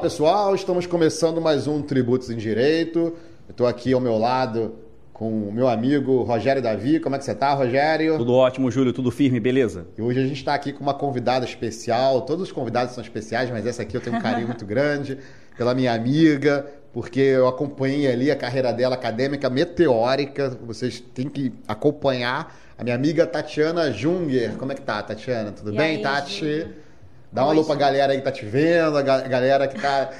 Olá 0.00 0.08
pessoal, 0.08 0.54
estamos 0.54 0.86
começando 0.86 1.42
mais 1.42 1.66
um 1.66 1.82
Tributos 1.82 2.30
em 2.30 2.36
Direito. 2.38 3.14
Estou 3.50 3.66
aqui 3.66 3.92
ao 3.92 4.00
meu 4.00 4.16
lado 4.16 4.76
com 5.12 5.28
o 5.30 5.52
meu 5.52 5.68
amigo 5.68 6.22
Rogério 6.22 6.62
Davi. 6.62 6.98
Como 6.98 7.14
é 7.14 7.18
que 7.18 7.24
você 7.26 7.32
está, 7.32 7.52
Rogério? 7.52 8.16
Tudo 8.16 8.32
ótimo, 8.32 8.70
Júlio, 8.70 8.94
tudo 8.94 9.10
firme, 9.10 9.38
beleza? 9.38 9.86
E 9.98 10.00
hoje 10.00 10.18
a 10.18 10.22
gente 10.22 10.38
está 10.38 10.54
aqui 10.54 10.72
com 10.72 10.80
uma 10.82 10.94
convidada 10.94 11.44
especial. 11.44 12.22
Todos 12.22 12.44
os 12.44 12.50
convidados 12.50 12.94
são 12.94 13.04
especiais, 13.04 13.50
mas 13.50 13.66
essa 13.66 13.82
aqui 13.82 13.94
eu 13.94 14.00
tenho 14.00 14.16
um 14.16 14.22
carinho 14.22 14.46
muito 14.46 14.64
grande 14.64 15.18
pela 15.58 15.74
minha 15.74 15.92
amiga, 15.92 16.64
porque 16.94 17.20
eu 17.20 17.46
acompanhei 17.46 18.10
ali 18.10 18.30
a 18.30 18.36
carreira 18.36 18.72
dela 18.72 18.94
acadêmica 18.94 19.50
meteórica. 19.50 20.48
Vocês 20.66 20.98
têm 20.98 21.28
que 21.28 21.52
acompanhar. 21.68 22.58
A 22.78 22.82
minha 22.82 22.96
amiga 22.96 23.26
Tatiana 23.26 23.92
Junger. 23.92 24.56
Como 24.56 24.72
é 24.72 24.74
que 24.74 24.80
tá, 24.80 25.02
Tatiana? 25.02 25.52
Tudo 25.52 25.74
E 25.74 25.76
bem, 25.76 25.96
aí, 25.96 26.02
Tati? 26.02 26.38
Júlio? 26.38 26.89
Dá 27.32 27.44
uma 27.44 27.52
alô 27.52 27.64
pra 27.64 27.76
galera 27.76 28.12
aí 28.12 28.18
que 28.18 28.24
tá 28.24 28.32
te 28.32 28.44
vendo, 28.44 28.98
a 28.98 29.02
ga- 29.02 29.20
galera 29.20 29.68
que 29.68 29.80
tá. 29.80 30.10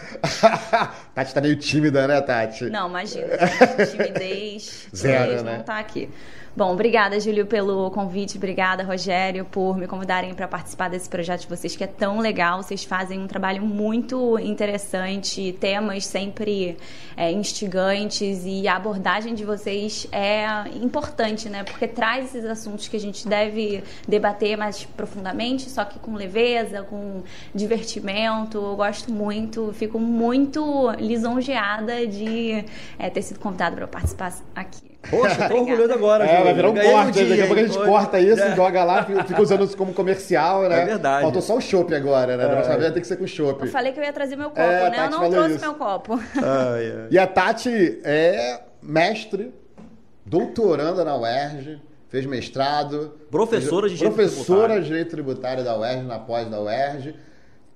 Tati 1.14 1.34
tá 1.34 1.40
meio 1.40 1.56
tímida, 1.56 2.06
né, 2.06 2.20
Tati? 2.20 2.70
Não, 2.70 2.88
imagina. 2.88 3.26
Timidez. 3.90 4.86
Zero, 4.94 5.42
né? 5.42 5.56
Não 5.58 5.64
tá 5.64 5.78
aqui. 5.80 6.08
Bom, 6.56 6.72
obrigada, 6.72 7.20
Júlio, 7.20 7.46
pelo 7.46 7.92
convite. 7.92 8.36
Obrigada, 8.36 8.82
Rogério, 8.82 9.44
por 9.44 9.78
me 9.78 9.86
convidarem 9.86 10.34
para 10.34 10.48
participar 10.48 10.90
desse 10.90 11.08
projeto 11.08 11.42
de 11.42 11.46
vocês, 11.46 11.76
que 11.76 11.84
é 11.84 11.86
tão 11.86 12.18
legal. 12.18 12.60
Vocês 12.60 12.82
fazem 12.82 13.20
um 13.20 13.28
trabalho 13.28 13.62
muito 13.62 14.36
interessante, 14.36 15.52
temas 15.60 16.04
sempre 16.06 16.76
é, 17.16 17.30
instigantes 17.30 18.42
e 18.44 18.66
a 18.66 18.74
abordagem 18.74 19.32
de 19.32 19.44
vocês 19.44 20.08
é 20.10 20.44
importante, 20.82 21.48
né? 21.48 21.62
Porque 21.62 21.86
traz 21.86 22.34
esses 22.34 22.44
assuntos 22.44 22.88
que 22.88 22.96
a 22.96 23.00
gente 23.00 23.28
deve 23.28 23.84
debater 24.08 24.56
mais 24.56 24.82
profundamente, 24.84 25.70
só 25.70 25.84
que 25.84 26.00
com 26.00 26.14
leveza, 26.14 26.82
com 26.82 27.22
divertimento. 27.54 28.58
Eu 28.58 28.74
gosto 28.74 29.12
muito, 29.12 29.72
fico 29.72 30.00
muito 30.00 30.90
lisonjeada 30.98 32.08
de 32.08 32.64
é, 32.98 33.08
ter 33.08 33.22
sido 33.22 33.38
convidada 33.38 33.76
para 33.76 33.86
participar 33.86 34.34
aqui. 34.52 34.89
Poxa, 35.08 35.48
tô 35.48 35.56
orgulhoso 35.60 35.92
agora, 35.94 36.24
É, 36.26 36.44
vai 36.44 36.52
virar 36.54 36.70
um 36.70 36.74
corte, 36.74 37.12
dia, 37.12 37.28
daqui 37.28 37.42
a 37.42 37.46
pouco 37.46 37.60
a 37.60 37.66
gente 37.66 37.78
corta 37.78 38.20
isso, 38.20 38.42
É. 38.42 38.54
joga 38.54 38.84
lá, 38.84 39.02
fica 39.04 39.40
usando 39.40 39.64
isso 39.64 39.76
como 39.76 39.94
comercial, 39.94 40.68
né? 40.68 40.82
É 40.82 40.84
verdade. 40.84 41.22
Faltou 41.22 41.40
só 41.40 41.56
o 41.56 41.60
chopp 41.60 41.94
agora, 41.94 42.36
né? 42.36 42.44
É. 42.44 42.48
próxima 42.48 42.76
vez 42.76 42.92
tem 42.92 43.00
que 43.02 43.08
ser 43.08 43.16
com 43.16 43.26
chopp. 43.26 43.62
Eu 43.64 43.68
falei 43.70 43.92
que 43.92 43.98
eu 43.98 44.04
ia 44.04 44.12
trazer 44.12 44.36
meu 44.36 44.50
copo, 44.50 44.60
É, 44.60 44.90
né? 44.90 45.06
Eu 45.06 45.10
não 45.10 45.30
trouxe 45.30 45.50
isso. 45.54 45.60
meu 45.64 45.74
copo. 45.74 46.14
Ai, 46.36 46.92
ai. 46.92 47.06
E 47.10 47.18
a 47.18 47.26
Tati 47.26 47.98
é 48.04 48.60
mestre, 48.82 49.54
doutoranda 50.24 51.04
na 51.04 51.16
UERJ, 51.16 51.80
fez 52.08 52.26
mestrado. 52.26 53.14
Professora 53.30 53.88
de 53.88 53.94
Direito 53.96 54.14
Professora 54.14 54.44
Tributário. 54.44 54.82
de 54.82 54.88
Direito 54.88 55.10
Tributário 55.10 55.64
da 55.64 55.78
UERJ, 55.78 56.02
na 56.06 56.18
pós 56.18 56.48
da 56.48 56.60
UERJ. 56.60 57.14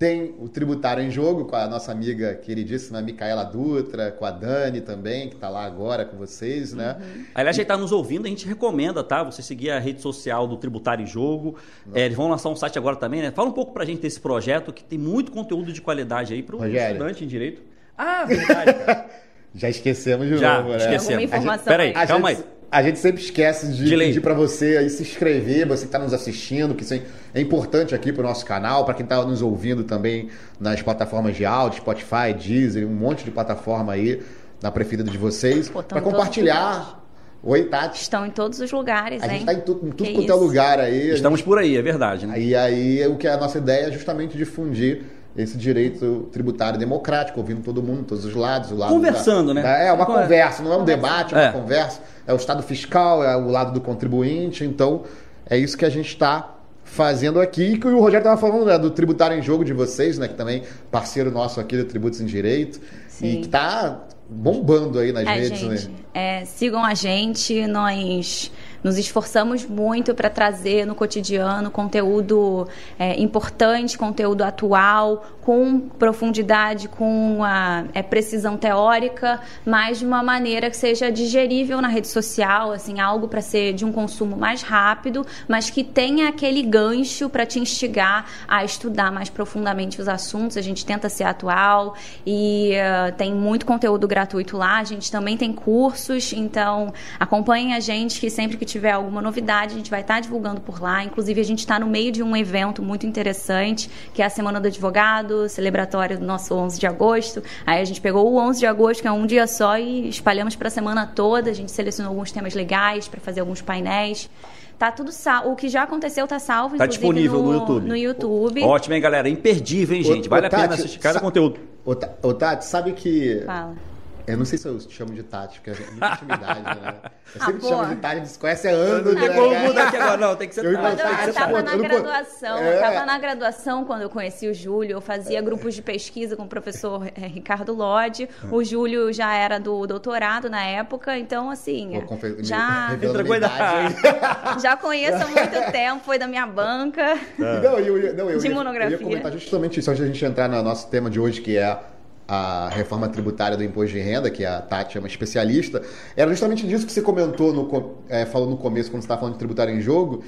Tem 0.05 0.35
o 0.39 0.51
Tributário 0.51 1.03
em 1.03 1.11
Jogo 1.11 1.47
com 1.47 1.57
a 1.57 1.67
nossa 1.67 1.91
amiga 1.91 2.35
queridíssima 2.35 3.01
Micaela 3.01 3.43
Dutra, 3.43 4.11
com 4.11 4.27
a 4.27 4.31
Dani 4.31 4.83
também, 4.83 5.31
que 5.31 5.35
está 5.35 5.49
lá 5.49 5.65
agora 5.65 6.05
com 6.05 6.19
vocês, 6.19 6.75
né? 6.75 6.99
Aliás, 7.35 7.57
quem 7.57 7.65
tá 7.65 7.75
nos 7.75 7.91
ouvindo, 7.91 8.27
a 8.27 8.29
gente 8.29 8.47
recomenda, 8.47 9.03
tá? 9.03 9.23
Você 9.23 9.41
seguir 9.41 9.71
a 9.71 9.79
rede 9.79 10.03
social 10.03 10.47
do 10.47 10.59
Tributário 10.59 11.05
em 11.05 11.07
Jogo. 11.07 11.57
É, 11.95 12.05
eles 12.05 12.19
vão 12.19 12.29
lançar 12.29 12.51
um 12.51 12.55
site 12.55 12.77
agora 12.77 12.97
também, 12.97 13.23
né? 13.23 13.31
Fala 13.31 13.49
um 13.49 13.53
pouco 13.53 13.73
pra 13.73 13.87
gente 13.87 14.03
desse 14.03 14.21
projeto 14.21 14.75
que 14.75 14.85
tem 14.85 14.99
muito 14.99 15.33
conteúdo 15.33 15.73
de 15.73 15.81
qualidade 15.81 16.35
aí 16.35 16.43
pro 16.43 16.59
Rogério. 16.59 16.97
estudante 16.97 17.25
em 17.25 17.27
Direito. 17.27 17.63
Ah, 17.97 18.27
verdade, 18.27 18.75
cara. 18.75 19.07
Já 19.55 19.71
esquecemos 19.71 20.29
de 20.29 20.37
Já, 20.37 20.59
novo, 20.59 20.69
né? 20.69 20.77
esquecemos. 20.77 21.09
Alguma 21.09 21.23
informação 21.23 21.65
Peraí, 21.65 21.89
aí? 21.89 21.95
A 21.97 22.07
calma 22.07 22.29
gente, 22.29 22.43
aí. 22.43 22.64
A 22.71 22.83
gente 22.83 22.99
sempre 22.99 23.23
esquece 23.23 23.73
de 23.73 23.85
Delay. 23.85 24.09
pedir 24.09 24.21
para 24.21 24.35
você 24.35 24.77
aí 24.77 24.91
se 24.91 25.03
inscrever, 25.03 25.67
você 25.67 25.83
que 25.83 25.87
está 25.87 25.99
nos 25.99 26.13
assistindo, 26.13 26.75
que 26.75 26.83
isso 26.83 26.95
é 27.33 27.41
importante 27.41 27.95
aqui 27.95 28.13
para 28.13 28.23
o 28.23 28.27
nosso 28.27 28.45
canal, 28.45 28.85
para 28.85 28.95
quem 28.95 29.05
está 29.05 29.25
nos 29.25 29.43
ouvindo 29.43 29.85
também 29.85 30.29
nas 30.59 30.83
plataformas 30.83 31.37
de 31.37 31.45
áudio, 31.45 31.79
Spotify, 31.79 32.35
Deezer, 32.37 32.87
um 32.87 32.95
monte 32.95 33.25
de 33.25 33.31
plataforma 33.31 33.93
aí 33.93 34.23
na 34.61 34.71
preferida 34.71 35.11
de 35.11 35.19
vocês, 35.19 35.69
para 35.69 36.01
compartilhar. 36.01 37.04
Oi, 37.47 37.65
Tati. 37.65 38.01
Estão 38.01 38.25
em 38.25 38.31
todos 38.31 38.59
os 38.61 38.73
lugares, 38.73 39.23
A 39.23 39.27
hein? 39.27 39.33
gente 39.33 39.41
está 39.41 39.53
em, 39.53 39.61
tu, 39.61 39.73
em 39.73 39.91
tudo 39.91 39.95
Que 39.97 40.15
quanto 40.15 40.33
é 40.33 40.35
lugar 40.35 40.81
aí. 40.81 41.11
a 41.11 41.15
Estamos 41.15 41.43
por 41.43 41.59
aí, 41.59 41.77
é 41.77 41.83
verdade, 41.83 42.27
né? 42.27 42.41
E 42.41 42.55
aí 42.57 43.07
o 43.07 43.17
que 43.17 43.27
é 43.27 43.33
a 43.33 43.37
nossa 43.37 43.59
ideia 43.59 43.89
é 43.89 43.93
justamente 43.93 44.37
difundir 44.37 45.03
esse 45.37 45.59
direito 45.59 46.29
tributário 46.33 46.79
democrático, 46.79 47.39
ouvindo 47.41 47.61
todo 47.61 47.83
mundo, 47.83 48.05
todos 48.05 48.25
os 48.25 48.35
lados. 48.35 48.71
O 48.71 48.77
lado 48.77 48.93
Conversando, 48.95 49.49
da- 49.49 49.55
né? 49.55 49.63
da- 49.63 49.77
é 49.79 49.93
uma 49.93 50.07
Conver- 50.07 50.23
conversa, 50.23 50.63
não 50.63 50.73
é 50.73 50.77
um 50.79 50.85
debate, 50.85 51.35
é 51.35 51.39
uma 51.39 51.45
É. 51.47 51.53
conversa. 51.53 52.01
É 52.27 52.33
o 52.33 52.37
estado 52.37 52.63
fiscal, 52.63 53.23
é 53.23 53.37
o 53.37 53.51
lado 53.51 53.73
do 53.73 53.81
contribuinte. 53.81 54.65
Então, 54.65 55.03
é 55.45 55.59
isso 55.59 55.77
que 55.77 55.85
a 55.85 55.91
gente 55.91 56.09
está 56.09 56.55
fazendo 56.85 57.41
aqui. 57.41 57.73
E 57.73 57.79
que 57.79 57.87
o 57.87 57.99
Rogério 57.99 58.19
estava 58.21 58.41
falando 58.41 58.65
né, 58.67 58.79
do 58.79 58.91
tributário 58.91 59.37
em 59.37 59.43
jogo 59.43 59.65
de 59.65 59.73
vocês, 59.75 60.17
né? 60.19 60.29
Que 60.29 60.35
também 60.35 60.63
parceiro 60.91 61.31
nosso 61.31 61.61
aqui 61.61 61.77
do 61.77 61.85
Tributos 61.85 62.21
em 62.23 62.27
Direito. 62.27 62.79
E 62.79 63.13
Sim. 63.13 63.41
que 63.43 63.49
tá 63.49 64.01
bombando 64.29 64.99
aí 64.99 65.13
nas 65.13 65.27
É, 65.27 65.35
redes, 65.35 65.59
gente, 65.59 65.89
né? 65.89 65.95
é, 66.15 66.45
sigam 66.45 66.85
a 66.85 66.95
gente, 66.95 67.67
nós 67.67 68.51
nos 68.85 68.99
esforçamos 68.99 69.65
muito 69.65 70.15
para 70.15 70.29
trazer 70.29 70.85
no 70.87 70.95
cotidiano 70.95 71.71
conteúdo 71.71 72.69
é, 72.99 73.19
importante, 73.19 73.97
conteúdo 73.97 74.43
atual, 74.43 75.25
com 75.41 75.81
profundidade, 75.81 76.89
com 76.89 77.43
a 77.43 77.85
é, 77.95 78.03
precisão 78.03 78.57
teórica, 78.57 79.41
mas 79.65 79.99
de 79.99 80.07
uma 80.07 80.23
maneira 80.23 80.71
que 80.71 80.77
seja 80.77 81.11
digerível 81.11 81.81
na 81.81 81.89
rede 81.89 82.09
social, 82.09 82.73
assim, 82.73 83.01
algo 83.01 83.27
para 83.27 83.41
ser 83.41 83.73
de 83.73 83.85
um 83.85 83.93
consumo 83.93 84.37
mais 84.37 84.63
rápido, 84.63 85.27
mas 85.49 85.71
que 85.71 85.83
tenha 85.83 86.29
aquele 86.29 86.63
gancho 86.63 87.29
para 87.31 87.47
te 87.47 87.59
instigar 87.59 88.27
a 88.47 88.65
estudar 88.65 89.11
mais 89.11 89.31
profundamente 89.31 90.01
os 90.01 90.09
assuntos. 90.09 90.57
A 90.57 90.63
gente 90.63 90.85
tenta 90.85 91.09
ser 91.09 91.25
atual 91.25 91.95
e 92.27 92.73
eh, 92.73 93.13
tem 93.13 93.35
muito 93.35 93.65
conteúdo 93.65 94.07
gratuito 94.07 94.57
lá. 94.57 94.79
A 94.79 94.85
gente 94.85 95.11
também 95.11 95.37
tem 95.37 95.53
cursos, 95.53 96.33
então 96.33 96.93
acompanhem 97.19 97.75
a 97.75 97.81
gente 97.81 98.21
que 98.21 98.29
sempre 98.29 98.57
que 98.57 98.65
tiver 98.75 98.91
alguma 98.91 99.23
novidade 99.23 99.75
a 99.75 99.77
gente 99.77 99.91
vai 99.91 100.01
estar 100.01 100.21
divulgando 100.21 100.61
por 100.61 100.83
lá. 100.83 101.05
Inclusive 101.05 101.41
a 101.41 101.45
gente 101.45 101.61
está 101.61 101.79
no 101.79 101.87
meio 101.87 102.11
de 102.11 102.23
um 102.23 102.37
evento 102.37 102.83
muito 102.83 103.07
interessante 103.07 103.89
que 104.13 104.21
é 104.21 104.25
a 104.27 104.31
Semana 104.31 104.61
do 104.61 104.67
Advogado, 104.67 105.49
celebratório 105.49 106.19
do 106.19 106.25
nosso 106.25 106.55
11 106.55 106.81
de 106.81 106.87
agosto. 106.87 107.43
Aí 107.65 107.81
a 107.81 107.85
gente 107.85 108.01
pegou 108.01 108.31
o 108.33 108.37
11 108.37 108.59
de 108.59 108.67
agosto 108.67 109.01
que 109.01 109.09
é 109.09 109.13
um 109.13 109.27
dia 109.27 109.47
só 109.47 109.79
e 109.79 110.09
espalhamos 110.09 110.57
para 110.57 110.69
a 110.69 110.71
semana 110.71 111.07
toda. 111.07 111.51
A 111.51 111.55
gente 111.55 111.71
selecionou 111.71 112.11
alguns 112.11 112.33
temas 112.33 112.55
legais 112.55 113.07
para 113.07 113.21
fazer 113.21 113.41
alguns 113.41 113.63
painéis. 113.63 114.29
Tá 114.77 114.91
tudo 114.91 115.13
salvo. 115.13 115.53
O 115.53 115.57
que 115.57 115.69
já 115.69 115.85
aconteceu 115.85 116.27
tá 116.27 116.41
salvo, 116.41 116.77
Tá 116.77 116.87
disponível 116.87 117.41
no 117.41 117.53
YouTube. 117.53 117.87
No 117.87 117.97
YouTube. 117.97 118.65
Ótimo, 118.65 118.95
hein, 118.95 119.01
galera? 119.01 119.29
Imperdível, 119.29 119.97
hein, 119.97 120.03
gente? 120.03 120.27
Ô, 120.27 120.31
Vale 120.31 120.45
ô, 120.45 120.47
a 120.49 120.51
pena 120.51 120.69
Tati, 120.69 120.81
assistir 120.81 120.99
cada 120.99 121.21
conteúdo. 121.21 121.61
Ô, 121.85 122.35
Tati, 122.35 122.65
sabe 122.65 122.93
que 122.93 123.43
Fala. 123.47 123.94
Eu 124.27 124.39
não 124.39 124.45
sei 124.47 124.57
se 124.59 124.67
eu 124.67 124.79
te 124.79 124.91
chamo 124.95 125.13
de 125.13 125.23
Tati, 125.23 125.61
porque 125.61 125.83
é 125.83 125.91
muita 125.91 126.13
intimidade, 126.15 126.63
né? 126.63 126.95
Eu 127.05 127.11
Ah, 127.43 127.45
sempre 127.47 127.53
te 127.55 127.61
pô. 127.61 127.69
chamo 127.69 127.87
de 127.87 127.97
Tati, 127.97 128.15
a 128.15 128.19
gente 128.21 128.29
se 128.31 128.39
conhece 128.39 128.69
há 128.69 128.71
anos, 128.71 129.15
Não 129.15 129.21
tem 129.21 129.29
né? 129.29 129.35
como 129.35 129.51
cara? 129.51 129.69
mudar 129.69 129.89
aqui 129.89 129.97
agora, 129.99 130.17
não. 130.17 130.37
Tem 130.37 130.49
que 130.49 130.55
ser 130.55 130.65
Eu 130.65 130.73
Tati. 130.81 130.97
Tem 130.97 131.05
eu 131.05 131.63
na 131.63 131.73
Eu 131.73 131.77
não 131.77 131.77
po- 131.77 131.83
graduação, 131.83 132.59
É. 132.59 132.69
eu 132.69 132.75
estava 132.75 133.07
na 133.07 133.19
graduação 133.19 133.85
quando 133.85 134.01
eu 134.03 134.09
conheci 134.09 134.49
o 134.49 134.55
Júlio, 134.55 134.93
eu 134.97 135.01
fazia 135.03 135.43
grupos 135.43 135.75
de 135.75 135.83
pesquisa 135.83 136.37
com 136.37 136.45
o 136.45 136.49
professor 136.49 137.07
eh, 137.07 137.27
Ricardo 137.27 137.75
Lodge, 137.75 138.27
o 138.51 138.65
Júlio 138.65 139.13
já 139.13 139.35
era 139.35 139.61
do 139.61 139.87
doutorado 139.87 140.49
na 140.49 140.65
época, 140.65 141.19
então 141.19 141.51
assim, 141.51 141.91
Pô, 142.01 142.07
confe- 142.07 142.31
me- 142.31 142.45
já, 142.45 142.89
já 144.61 144.77
conheço 144.77 145.23
há 145.23 145.27
muito 145.27 145.73
tempo, 145.73 146.01
foi 146.05 146.19
da 146.19 146.27
minha 146.27 146.47
banca. 146.47 147.19
Não, 147.39 147.79
eu, 147.79 147.99
eu, 147.99 148.15
não, 148.15 148.31
eu, 148.31 148.39
De 148.39 148.49
ia- 148.49 148.55
monografia. 148.55 148.97
eu 148.97 149.01
ia 149.01 149.05
comentar 149.07 149.33
justamente 149.33 149.81
isso, 149.81 149.91
antes 149.91 150.01
da 150.01 150.07
gente 150.07 150.25
entrar 150.25 150.49
no 150.49 150.63
nosso 150.63 150.89
tema 150.89 151.11
de 151.11 151.21
hoje, 151.21 151.41
que 151.41 151.57
é 151.59 151.79
a 152.27 152.69
reforma 152.71 153.09
tributária 153.09 153.57
do 153.57 153.63
imposto 153.63 153.93
de 153.93 154.01
renda, 154.01 154.31
que 154.31 154.45
a 154.45 154.61
Tati 154.61 154.97
é 154.97 155.01
uma 155.01 155.09
especialista, 155.09 155.83
era 156.17 156.31
justamente 156.31 156.67
disso 156.67 156.87
que 156.87 156.93
você 156.93 157.03
comentou, 157.03 157.53
no, 157.53 157.95
é, 158.09 158.25
falou 158.25 158.49
no 158.49 158.57
começo, 158.57 158.91
quando 158.91 159.03
você 159.03 159.07
estava 159.07 159.21
falando 159.21 159.35
de 159.35 159.39
tributário 159.39 159.75
em 159.75 159.81
jogo, 159.81 160.25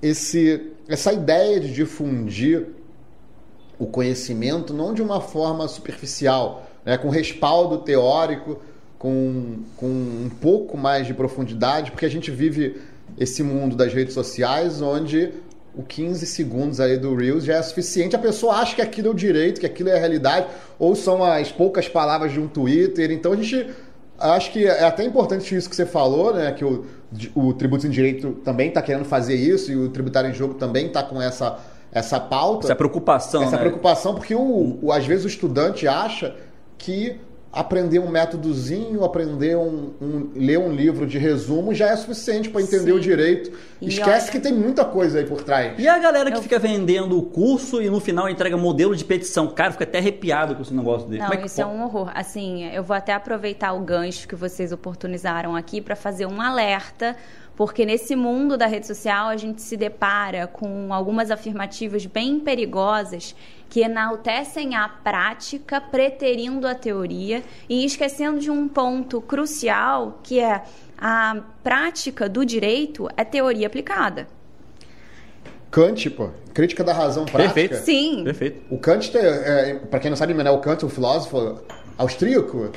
esse, 0.00 0.70
essa 0.88 1.12
ideia 1.12 1.58
de 1.58 1.72
difundir 1.72 2.66
o 3.78 3.86
conhecimento 3.86 4.72
não 4.72 4.94
de 4.94 5.02
uma 5.02 5.20
forma 5.20 5.66
superficial, 5.66 6.66
né, 6.84 6.96
com 6.96 7.08
respaldo 7.08 7.78
teórico, 7.78 8.60
com, 8.98 9.64
com 9.76 9.86
um 9.86 10.30
pouco 10.40 10.76
mais 10.76 11.06
de 11.08 11.14
profundidade, 11.14 11.90
porque 11.90 12.06
a 12.06 12.10
gente 12.10 12.30
vive 12.30 12.80
esse 13.18 13.42
mundo 13.42 13.74
das 13.74 13.92
redes 13.92 14.14
sociais 14.14 14.80
onde 14.80 15.32
o 15.74 15.82
15 15.82 16.26
segundos 16.26 16.80
aí 16.80 16.96
do 16.98 17.14
Reels 17.14 17.44
já 17.44 17.54
é 17.54 17.62
suficiente. 17.62 18.14
A 18.14 18.18
pessoa 18.18 18.54
acha 18.56 18.74
que 18.76 18.82
aquilo 18.82 19.08
é 19.08 19.10
o 19.10 19.14
direito, 19.14 19.60
que 19.60 19.66
aquilo 19.66 19.88
é 19.88 19.96
a 19.96 19.98
realidade, 19.98 20.46
ou 20.78 20.94
são 20.94 21.24
as 21.24 21.50
poucas 21.50 21.88
palavras 21.88 22.32
de 22.32 22.38
um 22.40 22.46
Twitter. 22.48 23.10
Então 23.10 23.32
a 23.32 23.36
gente 23.36 23.68
acho 24.18 24.52
que 24.52 24.66
é 24.66 24.84
até 24.84 25.02
importante 25.04 25.54
isso 25.56 25.68
que 25.70 25.74
você 25.76 25.86
falou, 25.86 26.34
né? 26.34 26.52
Que 26.52 26.64
o, 26.64 26.84
o 27.34 27.52
Tributo 27.54 27.86
em 27.86 27.90
Direito 27.90 28.32
também 28.44 28.68
está 28.68 28.82
querendo 28.82 29.04
fazer 29.04 29.34
isso 29.34 29.72
e 29.72 29.76
o 29.76 29.88
Tributário 29.88 30.30
em 30.30 30.34
Jogo 30.34 30.54
também 30.54 30.86
está 30.86 31.02
com 31.02 31.20
essa, 31.20 31.58
essa 31.90 32.20
pauta. 32.20 32.66
Essa 32.66 32.76
preocupação, 32.76 33.42
Essa 33.42 33.52
né? 33.52 33.58
preocupação, 33.58 34.14
porque 34.14 34.34
o, 34.34 34.78
o- 34.82 34.92
às 34.92 35.06
vezes 35.06 35.24
o 35.24 35.28
estudante 35.28 35.88
acha 35.88 36.36
que 36.76 37.16
aprender 37.52 37.98
um 37.98 38.08
métodozinho, 38.08 39.04
aprender 39.04 39.56
um, 39.58 39.90
um, 40.00 40.30
ler 40.34 40.58
um 40.58 40.72
livro 40.72 41.06
de 41.06 41.18
resumo 41.18 41.74
já 41.74 41.88
é 41.90 41.96
suficiente 41.96 42.48
para 42.48 42.62
entender 42.62 42.92
Sim. 42.92 42.96
o 42.96 43.00
direito. 43.00 43.52
E 43.78 43.88
Esquece 43.88 44.24
olha... 44.24 44.32
que 44.32 44.40
tem 44.40 44.54
muita 44.54 44.86
coisa 44.86 45.18
aí 45.18 45.26
por 45.26 45.42
trás. 45.42 45.78
E 45.78 45.86
a 45.86 45.98
galera 45.98 46.30
que 46.30 46.38
Eu... 46.38 46.42
fica 46.42 46.58
vendendo 46.58 47.18
o 47.18 47.22
curso 47.22 47.82
e 47.82 47.90
no 47.90 48.00
final 48.00 48.26
entrega 48.26 48.56
modelo 48.56 48.96
de 48.96 49.04
petição. 49.04 49.48
Cara, 49.48 49.70
fica 49.70 49.84
até 49.84 49.98
arrepiado 49.98 50.54
com 50.54 50.62
esse 50.62 50.72
negócio 50.72 51.06
dele. 51.06 51.22
Não, 51.22 51.30
é 51.30 51.44
isso 51.44 51.60
é 51.60 51.66
um 51.66 51.84
horror. 51.84 52.10
Assim, 52.14 52.64
eu 52.68 52.82
vou 52.82 52.96
até 52.96 53.12
aproveitar 53.12 53.74
o 53.74 53.80
gancho 53.80 54.26
que 54.26 54.34
vocês 54.34 54.72
oportunizaram 54.72 55.54
aqui 55.54 55.82
para 55.82 55.94
fazer 55.94 56.24
um 56.24 56.40
alerta 56.40 57.14
porque 57.54 57.84
nesse 57.84 58.16
mundo 58.16 58.56
da 58.56 58.66
rede 58.66 58.86
social 58.86 59.28
a 59.28 59.36
gente 59.36 59.60
se 59.60 59.76
depara 59.76 60.46
com 60.46 60.92
algumas 60.92 61.30
afirmativas 61.30 62.06
bem 62.06 62.40
perigosas 62.40 63.34
que 63.72 63.80
enaltecem 63.80 64.74
a 64.74 64.86
prática, 64.86 65.80
preterindo 65.80 66.68
a 66.68 66.74
teoria 66.74 67.42
e 67.66 67.86
esquecendo 67.86 68.38
de 68.38 68.50
um 68.50 68.68
ponto 68.68 69.18
crucial 69.22 70.20
que 70.22 70.38
é 70.38 70.62
a 70.98 71.40
prática 71.64 72.28
do 72.28 72.44
direito 72.44 73.08
é 73.16 73.24
teoria 73.24 73.66
aplicada. 73.66 74.28
Kant, 75.70 76.10
pô, 76.10 76.28
crítica 76.52 76.84
da 76.84 76.92
razão 76.92 77.24
prática. 77.24 77.54
Perfeito. 77.54 77.82
Sim. 77.82 78.24
Perfeito. 78.24 78.62
O 78.68 78.76
Kant, 78.76 79.10
é, 79.16 79.80
para 79.90 80.00
quem 80.00 80.10
não 80.10 80.18
sabe, 80.18 80.34
Manuel 80.34 80.58
Kant, 80.58 80.84
o 80.84 80.90
filósofo 80.90 81.62
austríaco 81.96 82.72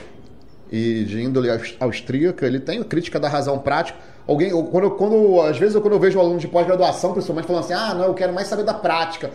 e 0.72 1.04
de 1.04 1.22
índole 1.22 1.50
austríaca, 1.78 2.48
ele 2.48 2.62
tem 2.62 2.80
a 2.80 2.86
crítica 2.86 3.20
da 3.20 3.28
razão 3.28 3.60
prática 3.60 4.00
Alguém, 4.28 4.50
quando, 4.72 4.92
quando, 4.92 5.42
às 5.42 5.58
vezes, 5.58 5.80
quando 5.80 5.94
eu 5.94 6.00
vejo 6.00 6.18
um 6.18 6.22
aluno 6.22 6.40
de 6.40 6.48
pós-graduação, 6.48 7.12
principalmente, 7.14 7.46
falando 7.46 7.64
assim: 7.64 7.74
ah, 7.74 7.94
não, 7.94 8.06
eu 8.06 8.14
quero 8.14 8.34
mais 8.34 8.48
saber 8.48 8.64
da 8.64 8.74
prática. 8.74 9.30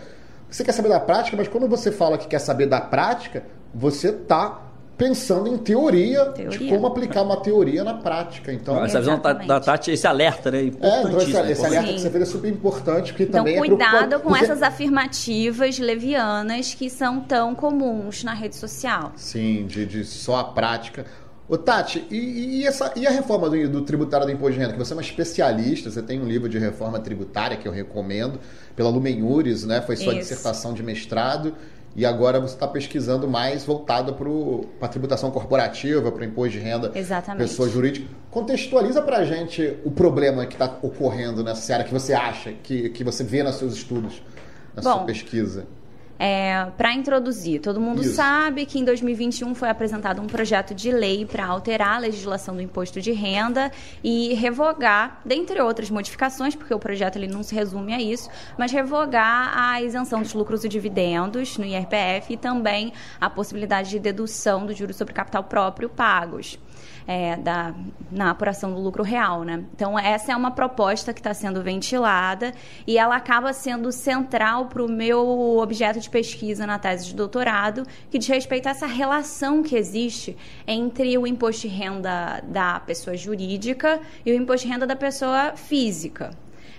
Você 0.51 0.65
quer 0.65 0.73
saber 0.73 0.89
da 0.89 0.99
prática, 0.99 1.37
mas 1.37 1.47
quando 1.47 1.67
você 1.67 1.91
fala 1.91 2.17
que 2.17 2.27
quer 2.27 2.39
saber 2.39 2.65
da 2.65 2.81
prática, 2.81 3.43
você 3.73 4.09
está 4.09 4.67
pensando 4.97 5.47
em 5.47 5.57
teoria, 5.57 6.25
teoria, 6.25 6.59
de 6.59 6.69
como 6.69 6.85
aplicar 6.85 7.23
uma 7.23 7.37
teoria 7.37 7.83
na 7.83 7.95
prática. 7.95 8.53
Então, 8.53 8.85
essa 8.85 8.99
visão 8.99 9.19
da 9.47 9.59
Tati, 9.59 9.89
esse 9.91 10.05
alerta, 10.05 10.51
né? 10.51 10.59
É, 10.59 10.65
então 10.67 11.17
esse, 11.17 11.31
esse 11.31 11.65
alerta 11.65 11.87
Sim. 11.87 11.93
que 11.95 12.01
você 12.01 12.09
fez 12.11 12.21
é 12.21 12.25
super 12.25 12.47
importante, 12.49 13.11
porque 13.11 13.23
então, 13.23 13.39
também 13.39 13.55
é 13.55 13.59
cuidado 13.59 14.19
com 14.19 14.29
porque... 14.29 14.43
essas 14.43 14.61
afirmativas 14.61 15.79
levianas 15.79 16.75
que 16.75 16.87
são 16.87 17.21
tão 17.21 17.55
comuns 17.55 18.23
na 18.23 18.33
rede 18.33 18.55
social. 18.55 19.13
Sim, 19.15 19.65
de, 19.65 19.87
de 19.87 20.05
só 20.05 20.35
a 20.35 20.43
prática. 20.43 21.05
Ô, 21.51 21.57
Tati, 21.57 22.07
e, 22.09 22.61
e, 22.61 22.65
essa, 22.65 22.93
e 22.95 23.05
a 23.05 23.09
reforma 23.09 23.49
do, 23.49 23.67
do, 23.67 23.81
tributário 23.81 24.25
do 24.25 24.31
imposto 24.31 24.53
de 24.53 24.59
renda? 24.59 24.71
Que 24.71 24.79
você 24.79 24.93
é 24.93 24.95
uma 24.95 25.01
especialista, 25.01 25.91
você 25.91 26.01
tem 26.01 26.17
um 26.17 26.23
livro 26.23 26.47
de 26.47 26.57
reforma 26.57 26.97
tributária 26.97 27.57
que 27.57 27.67
eu 27.67 27.73
recomendo, 27.73 28.39
pela 28.73 28.89
Lumen 28.89 29.21
Uris, 29.21 29.65
né? 29.65 29.81
Foi 29.81 29.97
sua 29.97 30.13
Isso. 30.13 30.21
dissertação 30.21 30.73
de 30.73 30.81
mestrado. 30.81 31.53
E 31.93 32.05
agora 32.05 32.39
você 32.39 32.53
está 32.53 32.65
pesquisando 32.65 33.27
mais 33.27 33.65
voltado 33.65 34.13
para 34.13 34.87
a 34.87 34.89
tributação 34.89 35.29
corporativa, 35.29 36.09
para 36.09 36.21
o 36.21 36.23
imposto 36.23 36.57
de 36.57 36.59
renda 36.59 36.89
Exatamente. 36.95 37.49
pessoa 37.49 37.67
jurídica. 37.67 38.07
Contextualiza 38.29 39.01
para 39.01 39.17
a 39.17 39.25
gente 39.25 39.77
o 39.83 39.91
problema 39.91 40.45
que 40.45 40.53
está 40.53 40.77
ocorrendo 40.81 41.43
nessa 41.43 41.73
área 41.73 41.85
que 41.85 41.91
você 41.91 42.13
acha, 42.13 42.53
que, 42.63 42.87
que 42.91 43.03
você 43.03 43.25
vê 43.25 43.43
nos 43.43 43.55
seus 43.55 43.73
estudos, 43.73 44.23
na 44.73 44.81
Bom, 44.81 44.93
sua 44.93 45.03
pesquisa. 45.03 45.65
É, 46.23 46.67
para 46.77 46.93
introduzir, 46.93 47.59
todo 47.61 47.81
mundo 47.81 48.03
Isso. 48.03 48.13
sabe 48.13 48.67
que 48.67 48.77
em 48.77 48.85
2021 48.85 49.55
foi 49.55 49.69
apresentado 49.69 50.21
um 50.21 50.27
projeto 50.27 50.71
de 50.71 50.91
lei 50.91 51.25
para 51.25 51.47
alterar 51.47 51.95
a 51.95 51.97
legislação 51.97 52.55
do 52.55 52.61
imposto 52.61 53.01
de 53.01 53.11
renda 53.11 53.71
e 54.03 54.35
revogar, 54.35 55.19
dentre 55.25 55.59
outras 55.59 55.89
modificações, 55.89 56.53
porque 56.53 56.75
o 56.75 56.77
projeto 56.77 57.15
ele 57.15 57.25
não 57.25 57.41
se 57.41 57.55
resume 57.55 57.91
a 57.91 57.99
isso, 57.99 58.29
mas 58.55 58.71
revogar 58.71 59.51
a 59.57 59.81
isenção 59.81 60.21
dos 60.21 60.35
lucros 60.35 60.63
e 60.63 60.69
dividendos 60.69 61.57
no 61.57 61.65
IRPF 61.65 62.33
e 62.33 62.37
também 62.37 62.93
a 63.19 63.27
possibilidade 63.27 63.89
de 63.89 63.97
dedução 63.97 64.67
do 64.67 64.75
juros 64.75 64.97
sobre 64.97 65.15
capital 65.15 65.45
próprio 65.45 65.89
pagos 65.89 66.59
é, 67.07 67.35
da, 67.35 67.73
na 68.11 68.31
apuração 68.31 68.73
do 68.73 68.79
lucro 68.79 69.03
real. 69.03 69.43
Né? 69.43 69.63
Então, 69.73 69.97
essa 69.97 70.31
é 70.31 70.35
uma 70.35 70.51
proposta 70.51 71.13
que 71.13 71.19
está 71.19 71.33
sendo 71.33 71.61
ventilada 71.61 72.53
e 72.85 72.97
ela 72.97 73.15
acaba 73.15 73.53
sendo 73.53 73.91
central 73.91 74.65
para 74.65 74.83
o 74.83 74.89
meu 74.89 75.57
objeto 75.57 75.99
de 75.99 76.09
pesquisa 76.09 76.65
na 76.65 76.77
tese 76.77 77.07
de 77.07 77.15
doutorado, 77.15 77.85
que 78.09 78.17
diz 78.17 78.27
respeito 78.27 78.67
a 78.67 78.71
essa 78.71 78.87
relação 78.87 79.63
que 79.63 79.75
existe 79.75 80.37
entre 80.67 81.17
o 81.17 81.27
imposto 81.27 81.67
de 81.67 81.67
renda 81.67 82.41
da 82.45 82.79
pessoa 82.79 83.15
jurídica 83.15 83.99
e 84.25 84.31
o 84.31 84.35
imposto 84.35 84.67
de 84.67 84.73
renda 84.73 84.87
da 84.87 84.95
pessoa 84.95 85.53
física. 85.55 86.31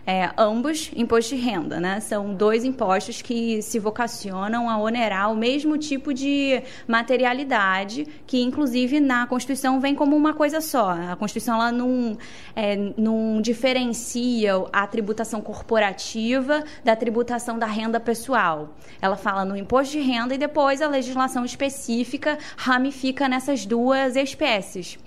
É, 0.05 0.31
ambos 0.37 0.91
imposto 0.97 1.37
de 1.37 1.41
renda, 1.41 1.79
né? 1.79 2.01
São 2.01 2.35
dois 2.35 2.65
impostos 2.65 3.23
que 3.23 3.63
se 3.63 3.79
vocacionam 3.79 4.69
a 4.69 4.77
onerar 4.77 5.31
o 5.31 5.37
mesmo 5.37 5.79
tipo 5.79 6.13
de 6.13 6.61
materialidade, 6.89 8.09
que 8.27 8.43
inclusive 8.43 8.99
na 8.99 9.29
Constituição 9.29 9.81
vem 9.81 9.95
como 9.95 10.17
uma 10.17 10.35
coisa 10.35 10.61
só. 10.61 10.91
A 10.91 11.15
Constituição 11.15 11.55
ela 11.55 11.71
não, 11.71 12.19
é, 12.57 12.77
não 12.97 13.41
diferencia 13.41 14.55
a 14.73 14.87
tributação 14.89 15.41
corporativa 15.41 16.65
da 16.83 16.97
tributação 16.97 17.57
da 17.57 17.67
renda 17.67 18.01
pessoal. 18.01 18.75
Ela 19.01 19.17
fala 19.17 19.45
no 19.45 19.57
imposto 19.57 19.93
de 19.93 20.01
renda 20.01 20.35
e 20.35 20.39
depois 20.39 20.83
a 20.83 20.89
legislação 20.89 21.45
específica 21.45 22.39
ramifica 22.57 23.29
nessas 23.29 23.65
duas 23.65 24.17
espécies. 24.17 24.99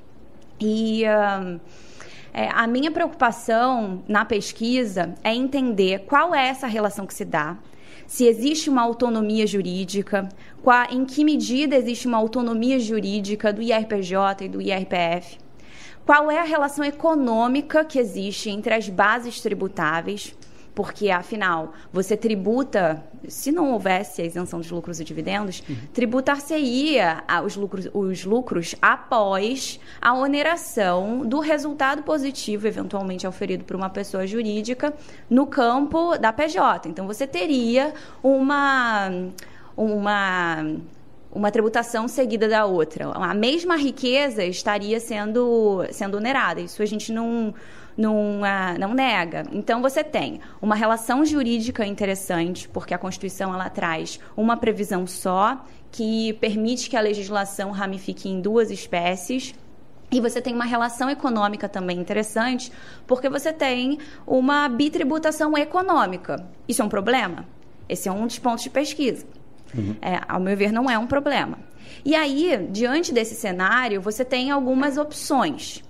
E. 0.58 1.04
Uh, 1.04 1.60
é, 2.38 2.50
a 2.54 2.68
minha 2.68 2.92
preocupação 2.92 4.04
na 4.10 4.26
pesquisa 4.26 5.16
é 5.24 5.34
entender 5.34 6.00
qual 6.00 6.36
é 6.36 6.50
essa 6.50 6.68
relação 6.68 7.08
que 7.08 7.14
se 7.14 7.24
dá, 7.24 7.58
se 8.06 8.26
existe 8.26 8.70
uma 8.70 8.82
autonomia 8.82 9.48
jurídica, 9.48 10.28
qual, 10.62 10.86
em 10.92 11.06
que 11.06 11.24
medida 11.24 11.78
existe 11.78 12.08
uma 12.08 12.18
autonomia 12.18 12.78
jurídica 12.78 13.54
do 13.54 13.62
IRPJ 13.62 14.44
e 14.44 14.50
do 14.50 14.62
IRPF, 14.62 15.38
qual 16.06 16.30
é 16.30 16.38
a 16.38 16.44
relação 16.44 16.84
econômica 16.84 17.86
que 17.86 17.98
existe 17.98 18.50
entre 18.50 18.74
as 18.74 18.90
bases 18.90 19.40
tributáveis 19.40 20.36
porque 20.76 21.10
afinal 21.10 21.74
você 21.92 22.18
tributa, 22.18 23.02
se 23.28 23.52
não 23.52 23.72
houvesse 23.72 24.22
a 24.22 24.26
isenção 24.26 24.60
dos 24.60 24.70
lucros 24.70 25.00
e 25.00 25.06
dividendos, 25.06 25.64
uhum. 25.68 25.76
tributar-se-ia 25.94 27.24
os 27.44 27.56
lucros, 27.56 27.88
os 27.94 28.26
lucros 28.26 28.76
após 28.82 29.80
a 30.02 30.14
oneração 30.14 31.26
do 31.26 31.40
resultado 31.40 32.04
positivo 32.04 32.68
eventualmente 32.68 33.26
auferido 33.26 33.64
por 33.64 33.76
uma 33.76 33.90
pessoa 33.90 34.28
jurídica 34.28 34.94
no 35.30 35.48
campo 35.48 36.18
da 36.18 36.34
PJ. 36.34 36.90
Então 36.90 37.08
você 37.08 37.26
teria 37.26 37.94
uma 38.22 39.10
uma 39.78 40.64
uma 41.36 41.52
tributação 41.52 42.08
seguida 42.08 42.48
da 42.48 42.66
outra. 42.66 43.12
A 43.12 43.34
mesma 43.34 43.76
riqueza 43.76 44.46
estaria 44.46 45.02
sendo, 45.02 45.86
sendo 45.92 46.16
onerada. 46.16 46.62
Isso 46.62 46.82
a 46.82 46.86
gente 46.86 47.12
não, 47.12 47.54
não, 47.98 48.42
uh, 48.42 48.80
não 48.80 48.94
nega. 48.94 49.44
Então 49.52 49.82
você 49.82 50.04
tem 50.04 50.40
uma 50.62 50.76
relação 50.76 51.26
jurídica 51.26 51.86
interessante, 51.86 52.68
porque 52.70 52.94
a 52.94 52.98
Constituição 52.98 53.54
ela 53.54 53.70
traz 53.70 54.20
uma 54.36 54.58
previsão 54.58 55.08
só 55.08 55.64
que 55.92 56.34
permite 56.34 56.90
que 56.90 56.98
a 56.98 57.02
legislação 57.02 57.72
ramifique 57.72 58.28
em 58.28 58.42
duas 58.42 58.70
espécies. 58.70 59.56
E 60.12 60.20
você 60.22 60.42
tem 60.42 60.54
uma 60.54 60.66
relação 60.66 61.10
econômica 61.10 61.68
também 61.68 61.98
interessante, 61.98 62.72
porque 63.08 63.28
você 63.28 63.52
tem 63.52 63.98
uma 64.28 64.70
bitributação 64.70 65.58
econômica. 65.58 66.46
Isso 66.68 66.82
é 66.82 66.86
um 66.86 66.90
problema? 66.90 67.46
Esse 67.88 68.08
é 68.08 68.12
um 68.12 68.28
dos 68.28 68.38
pontos 68.38 68.64
de 68.64 68.70
pesquisa. 68.70 69.26
Uhum. 69.76 69.96
É, 70.02 70.22
ao 70.28 70.40
meu 70.40 70.56
ver, 70.56 70.72
não 70.72 70.90
é 70.90 70.98
um 70.98 71.08
problema. 71.08 71.58
E 72.04 72.16
aí, 72.16 72.68
diante 72.70 73.14
desse 73.14 73.36
cenário, 73.36 74.02
você 74.02 74.24
tem 74.24 74.52
algumas 74.52 74.98
opções. 74.98 75.84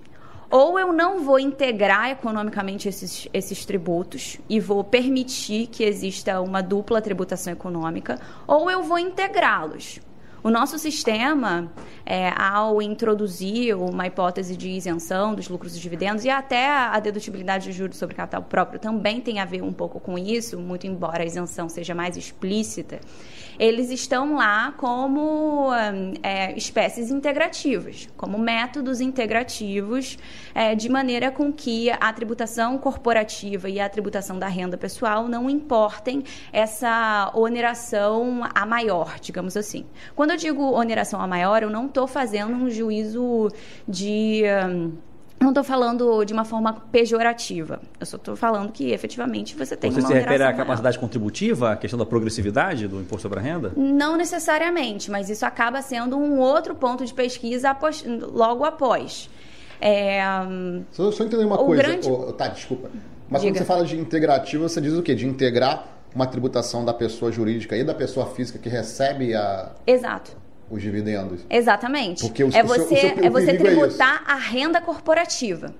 Ou 0.50 0.78
eu 0.78 0.92
não 0.92 1.24
vou 1.24 1.38
integrar 1.38 2.10
economicamente 2.10 2.88
esses, 2.88 3.28
esses 3.32 3.64
tributos 3.64 4.38
e 4.48 4.60
vou 4.60 4.84
permitir 4.84 5.66
que 5.66 5.82
exista 5.82 6.40
uma 6.40 6.62
dupla 6.62 7.02
tributação 7.02 7.52
econômica, 7.52 8.18
ou 8.46 8.70
eu 8.70 8.82
vou 8.82 8.98
integrá-los. 8.98 10.00
O 10.46 10.50
nosso 10.50 10.78
sistema, 10.78 11.72
é, 12.04 12.28
ao 12.40 12.80
introduzir 12.80 13.76
uma 13.76 14.06
hipótese 14.06 14.56
de 14.56 14.68
isenção 14.68 15.34
dos 15.34 15.48
lucros 15.48 15.76
e 15.76 15.80
dividendos 15.80 16.24
e 16.24 16.30
até 16.30 16.68
a 16.68 17.00
dedutibilidade 17.00 17.64
de 17.64 17.72
juros 17.72 17.96
sobre 17.96 18.14
capital 18.14 18.44
próprio 18.44 18.78
também 18.78 19.20
tem 19.20 19.40
a 19.40 19.44
ver 19.44 19.62
um 19.62 19.72
pouco 19.72 19.98
com 19.98 20.16
isso, 20.16 20.56
muito 20.56 20.86
embora 20.86 21.24
a 21.24 21.26
isenção 21.26 21.68
seja 21.68 21.96
mais 21.96 22.16
explícita, 22.16 23.00
eles 23.58 23.90
estão 23.90 24.36
lá 24.36 24.72
como 24.76 25.68
é, 26.22 26.56
espécies 26.56 27.10
integrativas, 27.10 28.08
como 28.16 28.38
métodos 28.38 29.00
integrativos, 29.00 30.18
é, 30.54 30.74
de 30.74 30.88
maneira 30.88 31.30
com 31.30 31.52
que 31.52 31.90
a 31.90 32.12
tributação 32.12 32.78
corporativa 32.78 33.68
e 33.68 33.80
a 33.80 33.88
tributação 33.88 34.38
da 34.38 34.48
renda 34.48 34.76
pessoal 34.76 35.28
não 35.28 35.48
importem 35.48 36.22
essa 36.52 37.30
oneração 37.34 38.42
a 38.54 38.66
maior, 38.66 39.18
digamos 39.20 39.56
assim. 39.56 39.86
Quando 40.14 40.32
eu 40.32 40.36
digo 40.36 40.62
oneração 40.72 41.20
a 41.20 41.26
maior, 41.26 41.62
eu 41.62 41.70
não 41.70 41.86
estou 41.86 42.06
fazendo 42.06 42.54
um 42.54 42.70
juízo 42.70 43.48
de. 43.88 44.42
Um, 44.66 44.92
não 45.40 45.48
estou 45.50 45.62
falando 45.62 46.24
de 46.24 46.32
uma 46.32 46.44
forma 46.44 46.72
pejorativa. 46.90 47.80
Eu 48.00 48.06
só 48.06 48.16
estou 48.16 48.34
falando 48.36 48.72
que 48.72 48.90
efetivamente 48.90 49.54
você 49.56 49.76
tem 49.76 49.90
você 49.90 50.00
uma 50.00 50.08
se 50.08 50.14
refere 50.14 50.42
à 50.42 50.52
capacidade 50.52 50.98
contributiva, 50.98 51.72
à 51.72 51.76
questão 51.76 51.98
da 51.98 52.06
progressividade 52.06 52.88
do 52.88 53.00
imposto 53.00 53.22
sobre 53.22 53.38
a 53.38 53.42
renda? 53.42 53.72
Não 53.76 54.16
necessariamente, 54.16 55.10
mas 55.10 55.28
isso 55.30 55.44
acaba 55.44 55.82
sendo 55.82 56.16
um 56.16 56.38
outro 56.40 56.74
ponto 56.74 57.04
de 57.04 57.12
pesquisa 57.12 57.70
após- 57.70 58.04
logo 58.06 58.64
após. 58.64 59.28
É, 59.80 60.20
Só, 60.92 61.12
só 61.12 61.24
entender 61.24 61.44
uma 61.44 61.60
O 61.60 61.66
coisa. 61.66 61.82
grande- 61.82 62.10
Ô, 62.10 62.32
tá, 62.32 62.48
desculpa. 62.48 62.88
Mas 63.28 63.42
Diga. 63.42 63.52
quando 63.52 63.58
você 63.58 63.64
fala 63.64 63.84
de 63.84 63.98
integrativo, 63.98 64.68
você 64.68 64.80
diz 64.80 64.94
o 64.94 65.02
quê? 65.02 65.14
De 65.14 65.26
integrar 65.26 65.84
uma 66.14 66.26
tributação 66.26 66.82
da 66.84 66.94
pessoa 66.94 67.30
jurídica 67.30 67.76
e 67.76 67.84
da 67.84 67.92
pessoa 67.92 68.24
física 68.26 68.58
que 68.58 68.68
recebe 68.70 69.34
a- 69.34 69.72
exato. 69.86 70.34
Os 70.70 70.82
dividendos. 70.82 71.46
Exatamente. 71.48 72.22
Porque 72.22 72.42
o- 72.44 72.46
é 72.46 72.48
o 72.48 72.52
seu- 72.52 72.64
você, 72.66 72.82
o 72.84 72.86
seu- 72.98 73.24
é 73.24 73.30
você 73.30 73.50
é 73.50 73.54
tributar 73.56 74.22
a 74.26 74.34
renda 74.36 74.80
corporativa. 74.80 75.74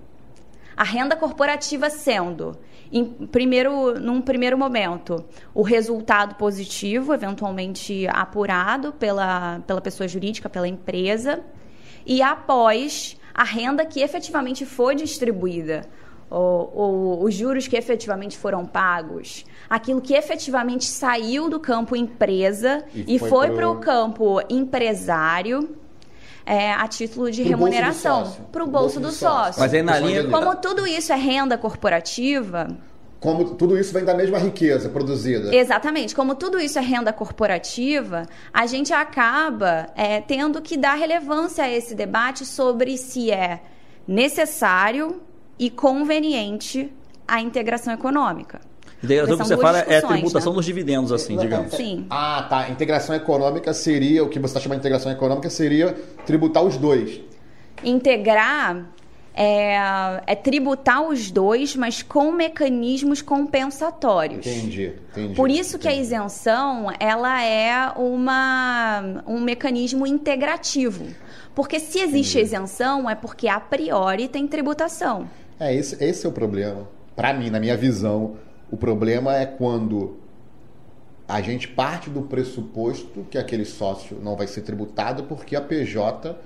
A 0.76 0.84
renda 0.84 1.16
corporativa 1.16 1.88
sendo, 1.90 2.56
em 2.92 3.04
primeiro, 3.04 3.98
num 3.98 4.20
primeiro 4.20 4.56
momento, 4.58 5.24
o 5.54 5.62
resultado 5.62 6.34
positivo, 6.36 7.14
eventualmente 7.14 8.06
apurado 8.08 8.92
pela, 8.92 9.60
pela 9.66 9.80
pessoa 9.80 10.06
jurídica, 10.06 10.48
pela 10.48 10.68
empresa, 10.68 11.40
e 12.04 12.20
após 12.22 13.16
a 13.34 13.42
renda 13.42 13.84
que 13.84 14.00
efetivamente 14.00 14.64
foi 14.66 14.94
distribuída, 14.94 15.86
ou, 16.28 16.72
ou 16.74 17.24
os 17.24 17.34
juros 17.34 17.68
que 17.68 17.76
efetivamente 17.76 18.36
foram 18.36 18.64
pagos, 18.64 19.44
aquilo 19.68 20.00
que 20.00 20.14
efetivamente 20.14 20.84
saiu 20.84 21.48
do 21.48 21.60
campo 21.60 21.94
empresa 21.94 22.84
E 22.94 23.16
e, 23.16 23.18
foi 23.18 23.50
para 23.50 23.68
o 23.68 23.76
campo 23.76 24.40
empresário 24.50 25.76
é, 26.44 26.72
a 26.72 26.86
título 26.86 27.30
de 27.30 27.42
Pro 27.42 27.50
bolso 27.50 27.64
remuneração 27.64 28.24
sócio. 28.26 28.44
para 28.52 28.64
o 28.64 28.66
bolso 28.66 29.00
do 29.00 29.10
sócio. 29.10 29.60
Mas 29.60 29.74
aí 29.74 29.82
na 29.82 29.98
linha-. 29.98 30.28
Como 30.28 30.54
tudo 30.56 30.86
isso 30.86 31.12
é 31.12 31.16
renda 31.16 31.58
corporativa, 31.58 32.68
Como 33.18 33.56
tudo 33.56 33.76
isso 33.78 33.92
vem 33.92 34.04
da 34.04 34.14
mesma 34.14 34.38
riqueza 34.38 34.88
produzida. 34.88 35.54
Exatamente. 35.54 36.14
Como 36.14 36.34
tudo 36.34 36.60
isso 36.60 36.78
é 36.78 36.82
renda 36.82 37.12
corporativa, 37.12 38.26
a 38.52 38.66
gente 38.66 38.92
acaba 38.92 39.88
é, 39.96 40.20
tendo 40.20 40.60
que 40.60 40.76
dar 40.76 40.94
relevância 40.94 41.64
a 41.64 41.70
esse 41.70 41.94
debate 41.94 42.44
sobre 42.44 42.96
se 42.96 43.30
é 43.30 43.60
necessário 44.06 45.20
e 45.58 45.70
conveniente 45.70 46.92
a 47.26 47.40
integração 47.40 47.92
econômica. 47.92 48.60
Integração 49.02 49.36
que 49.36 49.44
São 49.44 49.46
você 49.46 49.54
duas 49.56 49.66
fala 49.66 49.78
é 49.92 50.00
tributação 50.00 50.52
né? 50.52 50.56
dos 50.56 50.64
dividendos, 50.64 51.12
assim, 51.12 51.36
digamos. 51.36 51.72
Sim. 51.74 52.06
Ah, 52.08 52.46
tá. 52.48 52.68
Integração 52.70 53.14
econômica 53.14 53.72
seria, 53.74 54.24
o 54.24 54.28
que 54.28 54.38
você 54.38 54.46
está 54.46 54.60
chamando 54.60 54.78
de 54.78 54.82
integração 54.82 55.12
econômica 55.12 55.50
seria 55.50 55.92
tributar 56.24 56.62
os 56.62 56.76
dois. 56.76 57.20
Integrar 57.84 58.86
é, 59.34 60.22
é 60.26 60.34
tributar 60.34 61.02
os 61.02 61.30
dois, 61.30 61.76
mas 61.76 62.02
com 62.02 62.32
mecanismos 62.32 63.20
compensatórios. 63.20 64.46
Entendi, 64.46 64.94
entendi. 65.10 65.34
Por 65.34 65.50
isso 65.50 65.78
que 65.78 65.86
a 65.86 65.90
entendi. 65.90 66.06
isenção 66.06 66.90
ela 66.98 67.44
é 67.44 67.92
uma, 67.96 69.22
um 69.26 69.40
mecanismo 69.40 70.06
integrativo. 70.06 71.06
Porque 71.54 71.78
se 71.78 72.00
existe 72.00 72.38
isenção 72.38 73.08
é 73.08 73.14
porque 73.14 73.46
a 73.46 73.60
priori 73.60 74.26
tem 74.26 74.46
tributação. 74.46 75.28
É, 75.58 75.74
esse, 75.74 76.02
esse 76.02 76.26
é 76.26 76.28
o 76.28 76.32
problema. 76.32 76.86
Para 77.14 77.32
mim, 77.32 77.50
na 77.50 77.58
minha 77.58 77.76
visão, 77.76 78.36
o 78.70 78.76
problema 78.76 79.34
é 79.34 79.46
quando 79.46 80.16
a 81.28 81.40
gente 81.40 81.66
parte 81.68 82.08
do 82.10 82.22
pressuposto 82.22 83.26
que 83.30 83.38
aquele 83.38 83.64
sócio 83.64 84.18
não 84.22 84.36
vai 84.36 84.46
ser 84.46 84.60
tributado 84.60 85.24
porque 85.24 85.56
a 85.56 85.60
PJ 85.60 86.36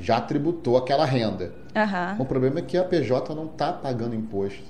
já 0.00 0.20
tributou 0.20 0.76
aquela 0.76 1.04
renda. 1.04 1.52
Aham. 1.74 2.16
O 2.18 2.24
problema 2.24 2.58
é 2.58 2.62
que 2.62 2.76
a 2.76 2.84
PJ 2.84 3.34
não 3.34 3.46
está 3.46 3.72
pagando 3.72 4.14
imposto, 4.14 4.64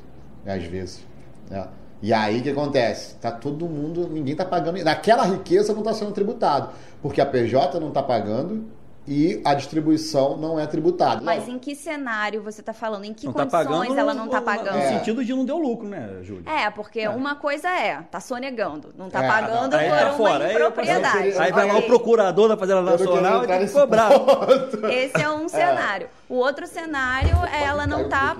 né, 0.44 0.54
às 0.54 0.64
vezes. 0.64 1.06
né? 1.48 1.66
E 2.02 2.12
aí 2.12 2.40
o 2.40 2.42
que 2.42 2.50
acontece? 2.50 3.14
Tá 3.14 3.30
todo 3.30 3.66
mundo, 3.66 4.06
ninguém 4.10 4.32
está 4.32 4.44
pagando. 4.44 4.82
Naquela 4.84 5.24
riqueza 5.24 5.72
não 5.72 5.80
está 5.80 5.94
sendo 5.94 6.12
tributado, 6.12 6.70
porque 7.00 7.20
a 7.20 7.26
PJ 7.26 7.80
não 7.80 7.88
está 7.88 8.02
pagando 8.02 8.66
e 9.06 9.40
a 9.44 9.54
distribuição 9.54 10.36
não 10.36 10.58
é 10.58 10.66
tributada. 10.66 11.20
Mas 11.22 11.48
em 11.48 11.58
que 11.58 11.74
cenário 11.74 12.42
você 12.42 12.60
está 12.60 12.72
falando? 12.72 13.04
Em 13.04 13.12
que 13.12 13.26
Não 13.26 13.32
tá 13.32 13.44
condições 13.44 13.66
pagando 13.66 13.98
ela 13.98 14.14
não 14.14 14.26
está 14.26 14.40
pagando? 14.40 14.72
No 14.76 14.78
É. 14.82 14.88
sentido 14.88 15.24
de 15.24 15.34
não 15.34 15.44
deu 15.44 15.58
lucro, 15.58 15.86
né, 15.88 16.18
Júlio? 16.22 16.44
É, 16.48 16.70
porque 16.70 17.06
uma 17.08 17.34
coisa 17.34 17.68
é, 17.68 18.00
tá 18.10 18.20
sonegando, 18.20 18.94
não 18.96 19.10
tá 19.10 19.22
É, 19.24 19.28
pagando 19.28 19.72
não, 19.72 19.78
aí 19.78 19.88
por 19.90 19.98
tá 19.98 20.04
uma 20.06 20.12
fora, 20.16 20.44
aí 20.46 20.52
impropriedade. 20.54 21.28
eu 21.28 21.40
Aí 21.40 21.52
vai 21.52 21.66
lá 21.68 21.78
o 21.78 21.82
procurador 21.82 22.48
da 22.48 22.56
Fazenda 22.56 22.82
Nacional 22.82 23.44
e 23.44 23.46
tem 23.46 23.66
que 23.66 23.72
cobrar. 23.72 24.10
Esse 24.90 25.22
é 25.22 25.30
um 25.30 25.48
cenário. 25.48 26.08
O 26.28 26.36
outro 26.36 26.66
cenário 26.66 27.36
é 27.52 27.64
ela 27.64 27.86
não 27.86 28.08
tá 28.08 28.36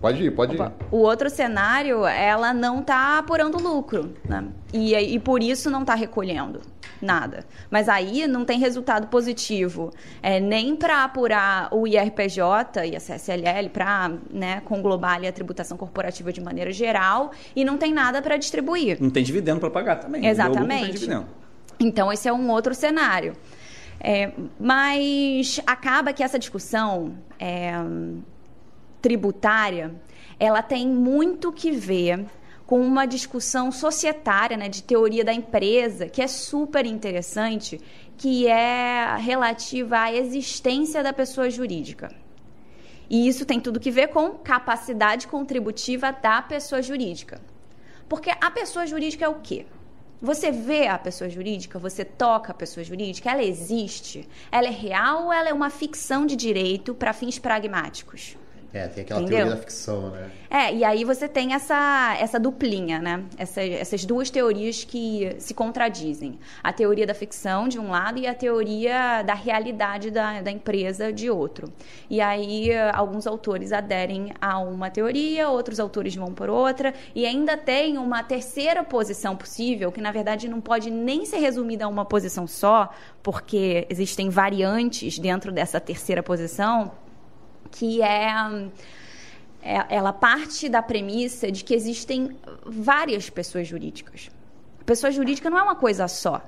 Pode 0.00 0.22
ir, 0.22 0.30
pode 0.30 0.56
ir. 0.56 0.72
O 0.90 0.98
outro 0.98 1.30
cenário, 1.30 2.06
ela 2.06 2.52
não 2.52 2.80
está 2.80 3.18
apurando 3.18 3.58
lucro, 3.58 4.14
né? 4.24 4.44
E, 4.72 4.94
e 4.94 5.18
por 5.18 5.42
isso 5.42 5.70
não 5.70 5.82
está 5.82 5.94
recolhendo 5.94 6.60
nada. 7.00 7.44
Mas 7.70 7.88
aí 7.88 8.26
não 8.26 8.44
tem 8.44 8.58
resultado 8.58 9.06
positivo, 9.08 9.92
é, 10.22 10.40
nem 10.40 10.74
para 10.74 11.04
apurar 11.04 11.68
o 11.72 11.86
IRPJ 11.86 12.86
e 12.86 12.96
a 12.96 13.00
CSLL, 13.00 13.70
para 13.72 14.12
né, 14.30 14.60
conglobar 14.64 15.14
ali 15.14 15.26
a 15.26 15.32
tributação 15.32 15.76
corporativa 15.76 16.32
de 16.32 16.40
maneira 16.40 16.72
geral, 16.72 17.30
e 17.54 17.64
não 17.64 17.78
tem 17.78 17.92
nada 17.92 18.20
para 18.20 18.36
distribuir. 18.36 18.98
Não 19.00 19.10
tem 19.10 19.22
dividendo 19.22 19.60
para 19.60 19.70
pagar 19.70 19.96
também. 19.96 20.20
Tem 20.20 20.30
Exatamente. 20.30 20.92
dividendo. 20.92 21.26
Então, 21.80 22.12
esse 22.12 22.28
é 22.28 22.32
um 22.32 22.50
outro 22.50 22.74
cenário. 22.74 23.34
É, 24.00 24.32
mas 24.58 25.60
acaba 25.66 26.12
que 26.12 26.22
essa 26.22 26.38
discussão 26.38 27.14
é, 27.38 27.72
tributária, 29.00 29.94
ela 30.38 30.62
tem 30.62 30.86
muito 30.86 31.52
que 31.52 31.70
ver 31.70 32.26
com 32.66 32.80
uma 32.80 33.06
discussão 33.06 33.72
societária, 33.72 34.56
né, 34.56 34.68
de 34.68 34.82
teoria 34.82 35.24
da 35.24 35.32
empresa, 35.32 36.06
que 36.06 36.20
é 36.20 36.26
super 36.26 36.84
interessante, 36.84 37.80
que 38.16 38.46
é 38.46 39.16
relativa 39.16 40.00
à 40.00 40.12
existência 40.12 41.02
da 41.02 41.12
pessoa 41.12 41.48
jurídica. 41.48 42.14
E 43.08 43.26
isso 43.26 43.46
tem 43.46 43.58
tudo 43.58 43.80
que 43.80 43.90
ver 43.90 44.08
com 44.08 44.32
capacidade 44.32 45.26
contributiva 45.26 46.12
da 46.12 46.42
pessoa 46.42 46.82
jurídica. 46.82 47.40
Porque 48.06 48.30
a 48.30 48.50
pessoa 48.50 48.86
jurídica 48.86 49.24
é 49.24 49.28
o 49.28 49.36
quê? 49.36 49.64
Você 50.20 50.50
vê 50.50 50.88
a 50.88 50.98
pessoa 50.98 51.30
jurídica, 51.30 51.78
você 51.78 52.04
toca 52.04 52.50
a 52.50 52.54
pessoa 52.54 52.84
jurídica, 52.84 53.30
ela 53.30 53.42
existe? 53.42 54.28
Ela 54.50 54.66
é 54.66 54.70
real 54.70 55.26
ou 55.26 55.32
ela 55.32 55.48
é 55.48 55.52
uma 55.54 55.70
ficção 55.70 56.26
de 56.26 56.34
direito 56.36 56.92
para 56.92 57.12
fins 57.12 57.38
pragmáticos? 57.38 58.36
É, 58.72 58.86
tem 58.86 59.02
aquela 59.02 59.20
Entendeu? 59.20 59.38
teoria 59.38 59.54
da 59.56 59.60
ficção, 59.62 60.10
né? 60.10 60.30
É, 60.50 60.74
e 60.74 60.84
aí 60.84 61.02
você 61.02 61.26
tem 61.26 61.54
essa, 61.54 62.14
essa 62.20 62.38
duplinha, 62.38 62.98
né? 62.98 63.24
Essa- 63.38 63.62
essas 63.62 64.04
duas 64.04 64.28
teorias 64.28 64.84
que 64.84 65.34
se 65.38 65.54
contradizem. 65.54 66.38
A 66.62 66.70
teoria 66.70 67.06
da 67.06 67.14
ficção, 67.14 67.66
de 67.66 67.78
um 67.78 67.90
lado, 67.90 68.18
e 68.18 68.26
a 68.26 68.34
teoria 68.34 69.22
da 69.22 69.32
realidade 69.32 70.10
da, 70.10 70.42
da 70.42 70.50
empresa, 70.50 71.10
de 71.10 71.30
outro. 71.30 71.72
E 72.10 72.20
aí, 72.20 72.70
alguns 72.92 73.26
autores 73.26 73.72
aderem 73.72 74.34
a 74.40 74.58
uma 74.58 74.90
teoria, 74.90 75.48
outros 75.48 75.80
autores 75.80 76.14
vão 76.14 76.34
por 76.34 76.50
outra, 76.50 76.92
e 77.14 77.24
ainda 77.24 77.56
tem 77.56 77.96
uma 77.96 78.22
terceira 78.22 78.84
posição 78.84 79.34
possível, 79.34 79.90
que 79.90 80.00
na 80.00 80.12
verdade 80.12 80.46
não 80.46 80.60
pode 80.60 80.90
nem 80.90 81.24
ser 81.24 81.38
resumida 81.38 81.86
a 81.86 81.88
uma 81.88 82.04
posição 82.04 82.46
só, 82.46 82.90
porque 83.22 83.86
existem 83.88 84.28
variantes 84.28 85.18
dentro 85.18 85.50
dessa 85.52 85.80
terceira 85.80 86.22
posição, 86.22 86.90
que 87.70 88.02
é 88.02 88.32
é- 89.62 89.86
ela 89.90 90.12
parte 90.12 90.68
da 90.68 90.80
premissa 90.82 91.50
de 91.50 91.64
que 91.64 91.74
existem 91.74 92.36
várias 92.64 93.28
pessoas 93.28 93.66
jurídicas. 93.66 94.30
Pessoa 94.86 95.10
jurídica 95.10 95.50
não 95.50 95.58
é 95.58 95.62
uma 95.62 95.76
coisa 95.76 96.08
só. 96.08 96.42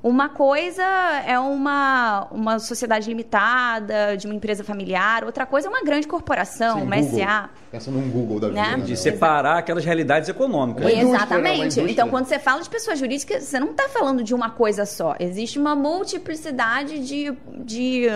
Uma 0.00 0.28
coisa 0.28 0.84
é 1.26 1.38
uma, 1.40 2.28
uma 2.30 2.58
sociedade 2.60 3.08
limitada, 3.08 4.16
de 4.16 4.26
uma 4.26 4.34
empresa 4.34 4.62
familiar, 4.62 5.24
outra 5.24 5.44
coisa 5.44 5.66
é 5.66 5.70
uma 5.70 5.82
grande 5.82 6.06
corporação, 6.06 6.78
Sim, 6.78 6.84
uma 6.84 6.96
Google. 6.96 7.18
SA. 7.18 7.50
Pensa 7.72 7.90
num 7.90 8.08
Google 8.08 8.38
da 8.38 8.48
vida. 8.48 8.60
Né? 8.60 8.76
né? 8.76 8.84
De 8.84 8.96
separar 8.96 9.58
aquelas 9.58 9.84
realidades 9.84 10.28
econômicas. 10.28 10.84
Uma 10.84 10.92
indústria, 10.92 11.38
né? 11.38 11.50
Uma 11.50 11.64
Exatamente. 11.66 11.92
Então, 11.92 12.08
quando 12.10 12.26
você 12.26 12.38
fala 12.38 12.62
de 12.62 12.70
pessoa 12.70 12.94
jurídica, 12.94 13.40
você 13.40 13.58
não 13.58 13.72
está 13.72 13.88
falando 13.88 14.22
de 14.22 14.34
uma 14.34 14.50
coisa 14.50 14.86
só. 14.86 15.16
Existe 15.18 15.58
uma 15.58 15.74
multiplicidade 15.74 17.04
de, 17.04 17.36
de 17.64 18.06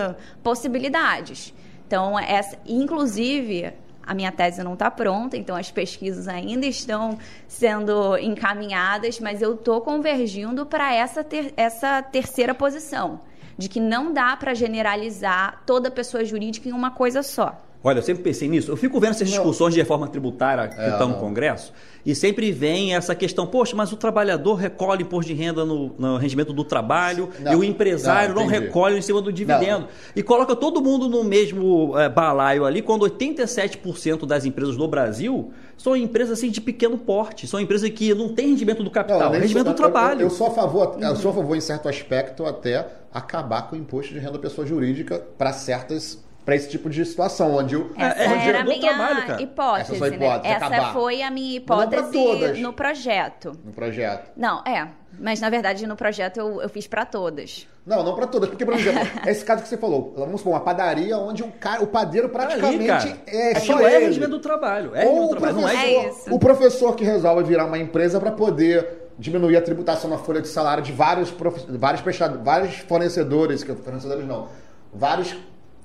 possibilidades. 0.41 1.53
Então, 1.93 2.17
essa, 2.17 2.57
inclusive, 2.65 3.71
a 4.01 4.15
minha 4.15 4.31
tese 4.31 4.63
não 4.63 4.73
está 4.73 4.89
pronta, 4.89 5.37
então 5.37 5.55
as 5.55 5.69
pesquisas 5.69 6.27
ainda 6.27 6.65
estão 6.65 7.19
sendo 7.47 8.17
encaminhadas, 8.17 9.19
mas 9.19 9.43
eu 9.43 9.53
estou 9.53 9.79
convergindo 9.79 10.65
para 10.65 10.91
essa, 10.91 11.23
ter- 11.23 11.53
essa 11.55 12.01
terceira 12.01 12.55
posição, 12.55 13.19
de 13.55 13.69
que 13.69 13.79
não 13.79 14.11
dá 14.11 14.35
para 14.35 14.55
generalizar 14.55 15.61
toda 15.67 15.91
pessoa 15.91 16.25
jurídica 16.25 16.67
em 16.67 16.71
uma 16.71 16.89
coisa 16.89 17.21
só. 17.21 17.61
Olha, 17.83 17.99
eu 17.99 18.03
sempre 18.03 18.23
pensei 18.23 18.47
nisso. 18.47 18.71
Eu 18.71 18.77
fico 18.77 18.99
vendo 18.99 19.11
essas 19.11 19.27
discussões 19.29 19.73
de 19.73 19.79
reforma 19.79 20.07
tributária 20.07 20.67
que 20.69 20.79
É, 20.79 20.89
estão 20.89 21.09
no 21.09 21.13
não. 21.15 21.19
Congresso 21.19 21.73
e 22.05 22.13
sempre 22.13 22.51
vem 22.51 22.95
essa 22.95 23.15
questão, 23.15 23.47
poxa, 23.47 23.75
mas 23.75 23.91
o 23.93 23.95
trabalhador 23.95 24.55
recolhe 24.55 25.03
imposto 25.03 25.31
de 25.31 25.33
renda 25.33 25.63
no, 25.63 25.93
no 25.97 26.17
rendimento 26.17 26.51
do 26.51 26.63
trabalho 26.63 27.29
Não, 27.39 27.53
e 27.53 27.55
o 27.55 27.63
empresário 27.63 28.35
não, 28.35 28.43
não, 28.43 28.49
recolhe 28.49 28.97
em 28.97 29.01
cima 29.01 29.21
do 29.21 29.31
dividendo. 29.31 29.87
E 30.13 30.21
coloca 30.21 30.55
todo 30.55 30.81
mundo 30.81 31.07
no 31.07 31.23
mesmo 31.23 31.97
eh, 31.97 32.09
balaio 32.09 32.65
ali, 32.65 32.81
quando 32.81 33.05
87% 33.05 34.25
das 34.25 34.43
empresas 34.43 34.75
do 34.75 34.87
Brasil 34.87 35.51
são 35.77 35.95
empresas 35.95 36.39
assim, 36.39 36.49
de 36.49 36.59
pequeno 36.59 36.97
porte, 36.97 37.47
são 37.47 37.59
empresas 37.59 37.89
que 37.89 38.13
não 38.13 38.29
têm 38.29 38.49
rendimento 38.49 38.83
do 38.83 38.91
capital, 38.91 39.31
nem 39.31 39.41
rendimento 39.41 39.67
do 39.67 39.73
trabalho. 39.73 40.21
Eu, 40.21 40.25
eu 40.25 40.29
sou 40.29 40.47
a 40.47 40.51
favor, 40.51 40.97
eu 40.99 41.15
sou 41.15 41.31
a 41.31 41.33
favor 41.33 41.55
em 41.55 41.61
certo 41.61 41.87
aspecto 41.87 42.45
até 42.45 42.85
acabar 43.13 43.69
com 43.69 43.75
o 43.75 43.79
imposto 43.79 44.13
de 44.13 44.19
renda 44.19 44.33
da 44.33 44.39
pessoa 44.39 44.67
jurídica 44.67 45.19
para 45.37 45.53
certas 45.53 46.21
para 46.45 46.55
esse 46.55 46.69
tipo 46.69 46.89
de 46.89 47.05
situação 47.05 47.55
onde 47.55 47.75
o 47.75 47.91
É, 47.97 48.03
Essa 48.05 48.19
é 48.21 48.47
era 48.49 48.61
a 48.61 48.63
minha 48.63 48.79
trabalho, 48.79 49.27
cara. 49.27 49.41
hipótese, 49.41 49.95
Essa 49.95 50.07
é 50.07 50.09
né? 50.09 50.15
hipótese, 50.17 50.53
Essa 50.55 50.65
acabar. 50.65 50.93
foi 50.93 51.21
a 51.21 51.31
minha 51.31 51.49
não 51.49 51.55
hipótese 51.57 52.61
no 52.61 52.73
projeto. 52.73 53.51
no 53.63 53.71
projeto. 53.71 54.31
Não, 54.35 54.61
é. 54.65 54.87
Mas 55.19 55.39
na 55.39 55.49
verdade 55.49 55.85
no 55.87 55.95
projeto 55.95 56.37
eu, 56.37 56.61
eu 56.61 56.67
fiz 56.69 56.87
para 56.87 57.05
todas. 57.05 57.67
Não, 57.85 58.01
não 58.03 58.15
para 58.15 58.25
todas, 58.27 58.49
porque 58.49 58.65
por 58.65 58.73
exemplo, 58.73 59.01
esse 59.27 59.45
caso 59.45 59.61
que 59.61 59.67
você 59.69 59.77
falou, 59.77 60.13
vamos 60.17 60.41
supor 60.41 60.53
uma 60.53 60.59
padaria 60.61 61.17
onde 61.17 61.43
o 61.43 61.51
cara, 61.51 61.83
o 61.83 61.87
padeiro 61.87 62.29
Tá 62.29 62.39
ali, 62.43 62.57
praticamente 62.59 62.87
cara. 63.09 63.17
é 63.27 63.53
só 63.59 63.73
Aquilo 63.73 63.87
é 63.87 63.95
ele. 63.95 64.05
rendimento 64.05 64.31
do 64.31 64.39
trabalho. 64.39 64.95
É 64.95 65.05
Ou 65.05 65.25
o 65.25 65.29
trabalho, 65.29 65.55
não 65.61 65.67
é 65.69 65.71
professor, 65.73 66.05
É 66.05 66.07
isso. 66.09 66.33
o 66.33 66.39
professor 66.39 66.95
que 66.95 67.03
resolve 67.03 67.43
virar 67.43 67.65
uma 67.65 67.77
empresa 67.77 68.19
para 68.19 68.31
poder 68.31 69.03
diminuir 69.19 69.55
a 69.55 69.61
tributação 69.61 70.09
na 70.09 70.17
folha 70.17 70.41
de 70.41 70.47
salário 70.47 70.81
de 70.81 70.91
vários, 70.91 71.29
prof- 71.29 71.65
vários, 71.69 72.01
prestado- 72.01 72.43
vários 72.43 72.77
fornecedores, 72.77 73.63
que 73.63 73.73
fornecedores 73.75 74.25
não, 74.25 74.47
vários 74.91 75.35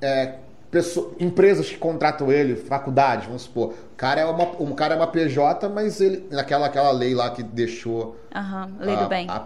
é, 0.01 0.37
empresas 1.19 1.69
que 1.69 1.77
contratam 1.77 2.31
ele, 2.31 2.55
faculdades, 2.57 3.27
vamos 3.27 3.43
supor. 3.43 3.71
O 3.93 3.97
cara 3.97 4.21
é 4.21 4.25
uma, 4.25 4.45
um 4.61 4.75
cara 4.75 4.95
é 4.95 4.97
uma 4.97 5.07
PJ, 5.07 5.69
mas 5.69 6.01
ele 6.01 6.27
naquela 6.31 6.67
aquela 6.67 6.91
lei 6.91 7.15
lá 7.15 7.31
que 7.31 7.43
deixou 7.43 8.17
Aham, 8.35 8.71
lei 8.79 8.95
a, 8.95 9.03
do 9.03 9.09
bem. 9.09 9.27
A, 9.29 9.37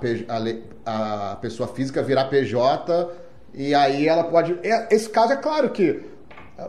a 0.87 1.33
a 1.33 1.37
pessoa 1.37 1.69
física 1.69 2.03
virar 2.03 2.25
PJ 2.25 3.09
e 3.55 3.75
aí 3.75 4.09
ela 4.09 4.25
pode. 4.25 4.59
é- 4.63 4.89
Esse 4.95 5.09
caso 5.09 5.33
é 5.33 5.37
claro 5.37 5.71
que 5.71 6.03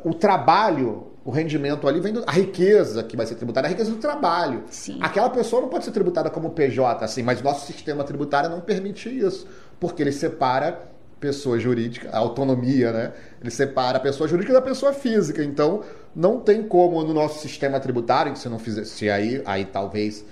o 0.03 0.13
trabalho, 0.13 1.07
o 1.25 1.31
rendimento 1.31 1.87
ali 1.87 1.99
vem 1.99 2.13
do, 2.13 2.23
a 2.27 2.31
riqueza 2.31 3.03
que 3.03 3.17
vai 3.17 3.25
ser 3.25 3.35
tributada, 3.35 3.67
a 3.67 3.69
riqueza 3.69 3.89
do 3.91 3.97
trabalho. 3.97 4.63
Sim. 4.69 4.99
Aquela 5.01 5.29
pessoa 5.29 5.61
não 5.63 5.69
pode 5.69 5.85
ser 5.85 5.91
tributada 5.91 6.29
como 6.29 6.51
PJ, 6.51 7.03
assim, 7.03 7.23
mas 7.23 7.41
nosso 7.41 7.65
sistema 7.65 8.03
tributário 8.03 8.49
não 8.49 8.61
permite 8.61 9.09
isso, 9.09 9.47
porque 9.79 10.01
ele 10.03 10.11
separa 10.11 10.92
pessoa 11.23 11.57
jurídica, 11.57 12.09
a 12.11 12.17
autonomia, 12.17 12.91
né? 12.91 13.13
Ele 13.39 13.49
separa 13.49 13.97
a 13.97 14.01
pessoa 14.01 14.27
jurídica 14.27 14.51
da 14.51 14.61
pessoa 14.61 14.91
física. 14.91 15.41
Então, 15.41 15.81
não 16.13 16.37
tem 16.41 16.61
como 16.63 17.01
no 17.01 17.13
nosso 17.13 17.39
sistema 17.39 17.79
tributário, 17.79 18.35
se 18.35 18.49
não 18.49 18.59
fizer, 18.59 18.83
se 18.83 19.09
aí, 19.09 19.41
aí 19.45 19.63
talvez 19.63 20.25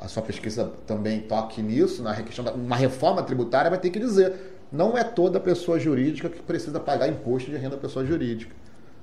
a 0.00 0.08
sua 0.08 0.20
pesquisa 0.20 0.72
também 0.84 1.20
toque 1.20 1.62
nisso, 1.62 2.02
na 2.02 2.20
questão 2.22 2.44
da 2.44 2.52
uma 2.52 2.74
reforma 2.74 3.22
tributária 3.22 3.70
vai 3.70 3.78
ter 3.78 3.90
que 3.90 4.00
dizer, 4.00 4.34
não 4.72 4.98
é 4.98 5.04
toda 5.04 5.38
pessoa 5.38 5.78
jurídica 5.78 6.28
que 6.28 6.42
precisa 6.42 6.80
pagar 6.80 7.06
imposto 7.06 7.48
de 7.48 7.56
renda 7.56 7.76
pessoa 7.76 8.04
jurídica. 8.04 8.52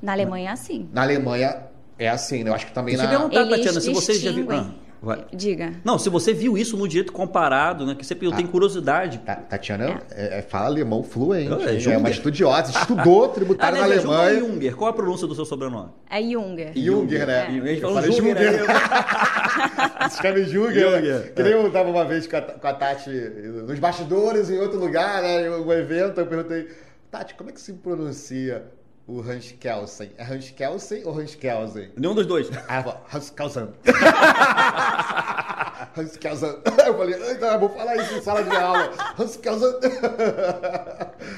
Na 0.01 0.11
Alemanha 0.11 0.49
é 0.49 0.51
assim. 0.51 0.89
Na 0.91 1.03
Alemanha 1.03 1.57
é 1.97 2.09
assim, 2.09 2.43
né? 2.43 2.49
Eu 2.49 2.53
acho 2.53 2.67
que 2.67 2.73
também 2.73 2.97
Deixa 2.97 3.09
eu 3.09 3.17
na 3.17 3.29
perguntar, 3.29 3.41
Eles 3.43 3.55
Tatiana, 3.55 3.79
se 3.79 3.93
você 3.93 4.13
já 4.15 4.31
distinguem. 4.31 4.59
Ah, 4.59 4.88
vai. 5.01 5.25
Diga. 5.33 5.73
Não, 5.83 5.97
se 5.97 6.09
você 6.09 6.33
viu 6.33 6.57
isso 6.57 6.75
no 6.77 6.87
direito 6.87 7.11
comparado, 7.13 7.85
né? 7.85 7.95
Que 7.95 8.05
sempre 8.05 8.27
eu 8.27 8.31
tenho 8.31 8.47
curiosidade. 8.49 9.19
Ta- 9.19 9.35
Tatiana 9.35 10.01
é- 10.11 10.39
é- 10.39 10.41
fala 10.41 10.65
alemão 10.67 11.03
fluente, 11.03 11.51
É, 11.51 11.55
hein? 11.71 11.75
é, 11.77 11.79
Junger. 11.79 11.99
uma 11.99 12.09
estudiosa, 12.09 12.71
estudou 12.71 13.29
tributário 13.29 13.77
na 13.79 13.83
Aliás, 13.85 14.01
é 14.01 14.03
Junger 14.05 14.19
Alemanha. 14.19 14.43
ou 14.45 14.51
Junger? 14.53 14.75
Qual 14.75 14.89
a 14.89 14.93
pronúncia 14.93 15.27
do 15.27 15.35
seu 15.35 15.45
sobrenome? 15.45 15.89
É 16.09 16.21
Junger. 16.21 16.71
Junger, 16.75 17.25
né? 17.27 17.41
A 17.43 17.51
gente 17.51 17.81
Eu 17.81 17.93
falei 17.93 18.11
Junger, 18.11 18.35
Junger. 18.37 18.67
né? 18.67 20.07
Escreve 20.07 20.43
Junger. 20.45 20.73
Junger, 20.91 21.19
né? 21.25 21.31
Que 21.35 21.43
nem 21.43 21.51
eu 21.53 21.71
tava 21.71 21.89
uma 21.89 22.05
vez 22.05 22.27
com 22.27 22.35
a, 22.37 22.41
com 22.41 22.67
a 22.67 22.73
Tati 22.73 23.09
nos 23.09 23.79
bastidores, 23.79 24.49
em 24.49 24.57
outro 24.59 24.79
lugar, 24.79 25.21
né? 25.21 25.45
Em 25.47 25.49
um 25.49 25.71
evento, 25.71 26.19
eu 26.19 26.25
perguntei, 26.27 26.67
Tati, 27.11 27.33
como 27.35 27.49
é 27.49 27.53
que 27.53 27.61
se 27.61 27.73
pronuncia 27.73 28.63
o 29.09 29.21
Hans 29.21 29.51
Kelsen? 29.59 30.11
É 30.17 30.23
Hans 30.23 30.51
Kelsen 30.51 31.03
ou 31.05 31.17
Hans 31.19 31.33
Kelsen? 31.35 31.89
Nenhum 31.97 32.13
dos 32.13 32.27
dois. 32.27 32.49
Ah, 32.67 32.83
falou, 32.83 33.01
Hans 33.11 33.29
Kelsen. 33.31 33.69
Hans 35.97 36.17
Kelsen. 36.17 36.49
Eu 36.85 36.97
falei, 36.97 37.15
"Ai, 37.21 37.35
tá, 37.39 37.57
vou 37.57 37.69
falar 37.69 37.95
isso 37.97 38.13
em 38.15 38.21
sala 38.21 38.43
de 38.43 38.55
aula. 38.55 38.91
Hans 39.17 39.37
Kelsen. 39.37 39.73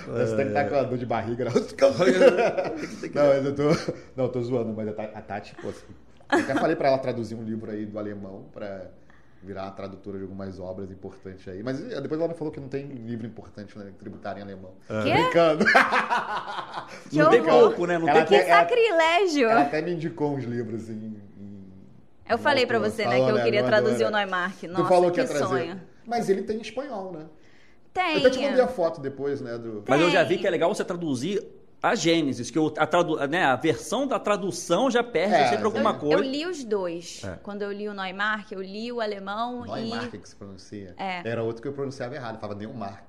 Você 0.07 0.35
tem 0.35 0.45
que 0.45 0.51
estar 0.51 0.69
com 0.69 0.75
a 0.75 0.83
dor 0.83 0.97
de 0.97 1.05
barriga, 1.05 1.45
né? 1.45 1.51
Hans 1.55 1.71
Kelsen. 1.71 2.05
Não, 3.13 3.27
mas 3.27 3.45
eu 3.45 3.55
tô. 3.55 3.63
Não, 4.15 4.25
eu 4.25 4.29
tô 4.29 4.41
zoando, 4.41 4.73
mas 4.73 4.87
a 4.89 5.21
Tati, 5.21 5.55
pô, 5.61 5.69
assim, 5.69 5.85
eu 6.31 6.39
até 6.39 6.53
falei 6.55 6.75
pra 6.75 6.89
ela 6.89 6.97
traduzir 6.97 7.35
um 7.35 7.43
livro 7.43 7.71
aí 7.71 7.85
do 7.85 7.97
alemão 7.97 8.45
pra 8.53 8.85
virar 9.43 9.63
uma 9.63 9.71
tradutora 9.71 10.17
de 10.17 10.23
algumas 10.23 10.59
obras 10.59 10.91
importantes 10.91 11.47
aí. 11.47 11.63
Mas 11.63 11.79
eh, 11.91 11.99
depois 12.01 12.19
ela 12.19 12.29
me 12.29 12.35
falou 12.35 12.51
que 12.53 12.59
não 12.59 12.67
tem 12.67 12.85
livro 12.85 13.25
importante 13.25 13.77
né, 13.77 13.91
tributário 13.97 14.39
em 14.39 14.43
alemão. 14.43 14.71
Quê? 14.87 15.11
Brincando. 15.13 15.65
Que 17.09 17.17
não 17.17 17.29
tem 17.29 17.43
pouco, 17.43 17.85
né? 17.85 17.97
Não 17.97 18.07
Ela 18.07 18.19
tem 18.19 18.27
Que 18.27 18.35
até- 18.35 18.49
ela- 18.49 18.59
sacrilégio! 18.61 19.49
Ela 19.49 19.61
até 19.61 19.81
me 19.81 19.91
indicou 19.93 20.35
uns 20.35 20.43
livros 20.43 20.89
em. 20.89 20.93
em- 20.93 21.63
Eu 22.29 22.37
falei 22.37 22.65
pra 22.65 22.77
autor. 22.77 22.91
você, 22.91 23.05
né, 23.05 23.11
Falou, 23.17 23.25
que 23.33 23.39
eu 23.39 23.43
queria 23.43 23.63
traduzir 23.63 24.05
o 24.05 24.09
Neumark. 24.11 24.63
Nossa, 24.63 24.83
tu 24.83 24.87
falou 24.87 25.11
que 25.11 25.15
que 25.15 25.21
ia 25.21 25.27
trazer. 25.27 25.45
sonho. 25.45 25.81
Mas 26.05 26.29
ele 26.29 26.43
tem 26.43 26.57
em 26.57 26.61
espanhol, 26.61 27.11
né? 27.11 27.25
Tem. 27.93 28.13
Eu 28.13 28.19
até 28.19 28.29
te 28.29 28.39
mandei 28.39 28.61
a 28.61 28.67
foto 28.67 29.01
depois, 29.01 29.41
né? 29.41 29.57
Do... 29.57 29.83
Mas 29.87 29.99
eu 30.01 30.09
já 30.09 30.23
vi 30.23 30.37
que 30.37 30.47
é 30.47 30.49
legal 30.49 30.73
você 30.73 30.83
traduzir 30.83 31.43
a 31.81 31.95
Gênesis, 31.95 32.51
que 32.51 32.59
o- 32.59 32.73
a, 32.77 32.85
tradu- 32.85 33.17
né, 33.27 33.43
a 33.43 33.55
versão 33.55 34.05
da 34.05 34.19
tradução 34.19 34.89
já 34.91 35.03
perde 35.03 35.33
É, 35.35 35.47
sempre 35.47 35.65
alguma 35.65 35.91
Eu, 35.91 35.95
coisa. 35.95 36.15
eu 36.15 36.21
li 36.29 36.45
os 36.45 36.63
dois. 36.63 37.21
É. 37.25 37.39
Quando 37.41 37.63
eu 37.63 37.71
li 37.71 37.89
o 37.89 37.93
Neumark, 37.93 38.51
eu 38.51 38.61
li 38.61 38.91
o 38.91 39.01
alemão 39.01 39.65
Neumark 39.65 40.13
e... 40.13 40.17
que 40.19 40.29
se 40.29 40.35
pronuncia. 40.35 40.93
É. 40.97 41.27
Era 41.27 41.43
outro 41.43 41.61
que 41.61 41.67
eu 41.67 41.73
pronunciava 41.73 42.13
errado, 42.15 42.39
falava 42.39 42.59
Neumark. 42.59 43.03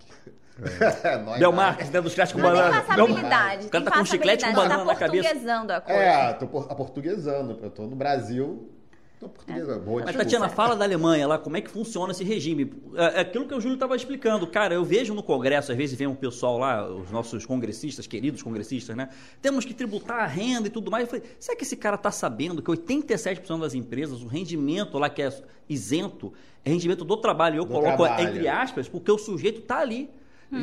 Neumark. 0.59 1.39
Belmarques, 1.41 1.91
né? 1.91 2.01
Dos 2.01 2.13
chicletes 2.13 2.33
com 2.33 2.39
Não 2.41 2.51
tem 2.53 2.57
banana. 2.63 2.83
passabilidade. 2.83 3.67
O 3.67 3.71
cara 3.71 3.85
tá 3.85 3.91
com 3.91 4.05
chiclete 4.05 4.45
com 4.45 4.51
passabilidade, 4.53 4.55
banana 4.55 4.85
na 4.85 4.93
tá 4.93 4.99
cabeça. 4.99 5.29
portuguesando 5.29 5.73
a 5.73 5.81
coisa. 5.81 6.01
É, 6.01 6.33
tô 6.35 6.47
por- 6.47 6.67
aportuguesando. 6.71 7.59
Eu 7.63 7.71
tô 7.71 7.83
no 7.83 7.97
Brasil, 7.97 8.72
tô 9.23 9.29
portuguesando. 9.29 9.81
Boa 9.81 10.03
Mas, 10.03 10.07
desculpa. 10.07 10.25
Tatiana, 10.25 10.49
fala 10.49 10.75
da 10.75 10.85
Alemanha 10.85 11.27
lá, 11.29 11.39
como 11.39 11.57
é 11.57 11.61
que 11.61 11.71
funciona 11.71 12.13
esse 12.13 12.25
regime. 12.25 12.73
É 12.95 13.13
é 13.13 13.21
aquilo 13.21 13.47
que 13.47 13.55
o 13.55 13.61
Júlio 13.61 13.75
estava 13.75 13.95
explicando. 13.95 14.47
Cara, 14.47 14.75
eu 14.75 14.85
vejo 14.85 15.15
no 15.15 15.23
Congresso, 15.23 15.71
às 15.71 15.79
vezes 15.79 15.97
vem 15.97 16.07
um 16.07 16.15
pessoal 16.15 16.59
lá, 16.59 16.91
os 16.91 17.11
nossos 17.11 17.47
congressistas, 17.47 18.07
queridos 18.07 18.43
congressistas, 18.43 18.97
né? 18.97 19.09
Temos 19.41 19.65
que 19.65 19.73
tributar 19.75 20.21
a 20.21 20.27
renda 20.27 20.67
e 20.67 20.71
tudo 20.71 20.91
mais. 20.91 21.05
Eu 21.05 21.11
falei, 21.11 21.25
será 21.39 21.57
que 21.57 21.65
esse 21.65 21.77
cara 21.77 21.97
está 21.97 22.11
sabendo 22.11 22.61
que 22.63 22.71
87% 22.71 23.61
das 23.61 23.75
empresas, 23.75 24.23
o 24.23 24.27
rendimento 24.27 24.99
lá 24.99 25.09
que 25.09 25.23
é 25.23 25.33
isento, 25.69 26.33
é 26.65 26.71
rendimento 26.71 27.05
do 27.05 27.17
trabalho? 27.17 27.59
Eu 27.59 27.65
Do 27.65 27.73
coloco 27.73 28.05
trabalho. 28.05 28.29
entre 28.29 28.49
aspas, 28.49 28.89
porque 28.89 29.11
o 29.11 29.19
sujeito 29.19 29.61
está 29.61 29.79
ali. 29.79 30.11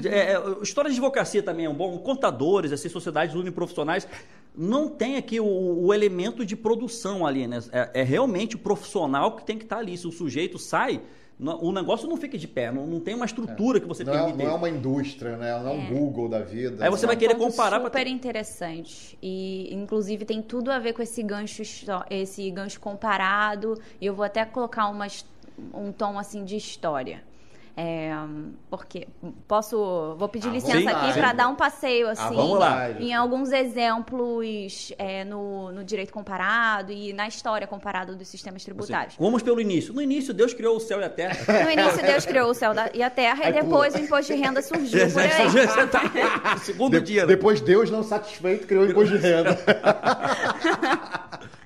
É, 0.06 0.34
é, 0.34 0.44
história 0.62 0.90
de 0.90 0.98
advocacia 0.98 1.42
também 1.42 1.66
é 1.66 1.70
um 1.70 1.74
bom. 1.74 1.98
Contadores, 1.98 2.72
assim, 2.72 2.90
sociedades 2.90 3.34
uniprofissionais. 3.34 4.08
Não 4.56 4.90
tem 4.90 5.16
aqui 5.16 5.40
o, 5.40 5.46
o 5.86 5.94
elemento 5.94 6.46
de 6.46 6.56
produção 6.56 7.26
ali, 7.26 7.48
né? 7.48 7.60
É, 7.72 8.02
é 8.02 8.04
realmente 8.04 8.56
o 8.56 8.60
profissional 8.60 9.36
que 9.36 9.46
tem 9.46 9.58
que 9.58 9.64
estar 9.64 9.78
ali. 9.78 9.98
Se 9.98 10.08
o 10.08 10.12
sujeito 10.12 10.58
sai, 10.58 11.02
o 11.40 11.72
negócio 11.72 12.08
não 12.10 12.18
fica 12.18 12.38
de 12.38 12.48
pé. 12.48 12.70
Não, 12.72 12.86
não 12.86 13.00
tem 13.00 13.16
uma 13.16 13.26
estrutura 13.26 13.80
que 13.80 13.88
você 13.88 14.04
Não 14.04 14.14
é, 14.14 14.34
não 14.34 14.46
é 14.46 14.54
uma 14.54 14.70
indústria, 14.70 15.38
né? 15.38 15.58
Não 15.64 15.70
é 15.70 15.74
um 15.74 15.88
Google 15.88 16.28
da 16.28 16.42
vida. 16.42 16.84
Aí 16.84 16.90
você 16.90 17.06
vai 17.06 17.16
um 17.16 17.20
querer 17.20 17.36
ponto 17.36 17.52
comparar 17.52 17.82
super 17.82 18.04
ter- 18.04 18.10
interessante 18.10 19.18
e 19.22 19.74
inclusive 19.74 20.26
tem 20.26 20.42
tudo 20.42 20.70
a 20.70 20.80
ver 20.80 20.92
com 20.94 21.02
esse 21.02 21.24
gancho 21.24 21.62
esse 22.10 22.52
gancho 22.52 22.80
comparado 22.80 23.80
e 24.02 24.06
eu 24.06 24.14
vou 24.14 24.26
até 24.26 24.44
colocar 24.44 24.90
uma, 24.90 25.08
um 25.74 25.94
tom 25.94 26.20
assim 26.20 26.44
de 26.44 26.58
história 26.58 27.24
É, 27.82 28.12
porque 28.70 29.08
posso 29.48 30.14
vou 30.18 30.28
pedir 30.28 30.50
À 30.50 30.52
licença 30.52 30.90
aqui 30.92 31.14
para 31.14 31.32
dar 31.32 31.48
um 31.48 31.56
passeio 31.56 32.10
assim 32.10 32.36
vamos 32.36 32.60
lá. 32.60 32.92
em 32.92 33.14
alguns 33.14 33.54
exemplos 33.54 34.92
é, 34.98 35.24
no, 35.24 35.72
no 35.72 35.82
direito 35.82 36.12
comparado 36.12 36.92
e 36.92 37.14
na 37.14 37.26
história 37.26 37.66
comparada 37.66 38.14
dos 38.16 38.28
sistemas 38.28 38.62
Assim, 38.62 38.66
tributários 38.66 39.16
vamos 39.18 39.42
pelo 39.42 39.62
início. 39.62 39.94
No 39.94 40.02
início, 40.02 40.34
Deus 40.34 40.54
criou 40.54 40.76
o 40.76 40.80
céu 40.82 41.00
e 41.00 41.06
a 41.06 41.10
terra. 41.10 41.38
no 41.64 41.72
início 41.72 42.02
Deus 42.06 42.26
criou 42.26 42.50
o 42.50 42.54
céu 42.54 42.74
e 42.94 43.02
a 43.02 43.10
terra 43.10 43.46
Aí 43.46 43.50
e 43.52 43.54
depois 43.54 43.96
o 43.96 44.00
imposto 44.00 44.34
de 44.34 44.40
renda 44.42 44.62
surgiu 44.62 45.10
por 45.12 45.22
aí 45.22 45.30
Você 45.50 45.88
tá 45.88 46.58
segundo 46.58 47.00
De- 47.00 47.06
dia, 47.06 47.22
né? 47.22 47.28
Depois 47.28 47.62
Deus 47.62 47.90
não 47.90 48.04
satisfeito 48.04 48.68
criou 48.68 48.84
o 48.84 48.90
imposto 48.90 49.18
de 49.18 49.24
renda. 49.26 49.58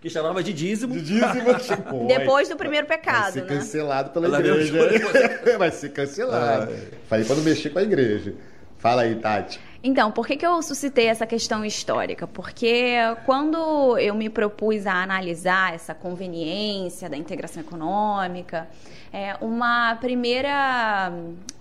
que 0.04 0.10
chamava 0.10 0.44
de 0.44 0.52
dízimo. 0.52 0.94
De 0.94 1.02
dízimo. 1.02 1.56
tipo, 1.63 2.08
depois 2.08 2.50
do 2.50 2.58
primeiro 2.58 2.86
Vai 2.86 2.98
pecado 2.98 3.32
ser 3.32 3.44
né 3.44 3.48
cancelado 3.48 4.10
pela 4.10 4.28
Ela 4.28 4.39
igreja. 4.42 5.00
Vai 5.58 5.72
ser 5.72 5.94
cancelado. 5.94 6.74
Falei 7.08 7.24
pra 7.24 7.38
não 7.38 7.42
mexer 7.42 7.70
com 7.70 7.80
a 7.80 7.84
igreja. 7.84 8.36
Fala 8.78 9.04
aí, 9.04 9.16
Tati. 9.16 9.62
Então, 9.82 10.12
por 10.12 10.28
que, 10.28 10.36
que 10.36 10.46
eu 10.46 10.62
suscitei 10.62 11.08
essa 11.08 11.26
questão 11.26 11.63
histórica? 11.63 12.28
Porque 12.28 12.96
quando 13.26 13.98
eu 13.98 14.13
me 14.13 14.30
propus 14.30 14.86
a 14.86 15.02
analisar 15.02 15.74
essa 15.74 15.94
conveniência 15.94 17.10
da 17.10 17.16
integração 17.16 17.63
econômica, 17.63 18.68
é, 19.13 19.38
uma 19.39 19.96
primeira 19.96 21.13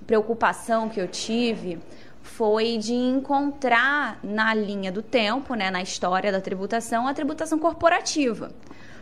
preocupação 0.05 0.89
que 0.89 1.01
eu 1.01 1.07
tive 1.07 1.79
foi 2.23 2.79
de 2.79 2.95
encontrar 2.95 4.19
na 4.23 4.55
linha 4.55 4.91
do 4.91 5.03
tempo, 5.03 5.55
né, 5.55 5.71
na 5.71 5.83
história 5.83 6.31
da 6.31 6.41
tributação, 6.41 7.07
a 7.07 7.15
tributação 7.15 7.59
corporativa. 7.59 8.51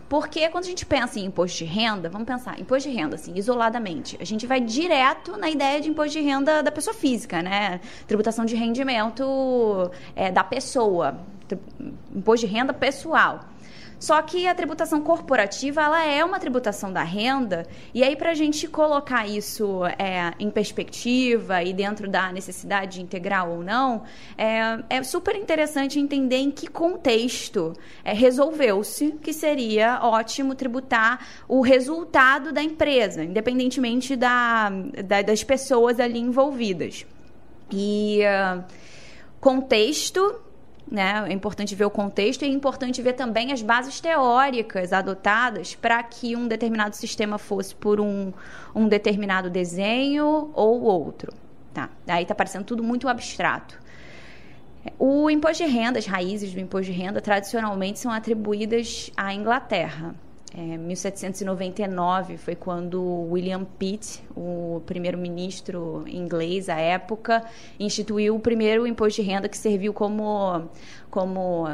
Porque 0.09 0.49
quando 0.49 0.65
a 0.65 0.67
gente 0.67 0.85
pensa 0.85 1.21
em 1.21 1.27
imposto 1.27 1.59
de 1.59 1.65
renda, 1.65 2.09
vamos 2.09 2.27
pensar, 2.27 2.59
imposto 2.59 2.89
de 2.89 2.97
renda, 2.97 3.15
assim, 3.15 3.33
isoladamente, 3.37 4.19
a 4.21 4.25
gente 4.25 4.45
vai 4.45 4.61
direto 4.61 5.37
na 5.37 5.49
ideia 5.49 5.81
de 5.81 5.89
imposto 5.89 6.19
de 6.19 6.21
renda 6.21 6.65
da 6.65 6.73
pessoa 6.73 6.93
física, 6.93 7.41
né? 7.41 7.81
Tributação 8.09 8.45
de 8.45 8.57
rendimento 8.57 9.89
é, 10.17 10.33
da 10.33 10.43
pessoa, 10.43 11.17
imposto 12.13 12.45
de 12.45 12.53
renda 12.53 12.73
pessoal. 12.73 13.45
Só 14.01 14.21
que 14.23 14.49
a 14.49 14.55
tributação 14.55 15.01
corporativa 15.01 15.83
ela 15.83 16.05
é 16.05 16.25
uma 16.25 16.41
tributação 16.41 16.93
da 16.93 17.05
renda, 17.05 17.67
e 17.95 18.03
aí, 18.03 18.17
para 18.17 18.31
a 18.31 18.35
gente 18.35 18.67
colocar 18.67 19.29
isso 19.29 19.85
é, 19.99 20.33
em 20.39 20.51
perspectiva 20.51 21.63
e 21.63 21.73
dentro 21.73 22.09
da 22.09 22.33
necessidade 22.33 23.01
integral 23.01 23.51
ou 23.51 23.63
não, 23.63 24.03
é, 24.37 24.83
é 24.89 25.03
super 25.05 25.37
interessante 25.37 26.01
entender 26.01 26.39
em 26.39 26.51
que 26.51 26.67
contexto 26.67 27.75
é, 28.03 28.13
resolveu-se 28.13 29.13
que 29.23 29.33
seria 29.33 30.01
ótimo 30.03 30.55
tributar 30.55 31.27
o 31.47 31.61
resultado 31.61 32.53
da 32.53 32.63
empresa, 32.63 33.23
independentemente 33.23 34.17
da, 34.17 34.71
da 35.05 35.21
das 35.21 35.45
pessoas 35.45 36.01
ali 36.01 36.19
envolvidas. 36.19 37.07
E 37.71 38.21
uh, 38.25 38.65
contexto 39.41 40.41
né? 40.91 41.25
É 41.29 41.33
importante 41.33 41.75
ver 41.75 41.85
o 41.85 41.91
contexto 41.91 42.43
e 42.43 42.47
é 42.47 42.49
importante 42.49 43.01
ver 43.01 43.13
também 43.13 43.53
as 43.53 43.63
bases 43.63 44.01
teóricas 44.01 44.93
adotadas 44.93 45.75
para 45.75 46.03
que 46.03 46.35
um 46.35 46.49
determinado 46.49 46.97
sistema 46.97 47.39
fosse 47.39 47.75
por 47.75 48.01
um, 48.01 48.33
um 48.75 48.89
determinado 48.89 49.49
desenho 49.49 50.51
ou 50.53 50.83
outro. 50.83 51.33
Tá? 51.73 51.89
Aí 52.09 52.23
está 52.23 52.35
parecendo 52.35 52.65
tudo 52.65 52.83
muito 52.83 53.09
abstrato. 53.09 53.79
O 54.99 55.31
imposto 55.31 55.65
de 55.65 55.71
renda, 55.71 55.99
as 55.99 56.07
raízes 56.07 56.53
do 56.53 56.59
imposto 56.59 56.91
de 56.91 56.99
renda, 56.99 57.21
tradicionalmente 57.21 57.99
são 57.99 58.11
atribuídas 58.11 59.11
à 59.17 59.33
Inglaterra. 59.33 60.15
É, 60.53 60.77
1799 60.77 62.37
foi 62.37 62.57
quando 62.57 63.01
William 63.31 63.65
Pitt, 63.65 64.21
o 64.37 64.83
primeiro-ministro 64.85 66.05
inglês 66.09 66.69
à 66.69 66.77
época, 66.77 67.45
instituiu 67.79 68.35
o 68.35 68.41
primeiro 68.41 68.85
imposto 68.85 69.23
de 69.23 69.29
renda 69.29 69.49
que 69.49 69.57
serviu 69.57 69.93
como, 69.93 70.69
como 71.09 71.69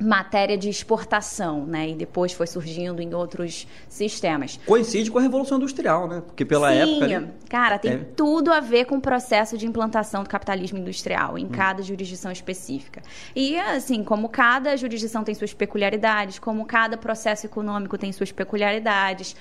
matéria 0.00 0.56
de 0.56 0.68
exportação, 0.68 1.66
né? 1.66 1.90
E 1.90 1.94
depois 1.94 2.32
foi 2.32 2.46
surgindo 2.46 3.02
em 3.02 3.14
outros 3.14 3.66
sistemas. 3.88 4.58
Coincide 4.64 5.10
com 5.10 5.18
a 5.18 5.22
Revolução 5.22 5.56
Industrial, 5.56 6.08
né? 6.08 6.22
Porque 6.24 6.44
pela 6.44 6.70
Sim, 6.70 6.78
época... 6.78 7.04
Ali, 7.04 7.28
cara, 7.48 7.78
tem 7.78 7.92
é... 7.92 7.96
tudo 8.16 8.52
a 8.52 8.60
ver 8.60 8.84
com 8.84 8.96
o 8.96 9.00
processo 9.00 9.58
de 9.58 9.66
implantação 9.66 10.22
do 10.22 10.28
capitalismo 10.28 10.78
industrial 10.78 11.36
em 11.38 11.46
hum. 11.46 11.50
cada 11.50 11.82
jurisdição 11.82 12.30
específica. 12.30 13.02
E, 13.34 13.58
assim, 13.58 14.04
como 14.04 14.28
cada 14.28 14.76
jurisdição 14.76 15.24
tem 15.24 15.34
suas 15.34 15.52
peculiaridades, 15.52 16.38
como 16.38 16.64
cada 16.64 16.96
processo 16.96 17.46
econômico 17.46 17.98
tem 17.98 18.12
suas 18.12 18.30
peculiaridades, 18.30 19.34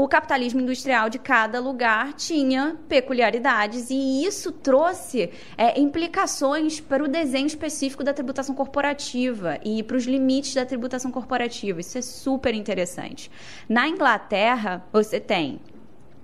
o 0.00 0.06
capitalismo 0.06 0.60
industrial 0.60 1.10
de 1.10 1.18
cada 1.18 1.58
lugar 1.58 2.12
tinha 2.12 2.76
peculiaridades 2.88 3.90
e 3.90 4.24
isso 4.24 4.52
trouxe 4.52 5.28
é, 5.56 5.80
implicações 5.80 6.78
para 6.78 7.02
o 7.02 7.08
desenho 7.08 7.48
específico 7.48 8.04
da 8.04 8.14
tributação 8.14 8.54
corporativa 8.54 9.58
e 9.64 9.82
para 9.82 9.96
os 9.96 10.04
limites 10.04 10.54
da 10.54 10.64
tributação 10.64 11.10
corporativa. 11.10 11.80
Isso 11.80 11.98
é 11.98 12.02
super 12.02 12.54
interessante. 12.54 13.28
Na 13.68 13.88
Inglaterra, 13.88 14.84
você 14.92 15.18
tem 15.18 15.58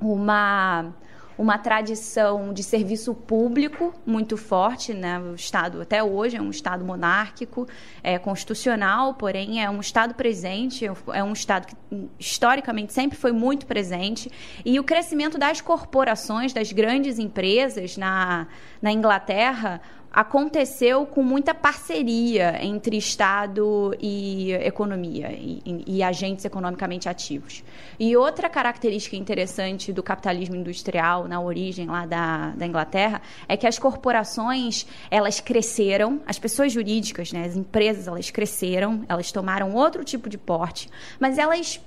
uma 0.00 0.94
uma 1.36 1.58
tradição 1.58 2.52
de 2.52 2.62
serviço 2.62 3.14
público 3.14 3.92
muito 4.06 4.36
forte, 4.36 4.92
né? 4.94 5.18
O 5.18 5.34
Estado 5.34 5.82
até 5.82 6.02
hoje 6.02 6.36
é 6.36 6.42
um 6.42 6.50
Estado 6.50 6.84
monárquico, 6.84 7.66
é 8.02 8.18
constitucional, 8.18 9.14
porém 9.14 9.62
é 9.62 9.68
um 9.68 9.80
Estado 9.80 10.14
presente, 10.14 10.86
é 11.12 11.24
um 11.24 11.32
Estado 11.32 11.66
que 11.66 11.76
historicamente 12.18 12.92
sempre 12.92 13.18
foi 13.18 13.32
muito 13.32 13.66
presente 13.66 14.30
e 14.64 14.78
o 14.78 14.84
crescimento 14.84 15.38
das 15.38 15.60
corporações, 15.60 16.52
das 16.52 16.72
grandes 16.72 17.18
empresas 17.18 17.96
na, 17.96 18.46
na 18.80 18.92
Inglaterra 18.92 19.80
aconteceu 20.14 21.04
com 21.04 21.24
muita 21.24 21.52
parceria 21.52 22.64
entre 22.64 22.96
Estado 22.96 23.96
e 24.00 24.52
economia 24.52 25.32
e, 25.32 25.82
e, 25.84 26.02
agentes 26.04 26.44
economicamente 26.44 27.08
ativos. 27.08 27.64
E 27.98 28.16
outra 28.16 28.48
característica 28.48 29.16
interessante 29.16 29.92
do 29.92 30.04
capitalismo 30.04 30.54
industrial 30.54 31.26
na 31.26 31.40
origem 31.40 31.86
lá 31.86 32.06
da, 32.06 32.50
da 32.50 32.64
Inglaterra 32.64 33.20
é 33.48 33.56
que 33.56 33.66
as 33.66 33.76
corporações 33.76 34.86
elas 35.10 35.40
cresceram, 35.40 36.20
as 36.26 36.38
pessoas 36.38 36.72
jurídicas, 36.72 37.32
né, 37.32 37.44
as 37.44 37.56
empresas 37.56 38.06
elas 38.06 38.30
cresceram, 38.30 39.04
elas 39.08 39.32
tomaram 39.32 39.74
outro 39.74 40.04
tipo 40.04 40.28
de 40.28 40.38
porte, 40.38 40.88
mas 41.18 41.38
elas 41.38 41.80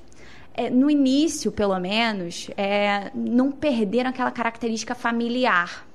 é, 0.54 0.70
no 0.70 0.90
início, 0.90 1.52
pelo 1.52 1.80
menos, 1.80 2.50
é, 2.58 3.12
não 3.14 3.52
perderam 3.52 4.10
aquela 4.10 4.32
característica 4.32 4.96
familiar 4.96 5.87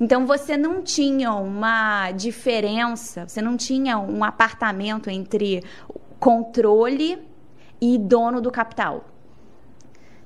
então 0.00 0.26
você 0.26 0.56
não 0.56 0.82
tinha 0.82 1.32
uma 1.32 2.10
diferença, 2.12 3.26
você 3.26 3.40
não 3.40 3.56
tinha 3.56 3.98
um 3.98 4.22
apartamento 4.22 5.08
entre 5.08 5.62
controle 6.18 7.18
e 7.80 7.98
dono 7.98 8.40
do 8.40 8.50
capital. 8.50 9.04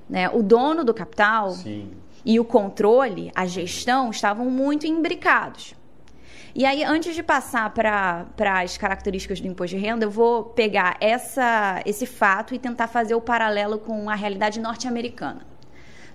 Né? 0.08 0.28
O 0.30 0.42
dono 0.42 0.84
do 0.84 0.92
capital 0.92 1.50
Sim. 1.50 1.90
e 2.24 2.40
o 2.40 2.44
controle, 2.44 3.30
a 3.34 3.46
gestão, 3.46 4.10
estavam 4.10 4.50
muito 4.50 4.86
imbricados. 4.86 5.74
E 6.52 6.64
aí, 6.64 6.82
antes 6.82 7.14
de 7.14 7.22
passar 7.22 7.70
para 7.70 8.26
as 8.60 8.76
características 8.76 9.40
do 9.40 9.46
imposto 9.46 9.76
de 9.76 9.82
renda, 9.82 10.04
eu 10.04 10.10
vou 10.10 10.42
pegar 10.42 10.96
essa, 11.00 11.80
esse 11.86 12.06
fato 12.06 12.52
e 12.52 12.58
tentar 12.58 12.88
fazer 12.88 13.14
o 13.14 13.20
paralelo 13.20 13.78
com 13.78 14.10
a 14.10 14.16
realidade 14.16 14.58
norte-americana. 14.58 15.46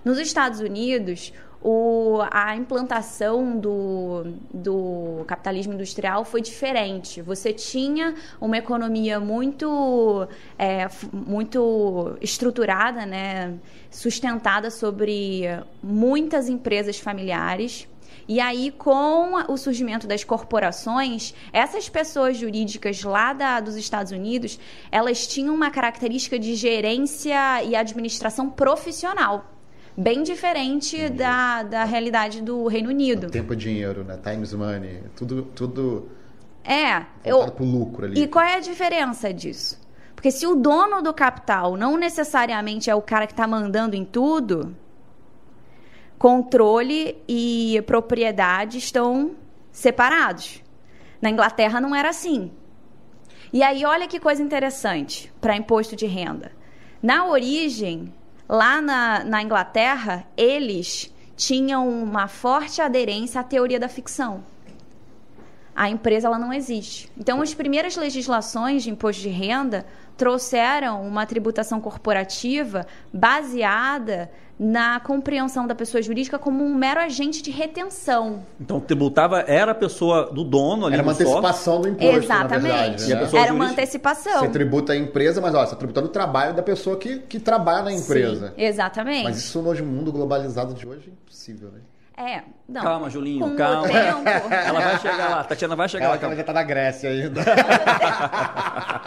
Nos 0.04 0.18
Estados 0.18 0.60
Unidos, 0.60 1.32
o, 1.68 2.20
a 2.30 2.54
implantação 2.54 3.58
do, 3.58 4.22
do 4.54 5.24
capitalismo 5.26 5.72
industrial 5.72 6.24
foi 6.24 6.40
diferente. 6.40 7.20
Você 7.20 7.52
tinha 7.52 8.14
uma 8.40 8.56
economia 8.56 9.18
muito, 9.18 10.28
é, 10.56 10.86
muito 11.12 12.16
estruturada, 12.20 13.04
né, 13.04 13.58
sustentada 13.90 14.70
sobre 14.70 15.42
muitas 15.82 16.48
empresas 16.48 17.00
familiares. 17.00 17.88
E 18.28 18.38
aí, 18.38 18.70
com 18.70 19.34
o 19.48 19.56
surgimento 19.56 20.06
das 20.06 20.22
corporações, 20.22 21.34
essas 21.52 21.88
pessoas 21.88 22.36
jurídicas 22.36 23.02
lá 23.02 23.32
da, 23.32 23.58
dos 23.58 23.74
Estados 23.74 24.12
Unidos, 24.12 24.56
elas 24.92 25.26
tinham 25.26 25.52
uma 25.52 25.72
característica 25.72 26.38
de 26.38 26.54
gerência 26.54 27.64
e 27.64 27.74
administração 27.74 28.48
profissional 28.48 29.55
bem 29.96 30.22
diferente 30.22 31.08
da, 31.08 31.62
da 31.62 31.84
realidade 31.84 32.42
do 32.42 32.66
Reino 32.66 32.90
Unido. 32.90 33.28
O 33.28 33.30
tempo 33.30 33.54
e 33.54 33.56
dinheiro, 33.56 34.04
né? 34.04 34.18
Times 34.22 34.52
money, 34.52 35.02
tudo, 35.16 35.42
tudo 35.42 36.08
é, 36.62 37.04
eu, 37.24 37.50
pro 37.50 37.64
lucro 37.64 38.04
ali. 38.04 38.22
E 38.22 38.26
qual 38.26 38.44
é 38.44 38.56
a 38.56 38.60
diferença 38.60 39.32
disso? 39.32 39.80
Porque 40.14 40.30
se 40.30 40.46
o 40.46 40.54
dono 40.54 41.02
do 41.02 41.14
capital 41.14 41.76
não 41.76 41.96
necessariamente 41.96 42.90
é 42.90 42.94
o 42.94 43.02
cara 43.02 43.26
que 43.26 43.32
está 43.32 43.46
mandando 43.46 43.94
em 43.94 44.04
tudo, 44.04 44.74
controle 46.18 47.16
e 47.28 47.82
propriedade 47.86 48.78
estão 48.78 49.36
separados. 49.70 50.62
Na 51.20 51.30
Inglaterra 51.30 51.80
não 51.80 51.94
era 51.94 52.08
assim. 52.08 52.50
E 53.52 53.62
aí, 53.62 53.84
olha 53.84 54.08
que 54.08 54.18
coisa 54.18 54.42
interessante 54.42 55.32
para 55.40 55.56
imposto 55.56 55.94
de 55.94 56.06
renda. 56.06 56.50
Na 57.02 57.26
origem, 57.26 58.12
Lá 58.48 58.80
na, 58.80 59.24
na 59.24 59.42
Inglaterra, 59.42 60.26
eles 60.36 61.12
tinham 61.36 61.88
uma 61.88 62.28
forte 62.28 62.80
aderência 62.80 63.40
à 63.40 63.44
teoria 63.44 63.78
da 63.78 63.88
ficção. 63.88 64.44
A 65.74 65.90
empresa 65.90 66.26
ela 66.26 66.38
não 66.38 66.52
existe. 66.52 67.10
Então, 67.18 67.42
as 67.42 67.52
primeiras 67.52 67.96
legislações 67.96 68.82
de 68.82 68.90
imposto 68.90 69.20
de 69.20 69.28
renda 69.28 69.84
trouxeram 70.16 71.06
uma 71.06 71.26
tributação 71.26 71.80
corporativa 71.80 72.86
baseada 73.12 74.30
na 74.58 74.98
compreensão 75.00 75.66
da 75.66 75.74
pessoa 75.74 76.00
jurídica 76.00 76.38
como 76.38 76.64
um 76.64 76.74
mero 76.74 76.98
agente 76.98 77.42
de 77.42 77.50
retenção. 77.50 78.42
Então, 78.58 78.80
tributava 78.80 79.40
era 79.40 79.72
a 79.72 79.74
pessoa 79.74 80.30
do 80.32 80.42
dono 80.42 80.86
ali 80.86 80.94
Era 80.94 81.02
uma 81.02 81.12
antecipação 81.12 81.82
do 81.82 81.88
imposto, 81.88 82.16
Exatamente. 82.16 83.04
Verdade, 83.04 83.34
né? 83.34 83.42
Era 83.42 83.52
uma 83.52 83.66
antecipação. 83.66 84.40
Você 84.40 84.48
tributa 84.48 84.94
a 84.94 84.96
empresa, 84.96 85.40
mas 85.42 85.54
ó, 85.54 85.58
você 85.58 85.64
está 85.64 85.76
tributando 85.76 86.06
o 86.06 86.10
trabalho 86.10 86.54
da 86.54 86.62
pessoa 86.62 86.96
que, 86.96 87.18
que 87.18 87.38
trabalha 87.38 87.84
na 87.84 87.92
empresa. 87.92 88.54
Sim, 88.56 88.62
exatamente. 88.62 89.24
Mas 89.24 89.36
isso 89.36 89.60
no 89.60 89.74
mundo 89.84 90.10
globalizado 90.10 90.72
de 90.72 90.88
hoje 90.88 91.08
é 91.08 91.10
impossível, 91.10 91.68
né? 91.70 91.80
É, 92.18 92.40
não. 92.66 92.82
Calma, 92.82 93.10
Julinho, 93.10 93.40
Com 93.40 93.52
o 93.52 93.56
calma. 93.56 93.86
tempo- 93.88 94.48
Ela 94.54 94.80
vai 94.80 94.98
chegar 94.98 95.28
lá, 95.28 95.44
Tatiana 95.44 95.76
vai 95.76 95.86
chegar 95.88 96.04
Ela, 96.06 96.14
lá. 96.14 96.18
calma. 96.20 96.34
já 96.36 96.44
tá 96.44 96.52
na 96.54 96.62
Grécia 96.62 97.10
ainda. 97.10 97.42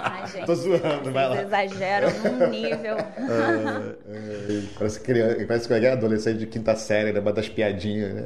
Ai, 0.01 0.27
gente, 0.27 0.45
Tô 0.45 0.53
zoando, 0.55 1.11
vai 1.11 1.27
lá. 1.27 1.41
exageram 1.41 2.09
num 2.23 2.47
nível. 2.49 2.97
É, 2.97 3.95
é, 4.11 4.61
parece, 4.77 4.99
criança, 5.01 5.45
parece 5.47 5.67
que 5.67 5.73
é 5.73 5.91
adolescente 5.91 6.37
de 6.37 6.45
quinta 6.45 6.75
série, 6.75 7.11
né? 7.11 7.19
Uma 7.19 7.33
das 7.33 7.49
piadinhas, 7.49 8.13
né? 8.13 8.25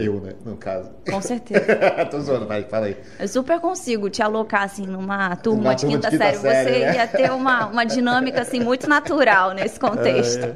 Eu, 0.00 0.20
né? 0.20 0.32
No 0.44 0.56
caso. 0.56 0.90
Com 1.10 1.20
certeza. 1.22 1.64
Tô 2.10 2.20
zoando, 2.20 2.46
vai, 2.46 2.64
fala 2.64 2.86
aí. 2.86 2.96
Eu 3.18 3.28
super 3.28 3.60
consigo 3.60 4.10
te 4.10 4.22
alocar 4.22 4.64
assim 4.64 4.86
numa 4.86 5.34
turma, 5.36 5.62
Numa 5.62 5.74
de, 5.74 5.86
turma 5.86 5.98
de 5.98 6.08
quinta 6.08 6.10
quinta 6.10 6.24
série. 6.24 6.36
série, 6.38 6.70
Você 6.70 6.78
né? 6.84 6.94
ia 6.96 7.06
ter 7.06 7.32
uma, 7.32 7.66
uma 7.66 7.84
dinâmica 7.84 8.42
assim 8.42 8.60
muito 8.60 8.86
natural 8.88 9.52
nesse 9.52 9.80
contexto. 9.80 10.54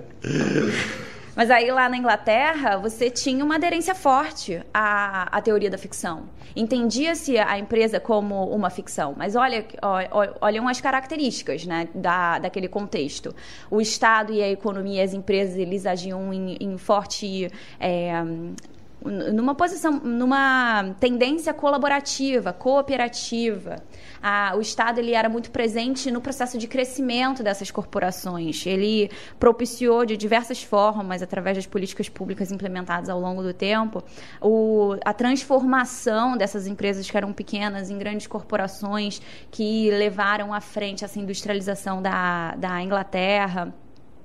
Mas 1.37 1.51
aí 1.51 1.71
lá 1.71 1.87
na 1.87 1.99
Inglaterra, 1.99 2.79
você 2.79 3.11
tinha 3.11 3.45
uma 3.45 3.57
aderência 3.57 3.95
forte 3.95 4.63
à, 4.73 5.25
à 5.37 5.43
teoria 5.43 5.69
da 5.69 5.77
ficção. 5.77 6.23
Entendia-se 6.57 7.37
a 7.37 7.59
empresa 7.59 8.01
como 8.01 8.43
uma 8.47 8.71
ficção, 8.71 9.15
mas 9.15 9.37
olha, 9.37 9.67
olham 10.41 10.67
as 10.67 10.81
características 10.81 11.67
né, 11.67 11.89
da, 11.95 12.39
daquele 12.39 12.69
contexto. 12.69 13.35
O 13.71 13.83
Estado 13.83 14.33
e 14.33 14.43
a 14.43 14.49
economia, 14.49 15.05
as 15.05 15.13
empresas, 15.13 15.59
eles 15.59 15.85
agiam 15.85 16.33
em, 16.33 16.57
em 16.59 16.79
forte. 16.79 17.51
é, 17.79 18.15
numa 19.07 19.55
posição, 19.55 19.93
numa 19.93 20.95
tendência 21.01 21.55
colaborativa, 21.55 22.53
cooperativa. 22.53 23.77
O 24.57 24.61
Estado 24.61 24.99
ele 24.99 25.13
era 25.15 25.29
muito 25.29 25.51
presente 25.51 26.11
no 26.11 26.21
processo 26.21 26.59
de 26.59 26.67
crescimento 26.67 27.43
dessas 27.43 27.71
corporações. 27.71 28.67
Ele 28.67 29.11
propiciou 29.39 30.05
de 30.05 30.17
diversas 30.17 30.63
formas, 30.63 31.23
através 31.23 31.57
das 31.57 31.67
políticas 31.67 32.09
públicas 32.09 32.51
implementadas 32.51 33.09
ao 33.09 33.21
longo 33.21 33.43
do 33.43 33.53
tempo, 33.55 34.03
o- 34.41 34.97
a 35.05 35.13
transformação 35.13 36.37
dessas 36.37 36.67
empresas 36.67 37.09
que 37.11 37.17
eram 37.17 37.33
pequenas 37.33 37.91
em 37.91 37.99
grandes 37.99 38.27
corporações 38.27 39.21
que 39.51 39.91
levaram 39.91 40.53
à 40.53 40.61
frente 40.61 41.05
essa 41.05 41.19
industrialização 41.21 42.03
da, 42.03 42.55
da 42.57 42.83
Inglaterra. 42.83 43.73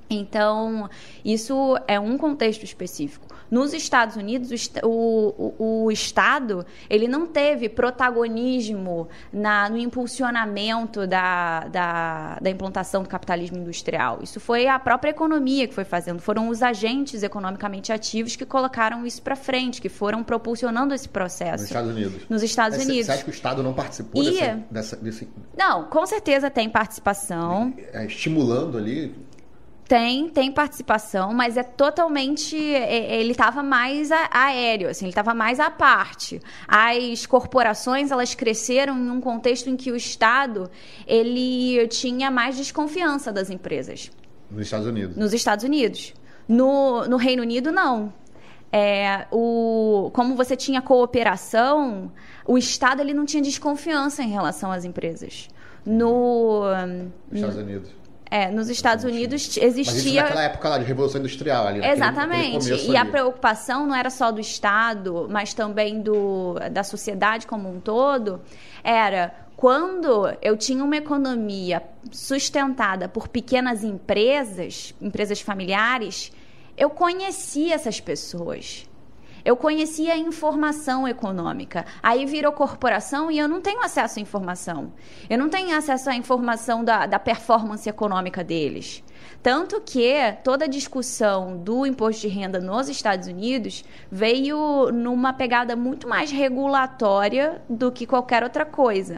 Então, 0.09 0.89
isso 1.23 1.77
é 1.87 1.97
um 1.99 2.17
contexto 2.17 2.63
específico. 2.63 3.27
Nos 3.51 3.73
Estados 3.73 4.15
Unidos, 4.15 4.49
o, 4.81 5.53
o- 5.59 5.83
o- 5.85 5.91
Estado 5.91 6.65
ele 6.89 7.05
não 7.07 7.27
teve 7.27 7.67
protagonismo 7.67 9.09
na- 9.31 9.69
no 9.69 9.77
impulsionamento 9.77 11.05
da, 11.05 11.67
da, 11.67 12.37
da 12.41 12.49
implantação 12.49 13.03
do 13.03 13.09
capitalismo 13.09 13.57
industrial. 13.57 14.19
Isso 14.23 14.39
foi 14.39 14.67
a 14.67 14.79
própria 14.79 15.09
economia 15.09 15.67
que 15.67 15.73
foi 15.73 15.83
fazendo. 15.83 16.21
Foram 16.21 16.47
os 16.47 16.63
agentes 16.63 17.23
economicamente 17.23 17.91
ativos 17.91 18.35
que 18.37 18.45
colocaram 18.45 19.05
isso 19.05 19.21
para 19.21 19.35
frente, 19.35 19.81
que 19.81 19.89
foram 19.89 20.23
propulsionando 20.23 20.93
esse 20.93 21.09
processo. 21.09 21.51
Nos 21.63 21.63
Estados 21.63 21.91
Unidos. 21.91 22.21
Nos 22.29 22.43
Estados 22.43 22.77
Unidos. 22.77 23.05
Você 23.07 23.11
acha 23.11 23.23
que 23.23 23.29
o 23.29 23.33
Estado 23.33 23.61
não 23.61 23.73
participou 23.73 24.23
E- 24.23 24.31
dessa, 24.31 24.55
dessa- 24.71 24.95
desse, 24.95 25.27
Não, 25.57 25.85
com 25.85 26.05
certeza 26.05 26.49
tem 26.49 26.69
participação. 26.69 27.73
é, 27.91 28.05
estimulando 28.05 28.77
ali? 28.77 29.13
Tem, 29.91 30.29
tem 30.29 30.49
participação, 30.53 31.33
mas 31.33 31.57
é 31.57 31.63
totalmente. 31.63 32.55
é- 32.55 33.19
Ele 33.19 33.31
estava 33.31 33.61
mais 33.61 34.09
aéreo, 34.09 34.87
assim, 34.87 35.03
ele 35.03 35.11
estava 35.11 35.33
mais 35.33 35.59
à 35.59 35.69
parte. 35.69 36.39
As 36.65 37.25
corporações 37.25 38.09
elas 38.09 38.33
cresceram 38.33 38.97
em 38.97 39.09
um 39.09 39.19
contexto 39.19 39.69
em 39.69 39.75
que 39.75 39.91
o 39.91 39.95
Estado 39.97 40.71
ele 41.05 41.85
tinha 41.89 42.31
mais 42.31 42.55
desconfiança 42.55 43.33
das 43.33 43.49
empresas 43.49 44.09
Nos 44.49 44.61
Estados 44.61 44.87
Unidos. 44.87 45.17
nos 45.17 45.33
Estados 45.33 45.65
Unidos. 45.65 46.13
No, 46.47 47.05
no 47.09 47.17
Reino 47.17 47.41
Unido, 47.43 47.69
não. 47.69 48.13
É, 48.71 49.27
o, 49.29 50.09
como 50.13 50.35
você 50.37 50.55
tinha 50.55 50.81
cooperação, 50.81 52.09
o 52.45 52.57
Estado 52.57 53.01
ele 53.01 53.13
não 53.13 53.25
tinha 53.25 53.43
desconfiança 53.43 54.23
em 54.23 54.29
relação 54.29 54.71
às 54.71 54.85
empresas. 54.85 55.49
No, 55.85 56.61
Nos 57.29 57.41
Estados 57.41 57.57
Unidos. 57.57 58.00
É, 58.31 58.49
nos 58.49 58.69
Estados 58.69 59.03
Unidos 59.03 59.47
t- 59.49 59.59
Mas 59.61 59.77
isso 59.77 59.91
existia. 59.91 60.21
naquela 60.23 60.43
época 60.43 60.69
lá 60.69 60.77
de 60.77 60.85
Revolução 60.85 61.19
Industrial 61.19 61.67
ali. 61.67 61.79
naquele- 61.79 61.93
Exatamente. 61.97 62.69
naquele 62.69 62.91
E 62.93 62.95
a 62.97 63.01
ali. 63.01 63.11
preocupação 63.11 63.85
não 63.85 63.93
era 63.93 64.09
só 64.09 64.31
do 64.31 64.39
Estado, 64.39 65.27
mas 65.29 65.53
também 65.53 66.01
do, 66.01 66.55
da 66.71 66.81
sociedade 66.83 67.45
como 67.45 67.69
um 67.69 67.79
todo, 67.81 68.39
era 68.83 69.35
quando 69.57 70.33
eu 70.41 70.55
tinha 70.57 70.83
uma 70.83 70.95
economia 70.95 71.83
sustentada 72.11 73.07
por 73.09 73.27
pequenas 73.27 73.83
empresas, 73.83 74.95
empresas 75.01 75.41
familiares, 75.41 76.31
eu 76.77 76.89
conhecia 76.89 77.75
essas 77.75 77.99
pessoas. 77.99 78.85
Eu 79.43 79.55
conhecia 79.55 80.13
a 80.13 80.17
informação 80.17 81.07
econômica. 81.07 81.85
Aí 82.01 82.25
virou 82.25 82.51
corporação 82.51 83.31
e 83.31 83.37
eu 83.37 83.47
não 83.47 83.61
tenho 83.61 83.81
acesso 83.81 84.19
à 84.19 84.21
informação. 84.21 84.93
Eu 85.29 85.37
não 85.37 85.49
tenho 85.49 85.75
acesso 85.75 86.09
à 86.09 86.15
informação 86.15 86.83
da, 86.83 87.05
da 87.05 87.19
performance 87.19 87.89
econômica 87.89 88.43
deles. 88.43 89.03
Tanto 89.41 89.81
que 89.81 90.13
toda 90.43 90.65
a 90.65 90.67
discussão 90.67 91.57
do 91.57 91.85
imposto 91.85 92.21
de 92.21 92.27
renda 92.27 92.59
nos 92.59 92.89
Estados 92.89 93.27
Unidos 93.27 93.83
veio 94.11 94.91
numa 94.91 95.33
pegada 95.33 95.75
muito 95.75 96.07
mais 96.07 96.31
regulatória 96.31 97.61
do 97.67 97.91
que 97.91 98.05
qualquer 98.05 98.43
outra 98.43 98.65
coisa. 98.65 99.17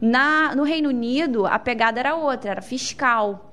Na, 0.00 0.54
no 0.54 0.62
Reino 0.62 0.88
Unido, 0.88 1.46
a 1.46 1.58
pegada 1.58 2.00
era 2.00 2.14
outra, 2.14 2.52
era 2.52 2.62
fiscal 2.62 3.49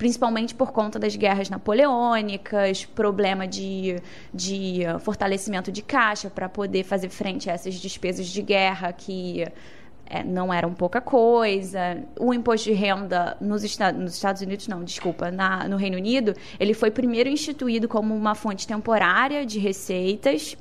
principalmente 0.00 0.54
por 0.54 0.72
conta 0.72 0.98
das 0.98 1.14
guerras 1.14 1.50
napoleônicas, 1.50 2.86
problema 2.86 3.46
de, 3.46 4.00
de 4.32 4.80
uh, 4.86 4.98
fortalecimento 4.98 5.70
de 5.70 5.82
caixa 5.82 6.30
para 6.30 6.48
poder 6.48 6.84
fazer 6.84 7.10
frente 7.10 7.50
a 7.50 7.52
essas 7.52 7.74
despesas 7.74 8.26
de 8.26 8.40
guerra 8.40 8.94
que 8.94 9.46
é, 10.06 10.24
não 10.24 10.50
eram 10.50 10.72
pouca 10.72 11.02
coisa. 11.02 12.02
O 12.18 12.32
imposto 12.32 12.70
de 12.70 12.74
renda 12.74 13.36
nos, 13.42 13.62
nos 13.94 14.14
Estados 14.14 14.40
Unidos, 14.40 14.66
não, 14.68 14.82
desculpa, 14.82 15.30
na- 15.30 15.68
no 15.68 15.76
Reino 15.76 15.98
Unido, 15.98 16.32
ele 16.58 16.72
foi 16.72 16.90
primeiro 16.90 17.28
instituído 17.28 17.86
como 17.86 18.16
uma 18.16 18.34
fonte 18.34 18.66
temporária 18.66 19.44
de 19.44 19.58
receitas 19.58 20.56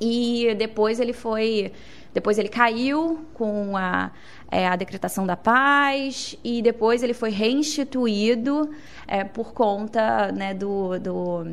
e 0.00 0.54
depois 0.56 0.98
ele 0.98 1.12
foi 1.12 1.72
depois 2.14 2.38
ele 2.38 2.48
caiu 2.48 3.26
com 3.34 3.76
a, 3.76 4.10
é, 4.50 4.66
a 4.66 4.76
decretação 4.76 5.26
da 5.26 5.36
paz 5.36 6.36
e 6.44 6.62
depois 6.62 7.02
ele 7.02 7.14
foi 7.14 7.30
reinstituído 7.30 8.70
é, 9.06 9.24
por 9.24 9.52
conta 9.52 10.30
né, 10.32 10.54
do, 10.54 10.98
do 10.98 11.46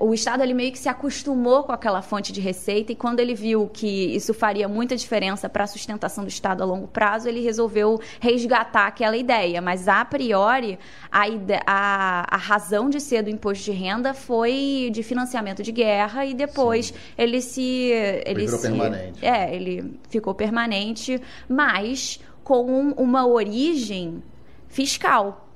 o 0.00 0.12
Estado 0.12 0.42
ele 0.42 0.54
meio 0.54 0.72
que 0.72 0.78
se 0.78 0.88
acostumou 0.88 1.64
com 1.64 1.72
aquela 1.72 2.02
fonte 2.02 2.32
de 2.32 2.40
receita 2.40 2.92
e 2.92 2.94
quando 2.94 3.20
ele 3.20 3.34
viu 3.34 3.68
que 3.68 4.14
isso 4.14 4.34
faria 4.34 4.68
muita 4.68 4.96
diferença 4.96 5.48
para 5.48 5.64
a 5.64 5.66
sustentação 5.66 6.24
do 6.24 6.28
Estado 6.28 6.62
a 6.62 6.66
longo 6.66 6.88
prazo, 6.88 7.28
ele 7.28 7.40
resolveu 7.40 8.00
resgatar 8.20 8.86
aquela 8.86 9.16
ideia. 9.16 9.60
Mas, 9.60 9.88
a 9.88 10.04
priori, 10.04 10.78
a, 11.10 11.24
a, 11.66 12.34
a 12.34 12.36
razão 12.36 12.90
de 12.90 13.00
ser 13.00 13.22
do 13.22 13.30
imposto 13.30 13.64
de 13.64 13.72
renda 13.72 14.14
foi 14.14 14.90
de 14.92 15.02
financiamento 15.02 15.62
de 15.62 15.72
guerra 15.72 16.24
e 16.26 16.34
depois 16.34 16.92
ele 17.16 17.40
se... 17.40 17.90
Ele 18.26 18.48
se, 18.48 18.60
permanente. 18.60 19.24
É, 19.24 19.54
ele 19.54 19.98
ficou 20.08 20.34
permanente, 20.34 21.20
mas 21.48 22.20
com 22.42 22.92
uma 22.92 23.26
origem 23.26 24.22
fiscal. 24.68 25.47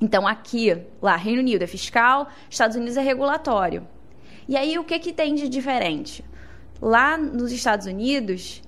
Então, 0.00 0.26
aqui, 0.26 0.76
lá, 1.02 1.16
Reino 1.16 1.40
Unido 1.40 1.62
é 1.62 1.66
fiscal, 1.66 2.28
Estados 2.48 2.76
Unidos 2.76 2.96
é 2.96 3.02
regulatório. 3.02 3.86
E 4.48 4.56
aí, 4.56 4.78
o 4.78 4.84
que, 4.84 4.98
que 4.98 5.12
tem 5.12 5.34
de 5.34 5.48
diferente? 5.48 6.24
Lá 6.80 7.18
nos 7.18 7.52
Estados 7.52 7.86
Unidos, 7.86 8.62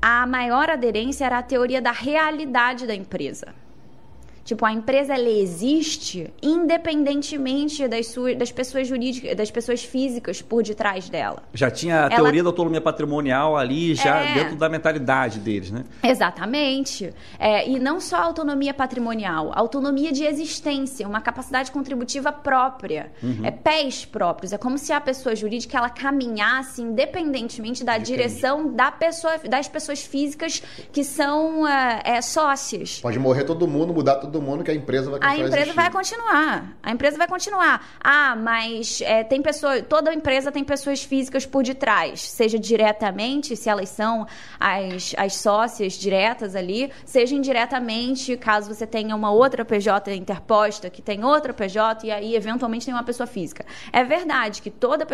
a 0.00 0.26
maior 0.26 0.70
aderência 0.70 1.24
era 1.24 1.38
a 1.38 1.42
teoria 1.42 1.82
da 1.82 1.90
realidade 1.90 2.86
da 2.86 2.94
empresa. 2.94 3.54
Tipo, 4.46 4.64
a 4.64 4.72
empresa 4.72 5.12
ela 5.12 5.28
existe 5.28 6.32
independentemente 6.90 7.86
das, 7.88 8.06
suas, 8.06 8.36
das 8.36 8.50
pessoas 8.52 8.86
jurídicas, 8.86 9.34
das 9.36 9.50
pessoas 9.50 9.82
físicas 9.84 10.40
por 10.40 10.62
detrás 10.62 11.08
dela. 11.08 11.42
Já 11.52 11.70
tinha 11.70 12.04
a 12.04 12.06
Ela- 12.06 12.14
teoria 12.16 12.42
da 12.42 12.48
autonomia 12.48 12.80
patrimonial 12.80 13.56
ali, 13.56 13.94
já 13.94 14.20
É. 14.22 14.34
dentro 14.34 14.56
da 14.56 14.68
mentalidade 14.68 15.40
deles, 15.40 15.70
né? 15.70 15.84
Exatamente. 16.02 17.12
É, 17.38 17.68
e 17.68 17.78
não 17.80 18.00
só 18.00 18.16
autonomia 18.16 18.72
patrimonial, 18.72 19.50
autonomia 19.54 20.12
de 20.12 20.24
existência, 20.24 21.06
uma 21.08 21.20
capacidade 21.20 21.70
contributiva 21.72 22.30
própria, 22.32 23.10
é, 23.42 23.50
pés 23.50 24.04
próprios. 24.04 24.52
É 24.52 24.58
como 24.58 24.78
se 24.78 24.92
a 24.92 25.00
pessoa 25.00 25.34
jurídica 25.34 25.76
ela 25.76 25.90
caminhasse 25.90 26.80
independentemente 26.82 27.82
da 27.84 27.98
direção 27.98 28.72
da 28.72 28.92
pessoa, 28.92 29.38
das 29.38 29.66
pessoas 29.68 30.02
físicas 30.04 30.62
que 30.92 31.02
são 31.02 31.66
é, 31.66 32.02
é, 32.04 32.22
sócias. 32.22 33.00
Pode 33.00 33.18
morrer 33.18 33.42
todo 33.44 33.66
mundo, 33.66 33.92
mudar 33.92 34.16
todo 34.16 34.35
todo 34.36 34.42
mundo 34.42 34.62
que 34.62 34.70
a 34.70 34.74
empresa 34.74 35.10
vai 35.10 35.18
A 35.18 35.22
continuar 35.22 35.46
empresa 35.48 35.72
vai 35.72 35.86
existindo. 35.86 36.22
continuar. 36.22 36.76
A 36.82 36.90
empresa 36.92 37.18
vai 37.18 37.26
continuar. 37.28 37.86
Ah, 38.02 38.36
mas 38.36 39.00
é, 39.00 39.24
tem 39.24 39.40
pessoas. 39.40 39.82
Toda 39.88 40.12
empresa 40.12 40.52
tem 40.52 40.62
pessoas 40.62 41.02
físicas 41.02 41.46
por 41.46 41.62
detrás. 41.62 42.20
Seja 42.20 42.58
diretamente, 42.58 43.56
se 43.56 43.68
elas 43.68 43.88
são 43.88 44.26
as, 44.60 45.14
as 45.16 45.34
sócias 45.36 45.94
diretas 45.94 46.54
ali, 46.54 46.92
seja 47.04 47.34
indiretamente, 47.34 48.36
caso 48.36 48.72
você 48.72 48.86
tenha 48.86 49.16
uma 49.16 49.30
outra 49.30 49.64
PJ 49.64 50.14
interposta, 50.14 50.90
que 50.90 51.00
tem 51.00 51.24
outra 51.24 51.52
PJ, 51.52 52.06
e 52.06 52.10
aí, 52.10 52.36
eventualmente, 52.36 52.86
tem 52.86 52.94
uma 52.94 53.04
pessoa 53.04 53.26
física. 53.26 53.64
É 53.92 54.04
verdade 54.04 54.60
que 54.60 54.70
toda 54.70 55.06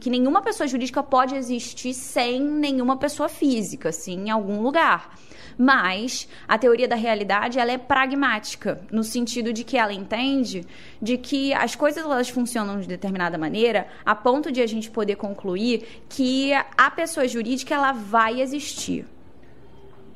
que 0.00 0.10
nenhuma 0.10 0.42
pessoa 0.42 0.66
jurídica 0.66 1.02
pode 1.02 1.34
existir 1.34 1.94
sem 1.94 2.40
nenhuma 2.40 2.96
pessoa 2.96 3.28
física, 3.28 3.88
assim, 3.88 4.26
em 4.26 4.30
algum 4.30 4.60
lugar. 4.60 5.14
Mas 5.58 6.28
a 6.46 6.56
teoria 6.56 6.86
da 6.86 6.94
realidade 6.94 7.58
ela 7.58 7.72
é 7.72 7.76
pragmática, 7.76 8.80
no 8.92 9.02
sentido 9.02 9.52
de 9.52 9.64
que 9.64 9.76
ela 9.76 9.92
entende 9.92 10.64
de 11.02 11.18
que 11.18 11.52
as 11.52 11.74
coisas 11.74 12.04
elas 12.04 12.28
funcionam 12.28 12.80
de 12.80 12.86
determinada 12.86 13.36
maneira 13.36 13.88
a 14.06 14.14
ponto 14.14 14.52
de 14.52 14.62
a 14.62 14.66
gente 14.66 14.88
poder 14.88 15.16
concluir 15.16 16.04
que 16.08 16.52
a 16.52 16.90
pessoa 16.92 17.26
jurídica 17.26 17.74
ela 17.74 17.90
vai 17.90 18.40
existir, 18.40 19.04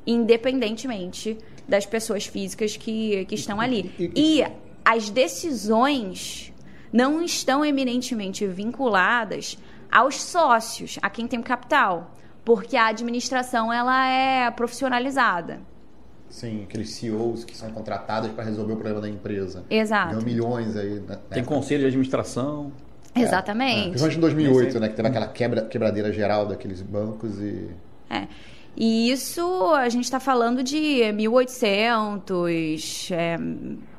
independentemente 0.06 1.36
das 1.68 1.84
pessoas 1.86 2.24
físicas 2.24 2.76
que, 2.76 3.24
que 3.24 3.34
estão 3.34 3.60
ali. 3.60 3.92
E 4.14 4.44
as 4.84 5.10
decisões 5.10 6.52
não 6.92 7.22
estão 7.22 7.64
eminentemente 7.64 8.46
vinculadas 8.46 9.58
aos 9.90 10.22
sócios, 10.22 10.98
a 11.02 11.10
quem 11.10 11.26
tem 11.26 11.40
o 11.40 11.42
capital, 11.42 12.14
porque 12.44 12.76
a 12.76 12.86
administração 12.86 13.72
ela 13.72 14.06
é 14.08 14.50
profissionalizada. 14.50 15.60
Sim, 16.28 16.62
aqueles 16.62 16.90
CEOs 16.90 17.44
que 17.44 17.56
são 17.56 17.70
contratados 17.70 18.30
para 18.30 18.44
resolver 18.44 18.72
o 18.72 18.76
problema 18.76 19.00
da 19.00 19.08
empresa. 19.08 19.64
Exato. 19.68 20.12
Ganham 20.12 20.24
milhões 20.24 20.76
aí. 20.76 21.00
Né? 21.00 21.18
Tem 21.28 21.44
conselho 21.44 21.80
de 21.80 21.86
administração. 21.88 22.72
Exatamente. 23.14 23.90
Principalmente 23.90 24.16
em 24.16 24.20
2008, 24.20 24.80
né? 24.80 24.88
Que 24.88 24.96
teve 24.96 25.08
aquela 25.08 25.28
quebra, 25.28 25.62
quebradeira 25.66 26.10
geral 26.10 26.46
daqueles 26.46 26.80
bancos 26.80 27.38
e... 27.38 27.68
É. 28.08 28.26
E 28.74 29.10
isso 29.10 29.74
a 29.74 29.90
gente 29.90 30.04
está 30.04 30.18
falando 30.18 30.62
de 30.62 31.12
1800, 31.12 33.10
é, 33.10 33.36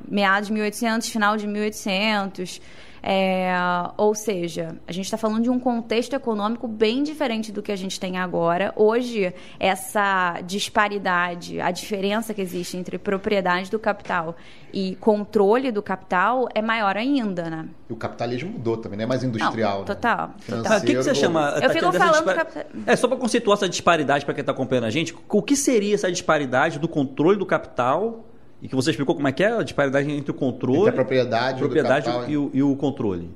meados 0.08 0.48
de 0.48 0.52
1800, 0.52 1.08
final 1.08 1.36
de 1.36 1.46
1800. 1.46 2.60
É, 3.06 3.52
ou 3.98 4.14
seja, 4.14 4.76
a 4.88 4.92
gente 4.92 5.04
está 5.04 5.18
falando 5.18 5.42
de 5.42 5.50
um 5.50 5.60
contexto 5.60 6.14
econômico 6.14 6.66
bem 6.66 7.02
diferente 7.02 7.52
do 7.52 7.60
que 7.62 7.70
a 7.70 7.76
gente 7.76 8.00
tem 8.00 8.16
agora. 8.16 8.72
Hoje, 8.76 9.34
essa 9.60 10.40
disparidade, 10.40 11.60
a 11.60 11.70
diferença 11.70 12.32
que 12.32 12.40
existe 12.40 12.78
entre 12.78 12.96
propriedade 12.96 13.70
do 13.70 13.78
capital 13.78 14.34
e 14.72 14.96
controle 14.96 15.70
do 15.70 15.82
capital 15.82 16.48
é 16.54 16.62
maior 16.62 16.96
ainda, 16.96 17.50
né? 17.50 17.66
E 17.90 17.92
o 17.92 17.96
capitalismo 17.96 18.52
mudou 18.52 18.78
também, 18.78 18.96
não 18.96 19.04
é 19.04 19.06
mais 19.06 19.22
industrial. 19.22 19.80
Não, 19.80 19.84
total, 19.84 20.28
né? 20.28 20.34
total. 20.56 20.78
O 20.78 20.80
que, 20.80 20.86
que 20.86 20.96
você 20.96 21.14
chama? 21.14 21.40
Eu 21.56 21.60
Tatiana, 21.60 21.72
fico 21.74 21.92
falando 21.92 22.24
dispar- 22.24 22.34
cap- 22.46 22.66
É, 22.86 22.96
só 22.96 23.06
para 23.06 23.16
conceituar 23.18 23.58
essa 23.58 23.68
disparidade 23.68 24.24
para 24.24 24.32
quem 24.32 24.40
está 24.40 24.52
acompanhando 24.52 24.84
a 24.84 24.90
gente, 24.90 25.14
o 25.28 25.42
que 25.42 25.54
seria 25.56 25.94
essa 25.94 26.10
disparidade 26.10 26.78
do 26.78 26.88
controle 26.88 27.38
do 27.38 27.44
capital 27.44 28.24
e 28.64 28.68
que 28.68 28.74
você 28.74 28.90
explicou 28.90 29.14
como 29.14 29.28
é 29.28 29.32
que 29.32 29.44
é 29.44 29.52
a 29.52 29.62
disparidade 29.62 30.10
entre 30.10 30.30
o 30.30 30.34
controle, 30.34 30.78
Entre 30.78 30.88
a 30.88 30.92
propriedade, 30.94 31.58
propriedade 31.58 32.06
capital, 32.06 32.30
e, 32.30 32.36
o, 32.38 32.50
e 32.54 32.62
o 32.62 32.74
controle? 32.74 33.30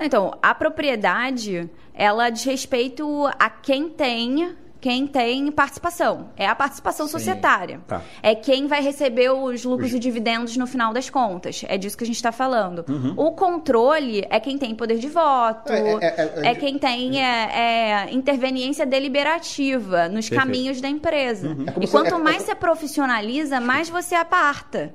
Então, 0.00 0.36
a 0.42 0.52
propriedade, 0.52 1.70
ela 1.94 2.28
diz 2.30 2.42
respeito 2.42 3.28
a 3.38 3.48
quem 3.48 3.88
tem, 3.88 4.56
quem 4.80 5.06
tem 5.06 5.50
participação. 5.50 6.28
É 6.36 6.46
a 6.46 6.54
participação 6.54 7.06
Sim. 7.06 7.12
societária. 7.12 7.80
Tá. 7.86 8.02
É 8.22 8.34
quem 8.34 8.66
vai 8.66 8.80
receber 8.82 9.30
os 9.30 9.64
lucros 9.64 9.90
Os- 9.90 9.96
e 9.96 9.98
dividendos 9.98 10.56
no 10.56 10.66
final 10.66 10.92
das 10.92 11.08
contas. 11.10 11.64
É 11.68 11.76
disso 11.78 11.96
que 11.96 12.04
a 12.04 12.06
gente 12.06 12.16
está 12.16 12.30
falando. 12.30 12.84
Uhum. 12.88 13.14
O 13.16 13.32
controle 13.32 14.24
é 14.30 14.38
quem 14.38 14.56
tem 14.58 14.74
poder 14.74 14.98
de 14.98 15.08
voto. 15.08 15.72
É, 15.72 15.78
É, 15.78 15.94
é, 16.04 16.32
é, 16.46 16.50
é, 16.50 16.54
quem 16.54 16.78
tem 16.78 17.22
é, 17.24 18.04
é, 18.06 18.12
interveniência 18.12 18.84
deliberativa 18.86 20.08
nos 20.08 20.28
Perfeito. 20.28 20.40
caminhos 20.40 20.80
da 20.80 20.88
empresa. 20.88 21.56
É 21.66 21.70
como 21.72 21.84
E 21.84 21.88
quanto 21.88 22.14
é- 22.14 22.18
mais 22.18 22.42
é- 22.42 22.46
você 22.46 22.54
profissionaliza, 22.54 23.60
mais 23.60 23.88
você 23.88 24.14
aparta. 24.14 24.94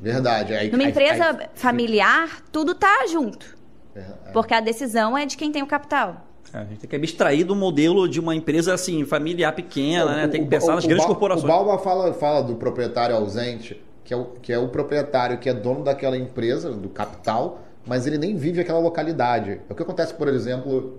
Verdade. 0.00 0.54
Aí, 0.54 0.70
Numa 0.70 0.84
empresa 0.84 1.30
aí- 1.30 1.48
familiar, 1.54 2.42
tudo 2.52 2.74
tá 2.74 3.06
junto. 3.10 3.56
É, 3.94 4.00
é. 4.00 4.32
Porque 4.32 4.52
a 4.52 4.60
decisão 4.60 5.16
é 5.16 5.24
de 5.24 5.36
quem 5.36 5.50
tem 5.50 5.62
o 5.62 5.66
capital. 5.66 6.25
A 6.60 6.64
gente 6.64 6.78
tem 6.80 6.90
que 6.90 6.96
abstrair 6.96 7.44
do 7.44 7.54
modelo 7.54 8.08
de 8.08 8.18
uma 8.20 8.34
empresa 8.34 8.72
assim, 8.74 9.04
familiar 9.04 9.52
pequena, 9.54 10.16
né? 10.16 10.26
O- 10.26 10.30
Tem 10.30 10.42
que 10.44 10.48
pensar 10.48 10.72
o- 10.72 10.74
nas 10.76 10.84
o 10.84 10.88
grandes 10.88 11.04
Bal- 11.06 11.14
corporações. 11.14 11.44
O 11.44 11.48
Balba 11.48 11.78
fala, 11.78 12.12
fala 12.14 12.42
do 12.42 12.54
proprietário 12.56 13.14
ausente, 13.16 13.80
que 14.04 14.14
é, 14.14 14.16
o, 14.16 14.24
que 14.42 14.52
é 14.52 14.58
o 14.58 14.68
proprietário 14.68 15.38
que 15.38 15.48
é 15.48 15.54
dono 15.54 15.82
daquela 15.84 16.16
empresa, 16.16 16.70
do 16.70 16.88
capital, 16.88 17.60
mas 17.86 18.06
ele 18.06 18.18
nem 18.18 18.36
vive 18.36 18.60
aquela 18.60 18.78
localidade. 18.78 19.60
É 19.68 19.72
o 19.72 19.74
que 19.74 19.82
acontece, 19.82 20.14
por 20.14 20.28
exemplo, 20.28 20.98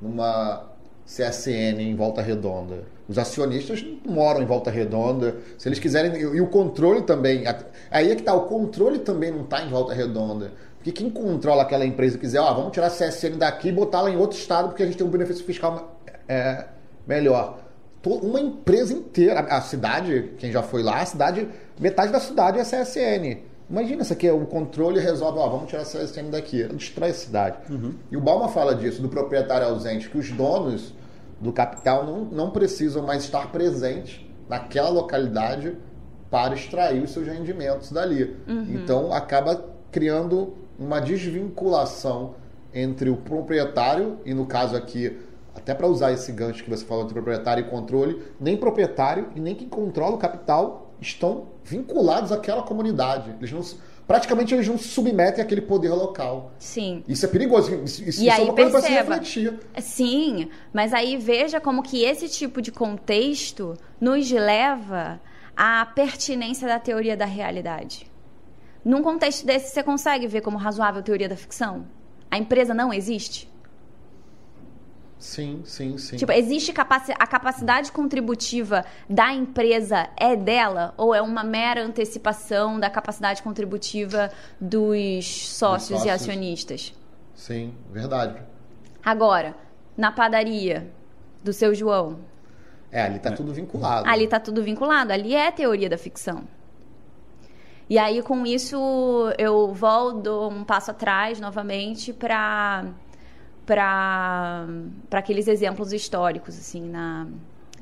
numa 0.00 0.64
CSN 1.06 1.80
em 1.82 1.94
Volta 1.94 2.22
Redonda. 2.22 2.84
Os 3.08 3.18
acionistas 3.18 3.82
não 4.04 4.14
moram 4.14 4.42
em 4.42 4.46
Volta 4.46 4.70
Redonda. 4.70 5.36
Se 5.58 5.68
eles 5.68 5.78
quiserem. 5.78 6.12
E, 6.14 6.20
e 6.36 6.40
o 6.40 6.46
controle 6.46 7.02
também. 7.02 7.42
Aí 7.90 8.10
é 8.10 8.14
que 8.14 8.22
tá, 8.22 8.32
o 8.34 8.42
controle 8.42 9.00
também 9.00 9.30
não 9.32 9.42
está 9.42 9.62
em 9.64 9.68
Volta 9.68 9.92
Redonda. 9.92 10.52
Porque 10.80 10.92
quem 10.92 11.10
controla 11.10 11.62
aquela 11.62 11.84
empresa 11.84 12.16
e 12.16 12.18
quiser, 12.18 12.40
ó, 12.40 12.54
vamos 12.54 12.72
tirar 12.72 12.86
a 12.86 12.90
CSN 12.90 13.36
daqui 13.36 13.68
e 13.68 13.72
botar 13.72 13.98
ela 13.98 14.10
em 14.10 14.16
outro 14.16 14.38
estado 14.38 14.68
porque 14.68 14.82
a 14.82 14.86
gente 14.86 14.96
tem 14.96 15.06
um 15.06 15.10
benefício 15.10 15.44
fiscal 15.44 16.00
é, 16.26 16.64
melhor. 17.06 17.58
Uma 18.02 18.40
empresa 18.40 18.94
inteira, 18.94 19.40
a 19.40 19.60
cidade, 19.60 20.32
quem 20.38 20.50
já 20.50 20.62
foi 20.62 20.82
lá, 20.82 21.02
a 21.02 21.04
cidade, 21.04 21.46
metade 21.78 22.10
da 22.10 22.18
cidade 22.18 22.58
é 22.58 22.62
CSN. 22.62 23.42
Imagina 23.68 24.00
isso 24.00 24.12
aqui, 24.14 24.28
o 24.30 24.46
controle 24.46 24.98
resolve, 24.98 25.38
ó, 25.38 25.48
vamos 25.50 25.68
tirar 25.68 25.82
a 25.82 25.84
CSN 25.84 26.30
daqui, 26.30 26.64
destrói 26.64 27.10
a 27.10 27.14
cidade. 27.14 27.58
E 28.10 28.16
o 28.16 28.20
Balma 28.20 28.48
fala 28.48 28.74
disso, 28.74 29.02
do 29.02 29.08
proprietário 29.10 29.66
ausente, 29.66 30.08
que 30.08 30.16
os 30.16 30.30
donos 30.30 30.94
do 31.38 31.52
capital 31.52 32.06
não, 32.06 32.24
não 32.24 32.50
precisam 32.50 33.04
mais 33.04 33.22
estar 33.22 33.52
presentes 33.52 34.24
naquela 34.48 34.88
localidade 34.88 35.76
para 36.30 36.54
extrair 36.54 37.02
os 37.02 37.10
seus 37.10 37.26
rendimentos 37.26 37.92
dali. 37.92 38.34
Então 38.74 39.12
acaba 39.12 39.62
criando 39.92 40.54
uma 40.80 40.98
desvinculação 40.98 42.34
entre 42.72 43.10
o 43.10 43.16
proprietário, 43.16 44.18
e 44.24 44.32
no 44.32 44.46
caso 44.46 44.74
aqui, 44.74 45.18
até 45.54 45.74
para 45.74 45.86
usar 45.86 46.12
esse 46.12 46.32
gancho 46.32 46.64
que 46.64 46.70
você 46.70 46.84
falou 46.84 47.04
entre 47.04 47.14
proprietário 47.14 47.66
e 47.66 47.68
controle, 47.68 48.22
nem 48.40 48.56
proprietário 48.56 49.28
e 49.36 49.40
nem 49.40 49.54
quem 49.54 49.68
controla 49.68 50.14
o 50.16 50.18
capital 50.18 50.92
estão 51.00 51.48
vinculados 51.62 52.32
àquela 52.32 52.62
comunidade. 52.62 53.34
Eles 53.38 53.52
não, 53.52 53.62
praticamente 54.06 54.54
eles 54.54 54.66
não 54.68 54.78
se 54.78 54.88
submetem 54.88 55.42
àquele 55.42 55.60
poder 55.60 55.90
local. 55.90 56.52
Sim. 56.58 57.04
Isso 57.06 57.26
é 57.26 57.28
perigoso. 57.28 57.74
Isso, 57.84 58.08
isso 58.08 58.22
E 58.22 58.28
é 58.28 58.36
uma 58.36 58.54
coisa 58.54 58.70
para 58.70 58.80
se 58.80 58.90
refletir. 58.90 59.58
Sim, 59.78 60.48
mas 60.72 60.94
aí 60.94 61.16
veja 61.16 61.60
como 61.60 61.82
que 61.82 62.04
esse 62.04 62.28
tipo 62.28 62.62
de 62.62 62.72
contexto 62.72 63.76
nos 64.00 64.30
leva 64.30 65.20
à 65.56 65.84
pertinência 65.86 66.66
da 66.66 66.78
teoria 66.78 67.16
da 67.16 67.26
realidade. 67.26 68.09
Num 68.84 69.02
contexto 69.02 69.44
desse, 69.44 69.72
você 69.72 69.82
consegue 69.82 70.26
ver 70.26 70.40
como 70.40 70.56
razoável 70.56 71.00
a 71.00 71.02
teoria 71.02 71.28
da 71.28 71.36
ficção? 71.36 71.86
A 72.30 72.38
empresa 72.38 72.72
não 72.72 72.92
existe? 72.92 73.48
Sim, 75.18 75.60
sim, 75.66 75.98
sim. 75.98 76.16
Tipo, 76.16 76.32
existe 76.32 76.72
capaci 76.72 77.12
a 77.18 77.26
capacidade 77.26 77.92
contributiva 77.92 78.86
da 79.08 79.30
empresa 79.34 80.08
é 80.16 80.34
dela 80.34 80.94
ou 80.96 81.14
é 81.14 81.20
uma 81.20 81.44
mera 81.44 81.84
antecipação 81.84 82.80
da 82.80 82.88
capacidade 82.88 83.42
contributiva 83.42 84.30
dos 84.58 85.26
sócios, 85.48 85.90
e 85.90 86.04
sócios. 86.04 86.22
acionistas? 86.22 86.94
Sim, 87.34 87.74
verdade. 87.92 88.40
Agora, 89.04 89.54
na 89.94 90.10
padaria 90.10 90.90
do 91.44 91.52
seu 91.52 91.74
João, 91.74 92.20
É, 92.90 93.02
ali 93.02 93.18
tá 93.18 93.30
tudo 93.30 93.52
vinculado. 93.52 94.08
ali 94.08 94.26
tá 94.26 94.40
tudo 94.40 94.62
vinculado, 94.62 95.12
ali 95.12 95.34
é 95.34 95.50
teoria 95.50 95.88
da 95.90 95.98
ficção. 95.98 96.44
E 97.90 97.98
aí 97.98 98.22
com 98.22 98.46
isso 98.46 98.78
eu 99.36 99.74
volto 99.74 100.48
um 100.48 100.62
passo 100.62 100.92
atrás 100.92 101.40
novamente 101.40 102.12
para 102.12 102.86
para 103.66 104.64
aqueles 105.10 105.48
exemplos 105.48 105.92
históricos 105.92 106.56
assim 106.56 106.88
na 106.88 107.26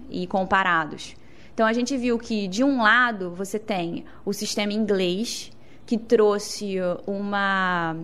e 0.09 0.27
comparados. 0.27 1.14
Então 1.53 1.66
a 1.66 1.75
gente 1.75 1.94
viu 1.99 2.18
que 2.18 2.49
de 2.49 2.64
um 2.64 2.83
lado 2.83 3.33
você 3.35 3.59
tem 3.59 4.07
o 4.25 4.33
sistema 4.33 4.73
inglês 4.73 5.53
que 5.85 5.99
trouxe 5.99 6.77
uma 7.07 7.94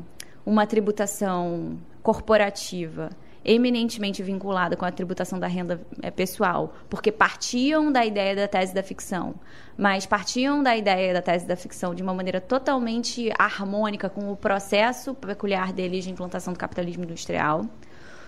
uma 0.45 0.67
tributação 0.67 1.79
corporativa 2.03 3.09
eminentemente 3.45 4.23
vinculada 4.23 4.77
com 4.77 4.85
a 4.85 4.91
tributação 4.91 5.39
da 5.39 5.47
renda 5.47 5.81
eh, 6.03 6.11
pessoal, 6.11 6.75
porque 6.89 7.13
partiam 7.13 7.93
da 7.93 8.05
ideia 8.05 8.35
da 8.35 8.49
tese 8.49 8.75
da 8.75 8.83
ficção, 8.83 9.35
mas 9.77 10.07
partiam 10.07 10.63
da 10.63 10.75
ideia 10.75 11.13
da 11.13 11.21
tese 11.21 11.47
da 11.47 11.57
ficção 11.57 11.95
de 11.95 12.03
uma 12.03 12.15
maneira 12.15 12.41
totalmente 12.41 13.31
harmônica 13.39 14.09
com 14.09 14.33
o 14.33 14.37
processo 14.37 15.15
peculiar 15.15 15.73
deles 15.73 16.05
de 16.05 16.11
implantação 16.11 16.53
do 16.53 16.59
capitalismo 16.59 17.05
industrial. 17.05 17.67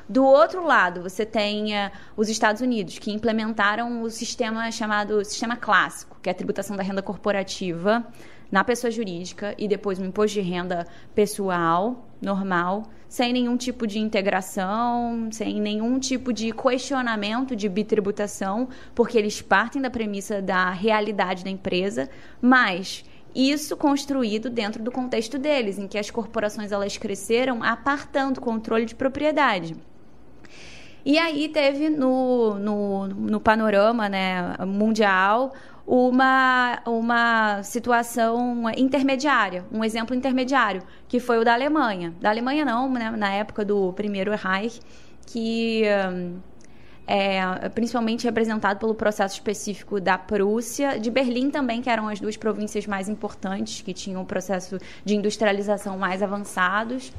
Do 0.09 0.25
outro 0.25 0.65
lado, 0.65 1.03
você 1.03 1.27
tem 1.27 1.75
uh, 1.75 1.91
os 2.17 2.29
Estados 2.29 2.63
Unidos, 2.63 2.97
que 2.99 3.11
implementaram 3.11 4.03
o 4.03 4.11
sistema 4.11 4.71
chamado 4.71 5.25
sistema 5.25 5.57
clássico, 5.57 6.17
que 6.23 6.29
é 6.29 6.33
a 6.33 6.35
tributação 6.35 6.77
da 6.77 6.83
renda 6.83 7.03
corporativa 7.03 8.07
na 8.51 8.63
pessoa 8.63 8.91
jurídica 8.91 9.55
e 9.59 9.67
depois 9.67 9.99
um 9.99 10.05
imposto 10.05 10.35
de 10.35 10.49
renda 10.49 10.87
pessoal, 11.13 12.07
normal, 12.23 12.85
sem 13.09 13.33
nenhum 13.33 13.57
tipo 13.57 13.87
de 13.87 13.99
integração, 13.99 15.29
sem 15.31 15.61
nenhum 15.61 15.99
tipo 15.99 16.33
de 16.33 16.53
questionamento 16.53 17.55
de 17.55 17.69
bitributação, 17.69 18.69
porque 18.95 19.17
eles 19.17 19.41
partem 19.41 19.81
da 19.81 19.91
premissa 19.91 20.43
da 20.43 20.71
realidade 20.71 21.45
da 21.45 21.51
empresa, 21.51 22.09
mas 22.41 23.05
isso 23.35 23.77
construído 23.77 24.49
dentro 24.49 24.83
do 24.83 24.91
contexto 24.91 25.39
deles, 25.39 25.79
em 25.79 25.87
que 25.87 25.99
as 25.99 26.11
corporações 26.11 26.73
elas 26.73 26.97
cresceram 26.97 27.63
apartando 27.63 28.41
controle 28.41 28.87
de 28.87 28.95
propriedade. 28.95 29.77
E 31.05 31.19
aí 31.19 31.49
teve 31.49 31.89
no, 31.89 32.55
no, 32.59 33.07
no 33.07 33.41
panorama 33.41 34.09
né, 34.09 34.57
mundial 34.67 35.53
uma, 35.87 36.83
uma 36.85 37.63
situação 37.63 38.69
intermediária, 38.77 39.65
um 39.73 39.85
exemplo 39.85 40.17
intermediário, 40.17 40.83
que 41.07 41.21
foi 41.21 41.39
o 41.39 41.45
da 41.45 41.55
Alemanha. 41.55 42.13
Da 42.21 42.29
Alemanha 42.29 42.65
não, 42.65 42.91
né, 42.91 43.11
na 43.13 43.33
época 43.33 43.65
do 43.65 43.93
primeiro 43.93 44.33
Reich, 44.35 44.81
que 45.27 45.85
é, 47.07 47.69
principalmente 47.69 48.25
representado 48.25 48.81
pelo 48.81 48.95
processo 48.95 49.35
específico 49.35 50.01
da 50.01 50.19
Prússia, 50.19 50.99
de 50.99 51.09
Berlim 51.09 51.51
também, 51.51 51.81
que 51.81 51.89
eram 51.89 52.09
as 52.09 52.19
duas 52.19 52.37
províncias 52.37 52.85
mais 52.85 53.09
importantes, 53.09 53.81
que 53.81 53.95
tinham 53.95 54.23
um 54.23 54.25
processo 54.25 54.79
de 55.05 55.15
industrialização 55.15 55.97
mais 55.97 56.21
avançados. 56.21 57.13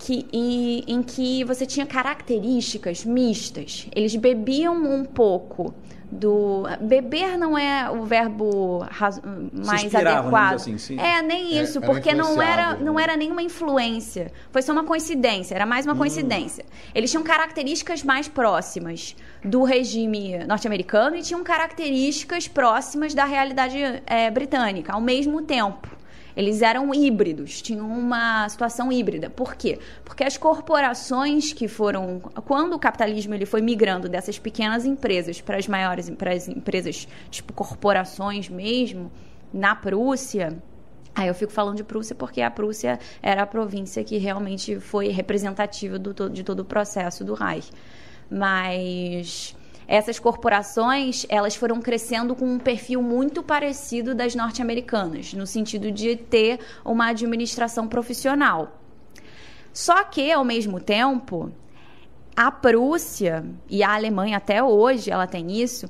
Que, 0.00 0.28
em, 0.32 0.84
em 0.86 1.02
que 1.02 1.42
você 1.42 1.66
tinha 1.66 1.84
características 1.84 3.04
mistas. 3.04 3.88
Eles 3.92 4.14
bebiam 4.14 4.76
um 4.76 5.04
pouco 5.04 5.74
do 6.10 6.64
beber 6.80 7.36
não 7.36 7.56
é 7.56 7.90
o 7.90 8.04
verbo 8.04 8.86
mais 9.52 9.94
adequado. 9.94 10.54
Assim, 10.54 10.98
é 10.98 11.20
nem 11.20 11.58
é, 11.58 11.62
isso, 11.62 11.78
é, 11.78 11.80
porque 11.80 12.14
não 12.14 12.40
era 12.40 12.76
não 12.76 12.94
né? 12.94 13.02
era 13.02 13.16
nenhuma 13.16 13.42
influência. 13.42 14.32
Foi 14.50 14.62
só 14.62 14.72
uma 14.72 14.84
coincidência, 14.84 15.54
era 15.54 15.66
mais 15.66 15.84
uma 15.84 15.94
hum. 15.94 15.98
coincidência. 15.98 16.64
Eles 16.94 17.10
tinham 17.10 17.22
características 17.22 18.02
mais 18.02 18.26
próximas 18.26 19.14
do 19.44 19.62
regime 19.64 20.38
norte-americano 20.46 21.16
e 21.16 21.22
tinham 21.22 21.44
características 21.44 22.48
próximas 22.48 23.12
da 23.12 23.24
realidade 23.24 23.78
é, 24.06 24.30
britânica 24.30 24.92
ao 24.92 25.00
mesmo 25.00 25.42
tempo. 25.42 25.97
Eles 26.38 26.62
eram 26.62 26.94
híbridos, 26.94 27.60
tinham 27.60 27.90
uma 27.90 28.48
situação 28.48 28.92
híbrida. 28.92 29.28
Por 29.28 29.56
quê? 29.56 29.76
Porque 30.04 30.22
as 30.22 30.36
corporações 30.36 31.52
que 31.52 31.66
foram. 31.66 32.20
Quando 32.46 32.74
o 32.74 32.78
capitalismo 32.78 33.34
ele 33.34 33.44
foi 33.44 33.60
migrando 33.60 34.08
dessas 34.08 34.38
pequenas 34.38 34.86
empresas 34.86 35.40
para 35.40 35.56
as 35.56 35.66
maiores 35.66 36.08
para 36.10 36.32
as 36.32 36.46
empresas, 36.46 37.08
tipo 37.28 37.52
corporações 37.52 38.48
mesmo, 38.48 39.10
na 39.52 39.74
Prússia. 39.74 40.56
Aí 41.12 41.26
eu 41.26 41.34
fico 41.34 41.50
falando 41.50 41.78
de 41.78 41.82
Prússia 41.82 42.14
porque 42.14 42.40
a 42.40 42.52
Prússia 42.52 43.00
era 43.20 43.42
a 43.42 43.46
província 43.46 44.04
que 44.04 44.16
realmente 44.16 44.78
foi 44.78 45.08
representativa 45.08 45.98
do, 45.98 46.30
de 46.30 46.44
todo 46.44 46.60
o 46.60 46.64
processo 46.64 47.24
do 47.24 47.34
Reich. 47.34 47.68
Mas 48.30 49.56
essas 49.88 50.18
corporações 50.18 51.24
elas 51.30 51.56
foram 51.56 51.80
crescendo 51.80 52.36
com 52.36 52.44
um 52.44 52.58
perfil 52.58 53.02
muito 53.02 53.42
parecido 53.42 54.14
das 54.14 54.34
norte-americanas, 54.34 55.32
no 55.32 55.46
sentido 55.46 55.90
de 55.90 56.14
ter 56.14 56.60
uma 56.84 57.08
administração 57.08 57.88
profissional. 57.88 58.78
Só 59.72 60.04
que, 60.04 60.30
ao 60.30 60.44
mesmo 60.44 60.78
tempo, 60.78 61.50
a 62.36 62.50
Prússia 62.50 63.44
e 63.68 63.82
a 63.82 63.94
Alemanha 63.94 64.36
até 64.36 64.62
hoje, 64.62 65.10
ela 65.10 65.26
tem 65.26 65.60
isso, 65.60 65.88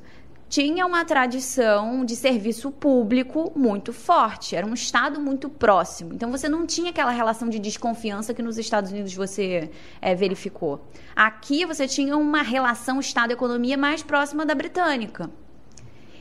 tinha 0.48 0.86
uma 0.86 1.04
tradição 1.04 2.04
de 2.04 2.16
serviço 2.16 2.70
público 2.70 3.52
muito 3.54 3.92
forte, 3.92 4.56
era 4.56 4.66
um 4.66 4.72
Estado 4.72 5.20
muito 5.20 5.50
próximo. 5.50 6.14
Então 6.14 6.30
você 6.30 6.48
não 6.48 6.66
tinha 6.66 6.90
aquela 6.90 7.10
relação 7.10 7.48
de 7.48 7.58
desconfiança 7.58 8.32
que 8.32 8.42
nos 8.42 8.56
Estados 8.56 8.90
Unidos 8.90 9.14
você 9.14 9.70
é, 10.00 10.14
verificou. 10.14 10.80
Aqui 11.14 11.66
você 11.66 11.86
tinha 11.86 12.16
uma 12.16 12.42
relação 12.42 12.98
Estado-economia 12.98 13.76
mais 13.76 14.02
próxima 14.02 14.46
da 14.46 14.54
britânica. 14.54 15.30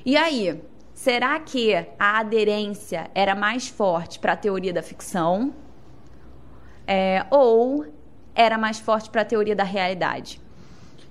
E 0.05 0.17
aí, 0.17 0.61
será 0.93 1.39
que 1.39 1.73
a 1.97 2.19
aderência 2.19 3.09
era 3.15 3.33
mais 3.33 3.67
forte 3.67 4.19
para 4.19 4.33
a 4.33 4.37
teoria 4.37 4.73
da 4.73 4.83
ficção? 4.83 5.53
É, 6.85 7.25
ou 7.29 7.85
era 8.35 8.57
mais 8.57 8.79
forte 8.79 9.09
para 9.09 9.21
a 9.21 9.25
teoria 9.25 9.55
da 9.55 9.63
realidade? 9.63 10.41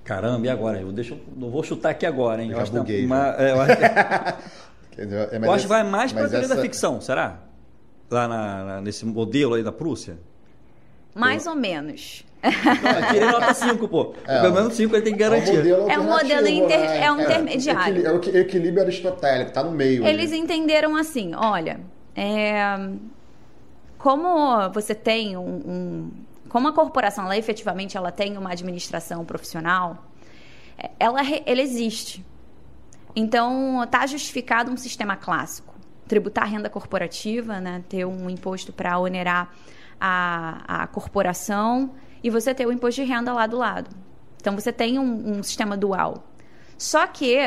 Caramba, 0.07 0.47
e 0.47 0.49
agora? 0.49 0.79
Eu, 0.79 0.89
deixa, 0.93 1.15
eu 1.15 1.49
vou 1.49 1.61
chutar 1.61 1.89
aqui 1.89 2.05
agora, 2.05 2.41
hein? 2.41 2.49
Eu, 2.51 2.59
acho, 2.61 2.71
buguei, 2.71 3.05
uma, 3.05 3.35
é, 3.37 3.51
eu 3.51 3.59
acho, 3.59 3.71
é, 3.73 4.37
eu 5.45 5.51
acho 5.51 5.63
que 5.63 5.67
vai 5.69 5.83
mais 5.83 6.13
para 6.13 6.25
a 6.25 6.29
teoria 6.29 6.45
essa... 6.45 6.55
da 6.55 6.61
ficção, 6.61 7.01
será? 7.01 7.39
Lá 8.09 8.25
na, 8.25 8.63
na, 8.63 8.81
nesse 8.81 9.05
modelo 9.05 9.55
aí 9.55 9.63
da 9.63 9.71
Prússia? 9.71 10.17
Mais 11.13 11.45
ou 11.45 11.55
menos. 11.55 12.23
Não, 12.41 13.11
tirei 13.11 13.29
nota 13.29 13.51
5, 13.53 13.85
pô. 13.89 14.13
É, 14.25 14.39
Pelo 14.39 14.53
menos 14.53 14.73
5 14.75 14.95
ele 14.95 15.03
tem 15.03 15.11
que 15.11 15.19
garantir. 15.19 15.67
É 15.67 15.75
um 15.75 15.77
modelo, 15.77 15.89
é 15.89 15.97
modelo 15.97 16.47
inter, 16.47 16.79
né? 16.79 17.03
é 17.03 17.11
um 17.11 17.19
é, 17.19 17.23
intermediário. 17.23 18.07
É 18.07 18.11
o 18.13 18.37
equilíbrio 18.37 18.83
aristotélico, 18.83 19.51
tá 19.51 19.61
no 19.61 19.71
meio. 19.71 20.07
Eles 20.07 20.31
ali. 20.31 20.39
entenderam 20.39 20.95
assim, 20.95 21.35
olha, 21.35 21.81
é, 22.15 22.79
como 23.97 24.69
você 24.69 24.95
tem 24.95 25.35
um, 25.35 25.41
um 25.65 26.11
como 26.57 26.69
a 26.69 26.73
corporação 26.73 27.25
ela 27.25 27.37
efetivamente 27.37 27.95
ela 27.95 28.11
tem 28.11 28.35
uma 28.35 28.51
administração 28.51 29.23
profissional, 29.23 30.07
ela, 30.99 31.19
ela 31.45 31.61
existe. 31.61 32.25
Então, 33.15 33.83
está 33.83 34.07
justificado 34.07 34.71
um 34.71 34.75
sistema 34.75 35.15
clássico. 35.15 35.75
Tributar 36.07 36.45
a 36.45 36.47
renda 36.47 36.67
corporativa, 36.67 37.59
né? 37.59 37.83
ter 37.87 38.05
um 38.05 38.27
imposto 38.27 38.73
para 38.73 38.97
onerar 38.97 39.53
a, 40.01 40.81
a 40.81 40.87
corporação 40.87 41.93
e 42.23 42.29
você 42.31 42.55
ter 42.55 42.65
o 42.65 42.71
imposto 42.71 43.03
de 43.03 43.07
renda 43.07 43.31
lá 43.31 43.45
do 43.45 43.55
lado. 43.55 43.95
Então, 44.41 44.55
você 44.55 44.73
tem 44.73 44.97
um, 44.97 45.37
um 45.37 45.43
sistema 45.43 45.77
dual. 45.77 46.23
Só 46.75 47.05
que 47.05 47.37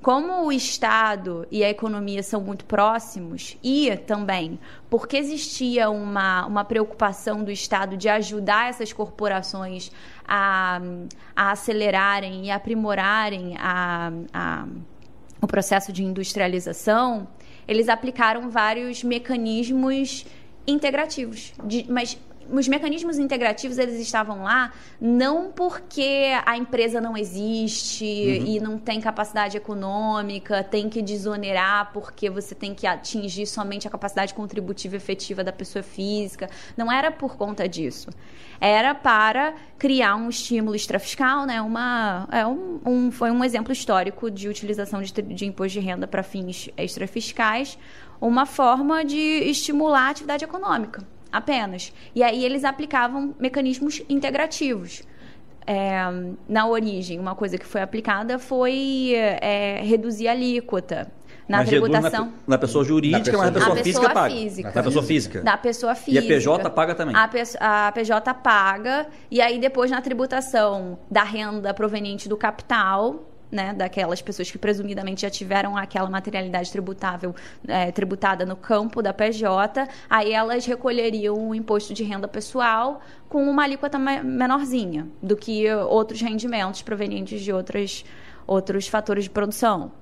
como 0.00 0.46
o 0.46 0.52
Estado 0.52 1.46
e 1.50 1.64
a 1.64 1.70
economia 1.70 2.22
são 2.22 2.40
muito 2.40 2.64
próximos, 2.64 3.56
e 3.62 3.96
também 4.06 4.58
porque 4.88 5.16
existia 5.16 5.90
uma, 5.90 6.46
uma 6.46 6.64
preocupação 6.64 7.42
do 7.42 7.50
Estado 7.50 7.96
de 7.96 8.08
ajudar 8.08 8.70
essas 8.70 8.92
corporações 8.92 9.90
a, 10.26 10.80
a 11.34 11.50
acelerarem 11.50 12.46
e 12.46 12.50
aprimorarem 12.50 13.56
a, 13.58 14.12
a, 14.32 14.66
o 15.40 15.46
processo 15.46 15.92
de 15.92 16.04
industrialização, 16.04 17.26
eles 17.66 17.88
aplicaram 17.88 18.50
vários 18.50 19.02
mecanismos 19.02 20.24
integrativos, 20.66 21.52
de, 21.64 21.86
mas 21.90 22.18
os 22.50 22.66
mecanismos 22.68 23.18
integrativos 23.18 23.78
eles 23.78 23.98
estavam 24.00 24.42
lá 24.42 24.72
não 25.00 25.50
porque 25.50 26.32
a 26.44 26.56
empresa 26.56 27.00
não 27.00 27.16
existe 27.16 28.04
uhum. 28.04 28.46
e 28.46 28.60
não 28.60 28.78
tem 28.78 29.00
capacidade 29.00 29.56
econômica, 29.56 30.62
tem 30.64 30.88
que 30.88 31.02
desonerar 31.02 31.92
porque 31.92 32.30
você 32.30 32.54
tem 32.54 32.74
que 32.74 32.86
atingir 32.86 33.46
somente 33.46 33.86
a 33.86 33.90
capacidade 33.90 34.34
contributiva 34.34 34.96
efetiva 34.96 35.44
da 35.44 35.52
pessoa 35.52 35.82
física. 35.82 36.48
Não 36.76 36.90
era 36.90 37.10
por 37.10 37.36
conta 37.36 37.68
disso. 37.68 38.08
Era 38.60 38.94
para 38.94 39.54
criar 39.78 40.16
um 40.16 40.28
estímulo 40.28 40.74
extrafiscal, 40.74 41.46
né? 41.46 41.60
Uma, 41.60 42.28
é 42.32 42.46
um, 42.46 42.80
um 42.84 43.10
foi 43.10 43.30
um 43.30 43.44
exemplo 43.44 43.72
histórico 43.72 44.30
de 44.30 44.48
utilização 44.48 45.00
de, 45.02 45.12
de 45.12 45.46
imposto 45.46 45.78
de 45.78 45.86
renda 45.86 46.06
para 46.06 46.22
fins 46.22 46.68
extrafiscais, 46.76 47.78
uma 48.20 48.46
forma 48.46 49.04
de 49.04 49.18
estimular 49.18 50.08
a 50.08 50.10
atividade 50.10 50.44
econômica 50.44 51.06
apenas. 51.32 51.92
E 52.14 52.22
aí 52.22 52.44
eles 52.44 52.64
aplicavam 52.64 53.34
mecanismos 53.38 54.02
integrativos. 54.08 55.02
É, 55.66 56.00
na 56.48 56.66
origem, 56.66 57.20
uma 57.20 57.34
coisa 57.34 57.58
que 57.58 57.66
foi 57.66 57.82
aplicada 57.82 58.38
foi 58.38 59.12
é, 59.14 59.82
reduzir 59.82 60.26
a 60.26 60.32
alíquota 60.32 61.12
na 61.48 61.58
mas 61.58 61.68
tributação. 61.68 62.26
Na, 62.26 62.32
na, 62.46 62.58
pessoa 62.58 62.84
jurídica, 62.84 63.24
pessoa, 63.24 63.44
mas 63.44 63.54
na 63.54 63.60
pessoa, 63.60 63.84
física 63.84 64.10
paga. 64.10 64.34
Física. 64.34 64.72
Na 64.74 64.82
pessoa 64.82 65.04
física. 65.04 65.42
Na 65.42 65.56
pessoa 65.56 65.94
física. 65.94 66.24
E 66.24 66.34
a 66.34 66.36
PJ 66.36 66.70
paga 66.70 66.94
também. 66.94 67.16
A, 67.16 67.30
a 67.86 67.92
PJ 67.92 68.34
paga, 68.34 69.06
e 69.30 69.40
aí 69.40 69.58
depois 69.58 69.90
na 69.90 70.00
tributação 70.02 70.98
da 71.10 71.22
renda 71.22 71.72
proveniente 71.72 72.28
do 72.28 72.36
capital, 72.36 73.27
né, 73.50 73.72
daquelas 73.72 74.20
pessoas 74.20 74.50
que 74.50 74.58
presumidamente 74.58 75.22
já 75.22 75.30
tiveram 75.30 75.76
aquela 75.76 76.08
materialidade 76.08 76.70
tributável 76.70 77.34
é, 77.66 77.90
tributada 77.90 78.44
no 78.44 78.56
campo 78.56 79.02
da 79.02 79.12
PJ, 79.12 79.88
aí 80.08 80.32
elas 80.32 80.66
recolheriam 80.66 81.48
o 81.48 81.54
imposto 81.54 81.94
de 81.94 82.04
renda 82.04 82.28
pessoal 82.28 83.00
com 83.28 83.48
uma 83.48 83.64
alíquota 83.64 83.98
menorzinha 83.98 85.08
do 85.22 85.36
que 85.36 85.70
outros 85.72 86.20
rendimentos 86.20 86.82
provenientes 86.82 87.40
de 87.40 87.52
outras, 87.52 88.04
outros 88.46 88.88
fatores 88.88 89.24
de 89.24 89.30
produção. 89.30 89.92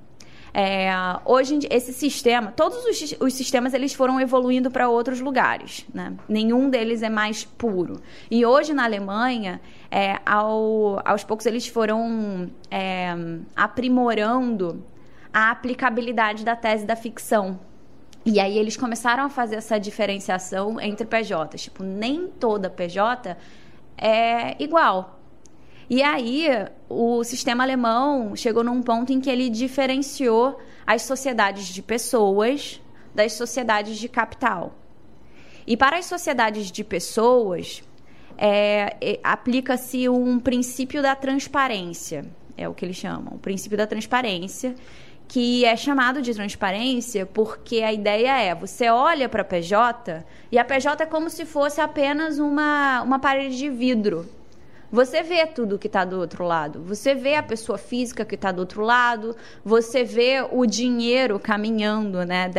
É, 0.58 0.88
hoje, 1.26 1.58
esse 1.70 1.92
sistema, 1.92 2.50
todos 2.50 2.82
os, 2.86 3.14
os 3.20 3.34
sistemas 3.34 3.74
eles 3.74 3.92
foram 3.92 4.18
evoluindo 4.18 4.70
para 4.70 4.88
outros 4.88 5.20
lugares, 5.20 5.84
né? 5.92 6.14
Nenhum 6.26 6.70
deles 6.70 7.02
é 7.02 7.10
mais 7.10 7.44
puro. 7.44 8.00
E 8.30 8.46
hoje 8.46 8.72
na 8.72 8.84
Alemanha, 8.84 9.60
é, 9.90 10.18
ao, 10.24 11.02
aos 11.04 11.22
poucos 11.22 11.44
eles 11.44 11.68
foram 11.68 12.50
é, 12.70 13.14
aprimorando 13.54 14.82
a 15.30 15.50
aplicabilidade 15.50 16.42
da 16.42 16.56
tese 16.56 16.86
da 16.86 16.96
ficção. 16.96 17.60
E 18.24 18.40
aí 18.40 18.56
eles 18.56 18.78
começaram 18.78 19.24
a 19.24 19.28
fazer 19.28 19.56
essa 19.56 19.78
diferenciação 19.78 20.80
entre 20.80 21.06
PJs. 21.06 21.64
Tipo, 21.64 21.82
nem 21.82 22.28
toda 22.28 22.70
PJ 22.70 23.36
é 23.98 24.56
igual. 24.58 25.15
E 25.88 26.02
aí 26.02 26.48
o 26.88 27.22
sistema 27.22 27.62
alemão 27.62 28.34
chegou 28.34 28.64
num 28.64 28.82
ponto 28.82 29.12
em 29.12 29.20
que 29.20 29.30
ele 29.30 29.48
diferenciou 29.48 30.58
as 30.86 31.02
sociedades 31.02 31.66
de 31.68 31.82
pessoas 31.82 32.80
das 33.14 33.32
sociedades 33.32 33.96
de 33.98 34.08
capital. 34.08 34.74
E 35.66 35.76
para 35.76 35.98
as 35.98 36.06
sociedades 36.06 36.70
de 36.70 36.84
pessoas, 36.84 37.82
é, 38.38 39.18
aplica-se 39.22 40.08
um 40.08 40.38
princípio 40.38 41.02
da 41.02 41.14
transparência, 41.14 42.24
é 42.56 42.68
o 42.68 42.74
que 42.74 42.84
eles 42.84 42.96
chamam, 42.96 43.34
o 43.34 43.38
princípio 43.38 43.76
da 43.76 43.86
transparência, 43.86 44.74
que 45.28 45.64
é 45.64 45.76
chamado 45.76 46.22
de 46.22 46.32
transparência 46.32 47.26
porque 47.26 47.82
a 47.82 47.92
ideia 47.92 48.40
é 48.40 48.54
você 48.54 48.88
olha 48.88 49.28
para 49.28 49.42
a 49.42 49.44
PJ 49.44 50.24
e 50.52 50.58
a 50.58 50.64
PJ 50.64 51.02
é 51.02 51.06
como 51.06 51.28
se 51.28 51.44
fosse 51.44 51.80
apenas 51.80 52.38
uma, 52.38 53.02
uma 53.02 53.18
parede 53.18 53.56
de 53.56 53.68
vidro. 53.68 54.28
Você 54.96 55.22
vê 55.22 55.44
tudo 55.46 55.78
que 55.78 55.88
está 55.88 56.06
do 56.06 56.18
outro 56.18 56.42
lado. 56.42 56.82
Você 56.84 57.14
vê 57.14 57.34
a 57.34 57.42
pessoa 57.42 57.76
física 57.76 58.24
que 58.24 58.34
está 58.34 58.50
do 58.50 58.60
outro 58.60 58.80
lado. 58.80 59.36
Você 59.62 60.04
vê 60.04 60.40
o 60.50 60.64
dinheiro 60.64 61.38
caminhando, 61.38 62.24
né? 62.24 62.50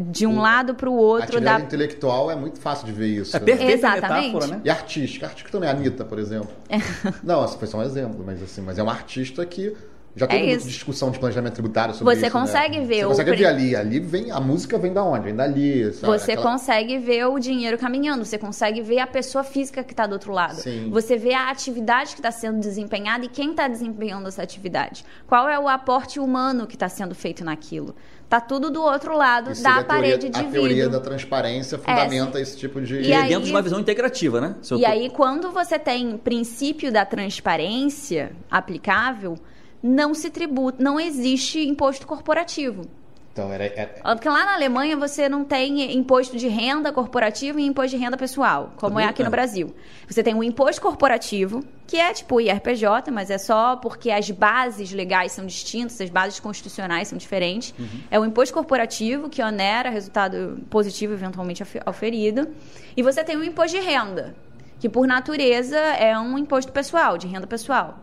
de 0.00 0.24
um 0.24 0.38
o, 0.38 0.40
lado 0.40 0.72
para 0.76 0.88
o 0.88 0.94
outro. 0.94 1.38
A 1.38 1.40
da... 1.40 1.58
intelectual 1.58 2.30
é 2.30 2.36
muito 2.36 2.60
fácil 2.60 2.86
de 2.86 2.92
ver 2.92 3.08
isso. 3.08 3.36
É 3.36 3.40
perfeita 3.40 3.72
Exatamente. 3.72 4.34
metáfora, 4.34 4.46
né? 4.46 4.60
E 4.64 4.70
artística. 4.70 5.26
Artística 5.26 5.50
também, 5.50 5.68
a 5.68 5.72
Anitta, 5.72 6.04
por 6.04 6.16
exemplo. 6.20 6.52
É. 6.68 6.78
Não, 7.24 7.42
essa 7.42 7.58
foi 7.58 7.66
só 7.66 7.78
um 7.78 7.82
exemplo, 7.82 8.22
mas 8.24 8.40
assim, 8.40 8.60
mas 8.60 8.78
é 8.78 8.82
uma 8.84 8.92
artista 8.92 9.44
que 9.44 9.76
já 10.16 10.26
teve 10.26 10.52
é 10.52 10.56
discussão 10.56 11.10
de 11.10 11.18
planejamento 11.18 11.54
tributário 11.54 11.94
sobre 11.94 12.14
você 12.14 12.26
isso. 12.26 12.26
Você 12.26 12.40
consegue 12.40 12.80
né? 12.80 12.84
ver 12.84 12.96
você 12.96 13.04
o. 13.04 13.08
consegue 13.08 13.36
ver 13.36 13.46
ali. 13.46 13.76
Ali 13.76 14.00
vem. 14.00 14.30
A 14.30 14.40
música 14.40 14.78
vem 14.78 14.92
da 14.92 15.04
onde? 15.04 15.24
Vem 15.24 15.36
dali. 15.36 15.92
Sabe? 15.92 16.18
Você 16.18 16.32
Aquela... 16.32 16.52
consegue 16.52 16.98
ver 16.98 17.26
o 17.26 17.38
dinheiro 17.38 17.78
caminhando. 17.78 18.24
Você 18.24 18.36
consegue 18.36 18.82
ver 18.82 18.98
a 18.98 19.06
pessoa 19.06 19.44
física 19.44 19.84
que 19.84 19.92
está 19.92 20.06
do 20.06 20.12
outro 20.12 20.32
lado. 20.32 20.56
Sim. 20.56 20.90
Você 20.90 21.16
vê 21.16 21.32
a 21.32 21.50
atividade 21.50 22.10
que 22.10 22.18
está 22.18 22.30
sendo 22.30 22.58
desempenhada 22.58 23.24
e 23.24 23.28
quem 23.28 23.50
está 23.50 23.68
desempenhando 23.68 24.28
essa 24.28 24.42
atividade. 24.42 25.04
Qual 25.26 25.48
é 25.48 25.58
o 25.58 25.68
aporte 25.68 26.18
humano 26.18 26.66
que 26.66 26.74
está 26.74 26.88
sendo 26.88 27.14
feito 27.14 27.44
naquilo. 27.44 27.94
Tá 28.28 28.40
tudo 28.40 28.70
do 28.70 28.80
outro 28.80 29.16
lado 29.16 29.50
Isso 29.50 29.62
da 29.62 29.82
parede 29.82 30.28
de 30.28 30.38
vidro. 30.38 30.48
A 30.48 30.52
teoria 30.52 30.88
da 30.88 31.00
transparência 31.00 31.76
fundamenta 31.78 32.40
esse 32.40 32.56
tipo 32.56 32.80
de... 32.80 33.00
E, 33.00 33.08
e 33.08 33.12
aí, 33.12 33.28
dentro 33.28 33.46
de 33.46 33.50
uma 33.50 33.60
visão 33.60 33.80
integrativa, 33.80 34.40
né? 34.40 34.54
e 34.78 34.86
aí, 34.86 35.10
quando 35.10 35.50
você 35.50 35.80
tem 35.80 36.16
princípio 36.16 36.92
da 36.92 37.04
transparência 37.04 38.30
aplicável, 38.48 39.36
não 39.82 40.14
se 40.14 40.30
tributa, 40.30 40.82
não 40.82 40.98
existe 40.98 41.66
imposto 41.66 42.06
corporativo. 42.06 42.86
Então, 43.32 43.52
era, 43.52 43.64
era... 43.64 44.14
Porque 44.14 44.28
lá 44.28 44.44
na 44.44 44.54
Alemanha 44.54 44.96
você 44.96 45.28
não 45.28 45.44
tem 45.44 45.96
imposto 45.96 46.36
de 46.36 46.48
renda 46.48 46.92
corporativa 46.92 47.60
e 47.60 47.64
imposto 47.64 47.96
de 47.96 48.02
renda 48.02 48.16
pessoal, 48.16 48.72
como 48.76 48.98
é 48.98 49.04
aqui 49.04 49.22
no 49.22 49.30
Brasil. 49.30 49.72
Você 50.08 50.22
tem 50.22 50.34
o 50.34 50.42
imposto 50.42 50.82
corporativo, 50.82 51.64
que 51.86 51.96
é 51.96 52.12
tipo 52.12 52.36
o 52.36 52.40
IRPJ, 52.40 53.10
mas 53.12 53.30
é 53.30 53.38
só 53.38 53.76
porque 53.76 54.10
as 54.10 54.28
bases 54.30 54.90
legais 54.90 55.30
são 55.30 55.46
distintas, 55.46 56.00
as 56.00 56.10
bases 56.10 56.40
constitucionais 56.40 57.06
são 57.06 57.16
diferentes. 57.16 57.72
Uhum. 57.78 57.86
É 58.10 58.18
o 58.18 58.24
imposto 58.24 58.52
corporativo, 58.52 59.28
que 59.28 59.40
onera 59.40 59.90
resultado 59.90 60.60
positivo 60.68 61.12
eventualmente 61.12 61.62
auferido. 61.86 62.48
E 62.96 63.02
você 63.02 63.22
tem 63.22 63.36
o 63.36 63.44
imposto 63.44 63.78
de 63.78 63.84
renda, 63.84 64.34
que 64.80 64.88
por 64.88 65.06
natureza 65.06 65.78
é 65.78 66.18
um 66.18 66.36
imposto 66.36 66.72
pessoal, 66.72 67.16
de 67.16 67.28
renda 67.28 67.46
pessoal. 67.46 68.00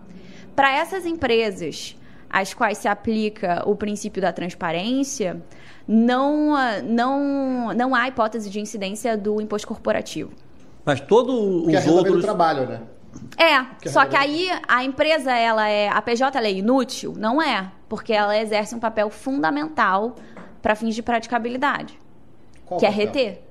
Para 0.58 0.76
essas 0.76 1.05
empresas 1.05 1.95
às 2.28 2.51
quais 2.51 2.80
se 2.80 2.88
aplica 2.88 3.62
o 3.64 3.76
princípio 3.76 4.20
da 4.20 4.34
transparência, 4.34 5.39
não, 5.88 6.55
não, 6.84 7.74
não 7.76 7.93
há 7.93 8.08
hipótese 8.08 8.49
de 8.49 8.60
incidência 8.60 9.16
do 9.16 9.39
imposto 9.39 9.68
corporativo. 9.68 10.32
Mas 10.84 10.99
todos 10.99 11.36
os 11.68 11.74
é 11.76 11.91
outros... 11.91 12.24
trabalho, 12.24 12.66
né? 12.68 12.82
É, 13.38 13.64
que 13.80 13.88
só 13.88 14.03
que 14.05 14.16
aí 14.16 14.49
a 14.68 14.84
empresa, 14.84 15.32
ela 15.32 15.70
é. 15.70 15.89
A 15.89 16.01
PJ 16.01 16.36
ela 16.36 16.47
é 16.47 16.51
inútil? 16.51 17.14
Não 17.16 17.39
é, 17.39 17.72
porque 17.88 18.12
ela 18.12 18.36
exerce 18.36 18.74
um 18.74 18.80
papel 18.80 19.12
fundamental 19.12 20.16
para 20.60 20.74
fins 20.74 20.95
de 20.95 21.03
praticabilidade, 21.03 21.99
Qual 22.66 22.80
que 22.80 22.86
é 22.88 22.89
reter 22.89 23.46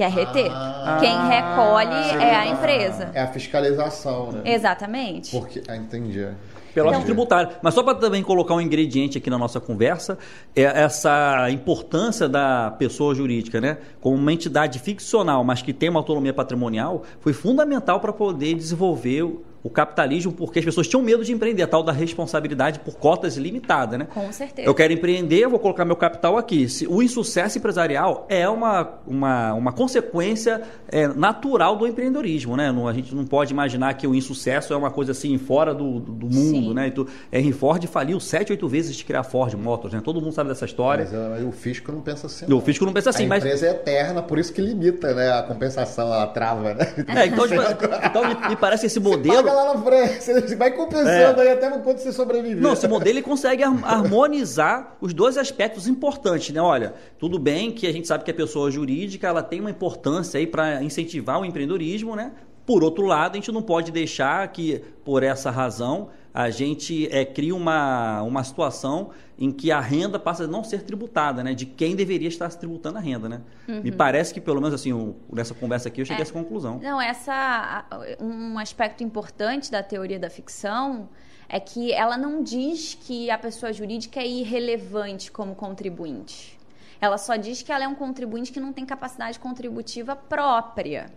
que 0.00 0.04
é 0.04 0.08
reter. 0.08 0.50
Ah, 0.50 0.96
Quem 0.98 1.14
recolhe 1.28 2.22
é 2.24 2.34
a 2.34 2.46
empresa. 2.46 3.10
É 3.12 3.20
a 3.20 3.26
fiscalização, 3.26 4.32
né? 4.32 4.40
Exatamente. 4.46 5.30
Porque, 5.30 5.62
ah, 5.68 5.76
entendi. 5.76 6.26
Pela 6.72 6.88
então, 6.88 7.02
tributária. 7.02 7.50
Mas 7.60 7.74
só 7.74 7.82
para 7.82 7.96
também 7.96 8.22
colocar 8.22 8.54
um 8.54 8.62
ingrediente 8.62 9.18
aqui 9.18 9.28
na 9.28 9.36
nossa 9.36 9.60
conversa, 9.60 10.16
é 10.56 10.62
essa 10.62 11.50
importância 11.50 12.26
da 12.30 12.70
pessoa 12.78 13.14
jurídica, 13.14 13.60
né? 13.60 13.76
Como 14.00 14.16
uma 14.16 14.32
entidade 14.32 14.78
ficcional, 14.78 15.44
mas 15.44 15.60
que 15.60 15.74
tem 15.74 15.90
uma 15.90 16.00
autonomia 16.00 16.32
patrimonial, 16.32 17.02
foi 17.20 17.34
fundamental 17.34 18.00
para 18.00 18.12
poder 18.12 18.54
desenvolver 18.54 19.24
o 19.62 19.68
capitalismo 19.68 20.32
porque 20.32 20.58
as 20.58 20.64
pessoas 20.64 20.88
tinham 20.88 21.02
medo 21.02 21.24
de 21.24 21.32
empreender, 21.32 21.62
a 21.62 21.66
tal 21.66 21.82
da 21.82 21.92
responsabilidade 21.92 22.80
por 22.80 22.94
cotas 22.94 23.36
limitadas, 23.36 23.98
né? 23.98 24.06
Com 24.12 24.32
certeza. 24.32 24.66
Eu 24.66 24.74
quero 24.74 24.92
empreender, 24.92 25.40
eu 25.40 25.50
vou 25.50 25.58
colocar 25.58 25.84
meu 25.84 25.96
capital 25.96 26.38
aqui. 26.38 26.66
O 26.88 27.02
insucesso 27.02 27.58
empresarial 27.58 28.26
é 28.28 28.48
uma, 28.48 28.94
uma, 29.06 29.54
uma 29.54 29.72
consequência 29.72 30.62
é, 30.88 31.08
natural 31.08 31.76
do 31.76 31.86
empreendedorismo, 31.86 32.56
né? 32.56 32.70
a 32.70 32.92
gente 32.92 33.14
não 33.14 33.24
pode 33.24 33.52
imaginar 33.52 33.94
que 33.94 34.06
o 34.06 34.14
insucesso 34.14 34.72
é 34.72 34.76
uma 34.76 34.90
coisa 34.90 35.12
assim 35.12 35.36
fora 35.36 35.74
do, 35.74 36.00
do 36.00 36.26
mundo, 36.26 36.68
Sim. 36.68 36.74
né? 36.74 36.86
Então, 36.86 37.06
Henry 37.32 37.52
Ford 37.52 37.84
faliu 37.86 38.18
sete, 38.18 38.52
oito 38.52 38.66
vezes 38.66 38.96
de 38.96 39.04
criar 39.04 39.22
Ford 39.22 39.54
Motors, 39.54 39.92
né? 39.92 40.00
Todo 40.02 40.20
mundo 40.20 40.32
sabe 40.32 40.48
dessa 40.48 40.64
história. 40.64 41.06
Mas, 41.12 41.44
o 41.44 41.52
fisco 41.52 41.92
não 41.92 42.00
pensa 42.00 42.26
assim. 42.26 42.46
O 42.46 42.50
não. 42.50 42.60
fisco 42.60 42.84
não 42.86 42.92
pensa 42.92 43.10
assim, 43.10 43.26
a 43.26 43.28
mas... 43.28 43.44
empresa 43.44 43.66
é 43.66 43.70
eterna, 43.70 44.22
por 44.22 44.38
isso 44.38 44.52
que 44.52 44.60
limita, 44.60 45.14
né? 45.14 45.30
A 45.32 45.42
compensação, 45.42 46.06
ela 46.06 46.26
trava, 46.28 46.74
né? 46.74 46.86
É, 47.08 47.26
então, 47.26 47.46
tipo, 47.46 47.60
então 48.04 48.22
me, 48.26 48.48
me 48.48 48.56
parece 48.56 48.82
que 48.82 48.86
esse 48.86 49.00
modelo 49.00 49.49
lá 49.52 49.74
na 49.74 49.82
frente. 49.82 50.22
Você 50.22 50.40
vai 50.56 50.70
compensando 50.70 51.40
é. 51.40 51.42
aí 51.42 51.48
até 51.52 51.70
quando 51.70 51.98
você 51.98 52.12
sobreviver. 52.12 52.62
Não, 52.62 52.72
esse 52.72 52.86
modelo 52.88 53.10
ele 53.10 53.22
consegue 53.22 53.62
harmonizar 53.62 54.96
os 55.00 55.12
dois 55.12 55.36
aspectos 55.36 55.86
importantes, 55.86 56.54
né? 56.54 56.60
Olha, 56.60 56.94
tudo 57.18 57.38
bem 57.38 57.72
que 57.72 57.86
a 57.86 57.92
gente 57.92 58.06
sabe 58.08 58.24
que 58.24 58.30
a 58.30 58.34
pessoa 58.34 58.70
jurídica 58.70 59.28
ela 59.28 59.42
tem 59.42 59.60
uma 59.60 59.70
importância 59.70 60.38
aí 60.38 60.46
para 60.46 60.82
incentivar 60.82 61.40
o 61.40 61.44
empreendedorismo, 61.44 62.16
né? 62.16 62.32
Por 62.66 62.84
outro 62.84 63.04
lado, 63.06 63.32
a 63.32 63.36
gente 63.36 63.50
não 63.50 63.62
pode 63.62 63.90
deixar 63.90 64.46
que, 64.48 64.80
por 65.04 65.22
essa 65.22 65.50
razão, 65.50 66.08
a 66.32 66.50
gente 66.50 67.08
é, 67.10 67.24
cria 67.24 67.54
uma, 67.54 68.22
uma 68.22 68.44
situação 68.44 69.10
em 69.38 69.50
que 69.50 69.72
a 69.72 69.80
renda 69.80 70.18
passa 70.18 70.44
a 70.44 70.46
não 70.46 70.62
ser 70.62 70.82
tributada, 70.82 71.42
né? 71.42 71.54
De 71.54 71.66
quem 71.66 71.96
deveria 71.96 72.28
estar 72.28 72.48
se 72.50 72.58
tributando 72.58 72.98
a 72.98 73.00
renda, 73.00 73.28
né? 73.28 73.40
Uhum. 73.66 73.82
Me 73.82 73.90
parece 73.90 74.32
que, 74.32 74.40
pelo 74.40 74.60
menos 74.60 74.74
assim, 74.74 75.14
nessa 75.32 75.54
conversa 75.54 75.88
aqui, 75.88 76.00
eu 76.00 76.04
cheguei 76.04 76.18
é. 76.18 76.22
a 76.22 76.22
essa 76.22 76.32
conclusão. 76.32 76.78
Não, 76.82 77.00
essa... 77.00 77.84
Um 78.20 78.58
aspecto 78.58 79.02
importante 79.02 79.70
da 79.70 79.82
teoria 79.82 80.18
da 80.18 80.30
ficção 80.30 81.08
é 81.48 81.58
que 81.58 81.92
ela 81.92 82.16
não 82.16 82.42
diz 82.42 82.94
que 82.94 83.30
a 83.30 83.36
pessoa 83.36 83.72
jurídica 83.72 84.20
é 84.20 84.26
irrelevante 84.26 85.32
como 85.32 85.54
contribuinte. 85.54 86.58
Ela 87.00 87.18
só 87.18 87.34
diz 87.34 87.62
que 87.62 87.72
ela 87.72 87.84
é 87.84 87.88
um 87.88 87.94
contribuinte 87.94 88.52
que 88.52 88.60
não 88.60 88.72
tem 88.72 88.84
capacidade 88.86 89.40
contributiva 89.40 90.14
própria. 90.14 91.10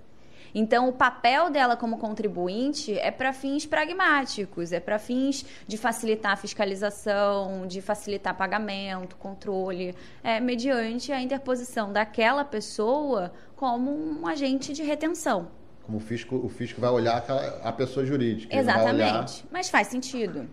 Então, 0.54 0.88
o 0.88 0.94
papel 0.94 1.50
dela 1.50 1.76
como 1.76 1.98
contribuinte 1.98 2.98
é 3.00 3.10
para 3.10 3.34
fins 3.34 3.66
pragmáticos, 3.66 4.72
é 4.72 4.80
para 4.80 5.00
fins 5.00 5.46
de 5.68 5.78
facilitar 5.78 6.34
a 6.34 6.36
fiscalização, 6.36 7.66
de 7.66 7.82
facilitar 7.82 8.36
pagamento, 8.38 9.16
controle, 9.16 9.96
é, 10.24 10.40
mediante 10.40 11.12
a 11.12 11.22
interposição 11.22 11.92
daquela 11.92 12.46
pessoa 12.46 13.32
como 13.56 13.92
um 13.92 14.28
agente 14.28 14.74
de 14.74 14.84
retenção. 14.84 15.48
Como 15.84 15.98
o 15.98 16.02
fisco, 16.02 16.36
o 16.36 16.50
fisco 16.50 16.80
vai 16.80 16.92
olhar 16.92 17.26
a 17.64 17.72
pessoa 17.72 18.06
jurídica. 18.06 18.56
Exatamente. 18.56 18.94
Olhar... 18.94 19.26
Mas 19.52 19.70
faz 19.70 19.88
sentido. 19.88 20.48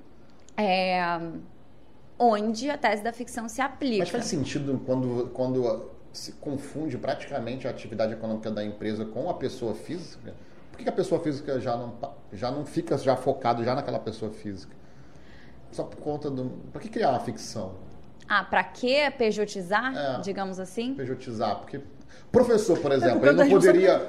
É, 0.57 1.20
onde 2.18 2.68
a 2.68 2.76
tese 2.76 3.03
da 3.03 3.12
ficção 3.12 3.48
se 3.48 3.62
aplica. 3.62 4.01
Mas 4.01 4.11
faz 4.11 4.24
sentido 4.26 4.80
quando, 4.84 5.30
quando 5.32 5.90
se 6.12 6.32
confunde 6.32 6.98
praticamente 6.98 7.66
a 7.66 7.70
atividade 7.70 8.12
econômica 8.12 8.50
da 8.50 8.64
empresa 8.64 9.04
com 9.04 9.30
a 9.30 9.34
pessoa 9.34 9.74
física, 9.74 10.34
por 10.70 10.78
que 10.78 10.88
a 10.88 10.92
pessoa 10.92 11.20
física 11.20 11.61
já 11.61 11.76
não, 11.76 11.94
já 12.32 12.50
não 12.50 12.64
fica 12.64 12.96
já 12.98 13.16
focado 13.16 13.62
já 13.64 13.74
naquela 13.74 13.98
pessoa 13.98 14.30
física? 14.30 14.74
Só 15.70 15.84
por 15.84 15.98
conta 15.98 16.30
do... 16.30 16.50
Para 16.72 16.80
que 16.80 16.88
criar 16.88 17.11
uma 17.11 17.20
ficção? 17.20 17.74
Ah, 18.28 18.44
para 18.44 18.62
que 18.64 19.11
pejotizar, 19.12 19.96
é, 19.96 20.20
digamos 20.20 20.58
assim? 20.58 20.94
Pejotizar, 20.94 21.56
porque 21.56 21.80
professor, 22.30 22.78
por 22.78 22.92
exemplo, 22.92 23.26
ele 23.26 23.36
não 23.36 23.48
poderia 23.48 24.08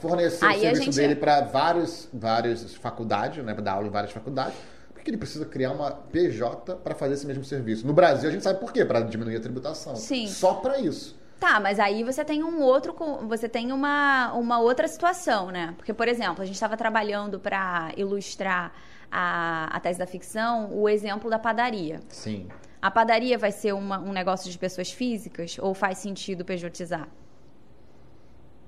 fornecer 0.00 0.44
Aí 0.44 0.58
o 0.58 0.60
serviço 0.60 0.84
gente... 0.84 0.96
dele 0.96 1.16
para 1.16 1.42
várias, 1.42 2.08
várias 2.12 2.74
faculdades, 2.74 3.44
né, 3.44 3.52
para 3.52 3.62
dar 3.62 3.72
aula 3.72 3.86
em 3.86 3.90
várias 3.90 4.12
faculdades. 4.12 4.54
Por 4.88 4.98
que 4.98 5.04
que 5.04 5.10
ele 5.10 5.18
precisa 5.18 5.44
criar 5.44 5.72
uma 5.72 5.90
PJ 5.90 6.76
para 6.76 6.94
fazer 6.94 7.14
esse 7.14 7.26
mesmo 7.26 7.44
serviço? 7.44 7.86
No 7.86 7.92
Brasil, 7.92 8.28
a 8.28 8.32
gente 8.32 8.42
sabe 8.42 8.58
por 8.58 8.72
quê, 8.72 8.84
para 8.84 9.00
diminuir 9.00 9.36
a 9.36 9.40
tributação. 9.40 9.96
Sim. 9.96 10.26
Só 10.26 10.54
para 10.54 10.78
isso. 10.78 11.17
Tá, 11.38 11.60
mas 11.60 11.78
aí 11.78 12.02
você 12.02 12.24
tem 12.24 12.42
um 12.42 12.60
outro, 12.60 12.94
você 13.28 13.48
tem 13.48 13.70
uma, 13.70 14.32
uma 14.32 14.58
outra 14.58 14.88
situação, 14.88 15.50
né? 15.50 15.72
Porque, 15.76 15.94
por 15.94 16.08
exemplo, 16.08 16.42
a 16.42 16.44
gente 16.44 16.56
estava 16.56 16.76
trabalhando 16.76 17.38
para 17.38 17.92
ilustrar 17.96 18.72
a, 19.10 19.68
a 19.70 19.80
tese 19.80 19.98
da 19.98 20.06
ficção 20.06 20.70
o 20.72 20.88
exemplo 20.88 21.30
da 21.30 21.38
padaria. 21.38 22.00
Sim. 22.08 22.48
A 22.82 22.90
padaria 22.90 23.38
vai 23.38 23.52
ser 23.52 23.72
uma, 23.72 23.98
um 24.00 24.12
negócio 24.12 24.50
de 24.50 24.58
pessoas 24.58 24.90
físicas 24.90 25.56
ou 25.60 25.74
faz 25.74 25.98
sentido 25.98 26.44
pejotizar? 26.44 27.08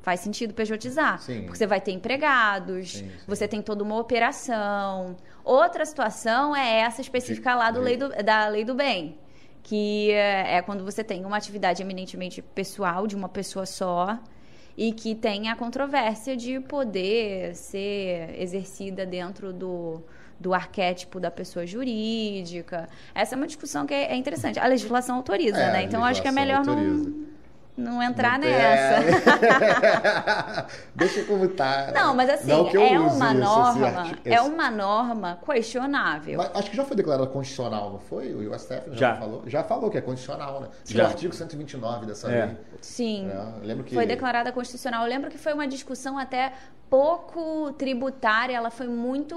Faz 0.02 0.20
sentido 0.20 0.54
pejotizar. 0.54 1.20
Sim. 1.20 1.42
Porque 1.42 1.58
você 1.58 1.66
vai 1.66 1.80
ter 1.80 1.92
empregados, 1.92 2.92
Sim, 2.92 3.10
sim. 3.10 3.16
você 3.26 3.46
tem 3.46 3.60
toda 3.60 3.82
uma 3.82 3.98
operação. 3.98 5.16
Outra 5.44 5.84
situação 5.84 6.54
é 6.54 6.80
essa 6.80 7.00
específica 7.00 7.54
lá 7.54 7.70
do 7.70 7.80
lei 7.80 7.96
do, 7.96 8.08
da 8.08 8.46
lei 8.48 8.64
do 8.64 8.74
bem. 8.74 9.18
Que 9.62 10.10
é 10.12 10.56
é 10.56 10.62
quando 10.62 10.84
você 10.84 11.02
tem 11.04 11.24
uma 11.24 11.36
atividade 11.36 11.82
eminentemente 11.82 12.40
pessoal, 12.42 13.06
de 13.06 13.14
uma 13.14 13.28
pessoa 13.28 13.66
só, 13.66 14.18
e 14.76 14.92
que 14.92 15.14
tem 15.14 15.48
a 15.48 15.56
controvérsia 15.56 16.36
de 16.36 16.58
poder 16.60 17.54
ser 17.54 18.34
exercida 18.40 19.04
dentro 19.04 19.52
do, 19.52 20.02
do 20.38 20.54
arquétipo 20.54 21.20
da 21.20 21.30
pessoa 21.30 21.66
jurídica. 21.66 22.88
Essa 23.14 23.34
é 23.34 23.36
uma 23.36 23.46
discussão 23.46 23.86
que 23.86 23.92
é 23.94 24.16
interessante. 24.16 24.58
A 24.58 24.66
legislação 24.66 25.16
autoriza, 25.16 25.58
É, 25.58 25.72
né? 25.72 25.82
Então 25.82 26.02
acho 26.04 26.22
que 26.22 26.28
é 26.28 26.32
melhor 26.32 26.58
autoriza. 26.58 27.10
não, 27.10 27.26
não 27.80 28.02
entrar 28.02 28.38
Não- 28.38 28.46
nessa. 28.46 29.00
É. 29.46 30.66
Deixa 30.94 31.24
como 31.24 31.48
tá. 31.48 31.90
Não, 31.94 32.14
mas 32.14 32.28
assim, 32.30 32.48
Não 32.48 32.68
é 32.68 32.98
uma 32.98 33.06
esse- 33.08 33.14
esse 33.14 33.34
norma, 33.34 34.06
é 34.24 34.40
uma 34.40 34.70
norma 34.70 35.38
questionável. 35.44 36.38
Mas 36.38 36.50
acho 36.54 36.70
que 36.70 36.76
já 36.76 36.84
foi 36.84 36.96
declarado 36.96 37.26
constitucional, 37.28 37.90
não 37.90 37.98
foi? 37.98 38.34
O 38.34 38.54
STF 38.58 38.90
já, 38.90 38.96
Já. 38.96 39.16
falou? 39.16 39.42
Já 39.46 39.64
falou 39.64 39.90
que 39.90 39.98
é 39.98 40.00
constitucional, 40.00 40.60
né? 40.60 40.68
Sim, 40.84 40.94
Já. 40.96 41.04
o 41.04 41.06
artigo 41.06 41.34
129 41.34 42.06
dessa 42.06 42.30
É. 42.30 42.46
lei. 42.46 42.56
Sim. 42.80 43.30
Eu 43.32 43.66
lembro 43.66 43.84
que 43.84 43.94
Foi 43.94 44.06
declarada 44.06 44.52
constitucional. 44.52 45.02
Eu 45.04 45.08
lembro 45.08 45.30
que 45.30 45.38
foi 45.38 45.52
uma 45.52 45.66
discussão 45.66 46.18
até 46.18 46.52
pouco 46.88 47.72
tributária, 47.72 48.54
ela 48.56 48.70
foi 48.70 48.88
muito 48.88 49.36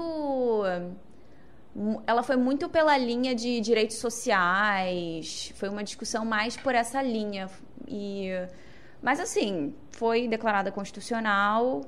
ela 2.06 2.22
foi 2.22 2.36
muito 2.36 2.68
pela 2.68 2.96
linha 2.96 3.34
de 3.34 3.60
direitos 3.60 3.96
sociais, 3.96 5.52
foi 5.56 5.68
uma 5.68 5.82
discussão 5.82 6.24
mais 6.24 6.56
por 6.56 6.72
essa 6.72 7.02
linha 7.02 7.48
e 7.88 8.30
mas 9.04 9.20
assim, 9.20 9.74
foi 9.90 10.26
declarada 10.26 10.72
constitucional. 10.72 11.82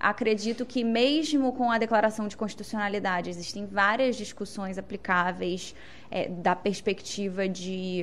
Acredito 0.00 0.64
que 0.64 0.82
mesmo 0.82 1.52
com 1.52 1.70
a 1.70 1.76
declaração 1.76 2.26
de 2.26 2.36
constitucionalidade 2.36 3.28
existem 3.28 3.66
várias 3.66 4.16
discussões 4.16 4.78
aplicáveis 4.78 5.74
é, 6.10 6.26
da 6.28 6.56
perspectiva 6.56 7.46
de 7.46 8.02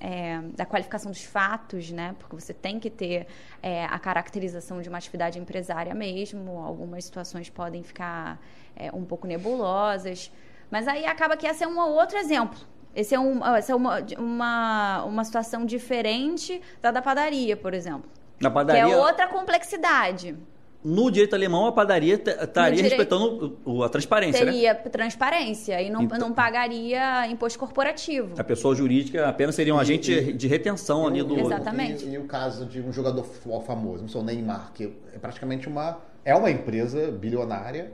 é, 0.00 0.40
da 0.54 0.66
qualificação 0.66 1.10
dos 1.10 1.24
fatos, 1.24 1.90
né? 1.90 2.14
Porque 2.18 2.36
você 2.36 2.52
tem 2.52 2.78
que 2.78 2.90
ter 2.90 3.26
é, 3.62 3.86
a 3.86 3.98
caracterização 3.98 4.82
de 4.82 4.90
uma 4.90 4.98
atividade 4.98 5.38
empresária 5.38 5.94
mesmo. 5.94 6.58
Algumas 6.58 7.04
situações 7.06 7.48
podem 7.48 7.82
ficar 7.82 8.38
é, 8.76 8.90
um 8.92 9.04
pouco 9.06 9.26
nebulosas, 9.26 10.30
mas 10.70 10.86
aí 10.86 11.06
acaba 11.06 11.34
que 11.34 11.46
esse 11.46 11.64
é 11.64 11.66
um 11.66 11.78
outro 11.78 12.18
exemplo. 12.18 12.58
Esse 12.94 13.14
é, 13.14 13.18
um, 13.20 13.44
essa 13.56 13.72
é 13.72 13.74
uma, 13.74 13.98
uma, 14.18 15.04
uma 15.04 15.24
situação 15.24 15.64
diferente 15.64 16.60
da 16.80 16.90
da 16.90 17.00
padaria, 17.02 17.56
por 17.56 17.72
exemplo. 17.74 18.04
Na 18.40 18.48
Que 18.50 18.54
padaria, 18.54 18.82
é 18.92 18.96
outra 18.96 19.26
complexidade. 19.28 20.36
no 20.84 21.10
direito 21.12 21.34
alemão, 21.34 21.66
a 21.66 21.72
padaria 21.72 22.14
estaria 22.14 22.74
direito- 22.74 22.96
respeitando 22.96 23.56
a 23.84 23.88
transparência, 23.88 24.44
né? 24.44 24.50
Teria 24.52 24.74
transparência 24.74 25.80
e 25.80 25.88
não, 25.88 26.02
Então- 26.02 26.18
não 26.18 26.32
pagaria 26.32 27.26
imposto 27.28 27.56
corporativo. 27.58 28.34
A 28.36 28.42
pessoa 28.44 28.74
jurídica 28.74 29.28
apenas 29.28 29.54
seria 29.54 29.72
um 29.74 29.78
agente 29.78 30.32
de 30.32 30.48
retenção 30.48 31.06
ali 31.06 31.22
do... 31.22 31.36
E 31.38 31.40
Exatamente. 31.40 32.04
E, 32.04 32.14
e 32.14 32.18
o 32.18 32.24
caso 32.24 32.66
de 32.66 32.80
um 32.80 32.92
jogador 32.92 33.24
famoso, 33.64 34.02
não 34.02 34.08
sou 34.08 34.22
o 34.22 34.24
Neymar, 34.24 34.72
que 34.74 34.92
é 35.14 35.18
praticamente 35.18 35.68
uma. 35.68 35.98
É 36.24 36.34
uma 36.34 36.50
empresa 36.50 37.10
bilionária, 37.12 37.92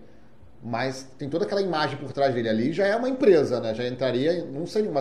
mas 0.63 1.05
tem 1.19 1.29
toda 1.29 1.45
aquela 1.45 1.63
imagem 1.63 1.97
por 1.99 2.13
trás 2.13 2.35
dele 2.35 2.49
ali, 2.49 2.73
já 2.73 2.87
é 2.87 2.97
uma 2.97 3.09
empresa, 3.09 3.61
né? 3.61 3.75
Já 3.75 3.87
entraria. 3.87 4.45
Não 4.45 4.67
seria 4.67 4.91
uma. 4.91 5.01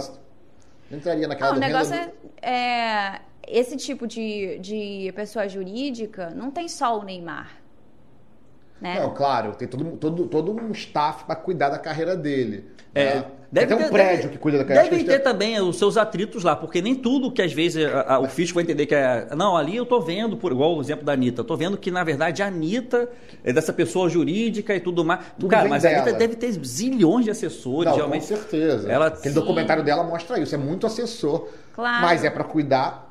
Não 0.89 0.97
entraria 0.97 1.27
naquela 1.27 1.51
Não, 1.51 1.57
o 1.57 1.59
negócio 1.59 1.93
renda- 1.93 2.13
é, 2.41 2.51
é, 2.51 3.21
Esse 3.47 3.75
tipo 3.77 4.07
de, 4.07 4.59
de 4.59 5.11
pessoa 5.15 5.47
jurídica 5.47 6.29
não 6.31 6.51
tem 6.51 6.67
só 6.67 6.99
o 6.99 7.03
Neymar. 7.03 7.57
Né? 8.79 8.99
Não, 8.99 9.13
claro, 9.13 9.55
tem 9.55 9.67
todo, 9.67 9.97
todo, 9.97 10.27
todo 10.27 10.51
um 10.51 10.71
staff 10.71 11.25
para 11.25 11.35
cuidar 11.35 11.69
da 11.69 11.79
carreira 11.79 12.15
dele. 12.15 12.69
É, 12.93 13.15
né? 13.15 13.25
Tem 13.53 13.63
até 13.63 13.75
um 13.75 13.77
ter- 13.77 13.89
prédio 13.91 14.17
deve- 14.23 14.29
que 14.29 14.37
cuida 14.37 14.57
da 14.57 14.65
carreira. 14.65 14.89
Devem 14.89 15.05
ter 15.05 15.19
também 15.19 15.59
os 15.61 15.77
seus 15.77 15.95
atritos 15.95 16.43
lá, 16.43 16.55
porque 16.55 16.81
nem 16.81 16.93
tudo 16.93 17.31
que 17.31 17.41
às 17.41 17.53
vezes 17.53 17.85
a- 17.85 18.15
a- 18.15 18.19
o 18.19 18.27
fisco 18.27 18.55
vai 18.55 18.63
entender 18.63 18.85
que 18.85 18.93
é. 18.93 19.27
Não, 19.37 19.55
ali 19.55 19.75
eu 19.75 19.85
tô 19.85 20.01
vendo, 20.01 20.35
por 20.35 20.51
igual 20.51 20.75
o 20.75 20.81
exemplo 20.81 21.05
da 21.05 21.13
Anitta, 21.13 21.41
eu 21.41 21.45
tô 21.45 21.55
vendo 21.55 21.77
que 21.77 21.89
na 21.89 22.03
verdade 22.03 22.43
a 22.43 22.47
Anitta 22.47 23.09
é 23.43 23.53
dessa 23.53 23.71
pessoa 23.71 24.09
jurídica 24.09 24.75
e 24.75 24.79
tudo 24.81 25.05
mais. 25.05 25.21
Tudo 25.39 25.49
Cara, 25.49 25.69
mas 25.69 25.85
a 25.85 25.89
Anitta 25.89 26.05
dela. 26.05 26.17
deve 26.17 26.35
ter 26.35 26.51
zilhões 26.65 27.23
de 27.23 27.31
assessores, 27.31 27.89
Não, 27.89 27.95
realmente. 27.97 28.21
com 28.21 28.27
certeza. 28.27 28.91
Ela- 28.91 29.07
Aquele 29.07 29.33
Sim. 29.33 29.39
documentário 29.39 29.83
dela 29.83 30.03
mostra 30.03 30.37
isso. 30.39 30.53
É 30.53 30.57
muito 30.57 30.85
assessor. 30.85 31.47
Claro. 31.73 32.01
Mas 32.01 32.23
é 32.25 32.29
para 32.29 32.43
cuidar 32.43 33.06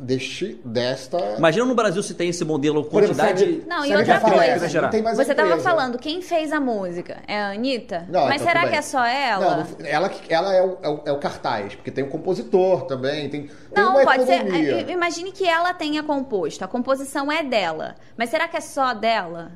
deste, 0.00 0.60
desta. 0.64 1.18
Imagina 1.36 1.64
no 1.64 1.74
Brasil 1.74 2.02
se 2.02 2.14
tem 2.14 2.28
esse 2.30 2.44
modelo, 2.44 2.80
exemplo, 2.80 2.90
quantidade. 3.00 3.62
Não, 3.66 3.84
e 3.84 3.88
outra 3.90 3.98
gente 3.98 4.06
vai 4.06 4.20
falar, 4.20 4.44
coisa, 4.46 4.66
assim, 4.66 4.78
não 4.78 4.90
tem 4.90 5.02
mais 5.02 5.16
Você 5.16 5.30
estava 5.30 5.58
falando, 5.58 5.98
quem 5.98 6.22
fez 6.22 6.52
a 6.52 6.60
música? 6.60 7.18
É 7.28 7.38
a 7.40 7.50
Anitta? 7.50 8.06
Não, 8.08 8.26
Mas 8.26 8.40
então 8.40 8.46
será 8.48 8.68
que 8.68 8.76
é 8.76 8.82
só 8.82 9.04
ela? 9.04 9.56
Não, 9.56 9.64
não- 9.64 9.86
ela, 9.86 10.10
ela 10.28 10.54
é, 10.54 10.62
o, 10.62 10.78
é, 10.82 10.88
o, 10.88 11.00
é 11.06 11.12
o 11.12 11.18
cartaz, 11.18 11.74
porque 11.74 11.90
tem 11.90 12.02
o 12.04 12.08
compositor 12.08 12.86
também, 12.86 13.28
tem, 13.28 13.42
tem 13.42 13.50
Não, 13.76 13.92
uma 13.92 14.04
pode 14.04 14.24
ser. 14.24 14.32
economia. 14.40 14.86
é, 14.88 14.90
Imagine 14.90 15.32
que 15.32 15.46
ela 15.46 15.74
tenha 15.74 16.02
composto. 16.02 16.64
A 16.64 16.68
composição 16.68 17.30
é 17.30 17.42
dela. 17.42 17.96
Mas 18.16 18.30
será 18.30 18.48
que 18.48 18.56
é 18.56 18.60
só 18.60 18.94
dela? 18.94 19.52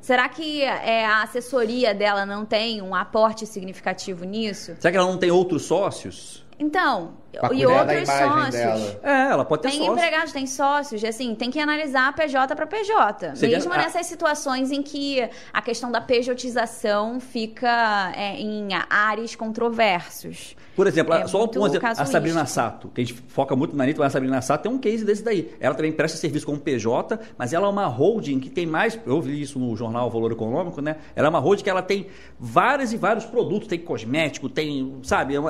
Será 0.00 0.28
que 0.28 0.62
é, 0.62 1.04
a 1.04 1.22
assessoria 1.22 1.94
dela 1.94 2.24
não 2.24 2.44
tem 2.44 2.80
um 2.80 2.94
aporte 2.94 3.46
significativo 3.46 4.24
nisso? 4.24 4.74
Será 4.80 4.90
que 4.90 4.96
ela 4.96 5.06
não 5.06 5.18
tem 5.18 5.30
outros 5.30 5.62
sócios? 5.62 6.44
Então, 6.62 7.14
Pra 7.32 7.54
e 7.54 7.64
outros 7.64 8.06
sócios. 8.06 8.50
dela. 8.50 9.00
É, 9.02 9.30
ela 9.32 9.44
pode 9.46 9.62
ter 9.62 9.70
Tem 9.70 9.78
sócios. 9.78 9.96
empregados, 9.96 10.32
tem 10.32 10.46
sócios, 10.46 11.02
assim, 11.02 11.34
tem 11.34 11.50
que 11.50 11.58
analisar 11.58 12.08
a 12.08 12.12
PJ 12.12 12.54
para 12.54 12.66
PJ. 12.66 13.34
Seria- 13.34 13.56
Mesmo 13.56 13.72
a- 13.72 13.78
nessas 13.78 14.04
situações 14.06 14.70
em 14.70 14.82
que 14.82 15.26
a 15.52 15.62
questão 15.62 15.90
da 15.90 16.02
pejotização 16.02 17.18
fica 17.18 18.12
é, 18.14 18.34
em 18.38 18.68
áreas 18.90 19.34
controversos. 19.34 20.54
Por 20.80 20.86
exemplo, 20.86 21.12
É 21.12 21.26
só 21.26 21.44
um 21.44 21.66
exemplo, 21.66 21.88
a. 21.88 22.04
Sabrina 22.06 22.46
Sato, 22.46 22.88
que 22.88 23.02
a 23.02 23.04
gente 23.04 23.20
foca 23.28 23.54
muito 23.54 23.76
na 23.76 23.84
Anitta, 23.84 24.00
mas 24.00 24.06
a 24.06 24.10
Sabrina 24.14 24.40
Sato 24.40 24.62
tem 24.62 24.72
um 24.72 24.78
case 24.78 25.04
desse 25.04 25.22
daí. 25.22 25.54
Ela 25.60 25.74
também 25.74 25.92
presta 25.92 26.16
serviço 26.16 26.46
como 26.46 26.58
PJ, 26.58 27.18
mas 27.36 27.52
ela 27.52 27.66
é 27.66 27.70
uma 27.70 27.84
holding 27.84 28.40
que 28.40 28.48
tem 28.48 28.64
mais. 28.64 28.98
Eu 29.04 29.20
vi 29.20 29.42
isso 29.42 29.58
no 29.58 29.76
jornal 29.76 30.08
Valor 30.08 30.32
Econômico, 30.32 30.80
né? 30.80 30.96
Ela 31.14 31.26
é 31.26 31.28
uma 31.28 31.38
holding 31.38 31.62
que 31.62 31.68
ela 31.68 31.82
tem 31.82 32.06
vários 32.38 32.94
e 32.94 32.96
vários 32.96 33.26
produtos, 33.26 33.68
tem 33.68 33.78
cosmético, 33.78 34.48
tem. 34.48 34.96
Sabe? 35.02 35.34
É 35.36 35.40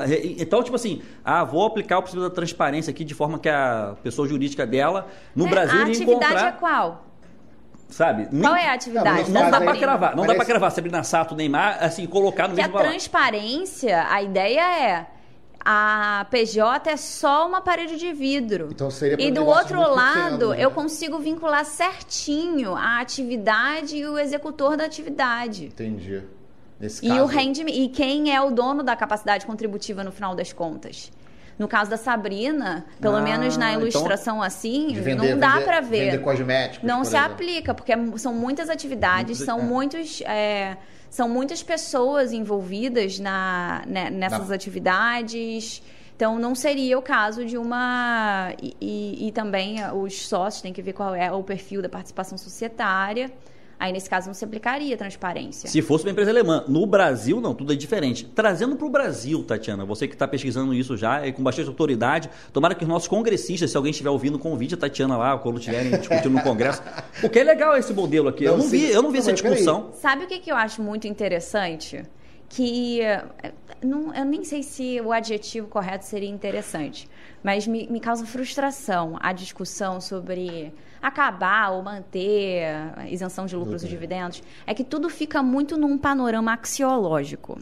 então, 0.41 0.61
tipo 0.61 0.75
assim, 0.75 1.01
ah, 1.23 1.45
vou 1.45 1.65
aplicar 1.65 1.99
o 1.99 2.01
princípio 2.01 2.27
da 2.27 2.35
transparência 2.35 2.91
aqui 2.91 3.05
de 3.05 3.13
forma 3.13 3.39
que 3.39 3.47
a 3.47 3.95
pessoa 4.03 4.27
jurídica 4.27 4.67
dela, 4.67 5.07
no 5.33 5.47
É, 5.47 5.49
Brasil, 5.49 5.79
a 5.79 5.83
atividade 5.83 6.11
encontrar. 6.11 6.47
é 6.49 6.51
qual? 6.51 7.05
Sabe? 7.89 8.25
Qual 8.39 8.55
é 8.55 8.69
a 8.69 8.73
atividade? 8.73 9.29
Não, 9.29 9.43
Não 9.43 9.51
dá 9.51 9.57
aí- 9.71 9.79
cravar, 9.79 10.11
não 10.11 10.19
mas 10.19 10.27
dá 10.27 10.33
pra 10.33 10.43
esse- 10.43 10.51
cravar 10.51 10.71
Sabrina 10.71 11.03
Sato, 11.03 11.35
Neymar, 11.35 11.77
assim, 11.81 12.07
colocar 12.07 12.47
no 12.47 12.55
Que 12.55 12.61
a 12.61 12.63
mesmo 12.63 12.71
balaio. 12.73 12.91
transparência, 12.91 14.07
a 14.09 14.21
ideia 14.21 14.61
é 14.81 15.05
a 15.63 16.25
PJ 16.29 16.89
é 16.89 16.97
só 16.97 17.47
uma 17.47 17.61
parede 17.61 17.97
de 17.97 18.11
vidro. 18.13 18.69
Então 18.71 18.89
seria 18.89 19.17
pra 19.17 19.25
E 19.25 19.31
do 19.31 19.45
outro 19.45 19.79
lado, 19.79 20.31
pequeno, 20.31 20.49
né? 20.51 20.63
eu 20.63 20.71
consigo 20.71 21.19
vincular 21.19 21.63
certinho 21.65 22.75
a 22.75 22.99
atividade 22.99 23.97
e 23.97 24.05
o 24.05 24.17
executor 24.17 24.75
da 24.77 24.85
atividade. 24.85 25.65
Entendi. 25.65 26.21
Nesse 26.79 27.05
E 27.05 27.09
caso, 27.09 27.21
o 27.21 27.25
rendimento, 27.27 27.75
e 27.77 27.87
quem 27.89 28.33
é 28.35 28.41
o 28.41 28.49
dono 28.51 28.81
da 28.81 28.95
capacidade 28.95 29.45
contributiva 29.45 30.03
no 30.03 30.11
final 30.11 30.33
das 30.35 30.51
contas? 30.51 31.11
No 31.59 31.67
caso 31.67 31.91
da 31.91 31.97
Sabrina, 31.97 32.85
pelo 32.99 33.17
Ah, 33.17 33.21
menos 33.21 33.55
na 33.55 33.69
então- 33.69 33.81
ilustração 33.81 34.41
assim, 34.41 34.87
de 34.87 34.99
vender, 34.99 35.33
não 35.33 35.39
dá 35.39 35.61
para 35.61 35.79
ver. 35.79 36.05
Vender 36.05 36.17
cosméticos. 36.19 36.87
Não 36.87 37.03
se 37.03 37.15
exemplo. 37.15 37.33
aplica, 37.33 37.73
porque 37.75 37.91
é 37.93 37.97
são 38.17 38.33
muitas 38.33 38.67
atividades, 38.67 39.37
são 39.37 39.59
é. 39.59 39.63
muitos. 39.63 40.21
é, 40.21 40.75
são 41.11 41.27
muitas 41.29 41.61
pessoas 41.61 42.31
envolvidas 42.31 43.19
na, 43.19 43.83
né, 43.85 44.09
nessas 44.09 44.47
Na- 44.49 44.55
atividades. 44.55 45.83
Então, 46.15 46.39
não 46.39 46.55
seria 46.55 46.97
o 46.97 47.01
caso 47.01 47.43
de 47.45 47.57
uma. 47.57 48.53
E, 48.61 48.75
e- 48.79 49.27
e 49.27 49.31
também 49.31 49.77
os 49.91 50.27
sócios 50.27 50.61
têm 50.61 50.71
que 50.71 50.81
ver 50.81 50.93
qual 50.93 51.13
é 51.13 51.31
o 51.31 51.43
perfil 51.43 51.81
da 51.81 51.89
participação 51.89 52.37
societária. 52.37 53.29
Aí, 53.81 53.91
nesse 53.91 54.07
caso, 54.07 54.27
não 54.27 54.33
se 54.35 54.45
aplicaria 54.45 54.93
a 54.93 54.97
transparência. 54.97 55.67
Se 55.67 55.81
fosse 55.81 56.05
uma 56.05 56.11
empresa 56.11 56.29
alemã. 56.29 56.63
No 56.67 56.85
Brasil, 56.85 57.41
não, 57.41 57.55
tudo 57.55 57.73
é 57.73 57.75
diferente. 57.75 58.23
Trazendo 58.25 58.75
para 58.75 58.85
o 58.85 58.89
Brasil, 58.91 59.43
Tatiana, 59.43 59.83
você 59.83 60.07
que 60.07 60.13
está 60.13 60.27
pesquisando 60.27 60.71
isso 60.71 60.95
já 60.95 61.25
e 61.25 61.33
com 61.33 61.41
bastante 61.41 61.67
autoridade, 61.67 62.29
tomara 62.53 62.75
que 62.75 62.83
os 62.83 62.87
nossos 62.87 63.07
congressistas, 63.07 63.71
se 63.71 63.75
alguém 63.75 63.89
estiver 63.89 64.11
ouvindo, 64.11 64.37
convide 64.37 64.75
a 64.75 64.77
Tatiana 64.77 65.17
lá 65.17 65.35
quando 65.39 65.57
estiverem 65.57 65.89
discutindo 65.97 66.29
no 66.29 66.43
Congresso. 66.43 66.79
Porque 67.19 67.39
é 67.39 67.43
legal 67.43 67.75
esse 67.75 67.91
modelo 67.91 68.29
aqui. 68.29 68.43
eu 68.43 68.51
Não, 68.51 68.59
não 68.65 68.69
vi, 68.69 68.87
eu 68.87 69.01
não 69.01 69.09
vi 69.09 69.17
Não, 69.17 69.27
essa 69.31 69.33
peraí. 69.33 69.55
discussão. 69.55 69.89
Sabe 69.93 70.25
o 70.25 70.27
que, 70.27 70.37
que 70.37 70.51
eu 70.51 70.55
acho 70.55 70.79
muito 70.83 71.07
interessante? 71.07 72.03
que 72.53 72.99
não, 73.81 74.13
eu 74.13 74.25
nem 74.25 74.43
sei 74.43 74.61
se 74.61 74.99
o 74.99 75.13
adjetivo 75.13 75.67
correto 75.69 76.03
seria 76.05 76.27
interessante, 76.29 77.07
mas 77.41 77.65
me, 77.65 77.87
me 77.87 77.97
causa 78.01 78.25
frustração 78.25 79.15
a 79.21 79.31
discussão 79.31 80.01
sobre 80.01 80.73
acabar 81.01 81.71
ou 81.71 81.81
manter 81.81 82.63
a 82.95 83.07
isenção 83.09 83.45
de 83.45 83.55
lucros 83.55 83.83
e 83.83 83.87
dividendos. 83.87 84.43
É 84.67 84.73
que 84.73 84.83
tudo 84.83 85.09
fica 85.09 85.41
muito 85.41 85.77
num 85.77 85.97
panorama 85.97 86.53
axiológico. 86.53 87.59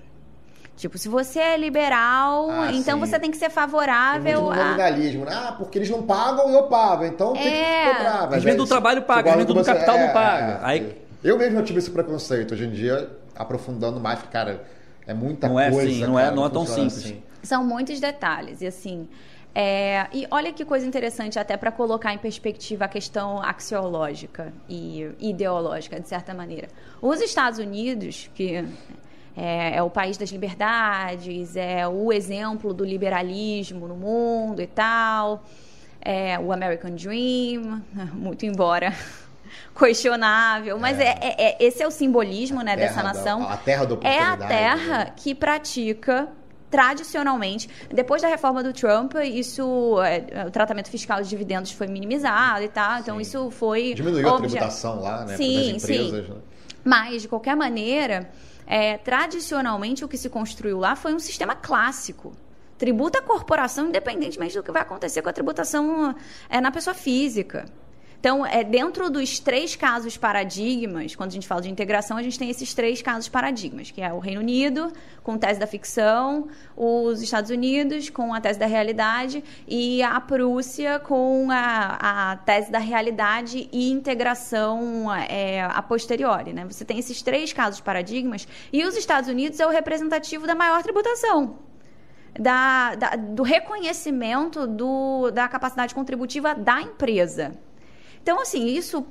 Tipo, 0.75 0.97
se 0.97 1.09
você 1.09 1.39
é 1.39 1.57
liberal, 1.57 2.49
Ah, 2.51 2.71
então 2.71 2.97
sim. 2.97 3.05
você 3.05 3.19
tem 3.19 3.29
que 3.29 3.35
ser 3.37 3.49
favorável 3.49 4.49
a. 4.49 4.55
nominalismo, 4.55 5.25
né? 5.25 5.31
Ah, 5.35 5.51
porque 5.57 5.77
eles 5.77 5.89
não 5.89 6.03
pagam 6.03 6.49
e 6.49 6.53
eu 6.53 6.63
pago, 6.63 7.03
então 7.03 7.33
tem 7.33 7.47
É. 7.53 7.83
que 7.89 7.95
cobrar. 7.97 8.27
Mas 8.31 8.45
é 8.45 8.55
do 8.55 8.65
trabalho 8.65 9.01
paga, 9.01 9.37
que 9.37 9.43
do 9.43 9.53
você- 9.53 9.73
capital 9.73 9.97
não 9.97 10.05
é, 10.05 10.13
paga. 10.13 10.51
é. 10.53 10.59
Aí- 10.63 10.97
Eu 11.21 11.37
mesmo 11.37 11.61
tive 11.63 11.79
esse 11.79 11.91
preconceito. 11.91 12.53
Hoje 12.53 12.65
em 12.65 12.71
dia, 12.71 13.09
aprofundando 13.35 13.99
mais, 13.99 14.19
porque, 14.19 14.31
cara, 14.31 14.63
é 15.05 15.13
muita 15.13 15.49
Não 15.49 15.59
é 15.59 15.69
coisa. 15.69 15.89
assim, 15.89 16.01
não 16.05 16.17
é- 16.17 16.31
não 16.31 16.45
é 16.45 16.49
tão 16.49 16.65
simples. 16.65 16.97
assim. 16.97 17.21
São 17.43 17.61
muitos 17.65 17.99
detalhes. 17.99 18.61
E 18.61 18.67
assim. 18.67 19.09
É, 19.55 20.07
e 20.13 20.27
olha 20.29 20.53
que 20.53 20.63
coisa 20.63 20.85
interessante, 20.85 21.39
até 21.39 21.57
para 21.57 21.71
colocar 21.71 22.13
em 22.13 22.17
perspectiva 22.17 22.85
a 22.85 22.87
questão 22.87 23.41
axiológica 23.41 24.53
e 24.69 25.09
ideológica, 25.19 25.99
de 25.99 26.07
certa 26.07 26.33
maneira. 26.33 26.67
Os 27.01 27.19
Estados 27.21 27.59
Unidos, 27.59 28.29
que 28.35 28.63
é, 29.35 29.75
é 29.77 29.81
o 29.83 29.89
país 29.89 30.17
das 30.17 30.29
liberdades, 30.29 31.55
é 31.55 31.87
o 31.87 32.13
exemplo 32.13 32.73
do 32.73 32.85
liberalismo 32.85 33.87
no 33.87 33.95
mundo 33.95 34.61
e 34.61 34.67
tal, 34.67 35.43
é 36.01 36.37
o 36.39 36.53
American 36.53 36.91
Dream, 36.91 37.81
muito 38.13 38.45
embora 38.45 38.93
questionável, 39.77 40.77
mas 40.77 40.99
é. 40.99 41.17
é- 41.21 41.35
é- 41.49 41.57
esse 41.59 41.81
é 41.81 41.87
o 41.87 41.91
simbolismo 41.91 42.61
né, 42.61 42.75
dessa 42.75 42.95
Terra 43.01 43.07
da- 43.07 43.13
nação. 43.13 43.49
a 43.49 43.57
terra 43.57 43.85
da 43.85 44.07
É 44.07 44.21
a 44.21 44.37
terra 44.37 44.97
né? 45.05 45.13
que 45.15 45.33
pratica 45.33 46.27
tradicionalmente, 46.69 47.69
depois 47.91 48.21
da 48.21 48.27
reforma 48.27 48.63
do 48.63 48.71
Trump, 48.73 49.13
isso, 49.23 49.97
é, 50.03 50.45
o 50.47 50.51
tratamento 50.51 50.89
fiscal 50.89 51.21
de 51.21 51.29
dividendos 51.29 51.71
foi 51.71 51.87
minimizado 51.87 52.63
e 52.63 52.69
tal, 52.69 52.99
então 52.99 53.15
Sim. 53.15 53.21
isso 53.21 53.51
foi 53.51 53.93
Diminuiu 53.93 54.27
a 54.29 54.33
obje- 54.35 54.49
tributação 54.49 55.01
lá, 55.01 55.25
né? 55.25 55.35
Sim, 55.35 55.55
das 55.55 55.81
sim. 55.81 55.93
empresas, 55.93 56.29
né? 56.29 56.35
Mas, 56.83 57.21
de 57.23 57.27
qualquer 57.27 57.55
maneira, 57.55 58.29
é, 58.65 58.97
tradicionalmente 58.97 60.05
o 60.05 60.07
que 60.07 60.17
se 60.17 60.29
construiu 60.29 60.79
lá 60.79 60.95
foi 60.95 61.13
um 61.13 61.19
sistema 61.19 61.55
clássico. 61.55 62.33
Tributa 62.77 63.19
a 63.19 63.21
corporação 63.21 63.87
independentemente 63.87 64.55
do 64.55 64.63
que 64.63 64.71
vai 64.71 64.81
acontecer 64.83 65.21
com 65.21 65.27
a 65.29 65.33
tributação 65.33 66.15
é, 66.49 66.61
na 66.61 66.71
pessoa 66.71 66.93
física. 66.93 67.65
Então, 68.19 68.45
é, 68.45 68.65
dentro 68.65 69.09
dos 69.09 69.39
três 69.39 69.77
casos 69.77 70.17
paradigmas, 70.17 71.15
quando 71.15 71.29
a 71.29 71.33
gente 71.33 71.47
fala 71.47 71.61
de 71.61 71.69
integração, 71.69 72.17
a 72.17 72.21
gente 72.21 72.37
tem 72.37 72.49
esses 72.49 72.73
três 72.73 73.01
casos 73.01 73.29
paradigmas, 73.29 73.91
que 73.91 74.01
é 74.01 74.11
o 74.11 74.19
Reino 74.19 74.41
Unido, 74.41 74.91
com 75.23 75.37
tese 75.37 75.57
da 75.57 75.65
ficção, 75.65 76.49
os 76.75 77.21
Estados 77.21 77.49
Unidos, 77.49 78.09
com 78.09 78.33
a 78.33 78.41
tese 78.41 78.59
da 78.59 78.65
realidade, 78.65 79.41
e 79.65 80.03
a 80.03 80.19
Prússia, 80.19 80.99
com 80.99 81.47
a, 81.49 82.31
a 82.31 82.35
tese 82.35 82.69
da 82.69 82.79
realidade 82.79 83.69
e 83.71 83.89
integração 83.89 85.09
é, 85.13 85.61
a 85.61 85.81
posteriori. 85.81 86.51
Né? 86.51 86.65
Você 86.65 86.83
tem 86.83 86.99
esses 86.99 87.21
três 87.21 87.53
casos 87.53 87.79
paradigmas, 87.79 88.45
e 88.73 88.83
os 88.83 88.97
Estados 88.97 89.29
Unidos 89.29 89.61
é 89.61 89.65
o 89.65 89.69
representativo 89.69 90.45
da 90.45 90.55
maior 90.55 90.83
tributação 90.83 91.59
da, 92.37 92.95
da- 92.95 93.15
do 93.15 93.43
reconhecimento 93.43 94.67
do, 94.67 95.31
da 95.31 95.47
capacidade 95.47 95.95
contributiva 95.95 96.53
da 96.53 96.81
empresa. 96.81 97.57
Então, 98.21 98.41
assim, 98.41 98.67
isso 98.67 99.01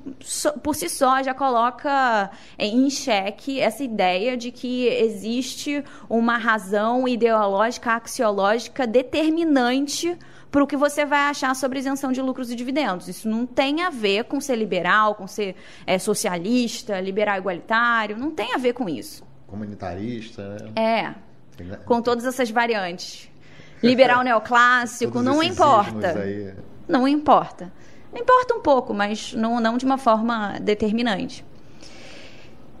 por 0.63 0.75
si 0.75 0.87
só 0.87 1.21
já 1.21 1.33
coloca 1.33 2.29
em 2.57 2.89
xeque 2.89 3.59
essa 3.59 3.83
ideia 3.83 4.37
de 4.37 4.51
que 4.51 4.87
existe 4.87 5.83
uma 6.09 6.37
razão 6.37 7.07
ideológica, 7.07 7.93
axiológica 7.93 8.87
determinante 8.87 10.17
para 10.51 10.63
o 10.63 10.67
que 10.67 10.75
você 10.75 11.05
vai 11.05 11.21
achar 11.21 11.55
sobre 11.55 11.79
isenção 11.79 12.11
de 12.11 12.21
lucros 12.21 12.49
e 12.49 12.55
dividendos. 12.55 13.07
Isso 13.07 13.29
não 13.29 13.45
tem 13.45 13.81
a 13.81 13.89
ver 13.89 14.25
com 14.25 14.39
ser 14.41 14.55
liberal, 14.55 15.15
com 15.15 15.27
ser 15.27 15.55
eh, 15.85 15.99
socialista, 15.99 16.99
liberal 16.99 17.37
igualitário, 17.37 18.17
não 18.17 18.31
tem 18.31 18.53
a 18.53 18.57
ver 18.57 18.73
com 18.73 18.89
isso. 18.89 19.23
Comunitarista, 19.47 20.55
né? 20.55 20.71
É, 20.75 21.13
Tem, 21.55 21.67
com 21.85 22.01
todas 22.01 22.25
essas 22.25 22.49
variantes. 22.49 23.29
Liberal 23.81 24.23
neoclássico, 24.23 25.21
não 25.21 25.41
importa. 25.43 26.19
aí. 26.19 26.53
Não 26.87 27.07
importa. 27.07 27.71
Importa 28.15 28.53
um 28.55 28.61
pouco, 28.61 28.93
mas 28.93 29.33
não, 29.33 29.59
não 29.59 29.77
de 29.77 29.85
uma 29.85 29.97
forma 29.97 30.57
determinante. 30.61 31.45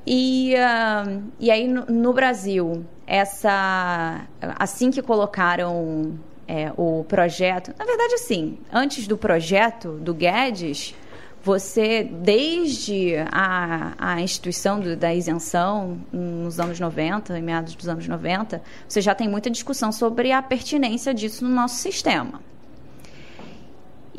E, 0.05 0.55
ah, 0.55 1.03
e 1.39 1.51
aí 1.51 1.67
no, 1.67 1.85
no 1.85 2.13
Brasil, 2.13 2.83
essa 3.05 4.25
assim 4.57 4.89
que 4.89 5.01
colocaram 5.01 6.17
é, 6.47 6.71
o 6.75 7.03
projeto, 7.07 7.73
na 7.77 7.85
verdade 7.85 8.15
assim, 8.15 8.57
antes 8.73 9.05
do 9.07 9.17
projeto 9.17 9.91
do 9.99 10.13
Guedes, 10.13 10.95
você 11.43 12.03
desde 12.03 13.15
a, 13.31 13.93
a 13.99 14.21
instituição 14.21 14.79
do- 14.79 14.95
da 14.97 15.13
isenção 15.13 15.99
nos 16.11 16.59
anos 16.59 16.79
90, 16.79 17.37
em 17.37 17.41
meados 17.41 17.75
dos 17.75 17.87
anos 17.87 18.07
90, 18.07 18.61
você 18.87 19.01
já 19.01 19.13
tem 19.13 19.29
muita 19.29 19.49
discussão 19.49 19.91
sobre 19.91 20.31
a 20.31 20.41
pertinência 20.41 21.13
disso 21.13 21.45
no 21.45 21.51
nosso 21.51 21.75
sistema. 21.75 22.41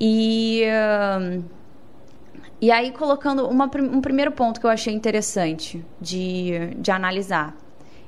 E, 0.00 0.64
ahn, 0.64 1.42
e 2.58 2.70
aí, 2.70 2.90
colocando 2.90 3.46
uma 3.46 3.70
um 3.76 4.00
primeiro 4.00 4.32
ponto 4.32 4.58
que 4.58 4.64
eu 4.64 4.70
achei 4.70 4.94
interessante 4.94 5.84
de, 6.00 6.74
de 6.78 6.90
analisar. 6.90 7.54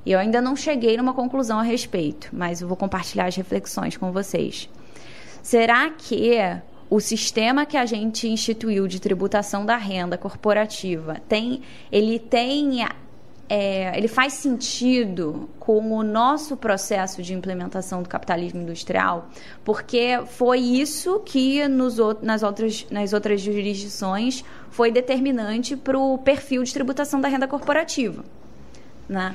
E 0.04 0.10
eu 0.12 0.18
ainda 0.18 0.40
não 0.40 0.56
cheguei 0.56 0.96
numa 0.96 1.12
conclusão 1.12 1.58
a 1.58 1.62
respeito, 1.62 2.30
mas 2.32 2.60
eu 2.60 2.66
vou 2.66 2.76
compartilhar 2.76 3.26
as 3.26 3.36
reflexões 3.36 3.96
com 3.96 4.10
vocês. 4.10 4.68
Será 5.42 5.90
que 5.90 6.38
o 6.90 7.00
sistema 7.00 7.64
que 7.64 7.76
a 7.76 7.86
gente 7.86 8.28
instituiu 8.28 8.86
de 8.86 9.00
tributação 9.00 9.64
da 9.64 9.76
renda 9.76 10.18
corporativa 10.18 11.20
tem, 11.28 11.62
ele 11.90 12.18
tem 12.18 12.84
é, 13.54 13.94
ele 13.98 14.08
faz 14.08 14.32
sentido 14.32 15.46
com 15.60 15.92
o 15.92 16.02
nosso 16.02 16.56
processo 16.56 17.22
de 17.22 17.34
implementação 17.34 18.02
do 18.02 18.08
capitalismo 18.08 18.62
industrial, 18.62 19.28
porque 19.62 20.18
foi 20.26 20.58
isso 20.58 21.20
que 21.20 21.68
nos, 21.68 21.98
nas, 22.22 22.42
outras, 22.42 22.86
nas 22.90 23.12
outras 23.12 23.42
jurisdições 23.42 24.42
foi 24.70 24.90
determinante 24.90 25.76
para 25.76 25.98
o 25.98 26.16
perfil 26.16 26.62
de 26.62 26.72
tributação 26.72 27.20
da 27.20 27.28
renda 27.28 27.46
corporativa. 27.46 28.24
Né? 29.06 29.34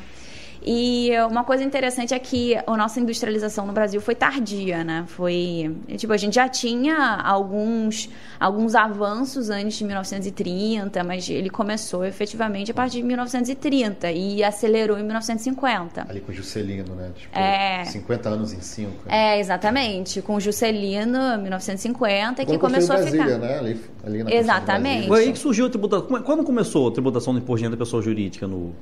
E 0.66 1.12
uma 1.30 1.44
coisa 1.44 1.64
interessante 1.64 2.14
é 2.14 2.20
que 2.20 2.56
a 2.56 2.78
nossa 2.78 3.00
industrialização 3.00 3.66
no 3.66 3.74
Brasil 3.74 4.02
foi 4.02 4.16
tardia, 4.16 4.84
né? 4.84 5.04
Foi, 5.08 5.76
tipo, 5.98 6.12
a 6.12 6.18
gente 6.18 6.36
já 6.36 6.48
tinha 6.50 6.98
alguns, 7.24 8.10
alguns 8.40 8.76
avanços 8.76 9.50
antes 9.50 9.78
de 9.78 9.86
1930, 9.86 11.04
mas 11.04 11.30
ele 11.30 11.50
começou 11.50 12.04
efetivamente 12.06 12.72
a 12.72 12.74
partir 12.74 12.98
de 12.98 13.04
1930 13.04 14.12
e 14.12 14.44
acelerou 14.44 14.98
em 14.98 15.04
1950. 15.04 16.06
Ali 16.10 16.20
com 16.22 16.32
o 16.32 16.36
Juscelino, 16.36 16.96
né? 16.96 17.12
Tipo, 17.16 17.38
É. 17.38 17.86
50 17.86 18.30
anos 18.30 18.54
em 18.54 18.60
5. 18.62 18.92
É, 19.08 19.40
exatamente, 19.40 20.22
com 20.22 20.40
Juscelino, 20.40 21.38
1950, 21.42 22.46
que 22.46 22.58
começou 22.58 22.96
a 22.96 23.00
construiu 23.00 23.24
ficar. 23.24 23.38
Brasília, 23.40 23.48
né? 23.48 23.60
Ali, 23.60 23.82
ali 24.06 24.24
na 24.24 24.32
Exatamente. 24.34 25.08
Foi 25.08 25.24
aí 25.24 25.32
que 25.32 25.40
surgiu 25.40 25.66
a 25.68 25.70
tributação. 25.70 26.08
Como- 26.08 26.24
Quando 26.24 26.44
começou 26.44 26.88
a 26.88 26.92
tributação 26.92 27.34
do 27.34 27.40
imposto 27.40 27.58
de 27.60 27.64
renda 27.64 27.76
da 27.78 27.84
pessoa 27.86 28.02
jurídica 28.02 28.48
no. 28.48 28.74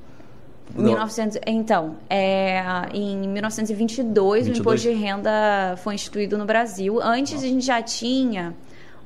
1900, 0.74 1.40
então, 1.46 1.96
é, 2.10 2.62
em 2.94 3.28
1922 3.28 4.44
o 4.44 4.46
22? 4.46 4.60
imposto 4.60 4.90
de 4.90 4.94
renda 4.94 5.76
foi 5.78 5.96
instituído 5.96 6.38
no 6.38 6.46
Brasil. 6.46 7.02
Antes 7.02 7.44
a 7.44 7.48
gente 7.48 7.66
já 7.66 7.82
tinha 7.82 8.54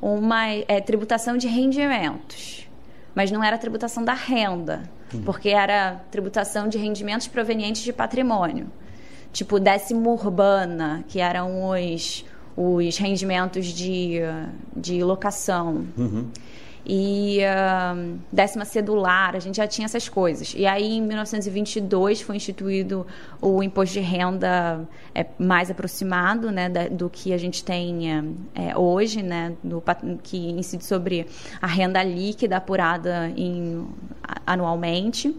uma 0.02 0.48
é, 0.48 0.80
tributação 0.80 1.38
de 1.38 1.48
rendimentos, 1.48 2.68
mas 3.14 3.32
não 3.32 3.44
era 3.44 3.58
tributação 3.58 4.04
da 4.04 4.14
renda, 4.14 4.84
porque 5.26 5.50
era 5.50 6.02
tributação 6.10 6.68
de 6.68 6.78
rendimentos 6.78 7.28
provenientes 7.28 7.82
de 7.82 7.92
patrimônio, 7.92 8.68
tipo 9.34 9.60
décimo 9.60 10.12
urbana, 10.12 11.04
que 11.08 11.20
eram 11.20 11.70
os, 11.70 12.26
os 12.56 12.98
rendimentos 12.98 13.68
de, 13.68 14.20
de 14.76 15.04
locação 15.04 15.86
Uhum. 15.98 16.28
E 16.92 17.44
ah, 17.46 17.94
décima 18.32 18.66
cedular, 18.66 19.36
a 19.36 19.40
gente 19.40 19.58
já 19.58 19.68
tinha 19.68 19.86
essas 19.86 20.10
coisas. 20.10 20.56
E 20.58 20.66
aí, 20.66 20.98
em 20.98 21.02
1922, 21.04 22.20
foi 22.22 22.36
instituído 22.36 23.06
o 23.40 23.62
imposto 23.62 23.94
de 23.94 24.00
renda 24.00 24.82
é, 25.14 25.24
mais 25.38 25.70
aproximado 25.70 26.50
né, 26.52 26.68
da- 26.68 26.88
do 26.88 27.08
que 27.08 27.32
a 27.32 27.38
gente 27.38 27.64
tem 27.64 28.10
é, 28.56 28.76
hoje, 28.76 29.22
né, 29.22 29.54
do 29.64 29.84
que 30.24 30.50
incide 30.50 30.84
sobre 30.84 31.28
a 31.62 31.68
renda 31.68 32.02
líquida 32.02 32.58
apurada 32.58 33.32
em- 33.38 33.88
anualmente. 34.48 35.36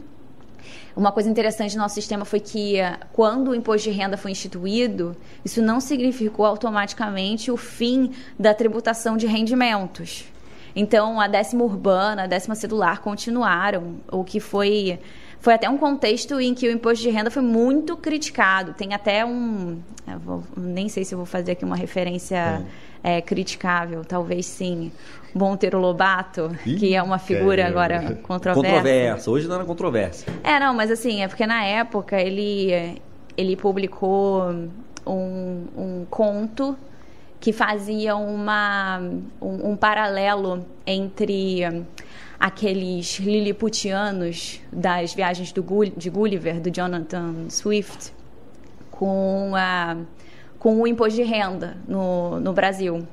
Uma 0.94 1.10
coisa 1.10 1.28
interessante 1.28 1.74
do 1.74 1.78
nosso 1.78 1.94
sistema 1.96 2.24
foi 2.24 2.38
que, 2.38 2.76
eh, 2.78 2.96
quando 3.12 3.48
o 3.48 3.54
imposto 3.54 3.90
de 3.90 3.96
renda 3.96 4.16
foi 4.16 4.30
instituído, 4.30 5.16
isso 5.44 5.60
não 5.62 5.80
significou 5.80 6.44
automaticamente 6.46 7.50
o 7.50 7.56
fim 7.56 8.12
da 8.38 8.52
tributação 8.54 9.16
de 9.16 9.26
rendimentos. 9.26 10.29
Então, 10.74 11.20
a 11.20 11.26
décima 11.26 11.64
urbana, 11.64 12.24
a 12.24 12.26
décima 12.26 12.54
cedular 12.54 13.00
continuaram, 13.00 13.96
o 14.10 14.24
que 14.24 14.40
foi 14.40 14.98
foi 15.40 15.54
até 15.54 15.68
um 15.68 15.78
contexto 15.78 16.38
em 16.38 16.52
que 16.52 16.68
o 16.68 16.70
imposto 16.70 17.02
de 17.02 17.08
renda 17.08 17.30
foi 17.30 17.42
muito 17.42 17.96
criticado. 17.96 18.74
Tem 18.74 18.92
até 18.92 19.24
um. 19.24 19.78
Vou, 20.22 20.44
nem 20.56 20.88
sei 20.88 21.04
se 21.04 21.14
eu 21.14 21.18
vou 21.18 21.26
fazer 21.26 21.52
aqui 21.52 21.64
uma 21.64 21.76
referência 21.76 22.62
é. 23.02 23.16
É, 23.16 23.20
criticável, 23.22 24.04
talvez 24.04 24.44
sim. 24.44 24.92
Monteiro 25.34 25.78
Lobato, 25.78 26.50
Ih, 26.66 26.76
que 26.76 26.94
é 26.94 27.02
uma 27.02 27.18
figura 27.18 27.62
é, 27.62 27.64
agora 27.64 28.18
controversa. 28.22 28.68
Controversa, 28.68 29.30
hoje 29.30 29.48
não 29.48 29.54
era 29.54 29.64
controvérsia. 29.64 30.26
É, 30.42 30.58
não, 30.58 30.74
mas 30.74 30.90
assim, 30.90 31.22
é 31.22 31.28
porque 31.28 31.46
na 31.46 31.64
época 31.64 32.20
ele, 32.20 33.00
ele 33.36 33.56
publicou 33.56 34.42
um, 35.06 35.64
um 35.76 36.06
conto 36.10 36.76
que 37.40 37.52
fazia 37.52 38.14
uma, 38.14 39.00
um, 39.40 39.70
um 39.70 39.76
paralelo 39.76 40.64
entre 40.86 41.64
aqueles 42.38 43.18
liliputianos 43.18 44.60
das 44.70 45.14
viagens 45.14 45.50
do, 45.50 45.64
de 45.96 46.10
Gulliver, 46.10 46.60
do 46.60 46.70
Jonathan 46.70 47.48
Swift, 47.48 48.12
com, 48.90 49.52
a, 49.56 49.96
com 50.58 50.80
o 50.80 50.86
imposto 50.86 51.16
de 51.16 51.22
renda 51.22 51.78
no, 51.88 52.38
no 52.38 52.52
Brasil. 52.52 53.06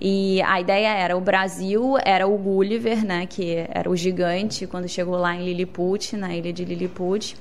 E 0.00 0.40
a 0.42 0.60
ideia 0.60 0.88
era, 0.88 1.16
o 1.16 1.20
Brasil 1.20 1.96
era 2.04 2.26
o 2.26 2.36
Gulliver, 2.36 3.04
né, 3.04 3.26
que 3.26 3.66
era 3.68 3.88
o 3.88 3.94
gigante 3.94 4.66
quando 4.66 4.88
chegou 4.88 5.16
lá 5.16 5.36
em 5.36 5.44
Lilliput, 5.44 6.16
na 6.16 6.34
ilha 6.34 6.52
de 6.52 6.64
Lilliput. 6.64 7.36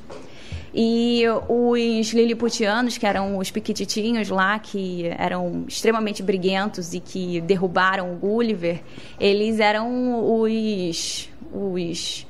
E 0.74 1.24
os 1.48 2.14
liliputianos, 2.14 2.98
que 2.98 3.06
eram 3.06 3.38
os 3.38 3.50
piquititinhos 3.50 4.30
lá, 4.30 4.60
que 4.60 5.06
eram 5.18 5.66
extremamente 5.68 6.22
briguentos 6.22 6.94
e 6.94 7.00
que 7.00 7.42
derrubaram 7.42 8.14
o 8.14 8.16
Gulliver, 8.16 8.82
eles 9.20 9.60
eram 9.60 10.42
os, 10.42 11.30
os 11.52 12.28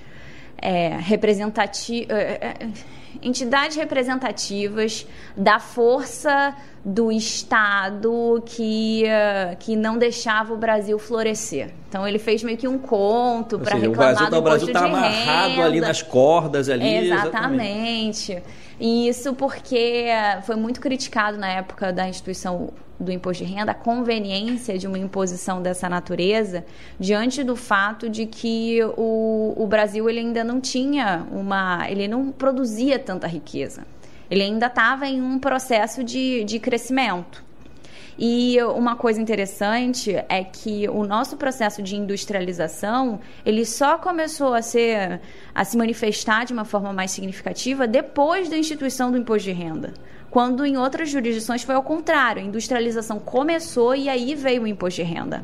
é, 0.57 0.97
representativos. 0.99 2.09
É, 2.09 2.55
é, 2.59 2.98
entidades 3.21 3.75
representativas 3.75 5.05
da 5.35 5.59
força 5.59 6.55
do 6.83 7.11
Estado 7.11 8.41
que, 8.45 9.03
uh, 9.03 9.57
que 9.57 9.75
não 9.75 9.97
deixava 9.97 10.53
o 10.53 10.57
Brasil 10.57 10.97
florescer. 10.97 11.71
Então 11.89 12.07
ele 12.07 12.19
fez 12.19 12.43
meio 12.43 12.57
que 12.57 12.67
um 12.67 12.77
conto 12.77 13.59
para 13.59 13.75
reclamar 13.75 14.11
o 14.11 14.15
Brasil, 14.15 14.29
do 14.29 14.37
o 14.37 14.41
Brasil 14.41 14.67
está 14.67 14.85
amarrado 14.85 15.49
renda. 15.51 15.65
ali 15.65 15.81
nas 15.81 16.01
cordas 16.01 16.69
ali. 16.69 17.07
Exatamente. 17.07 18.33
exatamente. 18.33 18.43
E 18.79 19.09
isso 19.09 19.33
porque 19.33 20.07
foi 20.43 20.55
muito 20.55 20.79
criticado 20.79 21.37
na 21.37 21.49
época 21.49 21.91
da 21.91 22.07
instituição 22.07 22.71
do 22.99 23.11
imposto 23.11 23.43
de 23.43 23.53
renda 23.53 23.71
a 23.71 23.75
conveniência 23.75 24.77
de 24.77 24.87
uma 24.87 24.97
imposição 24.97 25.61
dessa 25.61 25.87
natureza 25.87 26.65
diante 26.99 27.43
do 27.43 27.55
fato 27.55 28.09
de 28.09 28.25
que 28.25 28.79
o, 28.97 29.53
o 29.55 29.67
Brasil 29.67 30.09
ele 30.09 30.19
ainda 30.19 30.43
não 30.43 30.59
tinha 30.59 31.25
uma 31.31 31.89
ele 31.89 32.07
não 32.07 32.31
produzia 32.31 32.99
tanta 32.99 33.27
riqueza 33.27 33.85
ele 34.29 34.43
ainda 34.43 34.67
estava 34.67 35.07
em 35.07 35.21
um 35.21 35.39
processo 35.39 36.03
de, 36.03 36.43
de 36.43 36.59
crescimento 36.59 37.43
e 38.21 38.61
uma 38.61 38.97
coisa 38.97 39.21
interessante 39.21 40.13
é 40.27 40.43
que 40.43 40.89
o 40.89 41.05
nosso 41.05 41.37
processo 41.37 41.81
de 41.81 41.95
industrialização, 41.95 43.21
ele 43.45 43.65
só 43.65 43.97
começou 43.97 44.53
a 44.53 44.61
ser 44.61 45.21
a 45.55 45.63
se 45.63 45.77
manifestar 45.77 46.43
de 46.43 46.51
uma 46.51 46.65
forma 46.65 46.91
mais 46.91 47.11
significativa 47.11 47.87
depois 47.87 48.49
da 48.49 48.57
instituição 48.57 49.09
do 49.09 49.17
imposto 49.17 49.47
de 49.47 49.53
renda. 49.53 49.93
Quando 50.29 50.65
em 50.65 50.77
outras 50.77 51.09
jurisdições 51.09 51.63
foi 51.63 51.75
ao 51.75 51.83
contrário, 51.83 52.41
a 52.41 52.45
industrialização 52.45 53.19
começou 53.19 53.95
e 53.95 54.07
aí 54.07 54.35
veio 54.35 54.63
o 54.63 54.67
imposto 54.67 55.01
de 55.01 55.07
renda. 55.07 55.43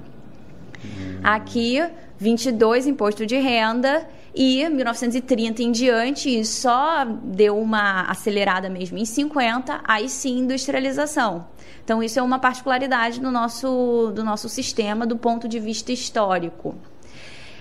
Aqui, 1.23 1.83
22 2.17 2.85
imposto 2.85 3.25
de 3.25 3.35
renda 3.37 4.07
e 4.33 4.67
1930 4.69 5.63
em 5.63 5.71
diante 5.71 6.45
só 6.45 7.05
deu 7.05 7.57
uma 7.57 8.01
acelerada 8.03 8.69
mesmo 8.69 8.97
em 8.97 9.05
50, 9.05 9.81
aí 9.83 10.07
sim 10.07 10.39
industrialização. 10.39 11.47
Então, 11.83 12.01
isso 12.03 12.19
é 12.19 12.21
uma 12.21 12.39
particularidade 12.39 13.19
do 13.19 13.31
nosso, 13.31 14.11
do 14.13 14.23
nosso 14.23 14.49
sistema 14.49 15.05
do 15.05 15.17
ponto 15.17 15.47
de 15.47 15.59
vista 15.59 15.91
histórico. 15.91 16.75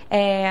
É, 0.09 0.49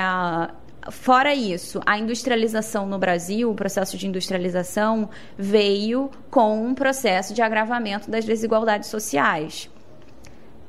fora 0.89 1.33
isso, 1.33 1.81
a 1.85 1.97
industrialização 1.97 2.85
no 2.87 2.97
Brasil, 2.97 3.49
o 3.49 3.55
processo 3.55 3.97
de 3.97 4.07
industrialização, 4.07 5.09
veio 5.37 6.09
com 6.29 6.65
um 6.65 6.75
processo 6.75 7.33
de 7.33 7.41
agravamento 7.41 8.09
das 8.09 8.25
desigualdades 8.25 8.89
sociais. 8.89 9.69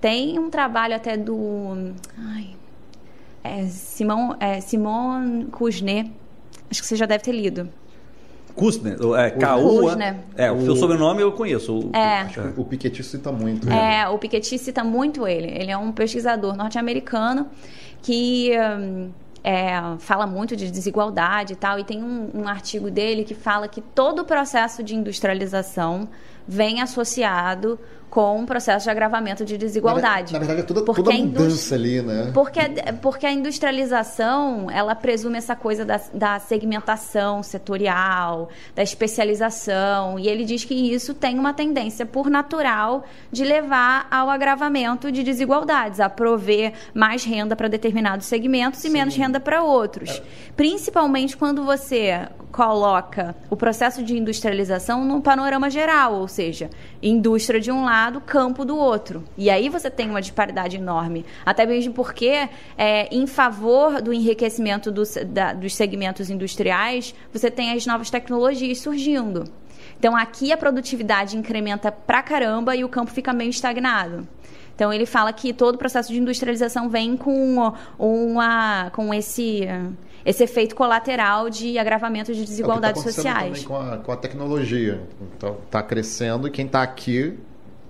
Tem 0.01 0.39
um 0.39 0.51
trabalho 0.51 0.95
até 0.95 1.17
do. 1.17 1.95
Ai, 2.17 2.57
é, 3.43 3.65
Simon, 3.67 4.35
é, 4.41 4.61
Simon 4.61 5.47
Kuznet, 5.51 6.13
acho 6.71 6.81
que 6.81 6.87
você 6.87 6.97
já 6.97 7.07
deve 7.07 7.25
ter 7.25 7.33
lido 7.33 7.69
Kusner, 8.57 8.97
é, 9.19 9.31
Kusner. 9.31 10.17
É, 10.35 10.51
o 10.51 10.63
seu 10.63 10.77
sobrenome 10.77 11.21
eu 11.21 11.31
conheço. 11.33 11.79
O, 11.79 11.91
é. 11.95 12.27
o 12.57 12.65
Piketty 12.65 13.05
cita 13.05 13.31
muito 13.31 13.69
ele. 13.69 13.77
É, 13.77 14.09
o 14.09 14.19
Piketty 14.19 14.59
cita 14.59 14.83
muito 14.83 15.29
ele. 15.29 15.49
Ele 15.49 15.71
é 15.71 15.77
um 15.77 15.93
pesquisador 15.93 16.57
norte-americano 16.57 17.49
que 18.03 18.53
hum, 18.59 19.11
é, 19.47 19.81
fala 20.01 20.27
muito 20.27 20.57
de 20.57 20.73
desigualdade 20.73 21.53
e 21.53 21.57
tal. 21.57 21.79
E 21.79 21.85
tem 21.85 22.03
um, 22.03 22.31
um 22.35 22.49
artigo 22.49 22.91
dele 22.91 23.23
que 23.23 23.33
fala 23.33 23.69
que 23.69 23.81
todo 23.81 24.23
o 24.23 24.25
processo 24.25 24.83
de 24.83 24.97
industrialização 24.97 26.09
vem 26.49 26.83
associado 26.83 27.79
com 28.17 28.39
um 28.39 28.47
processo 28.47 28.85
de 28.85 28.91
agravamento 28.91 29.45
de 29.45 29.59
desigualdade. 29.59 30.33
Na, 30.33 30.39
verdade, 30.39 30.61
é 30.61 30.63
toda, 30.63 30.83
toda 30.83 31.11
a 31.11 31.19
mudança 31.19 31.75
ali, 31.75 32.01
né? 32.01 32.31
Porque, 32.33 32.61
porque 33.03 33.27
a 33.27 33.31
industrialização, 33.31 34.71
ela 34.71 34.95
presume 34.95 35.37
essa 35.37 35.55
coisa 35.55 35.85
da, 35.85 36.01
da 36.15 36.39
segmentação 36.39 37.43
setorial, 37.43 38.49
da 38.75 38.83
especialização, 38.83 40.19
e 40.19 40.29
ele 40.29 40.47
diz 40.47 40.65
que 40.65 40.73
isso 40.75 41.13
tem 41.13 41.39
uma 41.39 41.53
tendência, 41.53 42.07
por 42.07 42.31
natural, 42.31 43.05
de 43.31 43.45
levar 43.45 44.09
ao 44.11 44.31
agravamento 44.31 45.13
de 45.13 45.23
desigualdades, 45.23 46.01
a 46.01 46.09
prover 46.09 46.73
mais 46.95 47.23
renda 47.23 47.55
para 47.55 47.69
determinados 47.69 48.25
segmentos 48.25 48.81
e 48.81 48.85
Sim. 48.85 48.95
menos 48.95 49.15
renda 49.15 49.39
para 49.39 49.63
outros. 49.63 50.09
É. 50.09 50.23
Principalmente 50.57 51.37
quando 51.37 51.67
você 51.67 52.27
coloca 52.51 53.37
o 53.51 53.57
processo 53.57 54.03
de 54.03 54.17
industrialização 54.17 55.05
num 55.05 55.21
panorama 55.21 55.69
geral, 55.69 56.15
ou 56.15 56.27
seja, 56.27 56.71
indústria 57.03 57.61
de 57.61 57.71
um 57.71 57.85
lado, 57.85 58.06
campo 58.21 58.65
do 58.65 58.77
outro. 58.77 59.25
E 59.37 59.51
aí 59.51 59.69
você 59.69 59.91
tem 59.91 60.09
uma 60.11 60.21
disparidade 60.21 60.77
enorme. 60.77 61.25
Até 61.45 61.67
mesmo 61.67 61.93
porque, 61.93 62.49
é, 62.77 63.15
em 63.15 63.27
favor 63.27 64.01
do 64.01 64.13
enriquecimento 64.13 64.91
do, 64.91 65.03
da, 65.27 65.53
dos 65.53 65.75
segmentos 65.75 66.31
industriais, 66.31 67.15
você 67.33 67.51
tem 67.51 67.73
as 67.73 67.87
novas 67.87 68.11
tecnologias 68.11 68.79
surgindo. 68.79 69.45
Então 69.99 70.17
aqui 70.17 70.53
a 70.53 70.57
produtividade 70.57 71.37
incrementa 71.37 71.91
pra 71.91 72.23
caramba 72.23 72.77
e 72.77 72.85
o 72.85 72.89
campo 72.89 73.11
fica 73.11 73.33
meio 73.33 73.51
estagnado. 73.51 74.27
Então 74.75 74.93
ele 74.93 75.07
fala 75.07 75.33
que 75.33 75.55
todo 75.55 75.77
o 75.77 75.79
processo 75.79 76.13
de 76.13 76.19
industrialização 76.19 76.91
vem 76.91 77.17
com 77.17 77.73
uma 77.99 78.91
com 78.91 79.13
esse 79.15 79.67
esse 80.25 80.43
efeito 80.43 80.75
colateral 80.75 81.49
de 81.49 81.79
agravamento 81.79 82.35
de 82.35 82.45
desigualdades 82.45 83.01
é 83.01 83.05
tá 83.05 83.13
sociais. 83.13 83.65
Com 83.65 83.77
a, 83.77 83.97
com 83.99 84.11
a 84.11 84.17
tecnologia. 84.17 85.01
Está 85.35 85.53
tá 85.71 85.83
crescendo 85.83 86.49
e 86.49 86.51
quem 86.51 86.67
está 86.67 86.83
aqui 86.83 87.39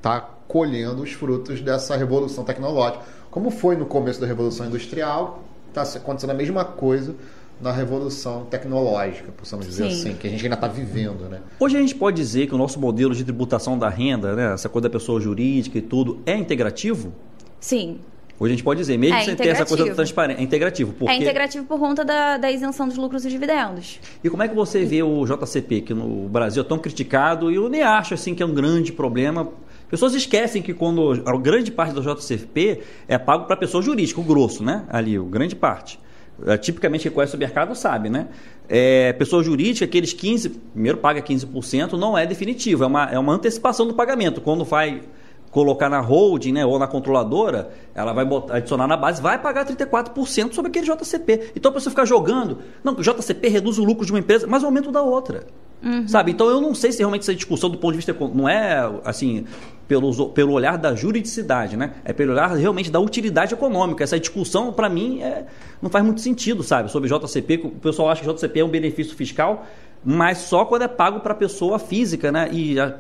está 0.07 0.21
colhendo 0.47 1.03
os 1.03 1.13
frutos 1.13 1.61
dessa 1.61 1.97
revolução 1.97 2.45
tecnológica. 2.45 3.05
Como 3.31 3.51
foi 3.51 3.77
no 3.77 3.87
começo 3.87 4.21
da 4.21 4.27
Revolução 4.27 4.67
Industrial, 4.67 5.43
está 5.69 5.83
acontecendo 5.83 6.31
a 6.31 6.35
mesma 6.35 6.65
coisa 6.65 7.15
na 7.61 7.73
revolução 7.73 8.45
tecnológica, 8.45 9.33
possamos 9.33 9.67
dizer 9.67 9.91
Sim. 9.91 10.01
assim, 10.01 10.15
que 10.15 10.27
a 10.27 10.31
gente 10.31 10.45
ainda 10.45 10.57
está 10.57 10.69
vivendo, 10.69 11.29
né? 11.29 11.41
Hoje 11.59 11.77
a 11.77 11.81
gente 11.81 11.95
pode 11.95 12.17
dizer 12.17 12.47
que 12.47 12.55
o 12.55 12.59
nosso 12.59 12.79
modelo 12.79 13.15
de 13.15 13.25
tributação 13.25 13.79
da 13.79 13.89
renda, 13.89 14.37
né, 14.37 14.53
essa 14.53 14.69
coisa 14.69 14.89
da 14.89 14.93
pessoa 14.93 15.19
jurídica 15.21 15.79
e 15.79 15.83
tudo, 15.83 16.21
é 16.27 16.37
integrativo? 16.37 17.13
Sim, 17.59 17.99
Hoje 18.39 18.53
a 18.53 18.57
gente 18.57 18.65
pode 18.65 18.81
dizer, 18.81 18.99
mesmo 18.99 19.17
é 19.17 19.25
sem 19.25 19.35
ter 19.35 19.49
essa 19.49 19.65
coisa 19.65 19.95
transparente, 19.95 20.41
é 20.41 20.43
integrativo. 20.43 20.93
Porque... 20.93 21.11
É 21.11 21.17
integrativo 21.17 21.65
por 21.65 21.79
conta 21.79 22.05
da, 22.05 22.37
da, 22.37 22.53
isenção 22.53 22.87
dos 22.87 22.99
lucros 22.99 23.25
e 23.25 23.31
dividendos. 23.31 23.99
E 24.23 24.29
como 24.29 24.43
é 24.43 24.49
que 24.49 24.55
você 24.55 24.85
vê 24.85 25.03
o 25.03 25.25
JCP, 25.25 25.81
que 25.81 25.95
no 25.95 26.29
Brasil 26.29 26.63
é 26.63 26.67
tão 26.67 26.79
criticado, 26.79 27.51
e 27.51 27.55
eu 27.55 27.69
nem 27.71 27.83
acho 27.83 28.13
assim 28.13 28.35
que 28.35 28.43
é 28.43 28.47
um 28.47 28.53
grande 28.53 28.93
problema. 28.93 29.49
Pessoas 29.89 30.15
esquecem 30.15 30.63
que 30.63 30.75
quando 30.75 31.23
a 31.25 31.37
grande 31.37 31.71
parte 31.71 31.95
do 31.95 32.03
JCP 32.03 32.81
é 33.07 33.17
pago 33.19 33.45
para 33.45 33.57
pessoa 33.57 33.83
jurídica, 33.83 34.21
o 34.21 34.25
grosso, 34.25 34.65
né? 34.65 34.85
Ali, 34.89 35.19
o 35.19 35.25
grande 35.25 35.55
parte. 35.55 35.99
É, 36.45 36.57
tipicamente 36.59 37.03
quem 37.03 37.13
conhece 37.13 37.35
o 37.35 37.39
mercado 37.39 37.75
sabe, 37.75 38.11
né? 38.11 38.29
É, 38.69 39.13
pessoa 39.15 39.43
jurídica, 39.43 39.85
aqueles 39.85 40.15
15%, 40.15 40.53
primeiro 40.73 40.99
paga 40.99 41.23
15%, 41.23 41.93
não 41.93 42.19
é 42.19 42.27
definitivo, 42.27 42.85
é 42.85 42.87
uma, 42.87 43.05
é 43.05 43.19
uma 43.19 43.33
antecipação 43.33 43.87
do 43.87 43.95
pagamento. 43.95 44.41
Quando 44.41 44.65
vai 44.65 45.03
colocar 45.51 45.89
na 45.89 46.01
holding 46.01 46.53
né, 46.53 46.67
ou 46.67 46.79
na 46.79 46.87
controladora, 46.87 47.71
ela 47.95 48.13
vai 48.13 48.25
botar, 48.25 48.57
adicionar 48.57 48.87
na 48.87 48.97
base, 48.97 49.23
vai 49.23 49.41
pagar 49.41 49.65
34% 49.65 50.53
sobre 50.53 50.69
aquele 50.69 50.85
JCP. 50.85 51.53
Então, 51.57 51.73
para 51.73 51.81
você 51.81 51.89
ficar 51.89 52.05
jogando, 52.05 52.59
não, 52.85 52.93
o 52.93 53.01
JCP 53.01 53.49
reduz 53.49 53.79
o 53.79 53.85
lucro 53.85 54.05
de 54.05 54.13
uma 54.13 54.19
empresa, 54.19 54.47
mas 54.47 54.63
o 54.63 54.67
aumento 54.67 54.93
da 54.93 55.01
outra. 55.01 55.47
Uhum. 55.83 56.09
Sabe? 56.09 56.33
Então 56.33 56.49
eu 56.49 56.61
não 56.61 56.75
sei 56.75 56.91
se 56.91 56.99
realmente 56.99 57.23
essa 57.23 57.35
discussão 57.35 57.71
do 57.71 57.79
ponto 57.79 57.93
de 57.93 57.99
vista 57.99 58.17
não 58.35 58.49
é 58.49 58.91
assim 59.05 59.45
pelo, 59.87 60.31
pelo 60.31 60.53
olhar 60.53 60.77
da 60.77 60.95
juridicidade, 60.95 61.77
né? 61.77 61.95
É 62.05 62.13
pelo 62.13 62.33
olhar 62.33 62.49
realmente 62.49 62.91
da 62.91 62.99
utilidade 62.99 63.55
econômica. 63.55 64.03
Essa 64.03 64.19
discussão, 64.19 64.73
para 64.73 64.89
mim, 64.89 65.23
é, 65.23 65.47
não 65.81 65.89
faz 65.89 66.05
muito 66.05 66.21
sentido, 66.21 66.63
sabe? 66.63 66.91
Sobre 66.91 67.09
JCP, 67.09 67.61
o 67.65 67.71
pessoal 67.71 68.11
acha 68.11 68.23
que 68.23 68.33
JCP 68.33 68.61
é 68.61 68.65
um 68.65 68.69
benefício 68.69 69.15
fiscal, 69.15 69.65
mas 70.05 70.39
só 70.39 70.65
quando 70.65 70.83
é 70.83 70.89
pago 70.89 71.21
para 71.21 71.35
pessoa 71.35 71.79
física, 71.79 72.33
né? 72.33 72.49
E 72.53 72.79
a, 72.81 72.97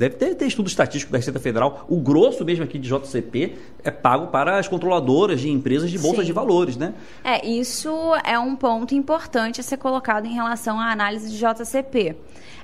deve 0.00 0.14
ter, 0.14 0.34
ter, 0.34 0.46
estudo 0.46 0.66
estatístico 0.66 1.12
da 1.12 1.18
Receita 1.18 1.38
Federal. 1.38 1.84
O 1.86 2.00
grosso 2.00 2.42
mesmo 2.42 2.64
aqui 2.64 2.78
de 2.78 2.88
JCP 2.88 3.54
é 3.84 3.90
pago 3.90 4.28
para 4.28 4.58
as 4.58 4.66
controladoras 4.66 5.42
de 5.42 5.50
empresas 5.50 5.90
de 5.90 5.98
bolsa 5.98 6.22
Sim. 6.22 6.26
de 6.26 6.32
valores, 6.32 6.74
né? 6.74 6.94
É, 7.22 7.46
isso 7.46 7.90
é 8.24 8.38
um 8.38 8.56
ponto 8.56 8.94
importante 8.94 9.60
a 9.60 9.62
ser 9.62 9.76
colocado 9.76 10.24
em 10.24 10.32
relação 10.32 10.80
à 10.80 10.90
análise 10.90 11.30
de 11.30 11.36
JCP. 11.36 12.16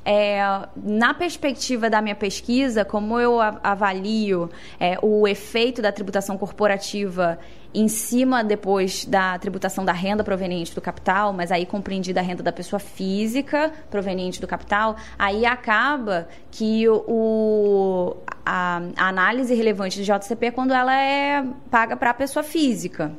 É, 0.02 0.40
na 0.82 1.12
perspectiva 1.12 1.90
da 1.90 2.00
minha 2.00 2.14
pesquisa, 2.14 2.86
como 2.86 3.20
eu 3.20 3.38
avalio 3.40 4.48
é, 4.80 4.96
o 5.02 5.28
efeito 5.28 5.82
da 5.82 5.92
tributação 5.92 6.38
corporativa 6.38 7.38
em 7.76 7.88
cima 7.88 8.42
depois 8.42 9.04
da 9.04 9.38
tributação 9.38 9.84
da 9.84 9.92
renda 9.92 10.24
proveniente 10.24 10.74
do 10.74 10.80
capital, 10.80 11.32
mas 11.32 11.52
aí 11.52 11.66
compreendida 11.66 12.20
a 12.20 12.22
renda 12.22 12.42
da 12.42 12.50
pessoa 12.50 12.80
física 12.80 13.70
proveniente 13.90 14.40
do 14.40 14.46
capital, 14.46 14.96
aí 15.18 15.44
acaba 15.44 16.26
que 16.50 16.88
o, 16.88 18.16
a, 18.44 18.80
a 18.96 19.08
análise 19.08 19.54
relevante 19.54 20.02
de 20.02 20.04
JCP 20.04 20.46
é 20.46 20.50
quando 20.50 20.72
ela 20.72 20.98
é 20.98 21.44
paga 21.70 21.94
para 21.96 22.10
a 22.10 22.14
pessoa 22.14 22.42
física. 22.42 23.12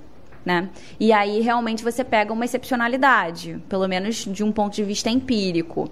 Né? 0.44 0.70
E 1.00 1.12
aí 1.12 1.42
realmente 1.42 1.84
você 1.84 2.04
pega 2.04 2.34
uma 2.34 2.46
excepcionalidade, 2.46 3.62
pelo 3.68 3.88
menos 3.88 4.26
de 4.26 4.44
um 4.44 4.52
ponto 4.52 4.74
de 4.74 4.84
vista 4.84 5.10
empírico. 5.10 5.92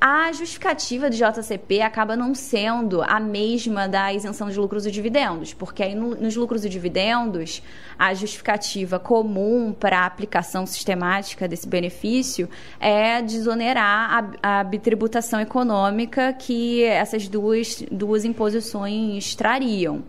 A 0.00 0.30
justificativa 0.30 1.10
de 1.10 1.16
JCP 1.16 1.82
acaba 1.82 2.14
não 2.14 2.32
sendo 2.32 3.02
a 3.02 3.18
mesma 3.18 3.88
da 3.88 4.14
isenção 4.14 4.48
de 4.48 4.56
lucros 4.56 4.86
e 4.86 4.92
dividendos, 4.92 5.52
porque 5.52 5.82
aí 5.82 5.92
no, 5.92 6.14
nos 6.14 6.36
lucros 6.36 6.64
e 6.64 6.68
dividendos, 6.68 7.60
a 7.98 8.14
justificativa 8.14 9.00
comum 9.00 9.72
para 9.72 9.98
a 9.98 10.06
aplicação 10.06 10.64
sistemática 10.66 11.48
desse 11.48 11.66
benefício 11.66 12.48
é 12.78 13.20
desonerar 13.20 14.30
a, 14.40 14.60
a 14.60 14.64
bitributação 14.64 15.40
econômica 15.40 16.32
que 16.32 16.84
essas 16.84 17.26
duas, 17.26 17.84
duas 17.90 18.24
imposições 18.24 19.34
trariam. 19.34 20.04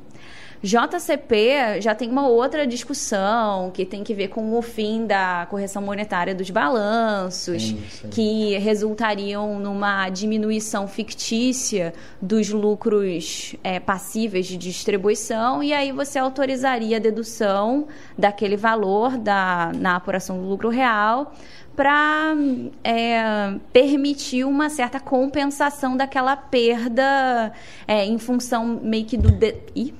JCP 0.61 1.79
já 1.81 1.95
tem 1.95 2.09
uma 2.09 2.27
outra 2.27 2.67
discussão 2.67 3.71
que 3.71 3.85
tem 3.85 4.03
que 4.03 4.13
ver 4.13 4.27
com 4.27 4.57
o 4.57 4.61
fim 4.61 5.05
da 5.05 5.47
correção 5.49 5.81
monetária 5.81 6.35
dos 6.35 6.49
balanços, 6.49 7.63
sim, 7.63 7.83
sim. 7.89 8.09
que 8.09 8.57
resultariam 8.57 9.57
numa 9.59 10.09
diminuição 10.09 10.87
fictícia 10.87 11.93
dos 12.21 12.49
lucros 12.49 13.55
é, 13.63 13.79
passíveis 13.79 14.47
de 14.47 14.57
distribuição, 14.57 15.63
e 15.63 15.71
aí 15.71 15.93
você 15.93 16.19
autorizaria 16.19 16.97
a 16.97 16.99
dedução 16.99 17.87
daquele 18.17 18.57
valor 18.57 19.17
da, 19.17 19.71
na 19.75 19.95
apuração 19.95 20.41
do 20.41 20.47
lucro 20.47 20.69
real 20.69 21.33
para 21.79 22.35
é, 22.83 23.53
permitir 23.71 24.43
uma 24.43 24.69
certa 24.69 24.99
compensação 24.99 25.95
daquela 25.95 26.35
perda 26.35 27.53
é, 27.87 28.03
em 28.03 28.17
função 28.17 28.81
meio 28.83 29.05
que 29.05 29.15
do, 29.15 29.31
de, 29.31 29.55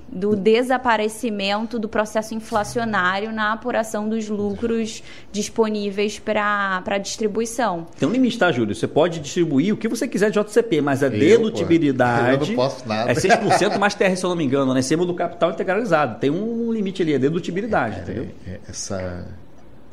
do 0.09 0.35
desaparecimento 0.35 1.79
do 1.79 1.87
processo 1.87 2.35
inflacionário 2.35 3.31
na 3.31 3.53
apuração 3.53 4.09
dos 4.09 4.27
lucros 4.27 5.01
disponíveis 5.31 6.19
para 6.19 6.97
distribuição. 6.97 7.87
Tem 7.97 8.09
um 8.09 8.11
limite, 8.11 8.37
tá, 8.37 8.51
Júlio? 8.51 8.75
Você 8.75 8.85
pode 8.85 9.21
distribuir 9.21 9.73
o 9.73 9.77
que 9.77 9.87
você 9.87 10.05
quiser 10.05 10.31
de 10.31 10.37
JCP, 10.37 10.81
mas 10.81 11.01
a 11.01 11.05
eu, 11.05 11.11
dedutibilidade. 11.11 12.41
Eu 12.41 12.47
não 12.47 12.55
posso 12.57 12.85
nada. 12.89 13.09
É 13.09 13.13
6% 13.13 13.77
mais 13.77 13.95
TR, 13.95 14.17
se 14.17 14.25
eu 14.25 14.29
não 14.29 14.35
me 14.35 14.43
engano, 14.43 14.73
né? 14.73 14.81
Em 14.81 14.83
cima 14.83 15.05
do 15.05 15.13
capital 15.13 15.51
integralizado. 15.51 16.19
Tem 16.19 16.29
um 16.29 16.73
limite 16.73 17.01
ali, 17.01 17.15
a 17.15 17.17
dedutibilidade, 17.17 17.99
é, 17.99 18.01
entendeu? 18.01 18.27
É, 18.45 18.59
essa 18.67 19.25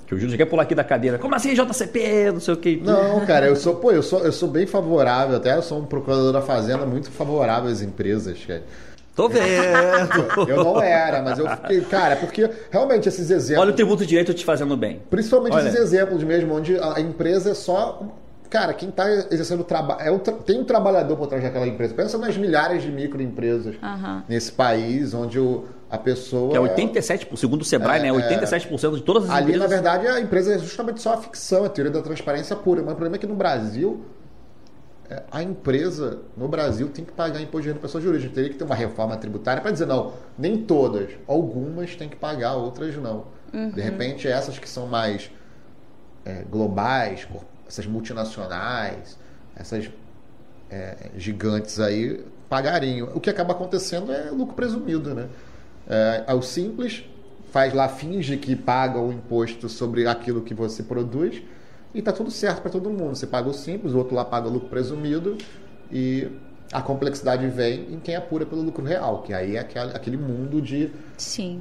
que 0.07 0.15
o 0.15 0.19
Júlio 0.19 0.31
já 0.31 0.37
quer 0.37 0.45
pular 0.45 0.63
aqui 0.63 0.75
da 0.75 0.85
cadeira. 0.85 1.19
Como 1.19 1.35
assim, 1.35 1.53
JCP? 1.53 2.31
Não 2.33 2.41
sei 2.41 2.55
o 2.55 2.57
que. 2.57 2.77
Não, 2.77 3.27
cara, 3.27 3.47
eu 3.47 3.57
sou, 3.57 3.75
pô, 3.75 3.91
eu 3.91 4.03
sou, 4.03 4.21
eu 4.21 4.33
sou 4.33 4.49
bem 4.49 4.67
favorável, 4.67 5.37
até 5.37 5.57
eu 5.57 5.63
sou 5.63 5.81
um 5.81 5.85
procurador 5.85 6.33
da 6.33 6.41
Fazenda 6.41 6.87
muito 6.87 7.11
favorável 7.11 7.71
às 7.71 7.83
empresas, 7.83 8.39
cara. 8.47 8.63
Tô 9.17 9.29
vendo. 9.29 9.43
eu 10.47 10.63
não 10.63 10.81
era, 10.81 11.23
mas 11.23 11.39
eu 11.39 11.49
fiquei. 11.49 11.81
Cara, 11.81 12.17
porque 12.17 12.49
realmente 12.71 13.09
esses 13.09 13.31
exemplos. 13.31 13.63
Olha 13.63 13.73
o 13.73 13.75
tributo 13.75 14.05
direito 14.05 14.33
te 14.35 14.45
fazendo 14.45 14.77
bem. 14.77 15.01
Principalmente 15.11 15.55
Olha. 15.55 15.69
esses 15.69 15.81
exemplos 15.81 16.23
mesmo, 16.23 16.55
onde 16.55 16.79
a 16.79 17.01
empresa 17.01 17.51
é 17.51 17.55
só. 17.55 18.03
Cara, 18.51 18.75
quem 18.75 18.91
está 18.91 19.11
exercendo 19.31 19.65
trabalho. 19.65 20.01
É 20.03 20.19
tra... 20.19 20.35
Tem 20.35 20.61
um 20.61 20.65
trabalhador 20.65 21.17
por 21.17 21.27
trás 21.27 21.43
daquela 21.43 21.67
empresa. 21.67 21.95
Pensa 21.95 22.19
nas 22.19 22.37
milhares 22.37 22.83
de 22.83 22.93
microempresas 22.93 23.75
uhum. 23.83 24.23
nesse 24.29 24.53
país, 24.53 25.15
onde 25.15 25.41
o 25.41 25.65
a 25.91 25.99
pessoa. 25.99 26.51
Que 26.51 26.57
é 26.57 26.61
87%, 26.61 27.37
segundo 27.37 27.63
o 27.63 27.65
Sebrae, 27.65 28.01
é, 28.01 28.03
né? 28.03 28.11
87% 28.11 28.93
é. 28.93 28.97
de 28.97 29.03
todas 29.03 29.25
as 29.25 29.31
ali, 29.31 29.45
empresas. 29.45 29.47
Ali, 29.47 29.59
na 29.59 29.67
verdade, 29.67 30.07
a 30.09 30.21
empresa 30.21 30.55
é 30.55 30.59
justamente 30.59 31.01
só 31.01 31.15
a 31.15 31.17
ficção, 31.19 31.65
a 31.65 31.69
teoria 31.69 31.93
da 31.93 32.03
transparência 32.03 32.57
pura. 32.57 32.83
Mas 32.83 32.93
o 32.93 32.97
problema 32.97 33.17
é 33.17 33.19
que 33.19 33.27
no 33.27 33.37
Brasil, 33.37 34.05
é, 35.09 35.23
a 35.31 35.43
empresa 35.43 36.21
no 36.37 36.49
Brasil 36.49 36.89
tem 36.89 37.05
que 37.05 37.13
pagar 37.13 37.41
imposto 37.41 37.63
de 37.63 37.69
renda 37.69 37.81
pessoa 37.81 38.03
jurídica. 38.03 38.35
Teria 38.35 38.51
que 38.51 38.57
ter 38.57 38.65
uma 38.65 38.75
reforma 38.75 39.17
tributária 39.17 39.63
para 39.63 39.71
dizer, 39.71 39.87
não, 39.87 40.13
nem 40.37 40.59
todas. 40.59 41.11
Algumas 41.27 41.95
têm 41.95 42.09
que 42.09 42.17
pagar, 42.17 42.55
outras 42.55 42.97
não. 42.97 43.27
Uhum. 43.53 43.71
De 43.71 43.81
repente, 43.81 44.27
essas 44.27 44.59
que 44.59 44.69
são 44.69 44.87
mais 44.87 45.31
é, 46.25 46.43
globais, 46.51 47.29
essas 47.69 47.87
multinacionais, 47.87 49.17
essas 49.55 49.89
é, 50.69 51.11
gigantes 51.17 51.79
aí, 51.79 52.25
pagariam. 52.49 53.11
O 53.15 53.21
que 53.21 53.31
acaba 53.31 53.53
acontecendo 53.53 54.13
é 54.13 54.31
lucro 54.31 54.55
presumido, 54.55 55.15
né? 55.15 55.29
É, 55.89 56.25
ao 56.27 56.43
simples, 56.43 57.05
faz 57.53 57.73
lá, 57.73 57.89
finge 57.89 58.37
que 58.37 58.57
paga 58.57 59.01
o 59.01 59.13
imposto 59.13 59.69
sobre 59.69 60.07
aquilo 60.07 60.43
que 60.43 60.53
você 60.53 60.83
produz 60.83 61.43
e 61.95 62.01
está 62.01 62.13
tudo 62.13 62.31
certo 62.31 62.61
para 62.61 62.71
todo 62.71 62.91
mundo. 62.91 63.15
Você 63.15 63.27
paga 63.27 63.49
o 63.49 63.55
simples, 63.55 63.95
o 63.95 63.99
outro 63.99 64.15
lá 64.15 64.25
paga 64.25 64.49
o 64.49 64.53
lucro 64.53 64.69
presumido 64.69 65.39
e 65.91 66.29
a 66.73 66.83
complexidade 66.83 67.47
vem 67.47 67.95
em 67.95 68.01
quem 68.01 68.17
apura 68.17 68.45
pelo 68.45 68.61
lucro 68.61 68.85
real, 68.85 69.23
que 69.23 69.33
aí 69.33 69.57
é 69.57 69.61
aquele 69.61 70.17
mundo 70.17 70.61
de, 70.61 70.91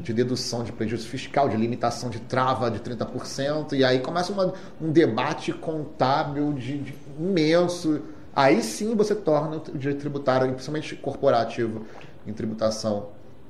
de 0.01 0.13
dedução 0.13 0.63
de 0.63 0.71
prejuízo 0.71 1.07
fiscal, 1.07 1.47
de 1.47 1.55
limitação 1.55 2.09
de 2.09 2.19
trava 2.19 2.71
de 2.71 2.79
30%, 2.79 3.73
e 3.73 3.83
aí 3.83 3.99
começa 3.99 4.33
uma, 4.33 4.53
um 4.81 4.91
debate 4.91 5.53
contábil 5.53 6.53
de, 6.53 6.79
de 6.79 6.95
imenso. 7.19 8.01
Aí 8.35 8.61
sim 8.63 8.95
você 8.95 9.13
torna 9.13 9.57
o 9.57 9.77
direito 9.77 9.99
tributário, 9.99 10.51
principalmente 10.51 10.95
corporativo, 10.95 11.85
em 12.25 12.33
tributação 12.33 13.09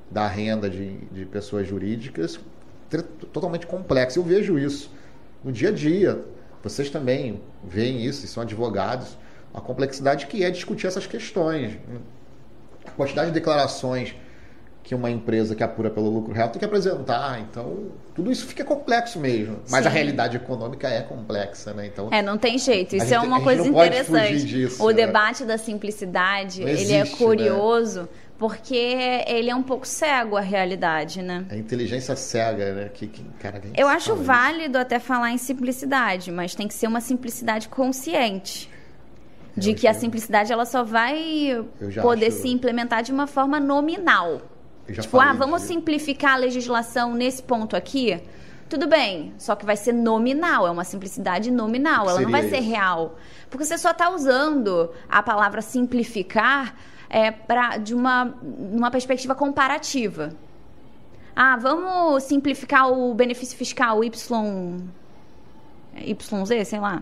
da 0.09 0.27
renda 0.27 0.69
de, 0.69 0.97
de 1.11 1.25
pessoas 1.25 1.67
jurídicas 1.67 2.39
totalmente 3.33 3.67
complexo. 3.67 4.19
Eu 4.19 4.23
vejo 4.23 4.57
isso 4.57 4.91
no 5.43 5.51
dia 5.51 5.69
a 5.69 5.71
dia. 5.71 6.23
Vocês 6.63 6.89
também 6.89 7.41
veem 7.63 8.03
isso, 8.05 8.25
e 8.25 8.27
são 8.27 8.41
advogados. 8.43 9.17
A 9.53 9.61
complexidade 9.61 10.27
que 10.27 10.43
é 10.43 10.49
discutir 10.49 10.87
essas 10.87 11.05
questões. 11.05 11.77
A 12.85 12.91
quantidade 12.91 13.27
de 13.27 13.33
declarações 13.33 14.15
que 14.85 14.93
uma 14.93 15.09
empresa 15.09 15.55
que 15.55 15.63
apura 15.63 15.89
pelo 15.89 16.09
lucro 16.09 16.31
real 16.31 16.49
tem 16.49 16.59
que 16.59 16.65
apresentar. 16.65 17.39
Então, 17.39 17.87
tudo 18.13 18.31
isso 18.31 18.45
fica 18.45 18.63
complexo 18.63 19.19
mesmo. 19.19 19.57
Mas 19.67 19.81
Sim. 19.81 19.87
a 19.87 19.91
realidade 19.91 20.37
econômica 20.37 20.87
é 20.87 21.01
complexa, 21.01 21.73
né? 21.73 21.87
Então, 21.87 22.09
é, 22.11 22.21
não 22.21 22.37
tem 22.37 22.59
jeito. 22.59 22.95
Isso 22.95 23.05
é 23.05 23.07
gente, 23.07 23.17
é 23.17 23.21
uma 23.21 23.41
coisa 23.41 23.67
interessante. 23.67 24.45
Disso, 24.45 24.83
o 24.83 24.89
né? 24.89 24.93
debate 24.93 25.43
da 25.43 25.57
simplicidade, 25.57 26.61
ele 26.61 26.93
é 26.93 27.03
né? 27.03 27.09
curioso. 27.17 28.01
Né? 28.01 28.07
Porque 28.37 28.75
ele 29.27 29.49
é 29.49 29.55
um 29.55 29.63
pouco 29.63 29.87
cego 29.87 30.35
à 30.35 30.41
realidade, 30.41 31.21
né? 31.21 31.45
A 31.49 31.55
inteligência 31.55 32.15
cega, 32.15 32.73
né? 32.73 32.89
Que, 32.93 33.07
que, 33.07 33.23
cara, 33.39 33.59
que 33.59 33.79
Eu 33.79 33.87
acho 33.87 34.15
válido 34.15 34.77
até 34.77 34.99
falar 34.99 35.31
em 35.31 35.37
simplicidade, 35.37 36.31
mas 36.31 36.53
tem 36.53 36.67
que 36.67 36.73
ser 36.73 36.87
uma 36.87 37.01
simplicidade 37.01 37.69
consciente. 37.69 38.69
De 39.57 39.73
que 39.73 39.87
a 39.87 39.93
simplicidade 39.93 40.51
ela 40.51 40.65
só 40.65 40.83
vai 40.83 41.65
poder 42.01 42.27
acho... 42.27 42.39
se 42.39 42.49
implementar 42.49 43.01
de 43.01 43.13
uma 43.13 43.25
forma 43.25 43.57
nominal. 43.57 44.41
Tipo, 44.85 45.17
ah, 45.17 45.31
vamos 45.31 45.61
de... 45.61 45.69
simplificar 45.69 46.33
a 46.33 46.35
legislação 46.35 47.13
nesse 47.13 47.41
ponto 47.41 47.73
aqui? 47.73 48.21
Tudo 48.67 48.85
bem, 48.85 49.33
só 49.37 49.55
que 49.55 49.65
vai 49.65 49.77
ser 49.77 49.93
nominal, 49.93 50.67
é 50.67 50.71
uma 50.71 50.83
simplicidade 50.83 51.51
nominal, 51.51 52.09
ela 52.09 52.19
não 52.19 52.31
vai 52.31 52.49
ser 52.49 52.59
real. 52.59 53.17
Porque 53.49 53.63
você 53.63 53.77
só 53.77 53.91
está 53.91 54.09
usando 54.09 54.91
a 55.07 55.23
palavra 55.23 55.61
simplificar 55.61 56.75
é, 57.15 57.31
pra, 57.31 57.77
de 57.77 57.95
uma, 57.95 58.35
uma 58.43 58.91
perspectiva 58.91 59.33
comparativa. 59.33 60.35
Ah, 61.33 61.55
vamos 61.55 62.23
simplificar 62.23 62.91
o 62.91 63.13
benefício 63.13 63.57
fiscal 63.57 64.03
Y, 64.03 64.81
YZ, 65.95 66.67
sei 66.67 66.77
lá. 66.77 67.01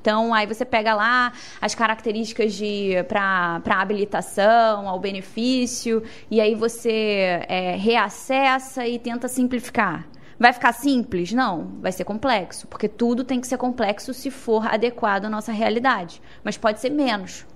Então, 0.00 0.34
aí 0.34 0.44
você 0.44 0.64
pega 0.64 0.92
lá 0.92 1.32
as 1.60 1.72
características 1.72 2.52
de 2.52 2.94
para 3.06 3.80
habilitação, 3.80 4.88
ao 4.88 4.98
benefício, 4.98 6.02
e 6.28 6.40
aí 6.40 6.56
você 6.56 7.40
é, 7.48 7.76
reacessa 7.76 8.84
e 8.88 8.98
tenta 8.98 9.28
simplificar. 9.28 10.04
Vai 10.36 10.52
ficar 10.52 10.72
simples? 10.72 11.32
Não, 11.32 11.78
vai 11.80 11.92
ser 11.92 12.02
complexo, 12.02 12.66
porque 12.66 12.88
tudo 12.88 13.22
tem 13.22 13.40
que 13.40 13.46
ser 13.46 13.56
complexo 13.56 14.12
se 14.12 14.32
for 14.32 14.66
adequado 14.66 15.26
à 15.26 15.30
nossa 15.30 15.52
realidade, 15.52 16.20
mas 16.42 16.58
pode 16.58 16.80
ser 16.80 16.90
menos. 16.90 17.46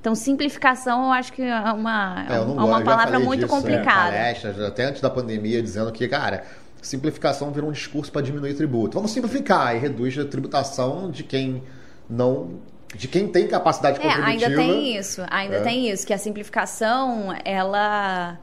Então, 0.00 0.14
simplificação 0.14 1.04
eu 1.06 1.12
acho 1.12 1.32
que 1.32 1.42
é 1.42 1.54
uma, 1.72 2.26
É, 2.28 2.36
é 2.36 2.40
uma 2.40 2.66
gosto, 2.66 2.84
palavra 2.84 3.18
muito 3.20 3.40
disso, 3.42 3.54
é, 3.54 3.56
complicada. 3.56 4.10
palestras, 4.12 4.58
até 4.60 4.84
antes 4.84 5.00
da 5.02 5.10
pandemia, 5.10 5.62
dizendo 5.62 5.92
que, 5.92 6.08
cara, 6.08 6.42
simplificação 6.80 7.50
virou 7.50 7.68
um 7.68 7.72
discurso 7.72 8.10
para 8.10 8.22
diminuir 8.22 8.54
tributo. 8.54 8.94
Vamos 8.94 9.10
simplificar 9.10 9.76
e 9.76 9.78
reduz 9.78 10.18
a 10.18 10.24
tributação 10.24 11.10
de 11.10 11.22
quem 11.22 11.62
não. 12.08 12.58
de 12.96 13.06
quem 13.06 13.28
tem 13.28 13.46
capacidade 13.46 13.98
É, 13.98 14.02
contributiva. 14.02 14.46
ainda 14.46 14.56
tem 14.56 14.96
isso, 14.96 15.22
ainda 15.30 15.56
É. 15.56 15.60
tem 15.60 15.88
isso, 15.90 16.04
que 16.06 16.12
a 16.12 16.18
simplificação, 16.18 17.32
ela 17.44 18.36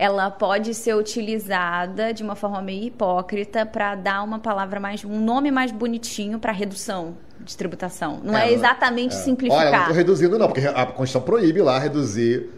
ela 0.00 0.30
pode 0.30 0.72
ser 0.72 0.94
utilizada 0.96 2.14
de 2.14 2.22
uma 2.22 2.34
forma 2.34 2.62
meio 2.62 2.84
hipócrita 2.84 3.66
para 3.66 3.94
dar 3.94 4.22
uma 4.22 4.38
palavra 4.38 4.80
mais 4.80 5.04
um 5.04 5.20
nome 5.20 5.50
mais 5.50 5.70
bonitinho 5.70 6.38
para 6.38 6.52
redução 6.52 7.18
de 7.38 7.54
tributação. 7.54 8.18
Não 8.24 8.34
é, 8.34 8.48
É, 8.48 8.52
exatamente 8.54 9.14
É. 9.14 9.18
simplificar. 9.18 9.58
Olha, 9.60 9.68
eu 9.68 9.72
não 9.72 9.80
estou 9.80 9.96
reduzindo, 9.96 10.38
não, 10.38 10.46
porque 10.46 10.66
a 10.66 10.86
Constituição 10.86 11.20
proíbe 11.20 11.60
lá 11.60 11.78
reduzir, 11.78 12.48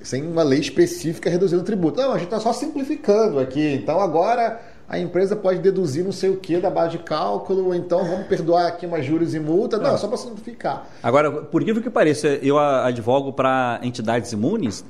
sem 0.00 0.24
uma 0.24 0.44
lei 0.44 0.60
específica, 0.60 1.28
reduzindo 1.28 1.62
o 1.62 1.64
tributo. 1.64 2.00
Não, 2.00 2.12
a 2.12 2.14
gente 2.18 2.26
está 2.26 2.38
só 2.38 2.52
simplificando 2.52 3.40
aqui. 3.40 3.74
Então 3.74 3.98
agora 3.98 4.60
a 4.88 4.96
empresa 4.96 5.34
pode 5.34 5.58
deduzir 5.58 6.04
não 6.04 6.12
sei 6.12 6.30
o 6.30 6.36
que 6.36 6.58
da 6.58 6.70
base 6.70 6.92
de 6.92 6.98
cálculo, 6.98 7.66
ou 7.66 7.74
então 7.74 8.04
vamos 8.04 8.28
perdoar 8.28 8.68
aqui 8.68 8.86
umas 8.86 9.04
juros 9.04 9.34
e 9.34 9.40
multa. 9.40 9.78
Não, 9.78 9.94
é 9.94 9.98
só 9.98 10.06
para 10.06 10.16
simplificar. 10.16 10.86
Agora, 11.02 11.32
por 11.32 11.60
incrível 11.60 11.82
que 11.82 11.90
pareça, 11.90 12.28
eu 12.40 12.56
advogo 12.56 13.32
para 13.32 13.80
entidades 13.82 14.30
imunes 14.30 14.84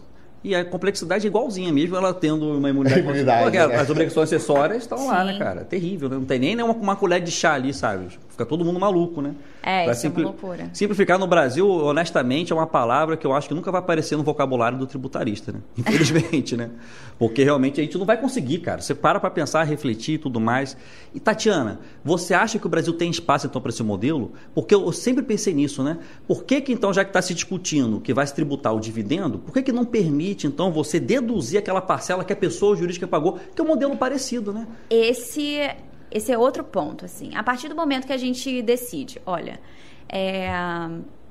e 0.45 0.55
a 0.55 0.63
complexidade 0.63 1.27
é 1.27 1.29
igualzinha, 1.29 1.73
mesmo 1.73 1.97
ela 1.97 2.13
tendo 2.13 2.59
uma 2.59 2.69
imunidade. 2.69 3.01
Imunidade, 3.05 3.43
Porque 3.45 3.59
né? 3.59 3.77
As 3.77 3.89
obrigações 3.89 4.31
acessórias 4.31 4.83
estão 4.83 5.07
lá, 5.07 5.25
né, 5.25 5.39
cara? 5.39 5.65
Terrível, 5.65 6.11
né? 6.11 6.17
Não 6.17 6.27
tem 6.27 6.39
nem 6.39 6.63
uma, 6.63 6.75
uma 6.75 6.97
colher 6.97 7.21
de 7.23 7.31
chá 7.31 7.55
ali, 7.55 7.73
sabe? 7.73 8.09
Fica 8.35 8.45
todo 8.45 8.65
mundo 8.65 8.81
maluco, 8.81 9.23
né? 9.23 9.33
É, 9.63 9.85
Pra 9.85 9.93
isso 9.93 10.07
é 10.09 10.11
uma 10.11 10.23
loucura. 10.23 10.69
Simplificar 10.73 11.21
no 11.21 11.27
Brasil, 11.29 11.71
honestamente, 11.71 12.53
é 12.53 12.57
uma 12.57 12.67
palavra 12.67 13.17
que 13.17 13.25
eu 13.25 13.33
acho 13.33 13.47
que 13.47 13.55
nunca 13.55 13.71
vai 13.71 13.79
aparecer 13.79 14.17
no 14.17 14.25
vocabulário 14.25 14.77
do 14.77 14.89
tributarista, 14.89 15.53
né? 15.53 15.61
Infelizmente, 15.79 16.57
né? 16.57 16.71
Porque 17.17 17.45
realmente 17.45 17.81
a 17.81 17.85
gente 17.85 17.97
não 17.97 18.05
vai 18.05 18.21
conseguir, 18.21 18.59
cara. 18.59 18.81
Você 18.81 18.93
para 18.93 19.21
para 19.21 19.31
pensar, 19.31 19.63
refletir 19.63 20.17
e 20.17 20.19
tudo 20.19 20.41
mais. 20.41 20.77
E 21.15 21.21
Tatiana, 21.21 21.79
você 22.05 22.35
acha 22.35 22.59
que 22.59 22.67
o 22.67 22.69
Brasil 22.69 22.93
tem 22.95 23.09
espaço 23.09 23.47
então 23.47 23.63
para 23.63 23.71
esse 23.71 23.85
modelo? 23.85 24.33
Porque 24.53 24.75
eu 24.75 24.91
sempre 24.91 25.23
pensei 25.23 25.55
nisso, 25.55 25.85
né? 25.85 25.99
Por 26.27 26.43
que, 26.43 26.61
que 26.61 26.73
então, 26.73 26.93
já 26.93 27.05
que 27.05 27.11
está 27.11 27.23
se 27.23 27.35
discutindo 27.35 28.01
que 28.01 28.13
vai 28.13 28.27
se 28.27 28.35
tributar 28.35 28.75
o 28.75 28.81
dividendo, 28.81 29.39
por 29.39 29.53
que, 29.53 29.63
que 29.63 29.71
não 29.71 29.85
permite 29.85 30.49
então 30.49 30.73
você 30.73 30.99
deduzir 30.99 31.61
aquela 31.61 31.81
parcela 31.81 32.25
que 32.25 32.33
a 32.33 32.37
pessoa 32.37 32.75
jurídica 32.75 33.07
pagou, 33.07 33.39
que 33.55 33.61
é 33.61 33.65
um 33.65 33.69
modelo 33.69 33.97
parecido, 33.97 34.53
né? 34.53 34.67
Esse, 34.91 35.71
esse 36.15 36.33
é 36.33 36.39
outro 36.39 36.63
ponto, 36.63 37.05
assim. 37.05 37.35
A 37.35 37.43
partir 37.43 37.69
do 37.69 37.75
momento 37.75 38.07
que 38.07 38.13
a 38.13 38.17
gente 38.17 38.63
decide, 38.63 39.21
olha, 39.27 39.61
é, 40.09 40.49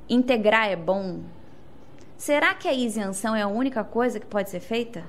integrar 0.09 0.67
é 0.67 0.75
bom, 0.75 1.21
será 2.17 2.53
que 2.53 2.67
a 2.67 2.73
isenção 2.73 3.33
é 3.33 3.41
a 3.41 3.47
única 3.47 3.81
coisa 3.81 4.19
que 4.19 4.25
pode 4.25 4.49
ser 4.49 4.59
feita? 4.59 5.05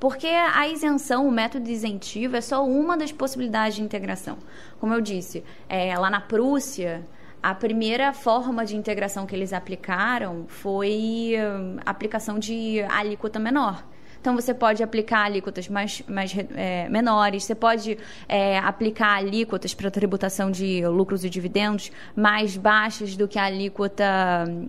Porque 0.00 0.26
a 0.26 0.68
isenção, 0.68 1.26
o 1.26 1.30
método 1.30 1.70
isentivo, 1.70 2.36
é 2.36 2.40
só 2.40 2.64
uma 2.64 2.96
das 2.96 3.12
possibilidades 3.12 3.76
de 3.76 3.82
integração. 3.82 4.38
Como 4.80 4.92
eu 4.92 5.00
disse, 5.00 5.44
é, 5.68 5.96
lá 5.96 6.10
na 6.10 6.20
Prússia, 6.20 7.06
a 7.40 7.54
primeira 7.54 8.12
forma 8.12 8.64
de 8.64 8.76
integração 8.76 9.24
que 9.24 9.36
eles 9.36 9.52
aplicaram 9.52 10.46
foi 10.48 11.34
hum, 11.38 11.76
aplicação 11.86 12.38
de 12.40 12.80
alíquota 12.88 13.38
menor. 13.38 13.84
Então, 14.20 14.34
você 14.34 14.52
pode 14.52 14.82
aplicar 14.82 15.24
alíquotas 15.24 15.68
mais, 15.68 16.02
mais 16.08 16.34
é, 16.54 16.88
menores, 16.88 17.44
você 17.44 17.54
pode 17.54 17.96
é, 18.28 18.58
aplicar 18.58 19.16
alíquotas 19.16 19.74
para 19.74 19.90
tributação 19.90 20.50
de 20.50 20.86
lucros 20.86 21.24
e 21.24 21.30
dividendos 21.30 21.92
mais 22.16 22.56
baixas 22.56 23.16
do 23.16 23.28
que 23.28 23.38
a 23.38 23.44
alíquota 23.44 24.04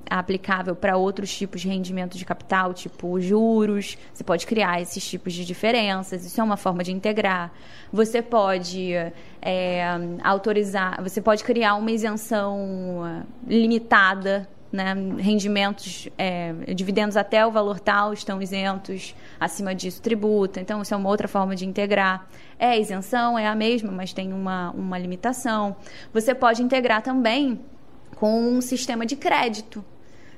aplicável 0.10 0.76
para 0.76 0.97
outros 0.97 1.36
tipos 1.36 1.62
de 1.62 1.68
rendimento 1.68 2.18
de 2.18 2.26
capital, 2.26 2.74
tipo 2.74 3.20
juros. 3.20 3.97
Você 4.14 4.24
pode 4.24 4.45
criar 4.45 4.82
esses 4.82 5.08
tipos 5.08 5.34
de 5.34 5.43
diferenças, 5.43 6.26
isso 6.26 6.39
é 6.39 6.43
uma 6.43 6.58
forma 6.58 6.84
de 6.84 6.91
integrar. 6.91 7.52
Você 7.91 8.22
pode 8.22 8.93
é, 9.41 9.84
autorizar, 10.24 11.02
você 11.02 11.22
pode 11.22 11.43
criar 11.43 11.76
uma 11.76 11.91
isenção 11.91 13.26
limitada 13.47 14.47
né, 14.72 14.94
rendimentos, 15.18 16.08
é, 16.18 16.54
dividendos 16.74 17.18
até 17.18 17.46
o 17.46 17.52
valor 17.52 17.80
tal 17.80 18.14
estão 18.14 18.42
isentos, 18.42 19.16
acima 19.40 19.74
disso 19.74 20.02
tributa. 20.02 20.60
Então, 20.60 20.82
isso 20.82 20.94
é 20.94 20.98
uma 20.98 21.10
outra 21.10 21.28
forma 21.28 21.56
de 21.56 21.66
integrar. 21.66 22.28
É 22.58 22.80
isenção, 22.80 23.38
é 23.38 23.48
a 23.48 23.56
mesma, 23.56 23.92
mas 23.92 24.14
tem 24.14 24.34
uma, 24.34 24.72
uma 24.72 24.98
limitação. 24.98 25.76
Você 26.14 26.36
pode 26.36 26.62
integrar 26.62 27.02
também 27.02 27.60
com 28.16 28.42
um 28.42 28.62
sistema 28.62 29.06
de 29.06 29.16
crédito. 29.16 29.84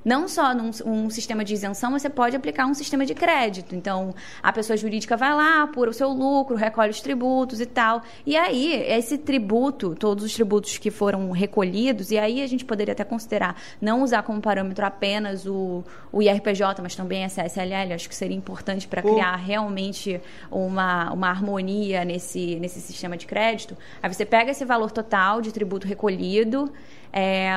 Não 0.04 0.28
só 0.28 0.54
num 0.54 0.72
um 0.86 1.10
sistema 1.10 1.44
de 1.44 1.54
isenção, 1.54 1.92
mas 1.92 2.02
você 2.02 2.10
pode 2.10 2.36
aplicar 2.36 2.66
um 2.66 2.74
sistema 2.74 3.06
de 3.06 3.14
crédito. 3.14 3.76
Então, 3.76 4.14
a 4.42 4.52
pessoa 4.52 4.76
jurídica 4.76 5.16
vai 5.16 5.34
lá, 5.34 5.64
apura 5.64 5.92
o 5.92 5.94
seu 5.94 6.10
lucro, 6.10 6.56
recolhe 6.56 6.90
os 6.90 7.02
tributos 7.02 7.62
e 7.62 7.66
tal. 7.66 8.02
E 8.26 8.36
aí, 8.36 8.74
esse 8.74 9.18
tributo, 9.18 9.96
todos 9.96 10.24
os 10.24 10.34
tributos 10.34 10.78
que 10.78 10.90
foram 10.90 11.30
recolhidos, 11.32 12.12
e 12.12 12.18
aí 12.18 12.42
a 12.42 12.48
gente 12.48 12.66
poderia 12.66 12.94
até 12.94 13.04
considerar 13.04 13.56
não 13.80 14.02
usar 14.02 14.24
como 14.24 14.42
parâmetro 14.42 14.86
apenas 14.86 15.46
o, 15.46 15.84
o 16.12 16.22
IRPJ, 16.22 16.82
mas 16.82 16.96
também 16.96 17.24
a 17.24 17.28
CSLL, 17.28 17.94
acho 17.94 18.10
que 18.10 18.16
seria 18.16 18.36
importante 18.36 18.88
para 18.88 19.02
criar 19.02 19.36
realmente 19.36 20.20
uma, 20.50 21.12
uma 21.12 21.30
harmonia 21.30 22.04
nesse, 22.04 22.56
nesse 22.56 22.82
sistema 22.82 23.16
de 23.16 23.26
crédito. 23.26 23.78
Aí 24.02 24.12
você 24.12 24.26
pega 24.26 24.52
esse 24.52 24.66
valor 24.66 24.92
total 24.92 25.42
de 25.42 25.52
tributo 25.52 25.88
recolhido 25.88 26.72
é, 27.14 27.52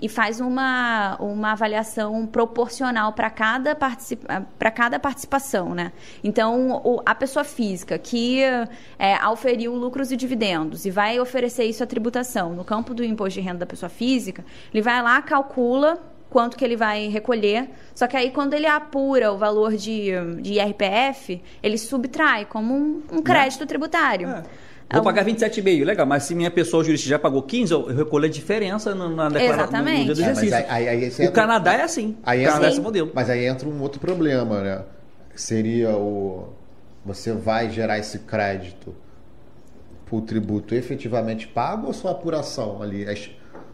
e 0.00 0.08
faz 0.08 0.40
uma, 0.40 1.16
uma 1.20 1.52
avaliação 1.52 2.26
proporcional 2.26 3.12
para 3.12 3.28
cada, 3.30 3.74
participa 3.74 4.46
cada 4.74 4.98
participação. 4.98 5.74
Né? 5.74 5.92
Então, 6.22 6.80
o- 6.84 7.02
a 7.04 7.14
pessoa 7.14 7.44
física 7.44 7.98
que 7.98 8.40
é, 8.98 9.14
auferiu 9.22 9.74
lucros 9.74 10.10
e 10.12 10.16
dividendos 10.16 10.84
e 10.84 10.90
vai 10.90 11.18
oferecer 11.20 11.64
isso 11.64 11.82
à 11.82 11.86
tributação 11.86 12.54
no 12.54 12.64
campo 12.64 12.94
do 12.94 13.04
imposto 13.04 13.40
de 13.40 13.46
renda 13.46 13.60
da 13.60 13.66
pessoa 13.66 13.88
física, 13.90 14.44
ele 14.72 14.82
vai 14.82 15.00
lá, 15.02 15.20
calcula 15.22 15.98
quanto 16.28 16.56
que 16.56 16.64
ele 16.64 16.76
vai 16.76 17.06
recolher. 17.08 17.70
Só 17.94 18.06
que 18.06 18.16
aí, 18.16 18.30
quando 18.30 18.52
ele 18.54 18.66
apura 18.66 19.32
o 19.32 19.38
valor 19.38 19.74
de, 19.76 20.10
de 20.42 20.54
IRPF, 20.54 21.42
ele 21.62 21.78
subtrai 21.78 22.44
como 22.44 22.74
um, 22.74 23.02
um 23.12 23.22
crédito 23.22 23.64
tributário. 23.64 24.28
É. 24.28 24.42
Vou 24.92 25.02
pagar 25.02 25.24
27,5, 25.24 25.84
legal, 25.84 26.06
mas 26.06 26.22
se 26.22 26.34
minha 26.34 26.50
pessoa 26.50 26.84
jurídica 26.84 27.08
já 27.10 27.18
pagou 27.18 27.42
15, 27.42 27.72
eu 27.72 27.90
eu 27.90 27.96
recolho 27.96 28.26
a 28.26 28.28
diferença 28.28 28.94
na 28.94 29.28
declaração 29.28 29.82
no, 29.82 29.84
no 29.84 29.94
dia 29.94 30.04
do 30.04 30.10
Exatamente. 30.10 30.10
É, 30.10 30.12
exercício. 30.12 30.54
aí- 30.56 30.64
aí- 30.68 30.88
aí 30.88 31.10
você 31.10 31.22
o 31.22 31.24
entra- 31.26 31.42
Canadá 31.42 31.74
é 31.74 31.82
assim. 31.82 32.16
Aí 32.22 32.40
o 32.42 32.44
Canadá 32.44 32.54
é 32.54 32.58
entra- 32.58 32.68
esse 32.70 32.80
modelo. 32.80 33.10
Mas 33.12 33.28
aí 33.28 33.44
entra 33.46 33.68
um 33.68 33.80
outro 33.82 33.98
problema, 34.00 34.60
né? 34.62 34.82
Seria 35.34 35.90
o. 35.96 36.50
Você 37.04 37.32
vai 37.32 37.68
gerar 37.70 37.98
esse 37.98 38.20
crédito 38.20 38.94
pro 40.06 40.20
tributo 40.20 40.72
efetivamente 40.74 41.48
pago 41.48 41.88
ou 41.88 41.92
só 41.92 42.08
apuração 42.10 42.80
ali? 42.82 43.08
As- 43.08 43.28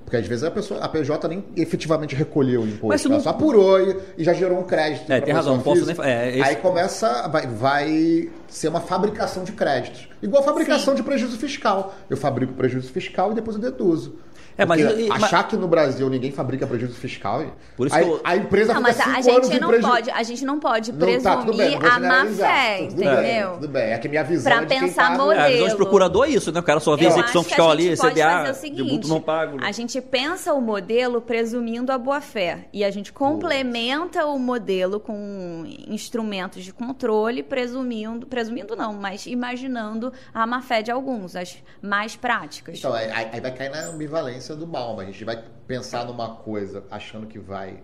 Porque 0.04 0.16
às 0.16 0.26
vezes 0.26 0.44
a 0.44 0.50
pessoa, 0.50 0.80
a 0.80 0.88
PJ 0.88 1.26
nem 1.28 1.44
efetivamente 1.56 2.14
recolheu 2.14 2.62
o 2.62 2.64
imposto. 2.66 2.86
Mas 2.88 3.00
se 3.00 3.06
ela 3.06 3.16
não- 3.16 3.22
só 3.22 3.30
apurou 3.30 3.80
e, 3.80 3.96
e 4.18 4.24
já 4.24 4.32
gerou 4.32 4.58
um 4.58 4.64
crédito. 4.64 5.10
É, 5.10 5.20
tem 5.20 5.32
razão, 5.32 5.56
não 5.56 5.62
posso 5.62 5.86
nem 5.86 5.96
é, 6.02 6.30
esse- 6.38 6.42
Aí 6.42 6.56
começa, 6.56 7.28
vai, 7.28 7.46
vai 7.46 8.30
ser 8.48 8.68
uma 8.68 8.80
fabricação 8.80 9.44
de 9.44 9.52
créditos. 9.52 10.08
Igual 10.22 10.42
a 10.42 10.44
fabricação 10.44 10.92
Sim. 10.92 10.96
de 10.96 11.02
prejuízo 11.02 11.38
fiscal. 11.38 11.94
Eu 12.10 12.16
fabrico 12.16 12.52
prejuízo 12.52 12.92
fiscal 12.92 13.32
e 13.32 13.34
depois 13.34 13.56
eu 13.56 13.62
deduzo. 13.62 14.16
É, 14.56 14.64
mas- 14.66 14.82
achar 15.10 15.48
que 15.48 15.56
no 15.56 15.66
Brasil 15.66 16.08
ninguém 16.10 16.30
fabrica 16.30 16.66
prejuízo 16.66 16.94
fiscal. 16.94 17.44
Por 17.76 17.86
isso 17.86 17.96
a, 17.96 18.02
que 18.02 18.08
eu- 18.08 18.20
a 18.22 18.36
empresa 18.36 18.74
Não, 18.74 18.80
mas 18.82 19.00
a, 19.00 19.04
a 19.16 19.20
gente 19.20 19.58
não 19.60 19.68
preju- 19.68 19.88
pode, 19.88 20.10
a 20.10 20.22
gente 20.22 20.44
não 20.44 20.60
pode 20.60 20.92
Não, 20.92 20.98
presumir 20.98 21.22
tá, 21.22 21.36
tudo 21.38 21.56
bem, 21.56 21.78
não 21.78 21.90
a 21.90 22.00
má 22.00 22.26
fé, 22.26 22.86
Tudo 22.88 22.96
bem, 22.96 23.08
entendeu? 23.12 23.52
Tudo 23.54 23.68
bem, 23.68 23.82
é 23.92 23.98
que 23.98 24.08
minha 24.08 24.24
visão 24.24 24.52
Pra 24.52 24.62
é 24.62 24.64
de 24.64 24.66
quem 24.74 24.80
pensar 24.80 25.02
tá 25.12 25.16
no- 25.16 25.24
modelo. 25.24 25.40
É, 25.40 25.46
a 25.46 25.50
visão 25.50 25.68
de 25.68 25.76
procurador 25.76 26.24
é 26.26 26.30
isso, 26.30 26.52
né? 26.52 26.60
O 26.60 26.62
cara 26.62 26.80
só 26.80 26.96
vê 26.96 27.06
Eu 27.06 27.10
execução 27.10 27.42
fiscal 27.42 27.68
a 27.68 27.72
ali, 27.72 27.82
gente 27.84 27.98
pode 27.98 28.14
CBA, 28.14 28.30
fazer 28.30 28.50
o 28.50 28.54
seguinte, 28.54 29.08
não 29.08 29.20
pago. 29.20 29.56
né? 29.58 29.66
A 29.66 29.72
gente 29.72 30.00
pensa 30.00 30.52
o 30.54 30.60
modelo 30.60 31.20
presumindo 31.20 31.90
a 31.92 31.98
boa-fé 31.98 32.66
e 32.72 32.84
a 32.84 32.90
gente 32.90 33.12
complementa 33.12 34.26
o 34.26 34.38
modelo 34.38 35.00
com 35.00 35.64
instrumentos 35.88 36.64
de 36.64 36.72
controle, 36.72 37.42
presumindo, 37.42 38.26
presumindo 38.26 38.74
não, 38.76 38.92
mas 38.94 39.26
imaginando 39.26 40.12
a 40.34 40.46
má-fé 40.46 40.82
de 40.82 40.90
alguns, 40.90 41.36
as 41.36 41.56
mais 41.80 42.16
práticas. 42.16 42.78
Então, 42.78 42.92
aí, 42.92 43.10
aí 43.32 43.40
vai 43.40 43.50
cair 43.52 43.70
na 43.70 43.86
ambivalência 43.86 44.41
do 44.56 44.66
mal, 44.66 44.94
mas 44.96 45.08
a 45.08 45.10
gente 45.12 45.24
vai 45.24 45.42
pensar 45.66 46.04
numa 46.04 46.36
coisa 46.36 46.84
achando 46.90 47.26
que 47.26 47.38
vai 47.38 47.82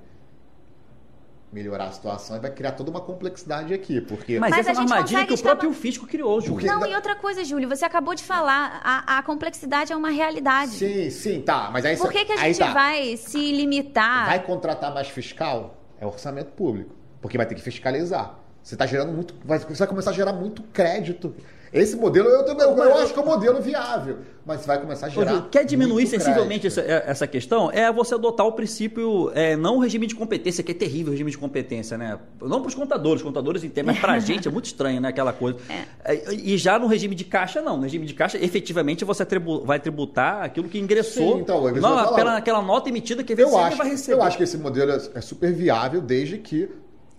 melhorar 1.50 1.84
a 1.86 1.92
situação 1.92 2.36
e 2.36 2.40
vai 2.40 2.50
criar 2.50 2.72
toda 2.72 2.90
uma 2.90 3.00
complexidade 3.00 3.72
aqui, 3.72 4.02
porque 4.02 4.38
Mas, 4.38 4.50
Mas 4.50 4.60
essa 4.60 4.70
é 4.70 4.72
a 4.72 4.74
uma 4.74 4.82
gente 4.82 4.92
armadilha 4.92 5.20
que 5.20 5.28
consegue 5.30 5.40
o 5.40 5.42
próprio 5.44 5.70
escapar- 5.70 5.82
fisco 5.82 6.06
criou, 6.06 6.40
Júlio. 6.42 6.54
Porque- 6.56 6.66
Não, 6.66 6.86
e 6.86 6.94
outra 6.94 7.14
coisa, 7.16 7.42
Júlio, 7.42 7.66
você 7.68 7.86
acabou 7.86 8.14
de 8.14 8.22
falar, 8.22 8.80
a, 8.84 9.16
a 9.18 9.22
complexidade 9.22 9.90
é 9.90 9.96
uma 9.96 10.10
realidade. 10.10 10.72
sim, 10.72 11.08
sim, 11.08 11.40
tá, 11.40 11.70
mas 11.72 11.86
aí 11.86 11.96
Por 11.96 12.12
que, 12.12 12.24
que 12.26 12.32
a 12.32 12.36
gente 12.36 12.58
tá. 12.58 12.72
vai 12.74 13.16
se 13.16 13.38
limitar? 13.52 14.26
Vai 14.26 14.42
contratar 14.44 14.92
mais 14.92 15.08
fiscal? 15.08 15.74
É 15.98 16.06
orçamento 16.06 16.50
público. 16.52 16.94
Porque 17.20 17.36
vai 17.38 17.46
ter 17.46 17.54
que 17.54 17.62
fiscalizar. 17.62 18.38
Você 18.62 18.76
tá 18.76 18.84
gerando 18.84 19.12
muito. 19.12 19.34
vai- 19.42 19.58
Você 19.58 19.72
vai 19.74 19.88
começar 19.88 20.10
a 20.10 20.12
gerar 20.12 20.32
muito 20.34 20.62
crédito. 20.64 21.34
Esse 21.72 21.96
modelo, 21.96 22.28
eu, 22.28 22.44
também, 22.44 22.64
eu, 22.66 22.76
eu 22.76 22.94
acho 22.98 23.12
que 23.12 23.18
é 23.18 23.22
um 23.22 23.26
modelo 23.26 23.60
viável, 23.60 24.18
mas 24.46 24.64
vai 24.64 24.80
começar 24.80 25.06
a 25.06 25.08
gerar. 25.10 25.48
quer 25.50 25.64
diminuir 25.64 25.92
muito 26.04 26.10
sensivelmente 26.10 26.66
essa, 26.66 26.82
crédito. 26.82 27.10
essa 27.10 27.26
questão? 27.26 27.70
É 27.70 27.92
você 27.92 28.14
adotar 28.14 28.46
o 28.46 28.52
princípio, 28.52 29.30
é, 29.34 29.54
não 29.56 29.76
o 29.76 29.80
regime 29.80 30.06
de 30.06 30.14
competência, 30.14 30.64
que 30.64 30.72
é 30.72 30.74
terrível 30.74 31.08
o 31.08 31.10
regime 31.12 31.30
de 31.30 31.36
competência, 31.38 31.98
né? 31.98 32.18
Não 32.40 32.60
para 32.60 32.68
os 32.68 32.74
contadores, 32.74 33.20
os 33.20 33.26
contadores 33.26 33.62
entendem, 33.64 33.92
mas 33.92 33.98
para 34.00 34.12
a 34.14 34.18
gente 34.20 34.48
é 34.48 34.50
muito 34.50 34.64
estranho, 34.66 35.00
né? 35.00 35.08
Aquela 35.08 35.32
coisa. 35.32 35.58
É, 36.04 36.32
E 36.34 36.56
já 36.56 36.78
no 36.78 36.86
regime 36.86 37.14
de 37.14 37.24
caixa, 37.24 37.60
não. 37.60 37.76
No 37.76 37.82
regime 37.82 38.06
de 38.06 38.14
caixa, 38.14 38.38
efetivamente, 38.42 39.04
você 39.04 39.24
tribu- 39.26 39.64
vai 39.64 39.78
tributar 39.78 40.42
aquilo 40.42 40.68
que 40.68 40.78
ingressou. 40.78 41.34
Sim, 41.36 41.40
então, 41.42 41.68
é 41.68 41.72
não, 41.72 42.14
pela, 42.14 42.36
aquela 42.36 42.62
nota 42.62 42.88
emitida 42.88 43.22
que 43.22 43.34
Eu 43.38 43.58
acho, 43.58 43.76
vai 43.76 43.90
receber. 43.90 44.16
eu 44.16 44.22
acho 44.22 44.36
que 44.36 44.44
esse 44.44 44.56
modelo 44.56 44.92
é, 44.92 45.00
é 45.14 45.20
super 45.20 45.52
viável 45.52 46.00
desde 46.00 46.38
que 46.38 46.70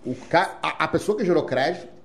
o 0.06 0.16
a 0.62 0.88
pessoa 0.88 1.18
que 1.18 1.26
gerou 1.26 1.44
crédito 1.44 1.99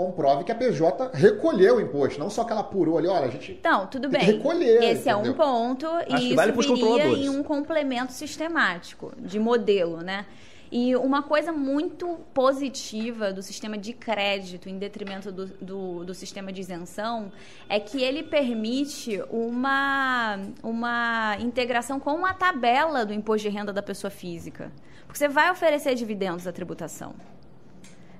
comprove 0.00 0.44
que 0.44 0.52
a 0.52 0.54
PJ 0.54 1.10
recolheu 1.12 1.76
o 1.76 1.80
imposto, 1.80 2.18
não 2.18 2.30
só 2.30 2.42
que 2.44 2.52
ela 2.52 2.62
apurou 2.62 2.96
ali, 2.96 3.06
olha, 3.06 3.26
a 3.26 3.30
gente 3.30 3.52
Então, 3.52 3.86
tudo 3.86 4.08
Tem 4.08 4.20
bem. 4.20 4.26
que 4.26 4.32
recolher, 4.36 4.82
Esse 4.82 5.08
é 5.08 5.14
um 5.14 5.20
entendeu? 5.20 5.36
ponto 5.44 5.86
e 6.08 6.26
isso 6.26 6.36
vale 6.36 6.52
pros 6.52 6.66
viria 6.66 7.06
em 7.06 7.28
um 7.28 7.42
complemento 7.42 8.12
sistemático 8.12 9.12
de 9.18 9.38
modelo, 9.38 9.98
né? 9.98 10.24
E 10.72 10.94
uma 10.94 11.22
coisa 11.22 11.52
muito 11.52 12.06
positiva 12.32 13.32
do 13.32 13.42
sistema 13.42 13.76
de 13.76 13.92
crédito 13.92 14.68
em 14.68 14.78
detrimento 14.78 15.32
do, 15.32 15.46
do, 15.46 16.04
do 16.04 16.14
sistema 16.14 16.52
de 16.52 16.60
isenção 16.60 17.32
é 17.68 17.80
que 17.80 18.00
ele 18.00 18.22
permite 18.22 19.20
uma, 19.30 20.38
uma 20.62 21.36
integração 21.40 21.98
com 21.98 22.24
a 22.24 22.32
tabela 22.32 23.04
do 23.04 23.12
imposto 23.12 23.48
de 23.48 23.54
renda 23.54 23.72
da 23.72 23.82
pessoa 23.82 24.12
física. 24.12 24.70
Porque 25.06 25.18
você 25.18 25.26
vai 25.28 25.50
oferecer 25.50 25.96
dividendos 25.96 26.46
à 26.46 26.52
tributação. 26.52 27.16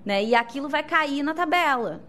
Né? 0.05 0.25
E 0.25 0.35
aquilo 0.35 0.69
vai 0.69 0.83
cair 0.83 1.23
na 1.23 1.35
tabela. 1.35 2.01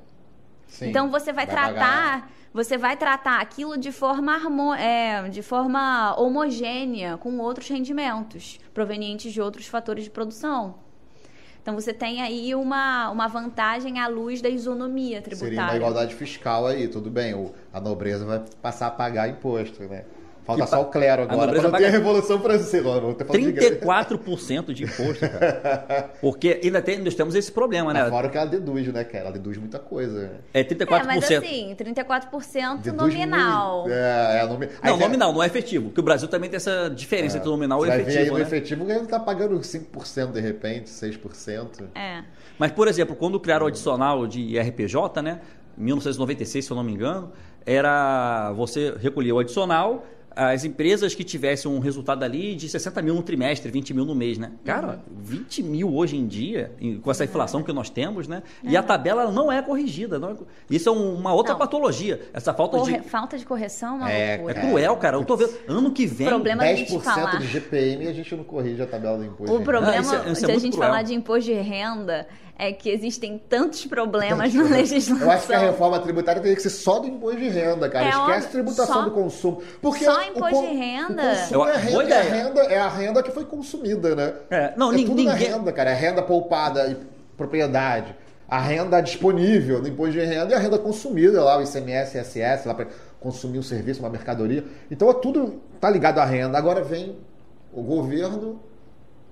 Sim, 0.67 0.89
Então 0.89 1.11
você 1.11 1.33
vai, 1.33 1.45
pagar. 1.45 1.73
tratar, 1.73 2.31
você 2.53 2.77
vai 2.77 2.95
tratar 2.95 3.41
aquilo 3.41 3.77
de 3.77 3.91
forma 3.91 4.33
harmo- 4.33 4.73
é, 4.73 5.27
de 5.29 5.41
forma 5.41 6.15
homogênea 6.17 7.17
com 7.17 7.37
outros 7.39 7.67
rendimentos 7.67 8.59
provenientes 8.73 9.33
de 9.33 9.41
outros 9.41 9.67
fatores 9.67 10.05
de 10.05 10.09
produção. 10.09 10.75
Então 11.61 11.75
você 11.75 11.93
tem 11.93 12.21
aí 12.23 12.55
uma, 12.55 13.09
uma 13.11 13.27
vantagem 13.27 13.99
à 13.99 14.07
luz 14.07 14.41
da 14.41 14.49
isonomia 14.49 15.21
Seria 15.21 15.35
uma 15.37 15.39
tributária. 15.45 15.75
igualdade 15.77 16.15
fiscal 16.15 16.65
aí, 16.65 16.87
tudo 16.87 17.09
bem. 17.11 17.35
O, 17.35 17.53
a 17.71 17.79
nobreza 17.79 18.25
vai 18.25 18.41
passar 18.61 18.87
a 18.87 18.91
pagar 18.91 19.27
imposto, 19.29 19.83
né? 19.83 20.05
Falta 20.51 20.63
Que 20.63 20.69
só 20.69 20.77
pa- 20.77 20.81
o 20.81 20.91
clero 20.91 21.21
agora. 21.23 21.51
Quando 21.51 21.57
tem 21.59 21.65
a 21.65 21.71
paga- 21.71 21.89
Revolução 21.89 22.39
Francesa. 22.41 22.89
Igreja. 23.33 23.79
34% 23.81 24.73
de 24.73 24.83
imposto, 24.83 25.27
cara. 25.29 26.11
Porque 26.21 26.59
ainda 26.63 26.81
tem, 26.81 26.99
nós 26.99 27.15
temos 27.15 27.35
esse 27.35 27.51
problema, 27.51 27.93
né? 27.93 28.09
Fora 28.09 28.29
que 28.29 28.37
ela 28.37 28.45
deduz, 28.47 28.87
né, 28.87 29.03
cara? 29.03 29.25
Ela 29.25 29.31
deduz 29.33 29.57
muita 29.57 29.79
coisa. 29.79 30.19
né? 30.23 30.29
É 30.53 30.63
34%. 30.63 31.01
É, 31.01 31.03
mas 31.05 31.23
assim, 31.31 31.75
34% 31.75 32.81
Deduz 32.81 33.13
nominal. 33.13 33.81
muito. 33.81 33.93
É, 33.93 34.39
é 34.43 34.47
nomi... 34.47 34.65
Não, 34.83 34.93
Aí, 34.93 34.99
nominal, 34.99 35.33
não 35.33 35.43
é 35.43 35.45
efetivo. 35.47 35.85
Porque 35.85 35.99
o 36.01 36.03
Brasil 36.03 36.27
também 36.27 36.49
tem 36.49 36.57
essa 36.57 36.89
diferença 36.89 37.37
entre 37.37 37.49
o 37.49 37.51
nominal 37.51 37.79
e 37.81 37.83
o 37.83 37.87
vai 37.87 37.97
ver 37.99 38.03
aí 38.05 38.09
efetivo. 38.11 38.31
no 38.33 38.37
né? 38.39 38.45
efetivo 38.45 38.85
que 38.85 38.91
ele 38.91 39.07
tá 39.07 39.19
pagando 39.19 39.59
5% 39.59 40.31
de 40.31 40.39
repente, 40.41 40.89
6%. 40.89 41.85
É. 41.95 42.23
Mas, 42.57 42.71
por 42.71 42.87
exemplo, 42.87 43.15
quando 43.15 43.39
criaram 43.39 43.65
o 43.65 43.67
adicional 43.69 44.27
de 44.27 44.57
RPJ, 44.59 45.21
né? 45.21 45.39
Em 45.77 45.83
1996, 45.85 46.65
se 46.65 46.71
eu 46.71 46.75
não 46.75 46.83
me 46.83 46.91
engano, 46.93 47.31
era 47.65 48.51
você 48.53 48.93
recolher 48.99 49.31
o 49.31 49.39
adicional, 49.39 50.05
as 50.35 50.63
empresas 50.63 51.13
que 51.13 51.23
tivessem 51.23 51.69
um 51.69 51.79
resultado 51.79 52.23
ali 52.23 52.55
de 52.55 52.69
60 52.69 53.01
mil 53.01 53.13
no 53.15 53.21
trimestre, 53.21 53.69
20 53.69 53.93
mil 53.93 54.05
no 54.05 54.15
mês, 54.15 54.37
né? 54.37 54.51
Cara, 54.63 55.01
20 55.11 55.61
mil 55.63 55.93
hoje 55.93 56.15
em 56.15 56.25
dia, 56.25 56.71
com 57.01 57.11
essa 57.11 57.23
inflação 57.25 57.61
que 57.61 57.73
nós 57.73 57.89
temos, 57.89 58.27
né? 58.27 58.41
E 58.63 58.77
a 58.77 58.81
tabela 58.83 59.23
ela 59.23 59.31
não 59.31 59.51
é 59.51 59.61
corrigida. 59.61 60.17
não 60.17 60.29
é 60.31 60.35
Isso 60.69 60.87
é 60.87 60.91
um- 60.91 61.15
uma 61.15 61.33
outra 61.33 61.53
Não. 61.53 61.59
patologia. 61.59 62.21
Essa 62.33 62.53
falta 62.53 62.77
Corre- 62.77 62.99
de. 62.99 63.09
Falta 63.09 63.37
de 63.37 63.45
correção 63.45 63.95
é 63.95 63.97
uma 63.97 64.11
É, 64.11 64.33
É 64.33 64.37
loucura. 64.37 64.53
cruel, 64.61 64.97
cara. 64.97 65.17
Eu 65.17 65.25
tô 65.25 65.35
vendo. 65.35 65.51
Ano 65.67 65.91
que 65.91 66.05
vem. 66.05 66.27
Problema- 66.27 66.63
Mas 66.63 66.71
a 66.71 66.75
gente 66.75 66.91
10% 66.93 67.03
falar. 67.03 67.37
de 67.39 67.47
GPM 67.47 68.05
e 68.05 68.07
a 68.07 68.13
gente 68.13 68.35
não 68.35 68.43
corrige 68.43 68.81
a 68.81 68.87
tabela 68.87 69.17
do 69.17 69.25
imposto. 69.25 69.53
O 69.55 69.61
problema 69.61 69.97
isso 69.97 70.15
é- 70.15 70.31
isso 70.31 70.43
é 70.43 70.45
de 70.45 70.45
a 70.45 70.47
muito 70.47 70.61
gente 70.61 70.73
cruel. 70.73 70.89
falar 70.89 71.01
de 71.03 71.13
imposto 71.13 71.45
de 71.51 71.53
renda 71.53 72.27
é 72.61 72.71
que 72.71 72.91
existem 72.91 73.39
tantos 73.49 73.83
problemas 73.87 74.53
na 74.53 74.63
legislação. 74.63 75.25
Eu 75.25 75.31
acho 75.31 75.47
que 75.47 75.53
a 75.53 75.57
reforma 75.59 75.99
tributária 75.99 76.39
teria 76.39 76.55
que 76.55 76.61
ser 76.61 76.69
só 76.69 76.99
do 76.99 77.07
imposto 77.07 77.39
de 77.39 77.49
renda, 77.49 77.89
cara. 77.89 78.05
É 78.05 78.09
Esquece 78.09 78.31
óbvio, 78.35 78.49
tributação 78.51 78.95
só- 78.95 79.01
do 79.01 79.09
consumo. 79.11 79.63
Porque 79.81 80.05
só 80.05 80.19
o 80.19 80.23
imposto 80.23 80.55
con- 80.57 80.67
de 80.69 80.75
renda. 80.75 81.23
O 81.23 81.35
consumo 81.35 81.63
Eu- 81.63 81.67
é, 81.67 81.77
renda, 81.77 82.13
é, 82.13 82.19
a 82.19 82.21
renda, 82.21 82.61
é 82.61 82.77
a 82.79 82.87
renda 82.87 83.23
que 83.23 83.31
foi 83.31 83.45
consumida, 83.45 84.15
né? 84.15 84.33
É, 84.51 84.73
não, 84.77 84.91
é 84.93 84.95
nin- 84.95 85.05
tudo 85.07 85.23
na 85.23 85.33
ninguém- 85.33 85.47
renda, 85.49 85.71
cara. 85.73 85.89
É 85.89 85.93
renda 85.95 86.21
poupada 86.21 86.87
e 86.87 86.97
propriedade. 87.35 88.15
A 88.47 88.59
renda 88.59 89.01
disponível 89.01 89.81
no 89.81 89.87
imposto 89.87 90.11
de 90.13 90.19
renda 90.23 90.51
e 90.51 90.53
a 90.53 90.59
renda 90.59 90.77
consumida 90.77 91.43
lá, 91.43 91.57
o 91.57 91.63
ICMS, 91.63 92.15
ISS, 92.19 92.67
lá 92.67 92.75
para 92.75 92.85
consumir 93.19 93.57
um 93.57 93.63
serviço, 93.63 94.01
uma 94.01 94.09
mercadoria. 94.09 94.63
Então 94.91 95.09
é 95.09 95.13
tudo 95.15 95.61
tá 95.79 95.89
ligado 95.89 96.19
à 96.19 96.25
renda. 96.25 96.59
Agora 96.59 96.83
vem 96.83 97.17
o 97.73 97.81
governo, 97.81 98.61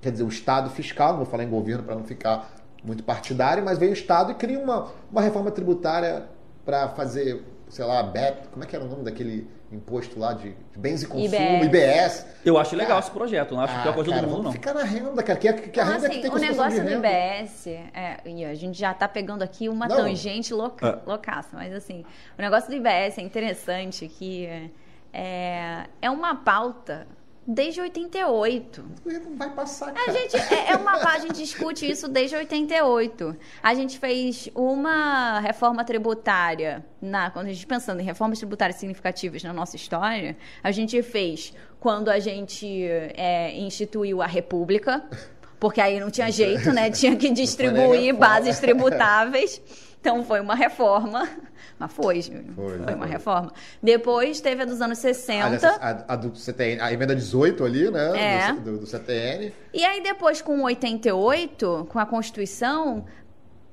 quer 0.02 0.12
dizer, 0.14 0.24
o 0.24 0.30
Estado 0.30 0.70
fiscal, 0.72 1.10
não 1.10 1.18
vou 1.18 1.26
falar 1.28 1.44
em 1.44 1.50
governo 1.50 1.84
para 1.84 1.94
não 1.94 2.04
ficar 2.04 2.56
muito 2.84 3.04
partidário, 3.04 3.64
mas 3.64 3.78
vem 3.78 3.90
o 3.90 3.94
Estado 3.94 4.32
e 4.32 4.36
cria 4.36 4.60
uma, 4.60 4.92
uma 5.12 5.22
reforma 5.22 5.52
tributária 5.52 6.26
para 6.66 6.90
fazer, 6.90 7.44
sei 7.68 7.84
lá, 7.86 8.02
BEP, 8.04 8.48
como 8.52 8.64
é 8.64 8.68
que 8.68 8.76
era 8.76 8.86
o 8.86 8.88
nome 8.88 9.04
daquele 9.04 9.48
imposto 9.72 10.20
lá 10.20 10.34
de, 10.34 10.50
de 10.72 10.80
bens 10.80 11.04
e 11.04 11.08
consumo, 11.08 11.64
IBS. 11.64 11.66
IBS. 11.66 12.26
Eu 12.44 12.58
acho 12.58 12.76
legal 12.76 12.90
Cara, 12.90 13.00
esse 13.02 13.12
projeto. 13.12 13.54
Não 13.54 13.62
acho 13.62 13.74
que 13.74 13.80
é 13.80 13.84
ah, 13.84 13.86
uma 13.86 13.94
coisa 13.94 14.10
cara, 14.10 14.22
do 14.26 14.30
mundo, 14.32 14.44
não. 14.44 14.52
ficar 14.52 14.74
na 14.74 14.84
renda, 14.84 15.22
cara. 15.22 15.38
Que, 15.38 15.48
a- 15.48 15.54
que 15.54 15.80
a 15.80 15.84
Então, 15.84 15.86
renda 15.94 15.94
é 15.94 16.10
assim, 16.10 16.16
que 16.16 16.22
tem 16.24 16.32
o 16.32 16.40
negócio 16.40 16.84
do. 16.84 16.90
IBS, 16.92 17.68
é, 17.68 18.18
e 18.26 18.46
a 18.46 18.56
gente 18.56 18.80
já 18.80 18.94
tá 18.96 19.08
pegando 19.08 19.44
aqui 19.44 19.70
uma 19.70 19.88
Não. 19.88 19.98
tangente 19.98 20.54
louca, 20.56 21.02
É. 21.06 21.10
loucaça, 21.10 21.50
mas 21.54 21.72
assim, 21.74 22.04
o 22.38 22.42
negócio 22.42 22.68
do 22.70 22.76
IBS 22.76 23.20
é 23.20 23.22
interessante 23.22 24.08
que 24.08 24.48
é, 25.14 25.86
é 26.02 26.10
uma 26.10 26.36
pauta 26.36 27.06
desde 27.50 27.82
88. 27.82 28.86
Não 29.04 29.36
vai 29.36 29.50
passar, 29.50 29.90
A 29.90 29.92
cara. 29.94 30.12
gente, 30.14 30.38
é, 30.38 30.72
é 30.72 30.76
uma 30.76 30.92
a 30.92 31.18
gente 31.18 31.34
discute 31.34 31.90
isso 31.90 32.08
desde 32.08 32.36
88. 32.36 33.36
A 33.64 33.74
gente 33.74 33.98
fez 33.98 34.50
uma 34.54 35.40
reforma 35.40 35.84
tributária, 35.84 36.86
na, 37.02 37.32
quando 37.32 37.48
a 37.48 37.52
gente 37.52 37.66
pensando 37.66 38.02
em 38.02 38.04
reformas 38.04 38.38
tributárias 38.38 38.78
significativas 38.78 39.44
na 39.44 39.52
nossa 39.52 39.76
história, 39.76 40.38
a 40.64 40.72
gente 40.72 41.02
fez 41.02 41.52
quando 41.80 42.10
a 42.10 42.20
gente 42.20 42.86
é, 43.16 43.58
instituiu 43.58 44.22
a 44.22 44.28
República, 44.28 45.04
porque 45.60 45.82
aí 45.82 46.00
não 46.00 46.12
tinha 46.12 46.30
jeito, 46.32 46.72
né? 46.72 46.92
Tinha 46.92 47.16
que 47.16 47.32
distribuir 47.32 48.16
bases 48.16 48.60
tributáveis. 48.60 49.60
Então 50.00 50.24
foi 50.24 50.40
uma 50.40 50.56
reforma. 50.56 51.28
Mas 51.78 51.94
foi, 51.94 52.22
Júlio. 52.22 52.54
Foi, 52.56 52.78
Foi, 52.78 52.84
foi. 52.86 52.94
uma 52.94 53.06
reforma. 53.06 53.54
Depois 53.82 54.42
teve 54.42 54.64
a 54.64 54.66
dos 54.66 54.82
anos 54.82 54.98
60. 54.98 55.68
A, 55.68 55.90
a, 55.92 56.14
a 56.14 56.16
do 56.16 56.36
CTN, 56.36 56.82
a 56.82 56.92
emenda 56.92 57.16
18 57.16 57.64
ali, 57.64 57.90
né? 57.90 58.48
É. 58.50 58.54
Do, 58.54 58.60
do, 58.60 58.78
do 58.80 58.86
CTN. 58.86 59.54
E 59.74 59.84
aí 59.84 60.02
depois, 60.02 60.42
com 60.42 60.62
88, 60.64 61.88
com 61.90 62.00
a 62.00 62.06
Constituição, 62.06 63.06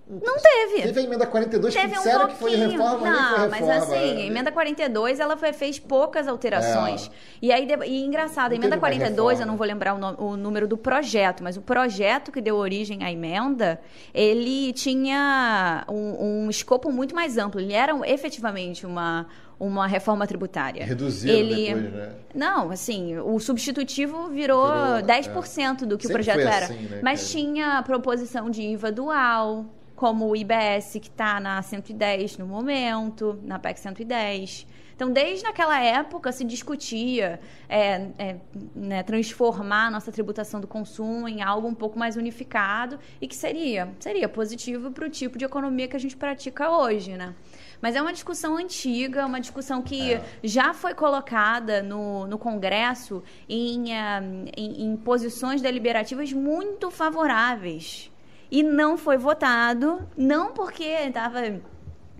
não 0.08 0.36
teve. 0.38 0.82
Teve 0.82 1.00
a 1.00 1.02
emenda 1.02 1.26
42 1.26 1.74
que 1.74 1.80
Teve 1.80 1.92
um 1.94 1.96
disseram 1.96 2.26
pouquinho. 2.28 2.38
que 2.38 2.56
foi 2.56 2.66
reforma, 2.76 2.98
nem 3.10 3.12
foi 3.12 3.22
não, 3.22 3.30
reforma. 3.30 3.48
mas 3.48 3.68
assim, 3.82 4.14
né? 4.14 4.22
a 4.22 4.26
emenda 4.26 4.52
42, 4.52 5.18
ela 5.20 5.36
foi, 5.36 5.52
fez 5.52 5.78
poucas 5.80 6.28
alterações. 6.28 7.10
E 7.42 7.50
aí, 7.50 7.66
e 7.86 8.04
engraçado, 8.04 8.46
a 8.46 8.48
Não 8.50 8.56
emenda 8.56 8.76
teve 8.76 8.80
mais 8.82 8.94
42, 8.98 9.40
eu 9.40 9.46
não 9.46 9.56
vou 9.56 9.66
lembrar 9.66 9.94
o, 9.94 9.98
no- 9.98 10.20
o 10.32 10.36
número 10.36 10.68
do 10.68 10.76
projeto, 10.76 11.42
mas 11.42 11.56
o 11.56 11.60
projeto 11.60 12.30
que 12.30 12.40
deu 12.40 12.54
origem 12.56 13.02
à 13.02 13.10
emenda, 13.10 13.80
ele 14.14 14.72
tinha 14.72 15.84
um, 15.88 16.44
um 16.44 16.50
escopo 16.50 16.92
muito 16.92 17.14
mais 17.14 17.36
amplo. 17.36 17.60
Ele 17.60 17.72
era 17.72 17.92
efetivamente 18.08 18.86
uma, 18.86 19.26
uma 19.58 19.86
reforma 19.86 20.26
tributária. 20.26 20.84
Reduziram 20.84 21.34
ele... 21.36 21.74
depois, 21.74 21.92
né? 21.92 22.12
Não, 22.34 22.70
assim, 22.70 23.18
o 23.18 23.38
substitutivo 23.40 24.28
virou, 24.28 24.66
Virou, 24.66 25.02
10% 25.02 25.84
do 25.86 25.96
que 25.98 26.06
Sempre 26.06 26.22
o 26.22 26.24
projeto 26.24 26.46
era. 26.46 26.66
assim, 26.66 26.74
né, 26.82 27.00
Mas 27.02 27.20
cara? 27.22 27.32
tinha 27.32 27.82
proposição 27.82 28.50
de 28.50 28.62
IVA 28.62 28.92
dual, 28.92 29.64
como 29.96 30.28
o 30.28 30.36
IBS, 30.36 30.92
que 30.92 31.08
está 31.08 31.40
na 31.40 31.60
110 31.62 32.36
no 32.38 32.46
momento, 32.46 33.40
na 33.42 33.58
PEC 33.58 33.80
110. 33.80 34.66
Então, 34.94 35.12
desde 35.12 35.46
aquela 35.46 35.78
época 35.82 36.32
se 36.32 36.42
discutia 36.42 37.38
é, 37.68 38.08
é, 38.18 38.36
né, 38.74 39.02
transformar 39.02 39.88
a 39.88 39.90
nossa 39.90 40.10
tributação 40.10 40.58
do 40.58 40.66
consumo 40.66 41.28
em 41.28 41.42
algo 41.42 41.68
um 41.68 41.74
pouco 41.74 41.98
mais 41.98 42.16
unificado 42.16 42.98
e 43.20 43.28
que 43.28 43.36
seria, 43.36 43.92
seria 44.00 44.26
positivo 44.26 44.90
para 44.90 45.04
o 45.06 45.10
tipo 45.10 45.36
de 45.36 45.44
economia 45.44 45.86
que 45.86 45.96
a 45.96 45.98
gente 46.00 46.16
pratica 46.16 46.70
hoje, 46.70 47.12
né? 47.12 47.34
Mas 47.78 47.94
é 47.94 48.00
uma 48.00 48.12
discussão 48.12 48.56
antiga, 48.56 49.26
uma 49.26 49.38
discussão 49.38 49.82
que 49.82 50.14
É. 50.14 50.24
já 50.42 50.72
foi 50.72 50.94
colocada 50.94 51.82
no, 51.82 52.26
no 52.26 52.38
Congresso 52.38 53.22
em, 53.46 53.94
ah, 53.94 54.22
em, 54.56 54.84
em 54.86 54.96
posições 54.96 55.60
deliberativas 55.60 56.32
muito 56.32 56.90
favoráveis. 56.90 58.10
E 58.50 58.62
não 58.62 58.96
foi 58.96 59.16
votado, 59.16 60.08
não 60.16 60.52
porque 60.52 60.84
estava 60.84 61.40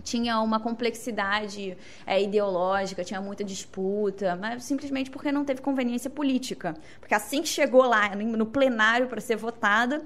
tinha 0.07 0.39
uma 0.39 0.57
complexidade 0.57 1.77
é, 2.05 2.21
ideológica, 2.21 3.03
tinha 3.03 3.19
muita 3.19 3.43
disputa, 3.43 4.37
mas 4.37 4.63
simplesmente 4.63 5.11
porque 5.11 5.33
não 5.33 5.43
teve 5.43 5.61
conveniência 5.61 6.09
política. 6.09 6.75
Porque 7.01 7.13
assim 7.13 7.41
que 7.41 7.49
chegou 7.49 7.83
lá 7.83 8.15
no 8.15 8.45
plenário 8.45 9.07
para 9.07 9.19
ser 9.19 9.35
votada, 9.35 10.05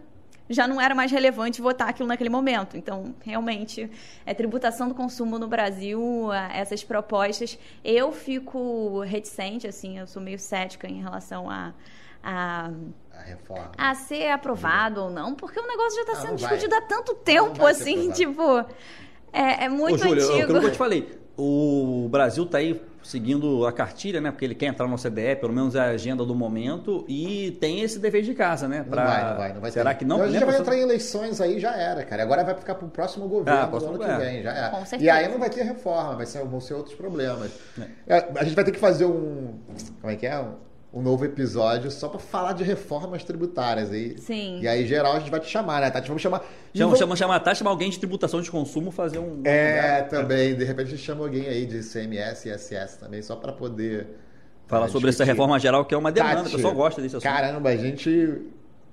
já 0.49 0.67
não 0.67 0.81
era 0.81 0.93
mais 0.95 1.11
relevante 1.11 1.61
votar 1.61 1.89
aquilo 1.89 2.07
naquele 2.07 2.29
momento. 2.29 2.77
Então, 2.77 3.13
realmente, 3.21 3.89
é 4.25 4.33
tributação 4.33 4.87
do 4.87 4.95
consumo 4.95 5.37
no 5.37 5.47
Brasil, 5.47 6.29
essas 6.53 6.83
propostas, 6.83 7.57
eu 7.83 8.11
fico 8.11 9.01
reticente, 9.01 9.67
assim, 9.67 9.99
eu 9.99 10.07
sou 10.07 10.21
meio 10.21 10.39
cética 10.39 10.87
em 10.87 10.99
relação 10.99 11.49
a, 11.49 11.73
a 12.23 12.71
a 13.21 13.23
reforma. 13.23 13.71
A 13.77 13.95
ser 13.95 14.29
aprovado 14.29 15.01
ou 15.03 15.09
não, 15.09 15.35
porque 15.35 15.59
o 15.59 15.67
negócio 15.67 15.95
já 15.95 16.01
está 16.01 16.15
sendo 16.15 16.35
discutido 16.35 16.73
há 16.75 16.81
tanto 16.81 17.13
tempo, 17.15 17.65
assim, 17.65 18.11
tipo. 18.11 18.41
É, 19.31 19.65
é 19.65 19.69
muito 19.69 19.95
Ô, 19.95 20.09
Júlio, 20.09 20.23
antigo. 20.23 20.43
Aquilo 20.43 20.59
que 20.59 20.65
eu 20.65 20.71
te 20.71 20.77
falei, 20.77 21.19
o 21.37 22.07
Brasil 22.09 22.43
está 22.43 22.57
aí 22.57 22.81
seguindo 23.01 23.65
a 23.65 23.71
cartilha, 23.71 24.21
né? 24.21 24.29
Porque 24.29 24.45
ele 24.45 24.53
quer 24.53 24.67
entrar 24.67 24.87
no 24.87 24.95
CDE, 24.95 25.35
pelo 25.39 25.53
menos 25.53 25.73
é 25.73 25.79
a 25.79 25.85
agenda 25.85 26.25
do 26.25 26.35
momento, 26.35 27.05
e 27.07 27.57
tem 27.59 27.81
esse 27.81 27.97
dever 27.97 28.23
de 28.23 28.33
casa, 28.33 28.67
né? 28.67 28.85
Pra... 28.87 29.03
Não 29.03 29.11
vai, 29.11 29.23
não 29.23 29.37
vai, 29.37 29.53
não 29.53 29.61
vai. 29.61 29.71
Será 29.71 29.91
ter. 29.91 29.99
que 29.99 30.05
não? 30.05 30.17
Então, 30.17 30.27
a 30.27 30.31
gente 30.31 30.39
já 30.39 30.45
vai 30.45 30.59
entrar 30.59 30.75
em 30.75 30.81
eleições 30.81 31.41
aí, 31.41 31.59
já 31.59 31.73
era, 31.75 32.03
cara. 32.03 32.23
Agora 32.23 32.43
vai 32.43 32.55
ficar 32.55 32.75
para 32.75 32.85
o 32.85 32.89
próximo 32.89 33.27
governo 33.27 33.61
ah, 33.61 33.67
próximo 33.67 33.93
ano 33.93 34.03
que 34.03 34.25
vem, 34.25 34.43
já 34.43 34.51
era. 34.51 34.83
E 34.99 35.09
aí 35.09 35.27
não 35.29 35.39
vai 35.39 35.49
ter 35.49 35.63
reforma, 35.63 36.15
vai 36.15 36.25
ser, 36.25 36.43
vão 36.43 36.59
ser 36.59 36.73
outros 36.73 36.95
problemas. 36.95 37.51
É. 38.07 38.17
é. 38.17 38.31
A 38.35 38.43
gente 38.43 38.55
vai 38.55 38.65
ter 38.65 38.71
que 38.71 38.79
fazer 38.79 39.05
um. 39.05 39.59
Como 40.01 40.11
é 40.11 40.15
que 40.15 40.27
é? 40.27 40.37
um 40.39 40.70
novo 40.99 41.23
episódio 41.23 41.89
só 41.91 42.09
para 42.09 42.19
falar 42.19 42.53
de 42.53 42.63
reformas 42.63 43.23
tributárias. 43.23 43.91
aí 43.91 44.17
Sim. 44.17 44.59
E 44.61 44.67
aí, 44.67 44.85
geral, 44.85 45.13
a 45.13 45.19
gente 45.19 45.31
vai 45.31 45.39
te 45.39 45.47
chamar, 45.47 45.79
né, 45.79 45.89
Tati? 45.89 46.07
Vamos 46.07 46.21
chamar. 46.21 46.39
Chama, 46.73 46.85
vamos... 46.87 46.99
chama, 46.99 47.15
chamar 47.15 47.35
a 47.35 47.39
Tati, 47.39 47.59
chamar 47.59 47.71
alguém 47.71 47.89
de 47.89 47.97
tributação 47.97 48.41
de 48.41 48.51
consumo, 48.51 48.91
fazer 48.91 49.19
um. 49.19 49.41
É, 49.45 50.01
também. 50.01 50.55
De 50.55 50.65
repente 50.65 50.87
a 50.87 50.89
gente 50.89 51.03
chama 51.03 51.23
alguém 51.23 51.47
aí 51.47 51.65
de 51.65 51.79
CMS 51.79 52.45
e 52.45 52.53
ISS 52.53 52.97
também, 52.99 53.21
só 53.21 53.35
para 53.35 53.53
poder. 53.53 54.07
Falar 54.67 54.87
sobre 54.87 55.09
discutir. 55.09 55.23
essa 55.23 55.23
reforma 55.23 55.59
geral, 55.59 55.85
que 55.85 55.93
é 55.93 55.97
uma 55.97 56.11
demanda, 56.11 56.43
Tati, 56.43 56.49
o 56.49 56.51
pessoal 56.51 56.73
gosta 56.73 57.01
desse 57.01 57.15
assunto. 57.15 57.31
Caramba, 57.31 57.69
a 57.69 57.77
gente 57.77 58.41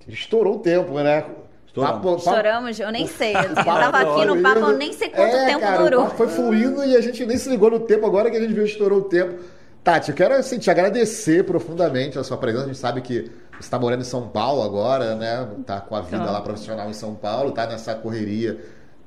estourou 0.07 0.57
o 0.57 0.59
tempo, 0.61 0.95
né? 1.01 1.25
Estouramos. 1.67 1.97
Papo, 1.99 2.17
Estouramos, 2.17 2.81
eu 2.81 2.91
nem 2.93 3.07
sei. 3.07 3.35
Eu 3.37 3.55
tava 3.55 3.99
aqui 3.99 4.25
no 4.25 4.41
papo, 4.41 4.61
eu 4.61 4.77
nem 4.77 4.93
sei 4.93 5.09
quanto 5.09 5.37
é, 5.37 5.47
tempo 5.47 5.61
cara, 5.61 5.83
durou. 5.83 6.11
foi 6.11 6.29
fluindo 6.29 6.85
e 6.85 6.97
a 6.97 7.01
gente 7.01 7.25
nem 7.27 7.37
se 7.37 7.49
ligou 7.49 7.71
no 7.71 7.81
tempo, 7.81 8.07
agora 8.07 8.31
que 8.31 8.37
a 8.37 8.41
gente 8.41 8.53
viu 8.53 8.65
estourou 8.65 9.01
o 9.01 9.05
tempo. 9.05 9.39
Tati, 9.83 10.11
eu 10.11 10.17
quero 10.17 10.35
assim, 10.35 10.59
te 10.59 10.71
agradecer 10.71 11.45
profundamente 11.45 12.19
a 12.19 12.25
sua 12.25 12.37
presença. 12.37 12.65
A 12.65 12.67
gente 12.69 12.79
sabe 12.79 13.01
que 13.01 13.31
você 13.53 13.61
está 13.61 13.79
morando 13.79 14.01
em 14.01 14.05
São 14.05 14.29
Paulo 14.29 14.63
agora, 14.63 15.15
né? 15.15 15.49
Tá 15.67 15.81
com 15.81 15.97
a 15.97 16.01
vida 16.01 16.31
lá 16.31 16.41
profissional 16.41 16.89
em 16.89 16.93
São 16.93 17.15
Paulo, 17.15 17.53
tá 17.53 17.67
nessa 17.67 17.95
correria 17.95 18.59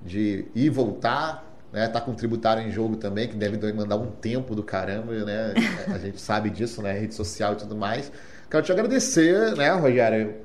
de 0.01 0.45
ir 0.55 0.65
e 0.65 0.69
voltar, 0.69 1.45
né? 1.71 1.87
Tá 1.87 2.01
com 2.01 2.11
o 2.11 2.15
tributário 2.15 2.63
em 2.63 2.71
jogo 2.71 2.95
também, 2.95 3.27
que 3.27 3.35
deve 3.35 3.57
demandar 3.57 3.97
um 3.97 4.07
tempo 4.07 4.55
do 4.55 4.63
caramba, 4.63 5.13
né? 5.23 5.53
A 5.87 5.97
gente 5.97 6.19
sabe 6.19 6.49
disso, 6.49 6.81
né? 6.81 6.93
Rede 6.93 7.13
social 7.13 7.53
e 7.53 7.55
tudo 7.57 7.75
mais. 7.75 8.11
Quero 8.49 8.63
te 8.63 8.71
agradecer, 8.71 9.55
né, 9.55 9.71
Rogério? 9.71 10.35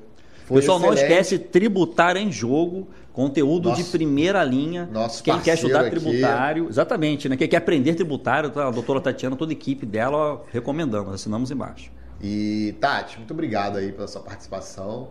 Foi 0.45 0.61
Pessoal, 0.61 0.77
excelente. 0.77 0.99
não 0.99 1.07
esquece 1.07 1.37
tributar 1.39 2.15
em 2.15 2.31
jogo, 2.31 2.87
conteúdo 3.17 3.69
nosso, 3.69 3.83
de 3.83 3.89
primeira 3.89 4.43
linha. 4.43 4.87
Nosso 4.91 5.23
Quem 5.23 5.39
quer 5.39 5.55
estudar 5.55 5.89
tributário, 5.89 6.69
exatamente, 6.69 7.27
né? 7.27 7.35
Quem 7.35 7.47
quer 7.47 7.57
aprender 7.57 7.95
tributário, 7.95 8.51
tá? 8.51 8.67
a 8.67 8.69
doutora 8.69 9.01
Tatiana, 9.01 9.35
toda 9.35 9.51
a 9.51 9.53
equipe 9.53 9.87
dela, 9.87 10.45
recomendamos, 10.53 11.11
assinamos 11.11 11.49
embaixo. 11.49 11.91
E 12.21 12.75
Tati, 12.79 13.17
muito 13.17 13.31
obrigado 13.33 13.77
aí 13.77 13.91
pela 13.91 14.07
sua 14.07 14.21
participação. 14.21 15.09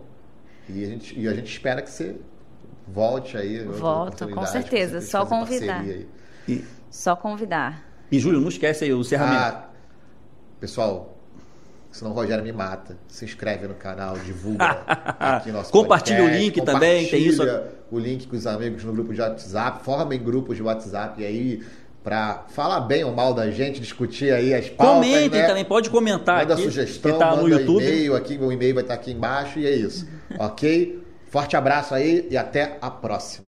E 0.69 0.85
a 0.85 0.87
gente, 0.87 1.19
e 1.19 1.27
a 1.27 1.35
gente 1.35 1.51
espera 1.51 1.83
que 1.83 1.91
você 1.91 2.15
volte 2.87 3.37
aí. 3.37 3.65
Volto, 3.65 4.29
com 4.29 4.47
certeza. 4.47 5.01
Só 5.01 5.27
convidar. 5.27 5.85
E, 6.49 6.65
Só 6.89 7.17
convidar. 7.17 7.85
E 8.11 8.21
Júlio, 8.21 8.41
não 8.41 8.49
esquece 8.49 8.85
aí 8.85 8.93
o 8.93 9.03
cerramento. 9.03 9.37
Ah, 9.37 9.69
pessoal, 10.61 11.16
senão 11.97 12.11
o 12.11 12.15
Rogério 12.15 12.45
me 12.45 12.53
mata. 12.53 12.97
Se 13.09 13.25
inscreve 13.25 13.67
no 13.67 13.75
canal, 13.75 14.19
divulga 14.19 14.83
aqui 15.19 15.51
nosso 15.51 15.73
Compartilha 15.73 16.19
podcast, 16.19 16.39
o 16.39 16.45
link 16.45 16.61
também, 16.63 17.09
tem 17.09 17.23
isso. 17.23 17.43
o 17.91 17.99
link 17.99 18.27
com 18.27 18.37
os 18.37 18.47
amigos 18.47 18.85
no 18.85 18.93
grupo 18.93 19.15
de 19.15 19.21
WhatsApp, 19.21 19.83
formem 19.85 20.23
grupos 20.23 20.57
de 20.57 20.63
WhatsApp 20.63 21.25
aí 21.25 21.63
para 22.05 22.45
falar 22.51 22.81
bem 22.81 23.03
ou 23.03 23.13
mal 23.13 23.35
da 23.35 23.51
gente, 23.51 23.81
discutir 23.81 24.33
aí 24.33 24.55
as 24.55 24.69
pautas, 24.69 25.07
Comentem 25.07 25.41
né? 25.41 25.47
também, 25.47 25.65
pode 25.65 25.91
comentar 25.91 26.39
manda 26.39 26.55
aqui. 26.55 26.63
sugestão, 26.63 27.19
tá 27.19 27.31
manda 27.31 27.43
no 27.43 27.49
YouTube. 27.49 27.83
e-mail 27.83 28.15
aqui, 28.15 28.39
meu 28.39 28.53
e-mail 28.53 28.75
vai 28.75 28.85
estar 28.85 28.95
aqui 28.95 29.11
embaixo 29.11 29.59
e 29.59 29.67
é 29.67 29.75
isso. 29.75 30.07
ok? 30.39 31.03
Forte 31.29 31.57
abraço 31.57 31.95
aí 31.95 32.29
e 32.31 32.37
até 32.37 32.79
a 32.81 32.91
próxima. 32.91 33.45